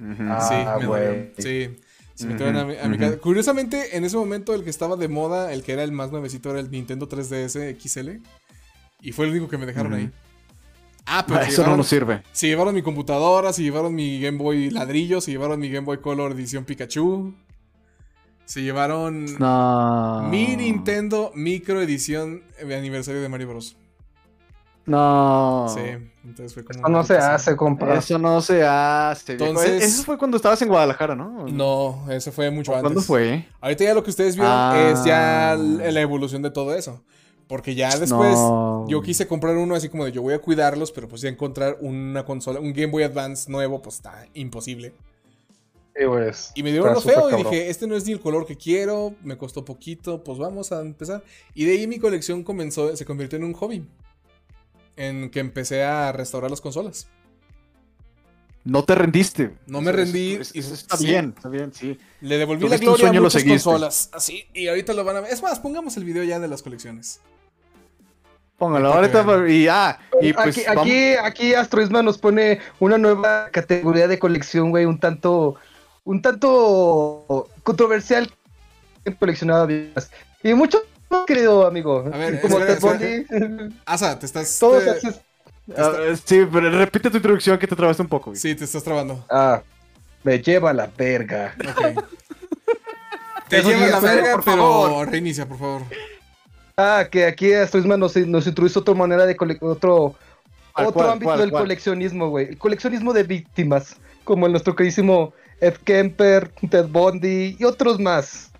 Ah, 0.00 0.78
sí, 0.80 0.86
me 0.86 1.32
Sí. 1.38 1.76
Se 2.14 2.26
metieron 2.26 2.56
a, 2.56 2.64
mi, 2.64 2.96
casa. 2.96 3.18
Curiosamente, 3.18 3.96
en 3.96 4.04
ese 4.04 4.16
momento 4.16 4.54
el 4.54 4.62
que 4.62 4.70
estaba 4.70 4.94
de 4.96 5.08
moda, 5.08 5.52
el 5.52 5.64
que 5.64 5.72
era 5.72 5.82
el 5.82 5.90
más 5.90 6.12
nuevecito, 6.12 6.50
era 6.50 6.60
el 6.60 6.70
Nintendo 6.70 7.08
3DS 7.08 7.76
XL. 7.76 8.22
Y 9.02 9.12
fue 9.12 9.26
el 9.26 9.32
único 9.32 9.48
que 9.48 9.58
me 9.58 9.66
dejaron 9.66 9.94
ahí. 9.94 10.10
Ah, 11.06 11.24
pero. 11.26 11.40
eso 11.40 11.66
no 11.66 11.76
nos 11.76 11.88
sirve. 11.88 12.22
Se 12.32 12.46
llevaron 12.46 12.74
mi 12.74 12.82
computadora, 12.82 13.52
se 13.52 13.62
llevaron 13.62 13.94
mi 13.94 14.20
Game 14.20 14.38
Boy 14.38 14.70
ladrillo, 14.70 15.20
se 15.20 15.32
llevaron 15.32 15.58
mi 15.58 15.68
Game 15.68 15.84
Boy 15.84 15.98
Color 15.98 16.32
edición 16.32 16.64
Pikachu. 16.64 17.34
Se 18.44 18.62
llevaron 18.62 19.24
mi 20.30 20.56
Nintendo 20.56 21.32
Micro 21.34 21.80
Edición 21.80 22.42
de 22.62 22.76
aniversario 22.76 23.22
de 23.22 23.28
Mario 23.28 23.48
Bros. 23.48 23.76
No. 24.86 25.66
Sí, 25.74 25.80
entonces 26.24 26.52
fue 26.52 26.64
como. 26.64 26.78
Eso 26.78 26.88
no 26.88 27.04
se 27.04 27.16
hace, 27.16 27.56
compa. 27.56 27.94
Eso 27.94 28.18
no 28.18 28.40
se 28.42 28.62
hace. 28.62 29.32
Entonces, 29.32 29.82
eso 29.82 30.02
fue 30.02 30.18
cuando 30.18 30.36
estabas 30.36 30.60
en 30.60 30.68
Guadalajara, 30.68 31.14
¿no? 31.14 31.46
No, 31.48 32.04
eso 32.10 32.32
fue 32.32 32.50
mucho 32.50 32.72
antes. 32.72 32.82
¿Cuándo 32.82 33.00
fue? 33.00 33.46
Ahorita 33.60 33.84
ya 33.84 33.94
lo 33.94 34.04
que 34.04 34.10
ustedes 34.10 34.36
vieron 34.36 34.76
es 34.76 35.04
ya 35.04 35.52
ah. 35.52 35.56
la 35.56 36.00
evolución 36.00 36.42
de 36.42 36.50
todo 36.50 36.74
eso. 36.74 37.02
Porque 37.46 37.74
ya 37.74 37.96
después 37.98 38.38
yo 38.88 39.02
quise 39.02 39.26
comprar 39.26 39.56
uno 39.56 39.74
así 39.74 39.88
como 39.88 40.06
de 40.06 40.12
yo 40.12 40.22
voy 40.22 40.32
a 40.34 40.38
cuidarlos, 40.38 40.92
pero 40.92 41.08
pues 41.08 41.20
ya 41.20 41.28
encontrar 41.28 41.76
una 41.80 42.24
consola, 42.24 42.58
un 42.58 42.72
Game 42.72 42.90
Boy 42.90 43.02
Advance 43.02 43.50
nuevo, 43.50 43.82
pues 43.82 43.96
está 43.96 44.26
imposible. 44.32 44.94
Pues, 46.06 46.52
y 46.54 46.62
me 46.62 46.72
dio 46.72 46.84
lo 46.84 47.00
feo 47.00 47.30
y 47.30 47.42
dije, 47.42 47.70
este 47.70 47.86
no 47.86 47.96
es 47.96 48.04
ni 48.04 48.12
el 48.12 48.20
color 48.20 48.46
que 48.46 48.56
quiero, 48.56 49.14
me 49.22 49.36
costó 49.36 49.64
poquito, 49.64 50.24
pues 50.24 50.38
vamos 50.38 50.72
a 50.72 50.80
empezar. 50.80 51.22
Y 51.54 51.64
de 51.64 51.72
ahí 51.72 51.86
mi 51.86 51.98
colección 51.98 52.42
comenzó, 52.42 52.96
se 52.96 53.04
convirtió 53.04 53.38
en 53.38 53.44
un 53.44 53.52
hobby. 53.52 53.86
En 54.96 55.30
que 55.30 55.40
empecé 55.40 55.82
a 55.82 56.12
restaurar 56.12 56.50
las 56.50 56.60
consolas. 56.60 57.08
No 58.64 58.82
te 58.82 58.94
rendiste. 58.94 59.54
No 59.66 59.82
me 59.82 59.92
rendí. 59.92 60.38
está 60.40 60.96
bien, 60.96 61.34
está 61.36 61.48
bien, 61.48 61.72
sí. 61.72 61.98
Le 62.22 62.38
devolví 62.38 62.66
la 62.66 62.78
gloria 62.78 63.10
a 63.10 63.12
muchas 63.12 63.44
consolas. 63.44 64.10
Así, 64.12 64.46
y 64.54 64.68
ahorita 64.68 64.94
lo 64.94 65.04
van 65.04 65.16
a 65.16 65.20
ver. 65.20 65.32
Es 65.32 65.42
más, 65.42 65.60
pongamos 65.60 65.96
el 65.98 66.04
video 66.04 66.24
ya 66.24 66.40
de 66.40 66.48
las 66.48 66.62
colecciones. 66.62 67.20
Póngalo, 68.56 68.92
ahorita 68.92 69.26
y 69.48 69.66
ah, 69.66 69.98
y 70.22 70.32
pues 70.32 70.66
aquí, 70.68 70.78
aquí, 70.78 71.14
aquí 71.14 71.54
Astroisma 71.54 72.02
nos 72.04 72.18
pone 72.18 72.60
una 72.78 72.96
nueva 72.96 73.50
categoría 73.50 74.06
de 74.06 74.18
colección, 74.20 74.70
güey, 74.70 74.84
un 74.84 75.00
tanto, 75.00 75.56
un 76.04 76.22
tanto 76.22 77.48
controversial 77.62 78.30
coleccionado 79.18 79.68
y 79.70 80.54
mucho 80.54 80.82
querido 81.26 81.66
amigo. 81.66 82.04
A 82.12 82.16
ver, 82.16 82.40
como 82.40 82.58
te 82.58 83.26
Asa, 83.86 84.18
te 84.18 84.26
estás. 84.26 84.58
Todos 84.58 84.84
sí, 86.24 86.46
pero 86.52 86.70
repite 86.70 87.10
tu 87.10 87.16
introducción 87.16 87.58
que 87.58 87.66
te 87.66 87.76
trabaste 87.76 88.02
un 88.02 88.08
poco. 88.08 88.30
Güey. 88.30 88.40
Sí, 88.40 88.54
te 88.54 88.64
estás 88.64 88.82
trabando. 88.84 89.24
Ah, 89.30 89.62
me 90.22 90.38
lleva 90.40 90.72
la 90.72 90.86
verga. 90.86 91.54
te 93.48 93.62
lleva 93.62 93.86
la 93.86 94.00
verga, 94.00 94.32
por 94.32 94.42
favor. 94.42 95.10
reinicia, 95.10 95.46
por 95.46 95.58
favor. 95.58 95.82
Ah, 96.76 97.06
que 97.10 97.24
aquí 97.24 97.52
Astroisma 97.52 97.96
nos, 97.96 98.16
nos 98.16 98.46
introduce 98.46 98.78
otra 98.78 98.94
manera 98.94 99.26
de 99.26 99.36
otro, 99.60 100.14
otro 100.74 101.10
ámbito 101.10 101.36
del 101.36 101.52
coleccionismo, 101.52 102.28
güey. 102.28 102.48
El 102.48 102.58
coleccionismo 102.58 103.12
de 103.12 103.22
víctimas, 103.22 103.96
como 104.24 104.46
el 104.46 104.52
nuestro 104.52 104.74
queridísimo 104.74 105.32
Ed 105.64 105.76
Kemper, 105.78 106.52
Ted 106.70 106.88
Bundy 106.88 107.56
y 107.58 107.64
otros 107.64 107.98
más. 107.98 108.50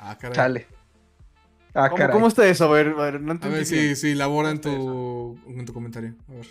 Ah, 0.00 0.16
caray. 0.16 0.36
Chale. 0.36 0.66
Ah, 1.74 1.90
¿Cómo, 1.90 2.10
¿Cómo, 2.10 2.28
está 2.28 2.46
eso? 2.46 2.64
A 2.64 2.68
ver, 2.68 2.88
a 2.88 3.02
ver, 3.02 3.20
no 3.20 3.32
A 3.32 3.48
ver, 3.48 3.66
sí, 3.66 3.96
sí, 3.96 4.14
labora 4.14 4.50
en 4.50 4.60
tu, 4.60 5.36
en 5.48 5.64
tu 5.64 5.72
comentario. 5.72 6.14
A 6.28 6.32
ver. 6.32 6.46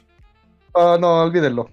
Ah, 0.76 0.98
no, 1.00 1.24
olvídenlo. 1.24 1.70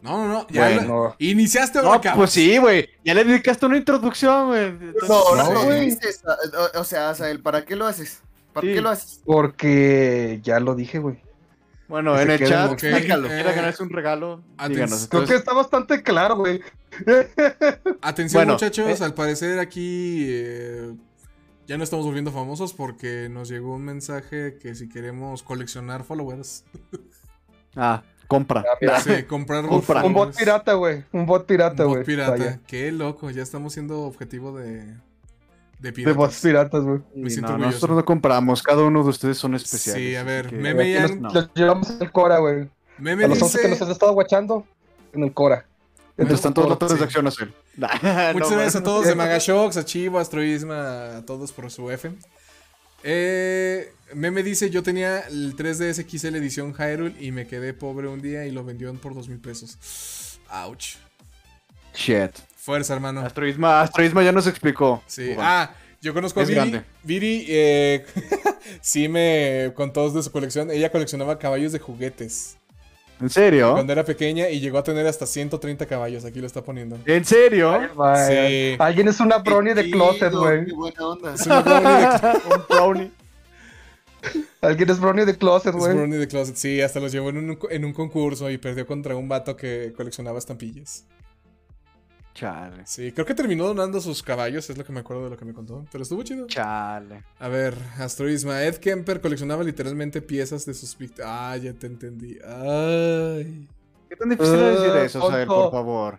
No, 0.00 0.26
no, 0.26 0.28
no. 0.28 0.46
Ya 0.50 1.16
iniciaste 1.18 1.80
o 1.80 1.82
no, 1.82 2.00
Pues 2.14 2.30
sí, 2.30 2.58
güey. 2.58 2.88
Ya 3.04 3.14
le 3.14 3.24
dedicaste 3.24 3.66
una 3.66 3.76
introducción, 3.76 4.48
güey. 4.48 4.72
No, 5.08 5.34
no, 5.36 5.64
güey. 5.64 5.96
O 6.74 6.84
sea, 6.84 7.12
¿para 7.42 7.64
qué 7.64 7.76
lo 7.76 7.86
haces? 7.86 8.22
¿Para 8.52 8.66
qué 8.66 8.80
lo 8.80 8.90
haces? 8.90 9.20
Porque 9.24 10.40
ya 10.42 10.60
lo 10.60 10.74
dije, 10.74 10.98
güey. 10.98 11.20
Bueno, 11.92 12.18
en 12.18 12.30
el 12.30 12.48
chat, 12.48 12.72
okay. 12.72 12.90
déjalo. 12.90 13.30
Eh, 13.30 13.42
ganarse 13.42 13.82
un 13.82 13.90
regalo, 13.90 14.42
díganos. 14.66 15.08
Creo 15.08 15.26
que 15.26 15.34
está 15.34 15.52
bastante 15.52 16.02
claro, 16.02 16.36
güey. 16.36 16.62
Atención, 18.00 18.48
muchachos. 18.48 18.98
Eh. 18.98 19.04
Al 19.04 19.12
parecer 19.12 19.58
aquí 19.58 20.24
eh, 20.26 20.94
ya 21.66 21.76
no 21.76 21.84
estamos 21.84 22.06
volviendo 22.06 22.32
famosos 22.32 22.72
porque 22.72 23.28
nos 23.28 23.50
llegó 23.50 23.74
un 23.74 23.84
mensaje 23.84 24.56
que 24.56 24.74
si 24.74 24.88
queremos 24.88 25.42
coleccionar 25.42 26.02
followers. 26.02 26.64
ah, 27.76 28.02
compra. 28.26 28.64
Sí, 29.04 29.24
comprar 29.24 29.66
Un 29.66 30.14
bot 30.14 30.34
pirata, 30.34 30.72
güey. 30.72 31.04
Un 31.12 31.26
bot 31.26 31.44
pirata, 31.44 31.84
güey. 31.84 31.96
Un 31.96 31.98
bot 31.98 32.06
pirata. 32.06 32.60
Qué 32.66 32.90
loco. 32.90 33.28
Ya 33.28 33.42
estamos 33.42 33.74
siendo 33.74 34.00
objetivo 34.04 34.58
de 34.58 34.96
de 35.82 35.92
piratas. 35.92 36.14
De 36.14 36.18
bots 36.18 36.40
piratas, 36.40 36.84
güey. 36.84 37.00
no, 37.40 37.58
nosotros 37.58 37.96
no 37.96 38.04
compramos, 38.04 38.62
cada 38.62 38.82
uno 38.84 39.02
de 39.02 39.10
ustedes 39.10 39.36
son 39.36 39.54
especiales. 39.54 40.02
Sí, 40.02 40.16
a 40.16 40.22
ver, 40.22 40.52
Meme 40.52 40.92
ya. 40.92 41.08
Los, 41.08 41.52
llevamos 41.54 41.90
en 41.90 42.02
el 42.02 42.12
Cora, 42.12 42.38
güey. 42.38 42.68
Meme 42.98 43.24
a 43.24 43.28
los 43.28 43.40
dice... 43.40 43.60
que 43.60 43.68
nos 43.68 43.82
has 43.82 43.88
estado 43.88 44.12
guachando 44.12 44.64
en 45.12 45.24
el 45.24 45.32
Cora. 45.34 45.66
Entre 46.16 46.34
están 46.36 46.54
todas 46.54 46.70
las 46.70 46.78
transacciones, 46.78 47.34
sí. 47.34 47.44
Muchas 47.76 48.52
gracias 48.52 48.76
a 48.76 48.82
todos 48.82 49.06
de 49.06 49.14
Magashocks, 49.14 49.76
a 49.76 49.84
Chivo, 49.84 50.18
a 50.18 50.22
Astroisma, 50.22 51.16
a 51.16 51.26
todos 51.26 51.52
por 51.52 51.70
su 51.70 51.90
F. 51.90 52.12
Eh, 53.02 53.92
Meme 54.14 54.42
dice, 54.44 54.70
yo 54.70 54.82
tenía 54.82 55.20
el 55.20 55.56
3DS 55.56 56.06
XL 56.08 56.36
edición 56.36 56.74
Hyrule 56.74 57.16
y 57.18 57.32
me 57.32 57.46
quedé 57.48 57.74
pobre 57.74 58.06
un 58.06 58.20
día 58.22 58.46
y 58.46 58.52
lo 58.52 58.62
vendió 58.62 58.92
por 58.94 59.14
dos 59.14 59.28
mil 59.28 59.40
pesos. 59.40 60.38
Ouch. 60.48 60.96
Shit. 61.94 62.51
Fuerza, 62.62 62.94
hermano. 62.94 63.22
Astroisma, 63.22 63.80
Astroisma 63.80 64.22
ya 64.22 64.30
nos 64.30 64.46
explicó. 64.46 65.02
Sí. 65.08 65.34
Ah, 65.36 65.74
yo 66.00 66.14
conozco 66.14 66.38
a 66.38 66.44
Viri. 66.44 66.80
Viri, 67.02 67.44
eh, 67.48 68.06
sí 68.80 69.08
me 69.08 69.72
contó 69.74 70.08
de 70.12 70.22
su 70.22 70.30
colección. 70.30 70.70
Ella 70.70 70.92
coleccionaba 70.92 71.40
caballos 71.40 71.72
de 71.72 71.80
juguetes. 71.80 72.56
¿En 73.20 73.30
serio? 73.30 73.72
Cuando 73.72 73.92
era 73.92 74.04
pequeña 74.04 74.48
y 74.48 74.60
llegó 74.60 74.78
a 74.78 74.84
tener 74.84 75.04
hasta 75.08 75.26
130 75.26 75.86
caballos. 75.86 76.24
Aquí 76.24 76.38
lo 76.38 76.46
está 76.46 76.62
poniendo. 76.62 77.00
¿En 77.04 77.24
serio? 77.24 77.80
sí. 78.28 78.76
Alguien 78.78 79.08
es 79.08 79.18
una 79.18 79.38
brownie 79.38 79.74
de 79.74 79.90
closet, 79.90 80.32
güey. 80.32 80.64
Qué 80.64 80.72
buena 80.72 81.04
onda. 81.04 81.34
Es 81.34 81.44
una 81.46 81.62
brownie 81.62 81.90
de 81.90 82.38
un 82.54 82.64
brownie. 82.68 83.10
Alguien 84.60 84.88
es 84.88 85.00
brownie 85.00 85.24
de 85.24 85.36
closet, 85.36 85.74
güey. 85.74 85.90
Es 85.90 85.96
brownie 85.96 86.18
de 86.18 86.28
closet, 86.28 86.54
sí. 86.54 86.80
Hasta 86.80 87.00
los 87.00 87.10
llevó 87.10 87.30
en 87.30 87.38
un, 87.38 87.58
en 87.70 87.84
un 87.84 87.92
concurso 87.92 88.48
y 88.48 88.58
perdió 88.58 88.86
contra 88.86 89.16
un 89.16 89.28
vato 89.28 89.56
que 89.56 89.92
coleccionaba 89.96 90.38
estampillas. 90.38 91.06
Chale. 92.34 92.82
Sí, 92.86 93.12
creo 93.12 93.26
que 93.26 93.34
terminó 93.34 93.66
donando 93.66 94.00
sus 94.00 94.22
caballos, 94.22 94.68
es 94.70 94.78
lo 94.78 94.84
que 94.84 94.92
me 94.92 95.00
acuerdo 95.00 95.24
de 95.24 95.30
lo 95.30 95.36
que 95.36 95.44
me 95.44 95.52
contó. 95.52 95.84
Pero 95.92 96.02
estuvo 96.02 96.22
chido. 96.22 96.46
Chale. 96.46 97.24
A 97.38 97.48
ver, 97.48 97.74
Astroisma. 97.98 98.62
Ed 98.64 98.76
Kemper 98.76 99.20
coleccionaba 99.20 99.62
literalmente 99.62 100.22
piezas 100.22 100.64
de 100.64 100.74
sus 100.74 100.96
víctimas. 100.96 101.30
Ah, 101.30 101.56
ya 101.56 101.72
te 101.74 101.86
entendí. 101.86 102.38
Ay. 102.44 103.68
¿Qué 104.08 104.16
tan 104.16 104.30
difícil 104.30 104.54
es 104.54 104.80
decir 104.80 104.96
eso, 104.96 105.28
Saber, 105.28 105.46
por 105.46 105.70
favor? 105.70 106.18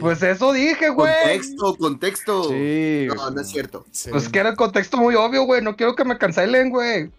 Pues 0.00 0.22
eso 0.22 0.52
dije, 0.52 0.88
güey. 0.90 1.12
Contexto, 1.12 1.76
contexto. 1.76 2.44
Sí. 2.44 3.06
No, 3.14 3.30
no 3.30 3.40
es 3.40 3.48
cierto. 3.48 3.84
Pues 4.10 4.28
que 4.28 4.38
era 4.38 4.50
el 4.50 4.56
contexto 4.56 4.96
muy 4.96 5.14
obvio, 5.14 5.44
güey. 5.44 5.62
No 5.62 5.76
quiero 5.76 5.94
que 5.94 6.04
me 6.04 6.18
cancelen, 6.18 6.70
güey. 6.70 7.10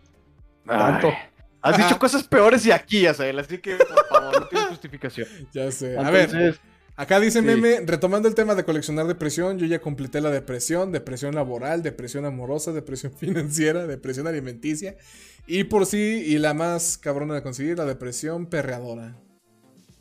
Has 1.63 1.77
dicho 1.77 1.99
cosas 1.99 2.23
peores 2.23 2.65
y 2.65 2.71
aquí, 2.71 3.05
Asael, 3.05 3.37
así 3.37 3.59
que 3.59 3.75
por 3.75 4.07
favor, 4.07 4.41
no 4.41 4.47
tienes 4.47 4.67
justificación. 4.69 5.27
Ya 5.53 5.71
sé. 5.71 5.97
A 5.97 6.09
ver. 6.09 6.59
Acá 6.95 7.19
dice 7.19 7.41
Meme, 7.41 7.81
retomando 7.85 8.27
el 8.27 8.35
tema 8.35 8.53
de 8.53 8.63
coleccionar 8.63 9.07
depresión, 9.07 9.57
yo 9.57 9.65
ya 9.65 9.79
completé 9.79 10.21
la 10.21 10.29
depresión, 10.29 10.91
depresión 10.91 11.33
laboral, 11.33 11.83
depresión 11.83 12.25
amorosa, 12.25 12.73
depresión 12.73 13.13
financiera, 13.17 13.87
depresión 13.87 14.27
alimenticia 14.27 14.97
y 15.47 15.63
por 15.63 15.85
sí, 15.85 16.23
y 16.25 16.37
la 16.37 16.53
más 16.53 16.97
cabrona 16.97 17.33
de 17.33 17.43
conseguir, 17.43 17.77
la 17.77 17.85
depresión 17.85 18.45
perreadora. 18.45 19.15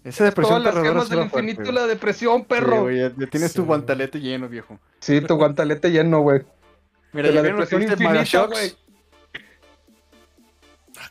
Esa 0.04 0.24
depresión 0.24 0.62
Todas 0.62 0.74
las 0.74 0.84
gemas 0.84 1.08
del 1.10 1.20
infinito 1.20 1.72
la 1.72 1.86
depresión, 1.86 2.44
perro. 2.44 2.88
Sí, 2.88 2.96
ya, 2.96 3.26
tienes 3.26 3.52
tu 3.52 3.64
guantalete 3.64 4.18
lleno, 4.18 4.48
viejo. 4.48 4.78
Sí, 5.00 5.20
tu 5.20 5.36
guantalete 5.36 5.90
lleno, 5.90 6.20
güey. 6.20 6.42
Mira, 7.12 7.30
la 7.30 7.42
depresión 7.42 7.82
infinita, 7.82 8.46
güey. 8.46 8.72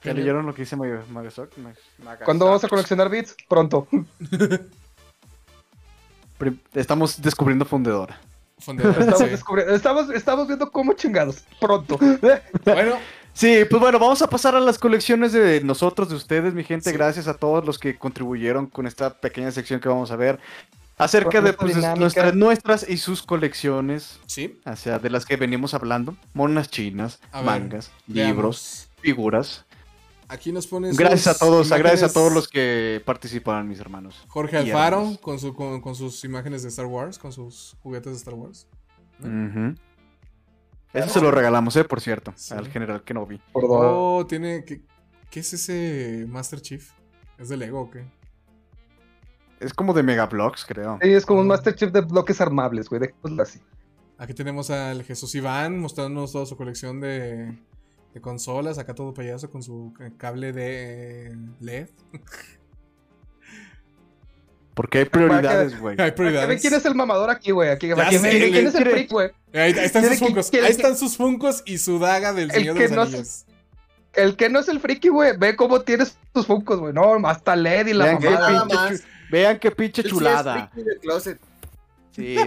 ¿Ya 0.04 0.14
leyeron 0.14 0.46
lo 0.46 0.54
que 0.54 0.62
dice 0.62 0.76
Magasok? 0.76 1.52
¿Cuándo 2.24 2.46
vamos 2.46 2.64
a 2.64 2.68
coleccionar 2.68 3.10
bits? 3.10 3.36
Pronto. 3.48 3.88
Estamos 6.74 7.22
descubriendo 7.22 7.66
Fundedora. 7.66 8.20
Estamos, 9.70 10.10
estamos, 10.10 10.48
viendo 10.48 10.70
cómo 10.72 10.94
chingados. 10.94 11.44
Pronto. 11.60 11.98
bueno. 12.66 12.96
Sí, 13.32 13.64
pues 13.70 13.80
bueno, 13.80 14.00
vamos 14.00 14.22
a 14.22 14.30
pasar 14.30 14.56
a 14.56 14.60
las 14.60 14.78
colecciones 14.78 15.32
de 15.32 15.62
nosotros, 15.62 16.10
de 16.10 16.16
ustedes, 16.16 16.54
mi 16.54 16.64
gente. 16.64 16.92
Gracias 16.92 17.28
a 17.28 17.36
todos 17.36 17.66
los 17.66 17.80
que 17.80 17.98
contribuyeron 17.98 18.68
con 18.68 18.86
esta 18.86 19.14
pequeña 19.14 19.52
sección 19.52 19.80
que 19.80 19.88
vamos 19.88 20.12
a 20.12 20.18
ver 20.18 20.40
acerca 20.98 21.40
de 21.40 21.54
pues, 21.54 21.78
nuestras, 21.98 22.36
nuestras 22.36 22.90
y 22.90 22.98
sus 22.98 23.24
colecciones. 23.24 24.20
Sí. 24.26 24.60
O 24.66 24.76
sea, 24.76 25.00
de 25.00 25.10
las 25.10 25.26
que 25.26 25.38
venimos 25.38 25.74
hablando. 25.74 26.16
Monas 26.34 26.70
chinas, 26.70 27.20
mangas, 27.32 27.92
libros, 28.08 28.90
figuras. 29.02 29.66
Aquí 30.30 30.52
nos 30.52 30.68
ponen. 30.68 30.96
Gracias 30.96 31.28
a 31.28 31.40
todos, 31.40 31.70
gracias 31.70 32.12
a 32.12 32.14
todos 32.14 32.32
los 32.32 32.48
que 32.48 33.02
participaron, 33.04 33.68
mis 33.68 33.80
hermanos. 33.80 34.24
Jorge 34.28 34.58
Alfaro 34.58 35.18
con, 35.22 35.40
su, 35.40 35.56
con, 35.56 35.96
sus 35.96 36.24
imágenes 36.24 36.62
de 36.62 36.70
Star 36.70 36.86
Wars, 36.86 37.18
con 37.18 37.32
sus 37.34 37.76
juguetes 37.82 38.12
de 38.12 38.18
Star 38.18 38.36
Wars. 38.36 38.68
Eso 40.94 41.10
se 41.10 41.22
lo 41.22 41.32
regalamos, 41.32 41.76
eh, 41.76 41.84
por 41.84 42.00
cierto, 42.00 42.34
al 42.52 42.68
general 42.68 43.04
Kenobi. 43.04 43.42
Oh, 43.54 44.24
tiene. 44.30 44.64
¿qué, 44.64 44.82
¿qué, 45.32 45.40
es 45.40 45.54
ese 45.54 46.26
Master 46.30 46.62
Chief? 46.62 46.92
¿Es 47.40 47.50
de 47.50 47.58
Lego 47.58 47.82
o 47.82 47.90
qué? 47.90 48.06
Es 49.60 49.74
como 49.74 49.94
de 49.94 50.04
Mega 50.04 50.28
Blocks, 50.28 50.64
creo. 50.64 51.00
Sí, 51.02 51.10
es 51.10 51.26
como 51.26 51.42
un 51.42 51.48
Master 51.48 51.74
Chief 51.74 51.92
de 51.92 52.02
bloques 52.02 52.40
armables, 52.40 52.88
güey. 52.88 53.02
así. 53.42 53.60
Aquí 54.20 54.34
tenemos 54.36 54.70
al 54.70 55.04
Jesús 55.04 55.34
Iván 55.34 55.80
mostrándonos 55.80 56.32
toda 56.32 56.46
su 56.46 56.56
colección 56.56 57.00
de 57.00 57.58
de 58.14 58.22
consolas, 58.22 58.78
acá 58.78 58.94
todo 58.96 59.14
payaso 59.14 59.50
con 59.50 59.64
su 59.64 59.94
cable 60.18 60.52
de 60.52 61.38
LED. 61.60 61.90
Porque 64.74 65.00
hay 65.00 65.06
prioridades, 65.06 65.78
güey. 65.78 66.00
Hay 66.00 66.12
prioridades. 66.12 66.62
¿Quién 66.62 66.74
es 66.74 66.86
el 66.86 66.96
mamador 66.96 67.30
aquí, 67.30 67.52
güey? 67.52 67.78
¿Quién, 67.78 68.00
es 68.00 68.76
el 68.76 68.90
freak, 68.90 69.12
güey? 69.12 69.30
Ahí, 69.54 69.72
están 69.72 70.06
sus 70.06 70.20
funcos. 70.20 70.54
Ahí 70.54 70.72
están 70.72 70.96
sus 70.96 71.18
funcos 71.18 71.64
y 71.66 71.78
su 71.80 72.00
daga 72.00 72.32
del 72.32 72.50
Señor 72.50 72.78
de 72.78 72.88
los 72.88 72.92
no 72.92 73.02
Anillos. 73.02 73.46
el 74.14 74.38
que 74.38 74.48
no 74.48 74.60
es 74.60 74.70
el 74.70 74.80
friki, 74.80 75.10
güey, 75.10 75.36
ve 75.38 75.58
cómo 75.58 75.82
tienes 75.82 76.18
tus 76.34 76.46
funcos, 76.46 76.80
güey. 76.80 76.94
No, 76.94 77.16
hasta 77.28 77.58
LED 77.58 77.88
y 77.88 77.94
la 77.94 78.16
vean 78.18 78.22
mamada. 78.22 78.92
vean 79.30 79.60
qué 79.60 79.72
pinche 79.72 80.02
chulada. 80.04 80.72
Sí, 80.74 81.32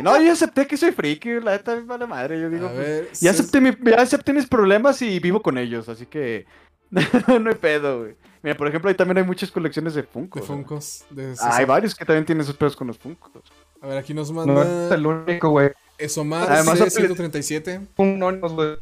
no, 0.02 0.22
yo 0.22 0.32
acepté 0.32 0.66
que 0.66 0.76
soy 0.76 0.92
friki, 0.92 1.40
la 1.40 1.52
neta 1.52 1.76
me 1.76 1.82
vale 1.82 2.06
madre, 2.06 2.40
yo 2.40 2.50
digo, 2.50 2.70
pues, 2.74 3.20
ya, 3.20 3.30
acepté 3.30 3.60
ya 3.84 4.00
acepté 4.00 4.32
mis 4.32 4.46
problemas 4.46 5.00
y 5.02 5.18
vivo 5.20 5.40
con 5.40 5.58
ellos, 5.58 5.88
así 5.88 6.06
que 6.06 6.46
no 6.90 7.48
hay 7.48 7.56
pedo, 7.56 8.00
güey. 8.00 8.16
Mira, 8.42 8.56
por 8.56 8.66
ejemplo, 8.66 8.90
ahí 8.90 8.96
también 8.96 9.18
hay 9.18 9.24
muchas 9.24 9.50
colecciones 9.50 9.94
de 9.94 10.02
Funkos. 10.02 10.42
De 10.42 10.46
Funkos. 10.46 11.04
ah, 11.40 11.56
hay 11.56 11.64
varios 11.64 11.94
que 11.94 12.04
también 12.04 12.26
tienen 12.26 12.44
sus 12.44 12.56
pedos 12.56 12.74
con 12.74 12.88
los 12.88 12.98
Funkos. 12.98 13.44
A 13.80 13.86
ver, 13.86 13.98
aquí 13.98 14.12
nos 14.12 14.32
manda... 14.32 14.52
No 14.52 14.62
es 14.62 14.92
el 14.92 15.06
único, 15.06 15.50
güey. 15.50 15.70
Eso 15.96 16.24
más, 16.24 16.48
Además, 16.48 16.80
C137. 16.80 17.86
güey. 17.96 18.76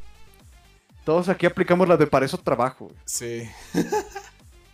Todos 1.05 1.29
aquí 1.29 1.47
aplicamos 1.47 1.89
la 1.89 1.97
de 1.99 2.07
para 2.07 2.25
eso 2.25 2.39
trabajo. 2.39 2.87
Güey. 2.87 2.97
Sí. 3.05 3.51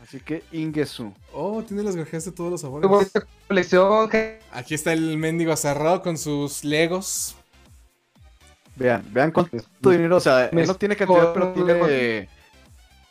Así 0.06 0.20
que 0.20 0.44
Ingesu. 0.52 1.12
Oh, 1.32 1.64
tiene 1.64 1.82
las 1.82 1.96
grajeas 1.96 2.24
de 2.24 2.30
todos 2.30 2.48
los 2.48 2.60
sabores. 2.60 3.10
Colección. 3.48 4.08
Aquí 4.52 4.74
está 4.74 4.92
el 4.92 5.18
mendigo 5.18 5.56
cerrado 5.56 6.00
con 6.00 6.16
sus 6.16 6.62
Legos. 6.62 7.34
Vean, 8.76 9.04
vean 9.10 9.32
cuánto 9.32 9.56
dinero. 9.90 10.18
O 10.18 10.20
sea, 10.20 10.46
él 10.46 10.66
no 10.66 10.76
tiene 10.76 10.94
cantidad, 10.94 11.32
pero 11.32 11.52
tiene. 11.52 12.28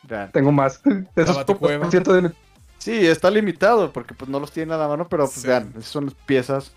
Vean. 0.04 0.32
Tengo 0.32 0.52
más. 0.52 0.80
Esos 1.16 1.44
de... 1.46 2.32
Sí, 2.78 3.06
está 3.06 3.30
limitado 3.30 3.92
porque 3.92 4.14
pues 4.14 4.30
no 4.30 4.40
los 4.40 4.50
tiene 4.50 4.72
a 4.72 4.78
la 4.78 4.88
mano, 4.88 5.06
pero 5.06 5.24
pues 5.26 5.44
vean, 5.44 5.74
esas 5.76 5.90
son 5.90 6.14
piezas. 6.24 6.72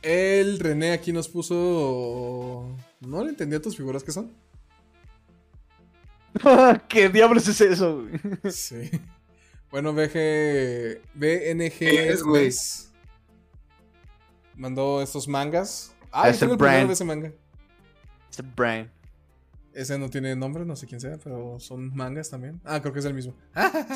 El 0.00 0.60
René 0.60 0.92
aquí 0.92 1.12
nos 1.12 1.28
puso. 1.28 2.74
No 3.00 3.22
le 3.22 3.30
entendí 3.30 3.56
a 3.56 3.60
tus 3.60 3.76
figuras 3.76 4.02
que 4.02 4.12
son. 4.12 4.30
¿Qué 6.88 7.08
diablos 7.08 7.46
es 7.48 7.60
eso? 7.60 8.04
sí. 8.50 8.90
Bueno, 9.70 9.92
BG. 9.92 11.00
BNG. 11.14 11.82
Es, 11.82 12.22
güey. 12.22 12.50
Mandó 14.56 15.02
estos 15.02 15.26
mangas. 15.26 15.94
Ah, 16.12 16.28
es 16.28 16.40
el 16.42 16.56
brand. 16.56 16.86
de 16.86 16.92
ese 16.92 17.04
manga. 17.04 17.32
Es 18.30 18.38
el 18.38 18.46
brand. 18.46 18.88
Ese 19.72 19.98
no 19.98 20.08
tiene 20.08 20.36
nombre, 20.36 20.64
no 20.64 20.76
sé 20.76 20.86
quién 20.86 21.00
sea, 21.00 21.18
pero 21.22 21.58
son 21.58 21.92
mangas 21.96 22.30
también. 22.30 22.60
Ah, 22.64 22.80
creo 22.80 22.92
que 22.92 23.00
es 23.00 23.04
el 23.04 23.14
mismo. 23.14 23.34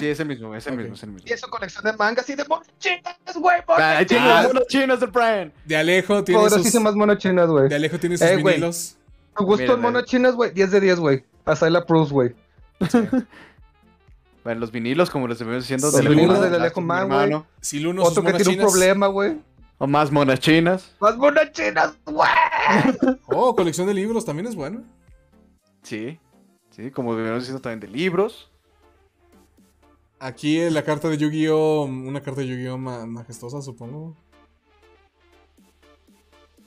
sí, 0.01 0.09
es 0.09 0.19
el 0.19 0.27
mismo, 0.27 0.53
es 0.57 0.67
el 0.67 0.77
mismo, 0.77 0.95
es 0.95 1.03
el 1.05 1.11
mismo. 1.11 1.29
Y 1.29 1.33
es 1.33 1.41
colección 1.43 1.85
de 1.85 1.93
mangas 1.93 2.29
y 2.29 2.35
de 2.35 2.45
monos 2.45 2.67
chinas, 2.81 3.37
güey. 3.37 3.61
Ah, 3.69 4.03
tiene 4.05 4.43
monos 4.43 4.67
chinos 4.67 5.01
el 5.01 5.11
brand. 5.11 5.53
De 5.65 5.77
Alejo 5.77 6.25
tiene 6.25 6.41
Poderosísimas 6.41 6.93
sus... 6.93 6.99
monos 6.99 7.19
chinas, 7.19 7.49
güey. 7.49 7.69
De 7.69 7.77
Alejo 7.77 8.01
tiene 8.01 8.19
sus 8.19 8.27
eh, 8.27 8.37
vinilos. 8.37 8.97
Tu 9.37 9.45
gusto 9.45 9.75
en 9.75 9.81
monos 9.81 10.05
chinas, 10.07 10.35
güey, 10.35 10.53
10 10.53 10.71
de 10.73 10.81
10, 10.81 10.99
güey. 10.99 11.25
La 11.71 11.85
Prus, 11.85 12.13
güey. 12.13 12.35
bueno, 14.45 14.61
los 14.61 14.71
vinilos, 14.71 15.11
como 15.11 15.27
les 15.27 15.37
estuvimos 15.37 15.65
diciendo, 15.65 15.91
los 15.91 16.09
vinilos 16.09 16.41
de 16.41 16.57
Alejo 16.57 16.81
Man, 16.81 17.09
güey. 17.09 17.43
Si 17.61 17.85
uno 17.85 18.03
Otro 18.03 18.23
que 18.23 18.35
tiene 18.35 18.63
un 18.63 18.69
problema, 18.69 19.07
güey. 19.07 19.39
O 19.79 19.87
más 19.87 20.11
monas 20.11 20.41
chinas. 20.41 20.95
Más 21.01 21.17
monas 21.17 21.53
chinas, 21.53 21.97
güey. 22.05 22.29
oh, 23.27 23.55
colección 23.55 23.87
de 23.87 23.95
libros 23.95 24.25
también 24.25 24.47
es 24.47 24.55
bueno. 24.55 24.83
Sí, 25.83 26.19
sí, 26.71 26.91
como 26.91 27.15
debemos 27.15 27.41
diciendo 27.41 27.63
también 27.63 27.81
de 27.81 27.89
libros. 27.89 28.51
Aquí 30.21 30.69
la 30.69 30.83
carta 30.83 31.09
de 31.09 31.17
Yu-Gi-Oh! 31.17 31.85
Una 31.85 32.21
carta 32.21 32.41
de 32.41 32.49
Yu-Gi-Oh! 32.49 32.77
majestuosa, 32.77 33.63
supongo. 33.63 34.17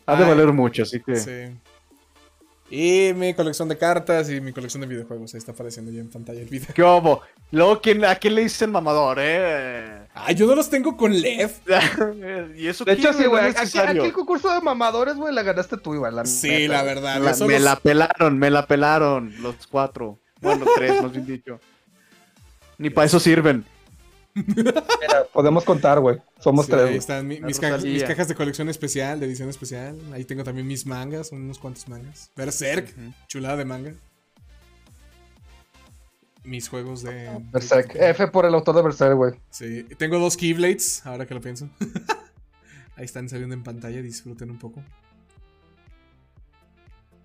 Ha 0.05 0.15
de 0.15 0.25
valer 0.25 0.53
mucho, 0.53 0.83
así 0.83 1.01
que. 1.01 1.15
Sí. 1.17 1.57
Y 2.71 3.11
mi 3.15 3.33
colección 3.33 3.67
de 3.67 3.77
cartas 3.77 4.29
y 4.29 4.39
mi 4.39 4.53
colección 4.53 4.79
de 4.79 4.87
videojuegos. 4.87 5.33
Ahí 5.33 5.39
está 5.39 5.51
apareciendo 5.51 5.91
ya 5.91 5.99
en 5.99 6.09
pantalla 6.09 6.39
el 6.39 6.47
video. 6.47 6.69
¿Qué 6.73 6.81
hubo? 6.81 7.21
Luego, 7.51 7.81
¿quién, 7.81 8.05
¿a 8.05 8.15
quién 8.15 8.33
le 8.33 8.43
dicen 8.43 8.71
mamador, 8.71 9.17
eh? 9.19 10.07
Ay, 10.13 10.35
yo 10.35 10.47
no 10.47 10.55
los 10.55 10.69
tengo 10.69 10.95
con 10.95 11.11
LED. 11.11 11.51
y 12.55 12.67
eso 12.67 12.85
De 12.85 12.93
hecho, 12.93 13.11
sí, 13.11 13.25
güey. 13.25 13.43
Aquí, 13.57 13.77
aquí, 13.77 13.97
el 13.99 14.13
concurso 14.13 14.53
de 14.53 14.61
mamadores, 14.61 15.17
güey, 15.17 15.33
la 15.33 15.43
ganaste 15.43 15.75
tú, 15.75 15.95
igual. 15.95 16.15
La 16.15 16.25
sí, 16.25 16.69
la 16.69 16.81
verdad. 16.83 17.19
me 17.45 17.59
la 17.59 17.75
pelaron, 17.75 18.39
me 18.39 18.49
la 18.49 18.65
pelaron 18.65 19.33
los 19.41 19.67
cuatro. 19.67 20.17
Bueno, 20.39 20.65
tres, 20.77 21.03
más 21.03 21.11
bien 21.11 21.25
dicho. 21.25 21.59
Ni 22.77 22.89
para 22.89 23.07
eso 23.07 23.19
sirven. 23.19 23.65
Mira, 24.33 24.83
podemos 25.33 25.63
contar, 25.63 25.99
güey. 25.99 26.17
Somos 26.39 26.67
tres. 26.67 26.89
Ahí 26.89 26.95
están 26.97 27.27
mis, 27.27 27.59
cajas, 27.59 28.27
de 28.27 28.35
colección 28.35 28.69
especial, 28.69 29.19
de 29.19 29.25
edición 29.25 29.49
especial. 29.49 29.99
Ahí 30.13 30.25
tengo 30.25 30.43
también 30.43 30.67
mis 30.67 30.85
mangas, 30.85 31.31
unos 31.31 31.59
cuantos 31.59 31.87
mangas. 31.87 32.31
Berserk, 32.35 32.93
chulada 33.27 33.57
de 33.57 33.65
manga. 33.65 33.93
mis 36.43 36.69
juegos 36.69 37.03
de. 37.03 37.29
Berserk. 37.51 37.95
F 37.95 38.27
por 38.27 38.45
el 38.45 38.53
autor 38.53 38.75
de 38.75 38.81
Berserk, 38.81 39.15
güey. 39.15 39.33
Sí. 39.49 39.83
Tengo 39.97 40.19
dos 40.19 40.37
Keyblades, 40.37 41.05
ahora 41.05 41.25
que 41.25 41.33
lo 41.33 41.41
pienso. 41.41 41.69
Ahí 42.95 43.05
están 43.05 43.29
saliendo 43.29 43.55
en 43.55 43.63
pantalla, 43.63 44.01
disfruten 44.01 44.51
un 44.51 44.59
poco. 44.59 44.83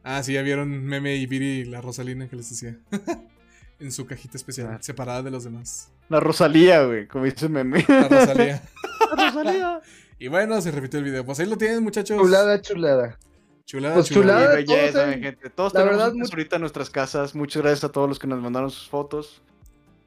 Ah, 0.03 0.23
sí, 0.23 0.35
ya 0.35 0.43
vieron 0.43 0.85
Meme 0.85 1.16
y 1.16 1.27
Viri 1.27 1.65
la 1.65 1.81
Rosalina 1.81 2.28
que 2.28 2.37
les 2.37 2.49
decía. 2.51 2.78
en 3.78 3.93
su 3.93 4.07
cajita 4.07 4.36
especial, 4.36 4.69
ah. 4.73 4.78
separada 4.81 5.23
de 5.23 5.31
los 5.31 5.44
demás. 5.44 5.90
La 6.09 6.20
Rosalía, 6.20 6.85
güey, 6.85 7.07
como 7.07 7.24
dice 7.24 7.48
Meme. 7.48 7.85
La 7.89 8.09
Rosalía. 8.09 8.62
la 9.16 9.31
Rosalía. 9.31 9.81
y 10.19 10.28
bueno, 10.28 10.61
se 10.61 10.70
repitió 10.70 10.98
el 10.98 11.05
video. 11.05 11.24
Pues 11.24 11.40
ahí 11.40 11.47
lo 11.47 11.57
tienen, 11.57 11.82
muchachos. 11.82 12.19
Chulada, 12.20 12.61
chulada. 12.61 13.19
Chulada, 13.65 13.94
pues 13.94 14.09
chulada. 14.09 14.55
belleza, 14.55 15.12
gente. 15.12 15.51
Todos 15.51 15.74
la 15.74 15.81
tenemos 15.81 15.98
verdad, 15.98 16.28
ahorita 16.31 16.57
en 16.57 16.61
nuestras 16.61 16.89
casas. 16.89 17.35
Muchas 17.35 17.62
gracias 17.62 17.85
a 17.85 17.90
todos 17.90 18.09
los 18.09 18.19
que 18.19 18.28
nos 18.28 18.40
mandaron 18.40 18.70
sus 18.70 18.89
fotos. 18.89 19.43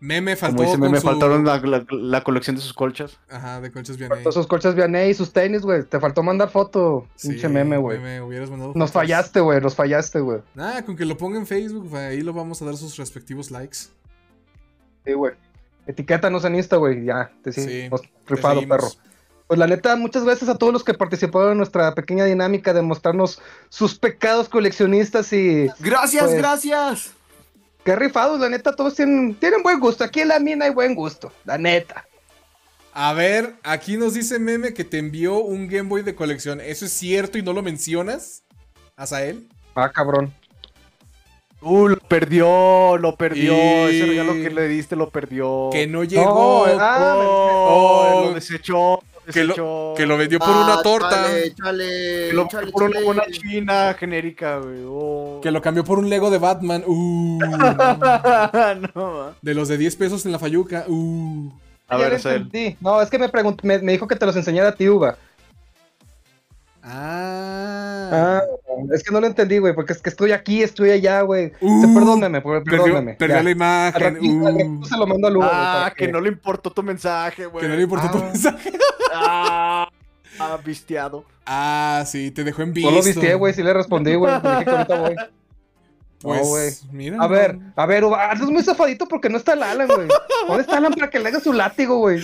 Meme 0.01 0.35
faltó. 0.35 0.63
Como 0.63 0.77
meme, 0.77 1.01
faltaron 1.01 1.43
la, 1.43 2.23
colección 2.23 2.55
de 2.55 2.61
sus 2.61 2.73
colchas. 2.73 3.19
Ajá, 3.29 3.59
de 3.59 3.71
colchas 3.71 3.97
Vianney. 3.97 4.17
Faltó 4.17 4.31
sus 4.31 4.47
colchas 4.47 4.75
Vianney 4.75 5.09
y 5.09 5.13
sus 5.13 5.33
tenis, 5.33 5.61
güey. 5.61 5.83
Te 5.83 5.99
faltó 5.99 6.23
mandar 6.23 6.49
foto. 6.49 7.05
Pinche 7.21 7.49
meme, 7.49 7.77
güey. 7.77 7.97
Meme, 7.97 8.21
hubieras 8.21 8.49
mandado 8.49 8.73
Nos 8.75 8.91
fallaste, 8.91 9.41
güey. 9.41 9.59
Nos 9.59 9.75
fallaste, 9.75 10.21
güey. 10.21 10.39
Nada, 10.55 10.85
con 10.85 10.95
que 10.95 11.05
lo 11.05 11.17
ponga 11.17 11.37
en 11.37 11.45
Facebook, 11.45 11.93
ahí 11.95 12.21
lo 12.21 12.33
vamos 12.33 12.61
a 12.61 12.65
dar 12.65 12.77
sus 12.77 12.95
respectivos 12.97 13.51
likes. 13.51 13.77
Sí, 15.05 15.13
güey. 15.13 15.33
Etiquétanos 15.85 16.45
en 16.45 16.55
Insta, 16.55 16.77
güey. 16.77 17.03
Ya, 17.03 17.31
te 17.43 17.51
sí, 17.51 17.89
rifado, 18.27 18.65
perro. 18.67 18.87
Pues 19.47 19.57
la 19.57 19.65
neta, 19.65 19.95
muchas 19.95 20.23
gracias 20.23 20.47
a 20.47 20.59
todos 20.59 20.71
los 20.71 20.83
que 20.83 20.93
participaron 20.93 21.53
en 21.53 21.57
nuestra 21.57 21.95
pequeña 21.95 22.23
dinámica 22.23 22.71
de 22.71 22.83
mostrarnos 22.83 23.41
sus 23.69 23.97
pecados 23.97 24.47
coleccionistas 24.47 25.33
y. 25.33 25.67
Gracias, 25.79 26.25
pues, 26.25 26.37
gracias. 26.37 27.18
Qué 27.89 27.95
rifados, 27.95 28.39
la 28.39 28.49
neta, 28.49 28.75
todos 28.75 28.93
tienen, 28.93 29.33
tienen 29.33 29.63
buen 29.63 29.79
gusto. 29.79 30.03
Aquí 30.03 30.19
en 30.19 30.27
la 30.27 30.39
mina 30.39 30.65
hay 30.65 30.71
buen 30.71 30.93
gusto, 30.93 31.33
la 31.43 31.57
neta. 31.57 32.05
A 32.93 33.13
ver, 33.13 33.55
aquí 33.63 33.97
nos 33.97 34.13
dice 34.13 34.37
Meme 34.37 34.75
que 34.75 34.83
te 34.83 34.99
envió 34.99 35.39
un 35.39 35.67
Game 35.67 35.89
Boy 35.89 36.03
de 36.03 36.13
colección. 36.13 36.61
¿Eso 36.61 36.85
es 36.85 36.91
cierto 36.91 37.39
y 37.39 37.41
no 37.41 37.51
lo 37.51 37.63
mencionas? 37.63 38.43
él? 39.23 39.49
Ah, 39.73 39.89
cabrón. 39.91 40.31
Uh, 41.61 41.87
lo 41.87 41.97
perdió, 41.97 42.95
lo 42.99 43.15
perdió. 43.15 43.55
Ese 43.55 44.05
regalo 44.05 44.33
que 44.33 44.51
le 44.51 44.67
diste 44.67 44.95
lo 44.95 45.09
perdió. 45.09 45.71
Que 45.71 45.87
no 45.87 46.03
llegó. 46.03 46.67
ah, 46.67 47.15
oh, 47.17 48.21
lo 48.25 48.33
desechó. 48.35 49.01
Que 49.31 49.43
lo, 49.43 49.93
que 49.95 50.05
lo, 50.05 50.17
vendió 50.17 50.39
por 50.39 50.49
una 50.49 50.75
ah, 50.75 50.81
torta. 50.81 51.27
Chale, 51.55 52.29
que 52.29 52.33
lo 52.33 52.47
cambió 52.47 52.71
por 52.71 52.83
una 53.05 53.25
china 53.27 53.93
genérica, 53.93 54.57
güey. 54.57 54.83
Oh. 54.87 55.39
Que 55.41 55.51
lo 55.51 55.61
cambió 55.61 55.83
por 55.83 55.99
un 55.99 56.09
Lego 56.09 56.29
de 56.29 56.39
Batman. 56.39 56.83
Uh. 56.85 57.39
no, 58.95 59.35
de 59.41 59.53
los 59.53 59.67
de 59.67 59.77
10 59.77 59.95
pesos 59.97 60.25
en 60.25 60.31
la 60.31 60.39
Fayuca. 60.39 60.85
Uh. 60.87 61.51
A 61.87 61.97
ver, 61.97 62.13
es 62.13 62.25
él. 62.25 62.49
No, 62.81 63.01
es 63.01 63.09
que 63.09 63.17
me, 63.19 63.29
preguntó, 63.29 63.65
me, 63.65 63.79
me, 63.79 63.91
dijo 63.91 64.07
que 64.07 64.15
te 64.15 64.25
los 64.25 64.35
enseñara 64.35 64.69
a 64.69 64.75
ti, 64.75 64.87
Uva. 64.87 65.17
Ah. 66.83 68.09
ah. 68.11 68.41
Es 68.93 69.03
que 69.03 69.11
no 69.11 69.19
lo 69.19 69.27
entendí, 69.27 69.57
güey, 69.57 69.73
porque 69.73 69.93
es 69.93 70.01
que 70.01 70.09
estoy 70.09 70.31
aquí, 70.31 70.63
estoy 70.63 70.91
allá, 70.91 71.21
güey. 71.21 71.51
Uh, 71.59 71.93
perdóname, 71.93 72.41
perdóname. 72.41 73.13
Perdió, 73.15 73.43
la 73.43 73.49
imagen. 73.51 74.17
uh. 74.21 74.85
se 74.85 74.97
lo 74.97 75.05
mando 75.05 75.27
a 75.27 75.29
Lugo. 75.29 75.47
Ah, 75.49 75.93
que 75.95 76.07
no 76.07 76.21
le 76.21 76.29
importó 76.29 76.71
tu 76.71 76.81
mensaje, 76.81 77.45
güey. 77.45 77.61
Que 77.61 77.69
no 77.69 77.75
le 77.75 77.83
importó 77.83 78.09
tu 78.09 78.17
ah. 78.19 78.23
mensaje. 78.23 78.71
ah, 79.13 79.89
ah, 80.39 80.57
vistiado. 80.63 81.25
Ah, 81.45 82.03
sí, 82.05 82.31
te 82.31 82.43
dejó 82.43 82.61
en 82.61 82.73
visto. 82.73 82.89
No 82.89 82.97
lo 82.97 83.03
vistié, 83.03 83.35
güey, 83.35 83.53
sí 83.53 83.63
le 83.63 83.73
respondí, 83.73 84.15
güey. 84.15 84.33
dije 84.33 84.65
que 84.65 84.71
ahorita 84.71 84.99
voy. 84.99 85.15
Pues, 86.21 86.83
no, 86.83 86.91
mira. 86.91 87.17
A 87.21 87.27
ver, 87.27 87.57
a 87.77 87.85
ver, 87.85 88.03
es 88.33 88.41
muy 88.41 88.61
zafadito 88.61 89.07
porque 89.07 89.29
no 89.29 89.37
está 89.37 89.53
el 89.53 89.63
Alan, 89.63 89.87
güey. 89.87 90.09
¿Dónde 90.47 90.63
está 90.63 90.75
Alan 90.75 90.93
para 90.93 91.09
que 91.09 91.17
le 91.17 91.29
haga 91.29 91.39
su 91.39 91.53
látigo, 91.53 91.97
güey? 91.99 92.21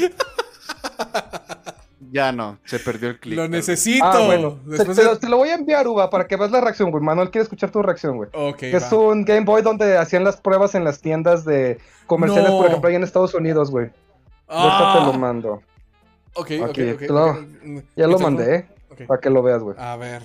Ya 2.11 2.32
no, 2.32 2.60
se 2.65 2.80
perdió 2.80 3.10
el 3.10 3.19
clip. 3.19 3.38
Lo 3.38 3.48
necesito. 3.48 4.06
Ah, 4.06 4.26
bueno. 4.26 4.60
te, 5.19 5.30
lo, 5.30 5.38
voy 5.38 5.49
a 5.49 5.56
enviar, 5.56 5.88
Uva, 5.88 6.10
para 6.10 6.27
que 6.27 6.36
veas 6.36 6.52
la 6.52 6.61
reacción, 6.61 6.91
güey. 6.91 7.03
Manuel 7.03 7.30
quiere 7.30 7.44
escuchar 7.44 7.72
tu 7.72 7.82
reacción, 7.82 8.18
güey. 8.18 8.30
Ok. 8.34 8.57
Que 8.57 8.77
es 8.77 8.91
un 8.91 9.26
Game 9.26 9.45
Boy 9.45 9.61
donde 9.61 9.98
hacían 9.98 10.23
las 10.23 10.38
pruebas 10.38 10.76
en 10.76 10.84
las 10.84 11.02
tiendas 11.02 11.45
de 11.45 11.80
comerciales, 12.07 12.52
por 12.52 12.68
ejemplo, 12.68 12.90
ahí 12.90 12.95
en 12.95 13.03
Estados 13.03 13.34
Unidos, 13.34 13.72
güey. 13.72 13.90
Ah. 14.48 14.99
te 14.99 15.06
lo 15.06 15.14
mando. 15.18 15.61
Ok, 16.36 16.52
ok, 16.61 16.77
Ya 17.95 18.07
lo 18.07 18.19
mandé, 18.19 18.56
¿eh? 18.56 18.68
Para 19.07 19.19
que 19.19 19.30
lo 19.30 19.41
veas, 19.41 19.61
güey. 19.61 19.76
A 19.80 19.95
ver. 19.95 20.22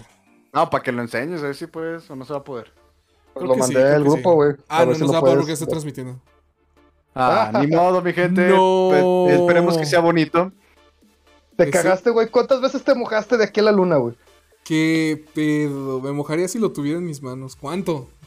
No, 0.53 0.69
para 0.69 0.83
que 0.83 0.93
lo 0.93 1.03
enseñes, 1.03 1.43
a 1.43 1.47
ver 1.47 1.55
si 1.55 1.67
puedes 1.67 2.11
o 2.11 2.17
no 2.17 2.25
se 2.25 2.33
va 2.33 2.41
a 2.41 2.45
poder. 2.45 2.73
Pues 3.35 3.47
lo 3.47 3.57
mandé 3.57 3.95
al 3.95 4.05
grupo, 4.05 4.35
güey. 4.35 4.55
Ah, 4.69 4.85
no, 4.85 4.93
no 4.93 4.95
se 4.95 5.07
va 5.07 5.19
a 5.19 5.21
poder 5.21 5.39
porque 5.39 5.53
está 5.53 5.67
transmitiendo. 5.67 6.21
Ah, 7.15 7.53
ni 7.61 7.67
modo, 7.75 8.03
mi 8.03 8.13
gente. 8.13 8.51
Pues, 8.53 9.41
esperemos 9.41 9.79
que 9.79 9.87
sea 9.87 10.01
bonito. 10.01 10.53
Te 11.65 11.71
cagaste, 11.71 12.11
güey. 12.11 12.29
¿Cuántas 12.29 12.61
veces 12.61 12.83
te 12.83 12.95
mojaste 12.95 13.37
de 13.37 13.45
aquí 13.45 13.61
a 13.61 13.65
la 13.65 13.73
luna, 13.73 13.97
güey? 13.97 14.15
¿Qué 14.65 15.25
pedo? 15.35 16.01
Me 16.01 16.13
mojaría 16.13 16.49
si 16.49 16.59
lo 16.59 16.73
tuviera 16.73 16.99
en 16.99 17.07
mis 17.07 17.23
manos. 17.23 17.57
¿Cuánto? 17.57 18.09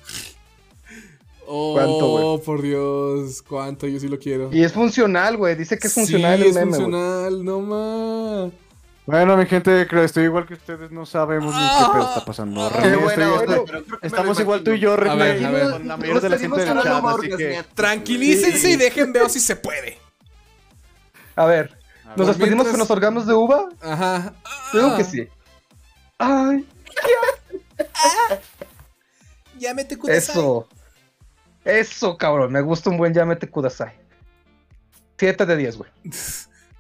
Oh, 1.46 1.74
¿Cuánto, 1.74 2.08
güey? 2.08 2.46
por 2.46 2.62
Dios, 2.62 3.42
cuánto, 3.42 3.86
yo 3.86 4.00
sí 4.00 4.08
lo 4.08 4.18
quiero. 4.18 4.50
Y 4.54 4.64
es 4.64 4.72
funcional, 4.72 5.36
güey. 5.36 5.56
Dice 5.56 5.78
que 5.78 5.88
es 5.88 5.94
funcional 5.94 6.42
sí, 6.42 6.48
es 6.48 6.58
funcional, 6.58 7.44
no 7.44 7.60
más. 7.60 8.52
Bueno, 9.06 9.36
mi 9.36 9.46
gente, 9.46 9.86
creo 9.86 10.04
estoy 10.04 10.24
igual 10.24 10.48
que 10.48 10.54
ustedes, 10.54 10.90
no 10.90 11.06
sabemos 11.06 11.54
ni 11.54 11.62
qué 11.62 11.92
pedo 11.92 12.08
está 12.08 12.24
pasando. 12.24 12.72
estamos 14.02 14.40
igual 14.40 14.64
tú 14.64 14.72
y 14.72 14.80
yo, 14.80 14.96
René, 14.96 15.12
a 15.12 15.16
ver, 15.16 15.46
a 15.46 15.52
ver. 15.52 15.72
con 15.72 15.88
la 15.90 15.98
mayoría 15.98 16.22
de 16.22 16.30
la 16.30 16.38
gente 16.38 16.60
del 16.62 16.82
chat, 16.82 17.06
así 17.06 17.30
que... 17.30 17.64
Tranquilícense 17.76 18.72
y 18.72 18.76
dejen 18.78 19.12
ver 19.12 19.30
si 19.30 19.42
se 19.42 19.58
puede. 19.58 19.98
A 21.36 21.46
ver, 21.46 21.83
¿Nos 22.16 22.28
despedimos 22.28 22.68
con 22.68 22.80
los 22.80 22.90
órganos 22.90 23.26
de 23.26 23.34
uva? 23.34 23.70
Ajá. 23.82 24.34
Creo 24.72 24.98
que 24.98 25.04
sí. 25.04 25.28
Ay. 26.18 26.68
Llámete 29.60 29.98
Kudasai. 29.98 30.36
Eso. 30.36 30.68
Eso, 31.64 32.18
cabrón. 32.18 32.52
Me 32.52 32.62
gusta 32.62 32.90
un 32.90 32.98
buen 32.98 33.14
llámete 33.14 33.50
Kudasai. 33.50 33.94
7 35.18 35.46
de 35.46 35.58
10, 35.58 35.78
güey. 35.78 35.92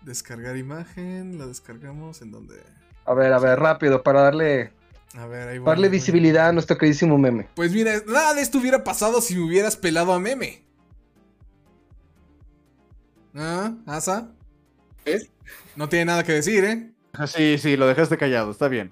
Descargar 0.01 0.57
imagen. 0.57 1.37
La 1.37 1.47
descargamos 1.47 2.21
en 2.21 2.31
donde. 2.31 2.61
A 3.05 3.13
ver, 3.13 3.33
a 3.33 3.39
ver, 3.39 3.59
rápido, 3.59 4.03
para 4.03 4.21
darle. 4.21 4.73
A 5.15 5.27
ver, 5.27 5.47
ahí 5.47 5.59
Darle 5.59 5.89
visibilidad 5.89 6.49
a 6.49 6.51
nuestro 6.51 6.77
queridísimo 6.77 7.17
meme. 7.17 7.47
Pues 7.55 7.71
mira, 7.71 7.93
nada 8.07 8.33
de 8.33 8.41
esto 8.41 8.57
hubiera 8.57 8.83
pasado 8.83 9.21
si 9.21 9.35
me 9.35 9.45
hubieras 9.45 9.77
pelado 9.77 10.13
a 10.13 10.19
meme. 10.19 10.63
¿Ah? 13.35 13.73
¿Asa? 13.85 14.31
No 15.75 15.89
tiene 15.89 16.05
nada 16.05 16.23
que 16.23 16.33
decir, 16.33 16.63
¿eh? 16.63 16.91
Ah, 17.13 17.27
sí, 17.27 17.57
sí, 17.57 17.77
lo 17.77 17.87
dejaste 17.87 18.17
callado, 18.17 18.51
está 18.51 18.67
bien. 18.67 18.91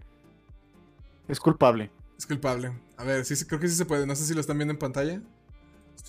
Es 1.27 1.39
culpable. 1.39 1.91
Es 2.17 2.25
culpable. 2.25 2.71
A 2.97 3.03
ver, 3.03 3.25
sí, 3.25 3.33
creo 3.45 3.59
que 3.59 3.67
sí 3.67 3.75
se 3.75 3.85
puede. 3.85 4.05
No 4.05 4.15
sé 4.15 4.25
si 4.25 4.33
lo 4.33 4.41
están 4.41 4.57
viendo 4.57 4.73
en 4.73 4.79
pantalla. 4.79 5.21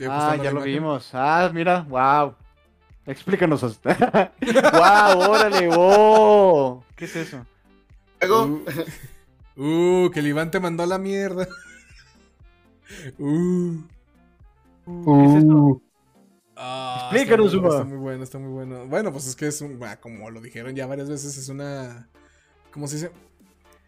ah, 0.08 0.36
ya 0.42 0.50
lo 0.50 0.62
vimos. 0.62 1.10
Ah, 1.12 1.50
mira, 1.52 1.82
wow. 1.82 2.34
Explícanos. 3.06 3.62
wow, 3.82 5.30
órale, 5.30 5.68
wow. 5.68 6.84
¿Qué 6.96 7.06
es 7.06 7.16
eso? 7.16 7.46
Uh, 8.22 8.60
uh, 9.56 10.10
que 10.10 10.20
el 10.20 10.28
Iván 10.28 10.50
te 10.50 10.60
mandó 10.60 10.84
a 10.84 10.86
la 10.86 10.98
mierda. 10.98 11.48
Uh. 13.18 13.82
uh. 14.86 15.04
¿Qué 15.04 15.24
es 15.24 15.44
eso? 15.44 15.82
Ah, 16.64 17.10
Explícanos, 17.10 17.52
está 17.52 17.82
muy, 17.82 17.98
bueno, 17.98 18.22
está 18.22 18.38
muy 18.38 18.50
bueno. 18.50 18.86
Bueno, 18.86 19.10
pues 19.10 19.26
es 19.26 19.34
que 19.34 19.48
es 19.48 19.60
un, 19.60 19.82
ah, 19.82 19.96
como 19.96 20.30
lo 20.30 20.40
dijeron 20.40 20.76
ya 20.76 20.86
varias 20.86 21.10
veces, 21.10 21.36
es 21.36 21.48
una. 21.48 22.08
¿Cómo 22.70 22.86
se 22.86 22.96
dice? 22.96 23.10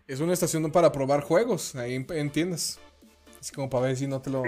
Es 0.08 0.18
una 0.18 0.32
estación 0.32 0.68
para 0.72 0.90
probar 0.90 1.20
juegos 1.20 1.76
ahí 1.76 1.94
en, 1.94 2.30
tiendas. 2.30 2.80
Así 3.40 3.54
como 3.54 3.70
para 3.70 3.86
ver 3.86 3.96
si 3.96 4.08
no 4.08 4.20
te 4.20 4.28
lo. 4.30 4.42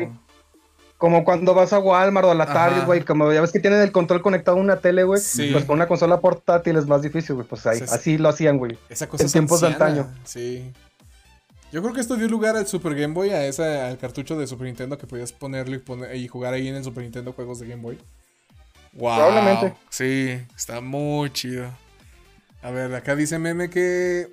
Como 0.98 1.24
cuando 1.24 1.54
vas 1.54 1.72
a 1.72 1.78
Walmart 1.78 2.26
o 2.26 2.30
a 2.32 2.34
la 2.34 2.46
Target, 2.46 2.84
güey, 2.84 3.04
como 3.04 3.32
ya 3.32 3.40
ves 3.42 3.52
que 3.52 3.60
tienen 3.60 3.80
el 3.80 3.92
control 3.92 4.22
conectado 4.22 4.56
a 4.56 4.60
una 4.60 4.80
tele, 4.80 5.04
güey. 5.04 5.22
Pues 5.52 5.64
con 5.64 5.76
una 5.76 5.86
consola 5.86 6.18
portátil 6.18 6.76
es 6.76 6.86
más 6.86 7.02
difícil, 7.02 7.36
güey. 7.36 7.46
Pues 7.46 7.64
ahí, 7.66 7.80
así 7.80 8.18
lo 8.18 8.28
hacían, 8.28 8.58
güey. 8.58 8.76
Esa 8.88 9.06
cosa 9.08 9.22
en 9.22 9.30
tiempos 9.30 9.60
de 9.60 9.68
antaño. 9.68 10.12
Sí. 10.24 10.72
Yo 11.76 11.82
creo 11.82 11.92
que 11.92 12.00
esto 12.00 12.16
dio 12.16 12.26
lugar 12.26 12.56
al 12.56 12.66
Super 12.66 12.94
Game 12.94 13.12
Boy, 13.12 13.28
a 13.28 13.44
ese, 13.44 13.62
al 13.62 13.98
cartucho 13.98 14.38
de 14.38 14.46
Super 14.46 14.66
Nintendo 14.66 14.96
que 14.96 15.06
podías 15.06 15.30
ponerlo 15.30 15.76
y, 15.76 16.16
y 16.16 16.26
jugar 16.26 16.54
ahí 16.54 16.68
en 16.68 16.76
el 16.76 16.82
Super 16.82 17.02
Nintendo 17.02 17.34
juegos 17.34 17.58
de 17.58 17.66
Game 17.66 17.82
Boy. 17.82 17.98
Wow. 18.94 19.16
Probablemente. 19.16 19.74
Sí, 19.90 20.42
está 20.56 20.80
muy 20.80 21.30
chido. 21.34 21.70
A 22.62 22.70
ver, 22.70 22.94
acá 22.94 23.14
dice 23.14 23.38
Meme 23.38 23.68
que. 23.68 24.26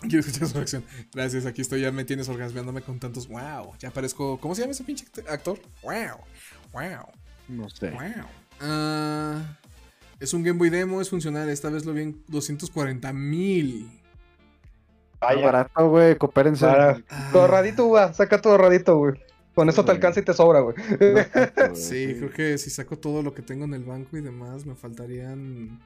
Quiero 0.00 0.20
escuchar 0.20 0.48
su 0.48 0.54
reacción. 0.54 0.82
Gracias, 1.12 1.44
aquí 1.44 1.60
estoy, 1.60 1.82
ya 1.82 1.92
me 1.92 2.06
tienes 2.06 2.26
orgasmeándome 2.30 2.80
con 2.80 2.98
tantos. 2.98 3.28
Wow, 3.28 3.74
ya 3.78 3.90
parezco. 3.90 4.40
¿Cómo 4.40 4.54
se 4.54 4.62
llama 4.62 4.72
ese 4.72 4.84
pinche 4.84 5.04
actor? 5.28 5.60
Wow, 5.82 6.20
wow. 6.72 7.06
No 7.48 7.68
sé. 7.68 7.90
Wow. 7.90 8.66
Uh, 8.66 9.42
es 10.18 10.32
un 10.32 10.42
Game 10.42 10.58
Boy 10.58 10.70
Demo, 10.70 11.02
es 11.02 11.10
funcional. 11.10 11.50
Esta 11.50 11.68
vez 11.68 11.84
lo 11.84 11.92
vi 11.92 12.00
en 12.00 12.24
240 12.28 13.12
mil. 13.12 13.99
Ay, 15.20 15.42
barato, 15.42 15.88
güey, 15.88 16.16
coopérense. 16.16 16.66
Ah. 16.66 16.98
Todo 17.32 17.46
radito, 17.46 17.84
güey. 17.84 18.12
Saca 18.14 18.40
todo 18.40 18.56
radito, 18.56 18.96
güey. 18.96 19.14
Con 19.54 19.68
eso 19.68 19.84
te 19.84 19.90
alcanza 19.90 20.20
y 20.20 20.24
te 20.24 20.32
sobra, 20.32 20.60
güey. 20.60 20.76
sí, 21.74 22.14
creo 22.16 22.32
que 22.32 22.56
si 22.56 22.70
saco 22.70 22.96
todo 22.96 23.22
lo 23.22 23.34
que 23.34 23.42
tengo 23.42 23.64
en 23.64 23.74
el 23.74 23.84
banco 23.84 24.16
y 24.16 24.20
demás, 24.20 24.64
me 24.64 24.74
faltarían 24.74 25.80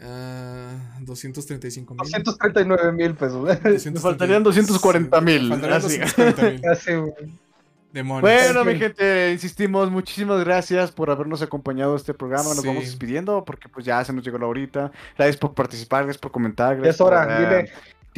uh, 0.00 1.04
235 1.04 1.94
mil. 1.94 2.02
239 2.02 2.92
mil 2.92 3.14
pesos. 3.14 3.46
Me 3.62 4.00
faltarían 4.00 4.42
240 4.42 5.20
mil. 5.20 5.48
Faltarían 5.48 5.80
240 5.82 6.42
mil. 6.50 7.38
Bueno, 7.90 8.64
mi 8.66 8.76
gente, 8.76 9.32
insistimos, 9.32 9.90
muchísimas 9.90 10.44
gracias 10.44 10.92
por 10.92 11.10
habernos 11.10 11.40
acompañado 11.40 11.94
a 11.94 11.96
este 11.96 12.12
programa. 12.12 12.54
Nos 12.54 12.64
vamos 12.64 12.84
despidiendo 12.84 13.44
porque 13.44 13.68
pues 13.68 13.86
ya 13.86 14.04
se 14.04 14.12
nos 14.12 14.22
llegó 14.22 14.38
la 14.38 14.46
horita. 14.46 14.92
Gracias 15.16 15.38
por 15.38 15.54
participar, 15.54 16.04
gracias 16.04 16.20
por 16.20 16.30
comentar. 16.30 16.76
Gracias 16.76 16.96
es 16.96 17.00
hora, 17.00 17.24
por, 17.24 17.64
uh, 17.64 17.68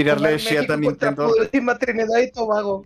tirarle 0.03 0.39
shit 0.39 0.71
a 0.71 0.77
Nintendo. 0.77 1.33
Trinidad 1.79 2.19
y 2.21 2.31
Tobago. 2.31 2.85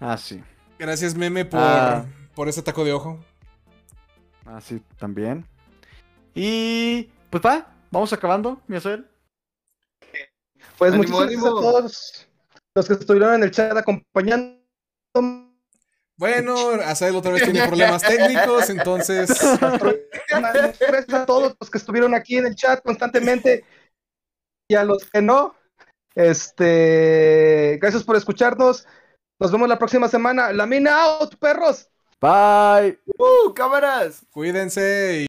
Ah, 0.00 0.16
sí. 0.16 0.42
Gracias, 0.78 1.14
Meme, 1.14 1.44
por, 1.44 1.60
ah. 1.60 2.04
por 2.34 2.48
ese 2.48 2.62
taco 2.62 2.84
de 2.84 2.92
ojo. 2.92 3.18
Ah, 4.46 4.60
sí, 4.60 4.82
también. 4.98 5.46
Y 6.34 7.10
pues 7.30 7.42
va, 7.44 7.66
vamos 7.90 8.12
acabando, 8.12 8.60
mi 8.66 8.78
Pues 10.78 10.94
muchas 10.94 11.18
gracias 11.18 11.44
a 11.44 11.48
todos 11.48 12.26
los 12.74 12.86
que 12.86 12.94
estuvieron 12.94 13.34
en 13.34 13.42
el 13.42 13.50
chat 13.50 13.76
acompañando. 13.76 14.58
Bueno, 16.16 16.70
Azael 16.84 17.14
otra 17.14 17.32
vez 17.32 17.44
tiene 17.44 17.66
problemas 17.66 18.02
técnicos, 18.02 18.70
entonces. 18.70 19.30
Gracias 20.28 21.14
a 21.14 21.26
todos 21.26 21.56
los 21.60 21.70
que 21.70 21.78
estuvieron 21.78 22.14
aquí 22.14 22.38
en 22.38 22.46
el 22.46 22.56
chat 22.56 22.82
constantemente 22.82 23.64
y 24.68 24.74
a 24.74 24.84
los 24.84 25.04
que 25.10 25.22
no. 25.22 25.57
Este, 26.18 27.78
gracias 27.80 28.02
por 28.02 28.16
escucharnos. 28.16 28.84
Nos 29.38 29.52
vemos 29.52 29.68
la 29.68 29.78
próxima 29.78 30.08
semana. 30.08 30.52
La 30.52 30.66
mina 30.66 31.00
out, 31.00 31.36
perros. 31.36 31.88
Bye. 32.20 32.98
Uh, 33.16 33.54
cámaras. 33.54 34.26
Cuídense. 34.32 35.16